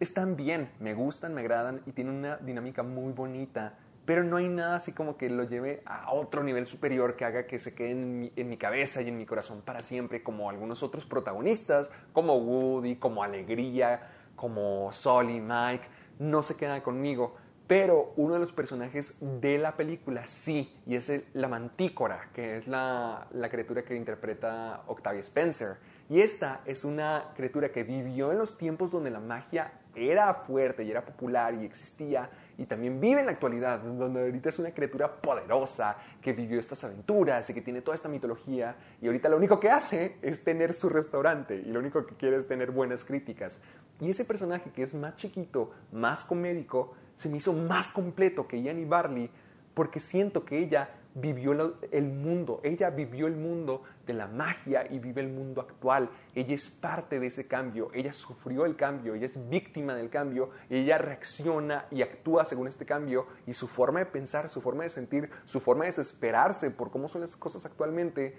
están 0.00 0.36
bien, 0.36 0.70
me 0.80 0.94
gustan, 0.94 1.34
me 1.34 1.40
agradan 1.40 1.82
y 1.86 1.92
tienen 1.92 2.14
una 2.14 2.36
dinámica 2.36 2.82
muy 2.82 3.12
bonita, 3.12 3.74
pero 4.04 4.24
no 4.24 4.36
hay 4.36 4.48
nada 4.48 4.76
así 4.76 4.92
como 4.92 5.18
que 5.18 5.28
lo 5.28 5.44
lleve 5.44 5.82
a 5.84 6.12
otro 6.12 6.42
nivel 6.42 6.66
superior 6.66 7.16
que 7.16 7.24
haga 7.26 7.46
que 7.46 7.58
se 7.58 7.74
quede 7.74 7.90
en 7.90 8.48
mi, 8.48 8.56
cabeza 8.56 9.02
y 9.02 9.08
en 9.08 9.18
mi 9.18 9.26
corazón 9.26 9.60
para 9.60 9.82
siempre, 9.82 10.22
como 10.22 10.48
algunos 10.48 10.82
otros 10.82 11.04
protagonistas, 11.04 11.90
como 12.12 12.36
Woody, 12.36 12.96
como 12.96 13.22
Alegría, 13.22 14.08
como 14.34 14.90
Sol 14.92 15.28
y 15.28 15.40
Mike, 15.40 15.84
no 16.20 16.42
se 16.42 16.56
quedan 16.56 16.80
conmigo. 16.80 17.36
Pero 17.66 18.14
uno 18.16 18.32
de 18.32 18.40
los 18.40 18.54
personajes 18.54 19.14
de 19.20 19.58
la 19.58 19.76
película 19.76 20.26
sí, 20.26 20.74
y 20.86 20.94
es 20.94 21.12
la 21.34 21.48
mantícora, 21.48 22.30
que 22.32 22.56
es 22.56 22.66
la, 22.66 23.26
la 23.30 23.50
criatura 23.50 23.82
que 23.82 23.94
interpreta 23.94 24.84
Octavia 24.86 25.20
Spencer. 25.20 25.76
Y 26.08 26.22
esta 26.22 26.62
es 26.64 26.84
una 26.86 27.26
criatura 27.36 27.68
que 27.68 27.84
vivió 27.84 28.32
en 28.32 28.38
los 28.38 28.56
tiempos 28.56 28.90
donde 28.90 29.10
la 29.10 29.20
magia 29.20 29.70
era 30.02 30.34
fuerte 30.34 30.82
y 30.82 30.90
era 30.90 31.04
popular 31.04 31.54
y 31.54 31.64
existía, 31.64 32.30
y 32.56 32.66
también 32.66 33.00
vive 33.00 33.20
en 33.20 33.26
la 33.26 33.32
actualidad, 33.32 33.78
donde 33.78 34.20
ahorita 34.20 34.48
es 34.48 34.58
una 34.58 34.72
criatura 34.72 35.20
poderosa 35.20 35.96
que 36.20 36.32
vivió 36.32 36.58
estas 36.58 36.82
aventuras 36.84 37.48
y 37.48 37.54
que 37.54 37.62
tiene 37.62 37.82
toda 37.82 37.94
esta 37.94 38.08
mitología, 38.08 38.76
y 39.00 39.06
ahorita 39.06 39.28
lo 39.28 39.36
único 39.36 39.60
que 39.60 39.70
hace 39.70 40.16
es 40.22 40.42
tener 40.44 40.74
su 40.74 40.88
restaurante, 40.88 41.54
y 41.54 41.70
lo 41.70 41.80
único 41.80 42.04
que 42.06 42.16
quiere 42.16 42.36
es 42.36 42.46
tener 42.48 42.70
buenas 42.70 43.04
críticas. 43.04 43.60
Y 44.00 44.10
ese 44.10 44.24
personaje 44.24 44.70
que 44.70 44.82
es 44.82 44.94
más 44.94 45.16
chiquito, 45.16 45.72
más 45.92 46.24
comédico, 46.24 46.94
se 47.14 47.28
me 47.28 47.38
hizo 47.38 47.52
más 47.52 47.90
completo 47.90 48.46
que 48.46 48.62
Yanni 48.62 48.84
Barley, 48.84 49.30
porque 49.74 50.00
siento 50.00 50.44
que 50.44 50.58
ella 50.58 50.90
vivió 51.20 51.52
el 51.90 52.04
mundo, 52.04 52.60
ella 52.62 52.90
vivió 52.90 53.26
el 53.26 53.36
mundo 53.36 53.82
de 54.06 54.14
la 54.14 54.26
magia 54.26 54.86
y 54.90 54.98
vive 54.98 55.20
el 55.20 55.28
mundo 55.28 55.60
actual. 55.60 56.10
Ella 56.34 56.54
es 56.54 56.68
parte 56.68 57.20
de 57.20 57.26
ese 57.26 57.46
cambio, 57.46 57.90
ella 57.94 58.12
sufrió 58.12 58.64
el 58.64 58.76
cambio, 58.76 59.14
ella 59.14 59.26
es 59.26 59.48
víctima 59.48 59.94
del 59.94 60.10
cambio, 60.10 60.50
ella 60.70 60.98
reacciona 60.98 61.86
y 61.90 62.02
actúa 62.02 62.44
según 62.44 62.68
este 62.68 62.86
cambio 62.86 63.26
y 63.46 63.54
su 63.54 63.68
forma 63.68 64.00
de 64.00 64.06
pensar, 64.06 64.48
su 64.48 64.60
forma 64.60 64.84
de 64.84 64.90
sentir, 64.90 65.30
su 65.44 65.60
forma 65.60 65.84
de 65.84 65.90
desesperarse 65.90 66.70
por 66.70 66.90
cómo 66.90 67.08
son 67.08 67.22
las 67.22 67.36
cosas 67.36 67.64
actualmente, 67.66 68.36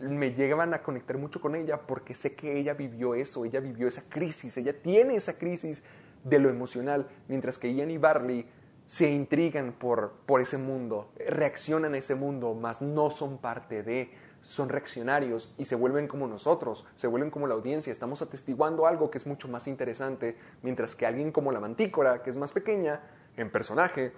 me 0.00 0.32
llegaban 0.32 0.72
a 0.74 0.82
conectar 0.82 1.18
mucho 1.18 1.40
con 1.40 1.54
ella 1.54 1.80
porque 1.86 2.14
sé 2.14 2.34
que 2.34 2.58
ella 2.58 2.74
vivió 2.74 3.14
eso, 3.14 3.44
ella 3.44 3.60
vivió 3.60 3.88
esa 3.88 4.08
crisis, 4.08 4.56
ella 4.56 4.80
tiene 4.80 5.14
esa 5.14 5.38
crisis 5.38 5.82
de 6.24 6.38
lo 6.38 6.50
emocional, 6.50 7.08
mientras 7.28 7.58
que 7.58 7.74
Ian 7.74 7.90
y 7.90 7.98
Barley 7.98 8.46
se 8.90 9.08
intrigan 9.08 9.70
por, 9.70 10.14
por 10.26 10.40
ese 10.40 10.58
mundo, 10.58 11.12
reaccionan 11.16 11.94
a 11.94 11.98
ese 11.98 12.16
mundo, 12.16 12.54
mas 12.54 12.82
no 12.82 13.08
son 13.12 13.38
parte 13.38 13.84
de, 13.84 14.10
son 14.42 14.68
reaccionarios 14.68 15.54
y 15.58 15.66
se 15.66 15.76
vuelven 15.76 16.08
como 16.08 16.26
nosotros, 16.26 16.84
se 16.96 17.06
vuelven 17.06 17.30
como 17.30 17.46
la 17.46 17.54
audiencia, 17.54 17.92
estamos 17.92 18.20
atestiguando 18.20 18.88
algo 18.88 19.08
que 19.08 19.18
es 19.18 19.28
mucho 19.28 19.46
más 19.46 19.68
interesante, 19.68 20.36
mientras 20.62 20.96
que 20.96 21.06
alguien 21.06 21.30
como 21.30 21.52
la 21.52 21.60
mantícora, 21.60 22.24
que 22.24 22.30
es 22.30 22.36
más 22.36 22.50
pequeña 22.50 23.00
en 23.36 23.52
personaje, 23.52 24.12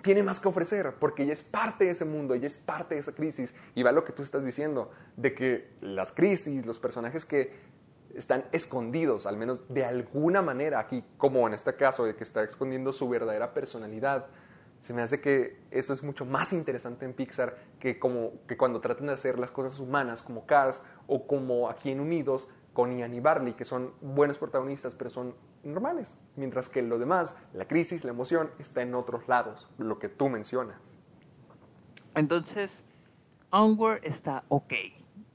tiene 0.00 0.22
más 0.22 0.40
que 0.40 0.48
ofrecer, 0.48 0.94
porque 0.98 1.24
ella 1.24 1.34
es 1.34 1.42
parte 1.42 1.84
de 1.84 1.90
ese 1.90 2.06
mundo, 2.06 2.32
ella 2.32 2.46
es 2.46 2.56
parte 2.56 2.94
de 2.94 3.02
esa 3.02 3.12
crisis. 3.12 3.54
Y 3.74 3.82
va 3.82 3.92
lo 3.92 4.04
que 4.04 4.12
tú 4.12 4.22
estás 4.22 4.46
diciendo, 4.46 4.92
de 5.16 5.34
que 5.34 5.68
las 5.82 6.12
crisis, 6.12 6.64
los 6.64 6.78
personajes 6.78 7.26
que 7.26 7.52
están 8.14 8.44
escondidos, 8.52 9.26
al 9.26 9.36
menos 9.36 9.72
de 9.72 9.84
alguna 9.84 10.42
manera 10.42 10.78
aquí, 10.78 11.04
como 11.16 11.46
en 11.46 11.54
este 11.54 11.74
caso, 11.74 12.04
de 12.04 12.14
que 12.14 12.24
está 12.24 12.42
escondiendo 12.42 12.92
su 12.92 13.08
verdadera 13.08 13.52
personalidad, 13.52 14.26
se 14.80 14.92
me 14.92 15.02
hace 15.02 15.20
que 15.20 15.58
eso 15.70 15.92
es 15.92 16.02
mucho 16.02 16.24
más 16.24 16.52
interesante 16.52 17.04
en 17.04 17.14
Pixar 17.14 17.56
que, 17.80 17.98
como, 17.98 18.32
que 18.46 18.56
cuando 18.56 18.80
tratan 18.80 19.06
de 19.06 19.14
hacer 19.14 19.38
las 19.38 19.50
cosas 19.50 19.80
humanas 19.80 20.22
como 20.22 20.46
Cars 20.46 20.82
o 21.06 21.26
como 21.26 21.68
aquí 21.68 21.90
en 21.90 22.00
Unidos 22.00 22.46
con 22.72 22.96
Ian 22.96 23.14
y 23.14 23.20
Barley, 23.20 23.54
que 23.54 23.64
son 23.64 23.94
buenos 24.02 24.38
protagonistas, 24.38 24.94
pero 24.94 25.08
son 25.08 25.34
normales. 25.64 26.16
Mientras 26.36 26.68
que 26.68 26.82
lo 26.82 26.98
demás, 26.98 27.34
la 27.54 27.66
crisis, 27.66 28.04
la 28.04 28.10
emoción, 28.10 28.50
está 28.58 28.82
en 28.82 28.94
otros 28.94 29.26
lados, 29.28 29.68
lo 29.78 29.98
que 29.98 30.10
tú 30.10 30.28
mencionas. 30.28 30.78
Entonces, 32.14 32.84
Onward 33.50 34.00
está 34.02 34.44
ok. 34.48 34.74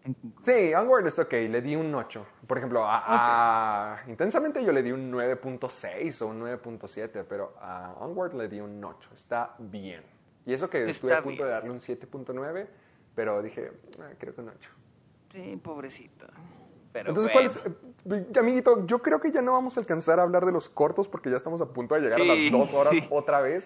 En 0.04 0.14
conclusión. 0.14 0.56
Sí, 0.56 0.74
Onward 0.74 1.08
está 1.08 1.24
ok, 1.24 1.34
le 1.34 1.62
di 1.62 1.76
un 1.76 1.94
8. 1.94 2.26
Por 2.48 2.58
ejemplo, 2.58 2.84
a, 2.86 3.04
a- 3.96 4.04
Intensamente 4.10 4.64
yo 4.64 4.72
le 4.72 4.82
di 4.84 4.92
un 4.92 5.12
9.6 5.12 6.22
o 6.22 6.28
un 6.28 6.42
9.7, 6.42 7.24
pero 7.28 7.54
a 7.60 7.94
Onward 8.00 8.34
le 8.34 8.48
di 8.48 8.60
un 8.60 8.84
8. 8.84 9.10
Está 9.14 9.56
bien. 9.60 10.04
Y 10.46 10.54
eso 10.54 10.70
que 10.70 10.90
estuve 10.90 11.12
Está 11.12 11.20
a 11.20 11.24
punto 11.24 11.38
bien. 11.44 11.48
de 11.48 11.52
darle 11.54 11.70
un 11.70 11.80
7.9, 11.80 12.68
pero 13.16 13.42
dije, 13.42 13.72
"Ah, 14.00 14.10
creo 14.18 14.34
que 14.34 14.42
un 14.42 14.50
8. 14.50 14.72
Sí, 15.32 15.60
pobrecita. 15.64 16.28
Pero 16.92 17.10
Entonces, 17.10 17.32
bueno. 17.34 17.50
¿cuál 17.54 18.22
es? 18.22 18.28
eh, 18.36 18.40
amiguito, 18.40 18.86
yo 18.86 19.00
creo 19.02 19.22
que 19.22 19.32
ya 19.32 19.42
no 19.42 19.54
vamos 19.54 19.78
a 19.78 19.80
alcanzar 19.80 20.20
a 20.20 20.24
hablar 20.24 20.46
de 20.46 20.52
los 20.52 20.68
cortos 20.68 21.08
porque 21.08 21.30
ya 21.30 21.38
estamos 21.38 21.62
a 21.62 21.68
punto 21.68 21.96
de 21.96 22.02
llegar 22.02 22.20
a 22.20 22.24
Sí, 22.24 22.50
las 22.50 22.52
dos 22.52 22.74
horas 22.74 22.90
sí. 22.92 23.08
otra 23.10 23.40
vez. 23.40 23.66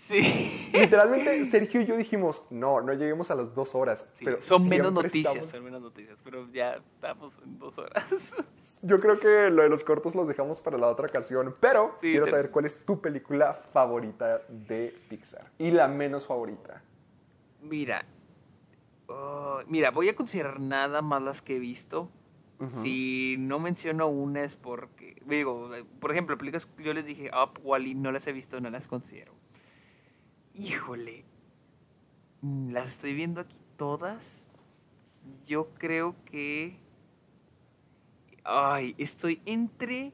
Sí. 0.00 0.70
Literalmente, 0.72 1.44
Sergio 1.44 1.80
y 1.80 1.86
yo 1.86 1.96
dijimos, 1.96 2.46
no, 2.50 2.80
no 2.80 2.92
lleguemos 2.92 3.32
a 3.32 3.34
las 3.34 3.52
dos 3.52 3.74
horas. 3.74 4.06
Sí, 4.14 4.24
pero 4.26 4.40
son 4.40 4.68
menos 4.68 4.92
noticias, 4.92 5.26
estamos- 5.34 5.46
son 5.50 5.64
menos 5.64 5.82
noticias, 5.82 6.20
pero 6.22 6.48
ya 6.52 6.74
estamos 6.74 7.36
en 7.42 7.58
dos 7.58 7.78
horas. 7.78 8.34
Yo 8.82 9.00
creo 9.00 9.18
que 9.18 9.50
lo 9.50 9.62
de 9.64 9.68
los 9.68 9.82
cortos 9.82 10.14
los 10.14 10.28
dejamos 10.28 10.60
para 10.60 10.78
la 10.78 10.86
otra 10.86 11.08
ocasión, 11.08 11.52
pero 11.58 11.96
Sí, 12.00 12.12
quiero 12.12 12.26
te- 12.26 12.30
saber 12.30 12.50
cuál 12.52 12.66
es 12.66 12.76
tu 12.86 13.00
película 13.00 13.54
favorita 13.72 14.40
de 14.48 14.94
Pixar 15.08 15.50
y 15.58 15.72
la 15.72 15.88
menos 15.88 16.28
favorita. 16.28 16.80
Mira, 17.60 18.04
oh, 19.08 19.60
mira, 19.66 19.90
voy 19.90 20.08
a 20.10 20.14
considerar 20.14 20.60
nada 20.60 21.02
más 21.02 21.20
las 21.22 21.42
que 21.42 21.56
he 21.56 21.58
visto. 21.58 22.08
Si 22.68 23.36
no 23.38 23.58
menciono 23.60 24.06
una 24.08 24.42
es 24.42 24.54
porque, 24.56 25.20
digo, 25.26 25.70
por 26.00 26.10
ejemplo, 26.12 26.36
películas 26.38 26.68
yo 26.78 26.92
les 26.92 27.06
dije 27.06 27.30
Up, 27.32 27.58
Wally, 27.64 27.94
no 27.96 28.10
las 28.12 28.26
he 28.28 28.32
visto, 28.32 28.60
no 28.60 28.68
las 28.70 28.86
considero. 28.88 29.32
Híjole, 30.58 31.24
mm, 32.42 32.72
las 32.72 32.88
estoy 32.88 33.14
viendo 33.14 33.40
aquí 33.40 33.56
todas. 33.76 34.50
Yo 35.46 35.68
creo 35.74 36.16
que, 36.24 36.78
ay, 38.42 38.94
estoy 38.98 39.40
entre 39.46 40.12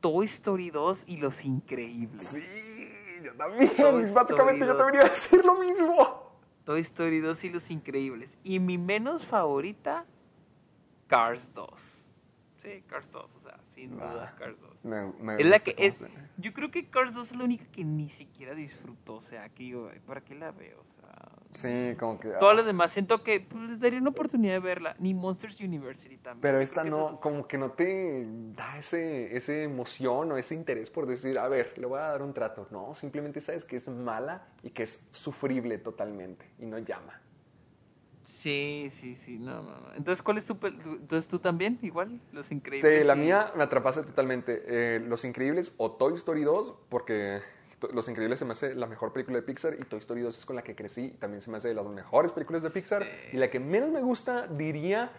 Toy 0.00 0.26
Story 0.26 0.70
2 0.70 1.04
y 1.08 1.16
Los 1.16 1.44
Increíbles. 1.44 2.28
Sí, 2.28 2.88
yo 3.24 3.34
también. 3.34 3.68
Toy 3.76 4.02
Básicamente 4.02 4.20
Story 4.36 4.60
yo 4.60 4.66
2. 4.66 4.76
también 4.78 4.94
iba 4.94 5.04
a 5.06 5.08
decir 5.08 5.44
lo 5.44 5.58
mismo. 5.58 6.30
Toy 6.64 6.80
Story 6.80 7.20
2 7.20 7.44
y 7.44 7.50
Los 7.50 7.70
Increíbles. 7.70 8.38
Y 8.44 8.60
mi 8.60 8.78
menos 8.78 9.24
favorita, 9.24 10.04
Cars 11.08 11.52
2. 11.54 12.05
Sí, 12.66 12.82
Cars 12.88 13.12
2, 13.12 13.36
o 13.36 13.40
sea, 13.40 13.56
sin 13.62 13.92
duda, 13.92 14.34
Cars 14.36 14.60
2. 14.60 14.70
Me, 14.82 15.12
me 15.20 15.40
Es 15.40 15.46
la 15.46 15.60
que 15.60 15.76
es, 15.78 16.02
yo 16.36 16.52
creo 16.52 16.72
que 16.72 16.90
Cars 16.90 17.14
2 17.14 17.30
es 17.30 17.36
la 17.36 17.44
única 17.44 17.64
que 17.66 17.84
ni 17.84 18.08
siquiera 18.08 18.56
disfruto, 18.56 19.14
o 19.14 19.20
sea, 19.20 19.48
que 19.50 19.62
digo, 19.62 19.88
"Ay, 19.92 20.00
¿para 20.00 20.20
qué 20.20 20.34
la 20.34 20.50
veo? 20.50 20.80
O 20.80 20.92
sea, 21.00 21.28
Sí, 21.50 21.94
como 21.96 22.18
que... 22.18 22.30
todas 22.30 22.54
ah, 22.54 22.56
las 22.56 22.66
demás 22.66 22.90
siento 22.90 23.22
que 23.22 23.38
pues, 23.38 23.70
les 23.70 23.80
daría 23.80 24.00
una 24.00 24.10
oportunidad 24.10 24.54
de 24.54 24.58
verla, 24.58 24.96
ni 24.98 25.14
Monsters 25.14 25.60
University 25.60 26.16
también. 26.16 26.42
Pero 26.42 26.60
esta 26.60 26.82
no, 26.82 27.12
como 27.20 27.46
que 27.46 27.56
no 27.56 27.70
te 27.70 28.26
da 28.56 28.78
ese, 28.78 29.36
ese 29.36 29.62
emoción 29.62 30.32
o 30.32 30.36
ese 30.36 30.56
interés 30.56 30.90
por 30.90 31.06
decir, 31.06 31.38
a 31.38 31.46
ver, 31.46 31.72
le 31.78 31.86
voy 31.86 32.00
a 32.00 32.08
dar 32.08 32.22
un 32.22 32.34
trato. 32.34 32.66
No, 32.72 32.96
simplemente 32.96 33.40
sabes 33.40 33.64
que 33.64 33.76
es 33.76 33.86
mala 33.86 34.44
y 34.64 34.70
que 34.70 34.82
es 34.82 35.06
sufrible 35.12 35.78
totalmente 35.78 36.50
y 36.58 36.66
no 36.66 36.78
llama. 36.78 37.20
Sí, 38.26 38.88
sí, 38.90 39.14
sí, 39.14 39.38
no, 39.38 39.62
no, 39.62 39.70
no. 39.70 39.94
Entonces, 39.96 40.20
¿cuál 40.20 40.36
es 40.38 40.46
tu 40.46 40.54
pel- 40.56 40.82
tu- 40.82 40.94
Entonces, 40.94 41.28
¿tú 41.28 41.38
también? 41.38 41.78
Igual, 41.80 42.20
Los 42.32 42.50
Increíbles. 42.50 43.02
Sí, 43.02 43.06
la 43.06 43.14
y- 43.14 43.20
mía 43.20 43.52
me 43.56 43.62
atrapaste 43.62 44.02
totalmente. 44.02 44.64
Eh, 44.66 44.98
Los 44.98 45.24
Increíbles 45.24 45.72
o 45.76 45.92
Toy 45.92 46.14
Story 46.14 46.42
2, 46.42 46.74
porque 46.88 47.40
To- 47.78 47.88
Los 47.92 48.08
Increíbles 48.08 48.40
se 48.40 48.44
me 48.44 48.52
hace 48.52 48.74
la 48.74 48.88
mejor 48.88 49.12
película 49.12 49.36
de 49.36 49.42
Pixar 49.42 49.74
y 49.78 49.84
Toy 49.84 50.00
Story 50.00 50.22
2 50.22 50.36
es 50.38 50.44
con 50.44 50.56
la 50.56 50.62
que 50.64 50.74
crecí 50.74 51.04
y 51.04 51.10
también 51.18 51.40
se 51.40 51.52
me 51.52 51.58
hace 51.58 51.68
de 51.68 51.74
las 51.74 51.86
mejores 51.86 52.32
películas 52.32 52.64
de 52.64 52.70
Pixar. 52.70 53.06
Y 53.32 53.36
la 53.36 53.48
que 53.48 53.60
menos 53.60 53.90
me 53.90 54.00
gusta 54.02 54.48
diría 54.48 55.12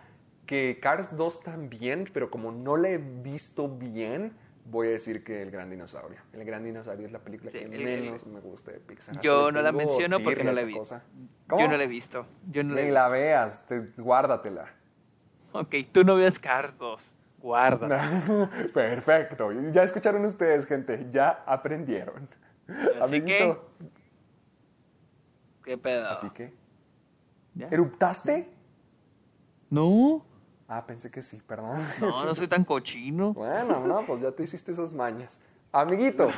que 0.46 0.78
Cars 0.82 1.16
2 1.16 1.42
también, 1.42 2.10
pero 2.14 2.30
como 2.30 2.52
no 2.52 2.76
la 2.76 2.90
he 2.90 2.98
visto 2.98 3.70
bien, 3.70 4.34
voy 4.69 4.88
a 4.88 4.91
decir 4.91 5.23
que 5.23 5.41
El 5.41 5.52
Gran 5.52 5.69
Dinosaurio. 5.69 6.19
El 6.34 6.44
Gran 6.45 6.64
Dinosaurio 6.64 7.06
es 7.07 7.11
la 7.11 7.19
película 7.19 7.52
Sí, 7.52 7.60
que 7.60 7.65
el- 7.65 7.73
el- 7.73 8.02
menos 8.03 8.26
me 8.26 8.39
gusta 8.39 8.72
de 8.72 8.80
Pixar. 8.80 9.19
Yo 9.22 9.52
no 9.52 9.61
la 9.61 9.72
menciono 9.72 10.22
porque 10.22 10.44
no 10.44 10.52
la 10.52 10.64
vi. 10.64 10.73
Yo 10.76 11.68
no 11.68 11.77
la 11.77 11.84
he 11.84 11.88
visto. 11.88 12.26
Yo 12.49 12.64
no 12.64 12.73
la 12.73 12.81
he 12.81 12.84
Ni 12.84 12.89
visto. 12.89 13.03
la 13.03 13.10
veas, 13.10 13.65
te- 13.68 13.88
guárdatela. 13.98 14.65
Ok, 15.53 15.76
tú 15.91 16.03
no 16.03 16.15
veas 16.15 16.38
Cars 16.39 16.77
2. 16.77 17.15
Guarda. 17.39 17.88
Perfecto. 18.73 19.52
Ya 19.72 19.84
escucharon 19.84 20.26
ustedes, 20.26 20.65
gente. 20.65 21.07
Ya 21.11 21.44
aprendieron. 21.45 22.27
Así 23.02 23.22
que-. 23.23 23.56
¿Qué 25.64 25.77
pedo? 25.77 26.07
Así 26.10 26.30
que. 26.31 26.53
¿Ya? 27.56 27.68
¿Eruptaste? 27.69 28.49
No, 29.69 30.26
Ah, 30.68 30.85
pensé 30.85 31.10
que 31.10 31.22
sí, 31.22 31.41
perdón. 31.48 31.81
no, 32.02 32.26
no 32.26 32.35
soy 32.35 32.48
tan 32.48 32.65
cochino. 32.65 33.34
Bueno, 33.34 33.85
no, 33.88 34.06
pues 34.06 34.22
ya 34.22 34.31
te 34.31 34.44
hiciste 34.44 34.72
esas 34.72 34.94
mañas. 34.94 35.39
Amiguito, 35.72 36.30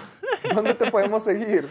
¿dónde 0.53 0.73
te 0.75 0.91
podemos 0.91 1.23
seguir? 1.23 1.67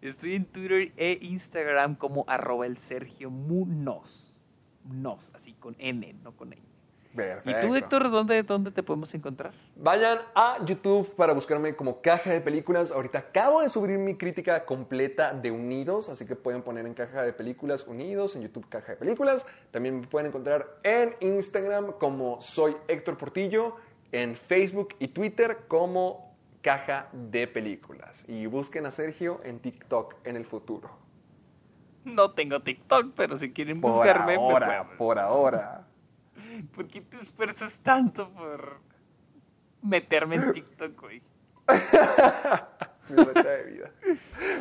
Estoy 0.00 0.34
en 0.34 0.46
Twitter 0.46 0.92
e 0.96 1.18
Instagram 1.20 1.96
como 1.96 2.24
arroba 2.26 2.66
el 2.66 2.78
Sergio 2.78 3.30
Munoz. 3.30 4.40
Munoz, 4.84 5.30
así 5.34 5.52
con 5.54 5.76
N, 5.78 6.14
no 6.22 6.36
con 6.36 6.52
N. 6.52 6.69
Perfecto. 7.14 7.50
¿Y 7.50 7.60
tú, 7.60 7.74
Héctor, 7.74 8.10
dónde, 8.10 8.42
dónde 8.44 8.70
te 8.70 8.82
podemos 8.84 9.12
encontrar? 9.14 9.52
Vayan 9.76 10.18
a 10.34 10.64
YouTube 10.64 11.12
para 11.16 11.32
buscarme 11.32 11.74
como 11.74 12.00
Caja 12.00 12.30
de 12.30 12.40
Películas. 12.40 12.92
Ahorita 12.92 13.18
acabo 13.18 13.62
de 13.62 13.68
subir 13.68 13.98
mi 13.98 14.14
crítica 14.16 14.64
completa 14.64 15.32
de 15.34 15.50
Unidos, 15.50 16.08
así 16.08 16.24
que 16.24 16.36
pueden 16.36 16.62
poner 16.62 16.86
en 16.86 16.94
Caja 16.94 17.22
de 17.22 17.32
Películas 17.32 17.84
Unidos, 17.86 18.36
en 18.36 18.42
YouTube 18.42 18.68
Caja 18.68 18.92
de 18.92 18.96
Películas. 18.96 19.44
También 19.72 20.00
me 20.00 20.06
pueden 20.06 20.28
encontrar 20.28 20.78
en 20.84 21.16
Instagram 21.20 21.92
como 21.98 22.40
soy 22.40 22.76
Héctor 22.86 23.18
Portillo, 23.18 23.76
en 24.12 24.36
Facebook 24.36 24.94
y 25.00 25.08
Twitter 25.08 25.58
como 25.66 26.32
Caja 26.62 27.08
de 27.12 27.48
Películas. 27.48 28.22
Y 28.28 28.46
busquen 28.46 28.86
a 28.86 28.92
Sergio 28.92 29.40
en 29.42 29.58
TikTok 29.58 30.14
en 30.24 30.36
el 30.36 30.44
futuro. 30.44 30.90
No 32.04 32.30
tengo 32.32 32.60
TikTok, 32.60 33.12
pero 33.16 33.36
si 33.36 33.52
quieren 33.52 33.80
Por 33.80 33.92
buscarme, 33.92 34.26
me 34.26 34.34
ahora, 34.36 34.66
pueden. 34.66 34.96
por 34.98 35.18
ahora. 35.18 35.74
¿Por 35.74 35.89
qué 36.90 37.00
te 37.00 37.16
esfuerzas 37.16 37.80
tanto 37.80 38.30
por 38.30 38.78
meterme 39.82 40.36
en 40.36 40.52
TikTok, 40.52 41.00
güey? 41.00 41.22
Es 43.02 43.10
mi 43.10 43.24
racha 43.24 43.48
de 43.48 43.64
vida. 43.64 43.90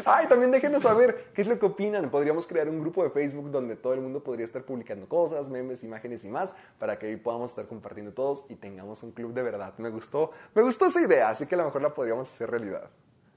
Ay, 0.06 0.28
también 0.28 0.52
déjenos 0.52 0.82
saber 0.82 1.26
qué 1.34 1.42
es 1.42 1.48
lo 1.48 1.60
que 1.60 1.66
opinan. 1.66 2.10
Podríamos 2.10 2.48
crear 2.48 2.70
un 2.70 2.80
grupo 2.80 3.04
de 3.04 3.10
Facebook 3.10 3.52
donde 3.52 3.76
todo 3.76 3.94
el 3.94 4.02
mundo 4.02 4.24
podría 4.24 4.46
estar 4.46 4.64
publicando 4.64 5.08
cosas, 5.08 5.50
memes, 5.50 5.84
imágenes 5.84 6.24
y 6.24 6.30
más, 6.30 6.56
para 6.78 6.98
que 6.98 7.08
ahí 7.08 7.16
podamos 7.18 7.52
estar 7.52 7.68
compartiendo 7.68 8.14
todos 8.14 8.46
y 8.50 8.56
tengamos 8.56 9.04
un 9.04 9.12
club 9.12 9.34
de 9.34 9.44
verdad. 9.44 9.74
Me 9.78 9.90
gustó, 9.90 10.32
me 10.56 10.62
gustó 10.62 10.86
esa 10.86 11.02
idea, 11.02 11.30
así 11.30 11.48
que 11.48 11.56
a 11.56 11.58
lo 11.60 11.66
mejor 11.66 11.82
la 11.82 11.94
podríamos 11.94 12.34
hacer 12.34 12.50
realidad. 12.50 12.90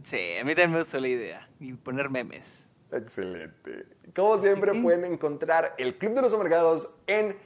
Sí, 0.04 0.36
a 0.40 0.44
mí 0.44 0.54
también 0.54 0.72
me 0.72 0.78
gustó 0.78 1.00
la 1.00 1.08
idea. 1.08 1.48
Y 1.60 1.72
poner 1.74 2.08
memes. 2.08 2.68
Excelente. 2.92 3.86
Como 4.14 4.38
siempre, 4.38 4.74
pueden 4.80 5.04
encontrar 5.04 5.74
el 5.78 5.96
Club 5.96 6.14
de 6.14 6.22
los 6.22 6.34
Amargados 6.34 6.88
en 7.06 7.36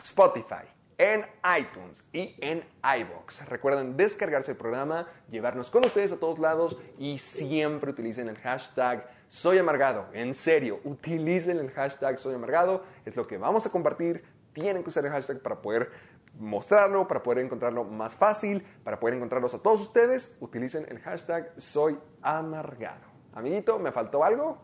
Spotify, 0.00 0.66
en 0.98 1.24
iTunes 1.58 2.04
y 2.12 2.34
en 2.40 2.64
iBox. 2.82 3.46
Recuerden 3.48 3.96
descargarse 3.96 4.52
el 4.52 4.56
programa, 4.56 5.06
llevarnos 5.30 5.70
con 5.70 5.84
ustedes 5.84 6.12
a 6.12 6.18
todos 6.18 6.38
lados 6.38 6.76
y 6.98 7.18
siempre 7.18 7.90
utilicen 7.92 8.28
el 8.28 8.36
hashtag 8.38 9.08
Soy 9.28 9.58
Amargado. 9.58 10.06
En 10.12 10.34
serio, 10.34 10.80
utilicen 10.84 11.58
el 11.58 11.70
hashtag 11.70 12.18
Soy 12.18 12.34
Amargado. 12.34 12.82
Es 13.04 13.16
lo 13.16 13.26
que 13.26 13.38
vamos 13.38 13.66
a 13.66 13.70
compartir. 13.70 14.24
Tienen 14.52 14.82
que 14.82 14.88
usar 14.88 15.04
el 15.04 15.12
hashtag 15.12 15.40
para 15.40 15.62
poder 15.62 15.90
mostrarlo, 16.38 17.06
para 17.06 17.22
poder 17.22 17.44
encontrarlo 17.44 17.84
más 17.84 18.14
fácil, 18.14 18.64
para 18.82 18.98
poder 18.98 19.16
encontrarlos 19.16 19.54
a 19.54 19.58
todos 19.58 19.80
ustedes. 19.80 20.36
Utilicen 20.40 20.86
el 20.88 20.98
hashtag 21.00 21.52
Soy 21.56 21.98
Amargado. 22.22 23.06
Amiguito, 23.34 23.78
¿me 23.78 23.92
faltó 23.92 24.24
algo? 24.24 24.58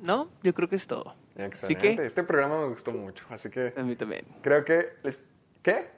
No, 0.00 0.30
yo 0.42 0.54
creo 0.54 0.68
que 0.68 0.76
es 0.76 0.86
todo. 0.86 1.14
Así 1.42 1.72
Excelente. 1.72 2.02
que, 2.02 2.06
Este 2.06 2.22
programa 2.22 2.60
me 2.60 2.68
gustó 2.68 2.92
mucho, 2.92 3.24
así 3.30 3.50
que 3.50 3.72
a 3.76 3.82
mí 3.82 3.96
también. 3.96 4.24
creo 4.42 4.64
que 4.64 4.88
les... 5.02 5.22
¿Qué? 5.62 5.88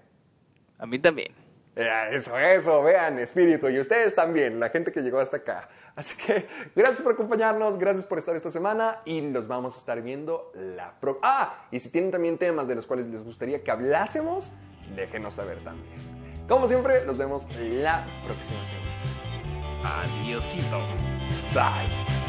A 0.79 0.87
mí 0.87 0.99
también. 0.99 1.33
Eh, 1.77 1.89
Eso, 2.13 2.39
eso, 2.39 2.83
vean, 2.83 3.19
espíritu, 3.19 3.69
y 3.69 3.79
ustedes 3.81 4.15
también, 4.15 4.61
la 4.61 4.69
gente 4.69 4.93
que 4.93 5.01
llegó 5.01 5.21
hasta 5.21 5.39
acá. 5.39 5.69
Así 5.95 6.17
que 6.17 6.47
gracias 6.75 7.01
por 7.03 7.13
acompañarnos, 7.13 7.79
gracias 7.79 8.05
por 8.05 8.19
estar 8.19 8.35
esta 8.35 8.51
semana 8.51 9.01
y 9.05 9.21
los 9.31 9.47
vamos 9.47 9.75
a 9.77 9.79
estar 9.79 10.01
viendo 10.03 10.51
la 10.55 10.99
próxima. 11.01 11.21
Ah, 11.29 11.67
y 11.71 11.79
si 11.81 11.91
tienen 11.91 12.11
también 12.11 12.39
temas 12.39 12.67
de 12.69 12.75
los 12.75 12.87
cuales 12.87 13.09
les 13.09 13.23
gustaría 13.25 13.63
que 13.63 13.71
hablásemos, 13.71 14.51
déjenos 14.97 15.35
saber 15.35 15.59
también. 15.59 15.95
Como 16.49 16.67
siempre, 16.67 17.05
los 17.05 17.19
vemos 17.19 17.47
la 17.59 18.05
próxima 18.25 18.65
semana. 18.65 20.03
Adiosito. 20.03 20.79
Bye. 21.55 22.22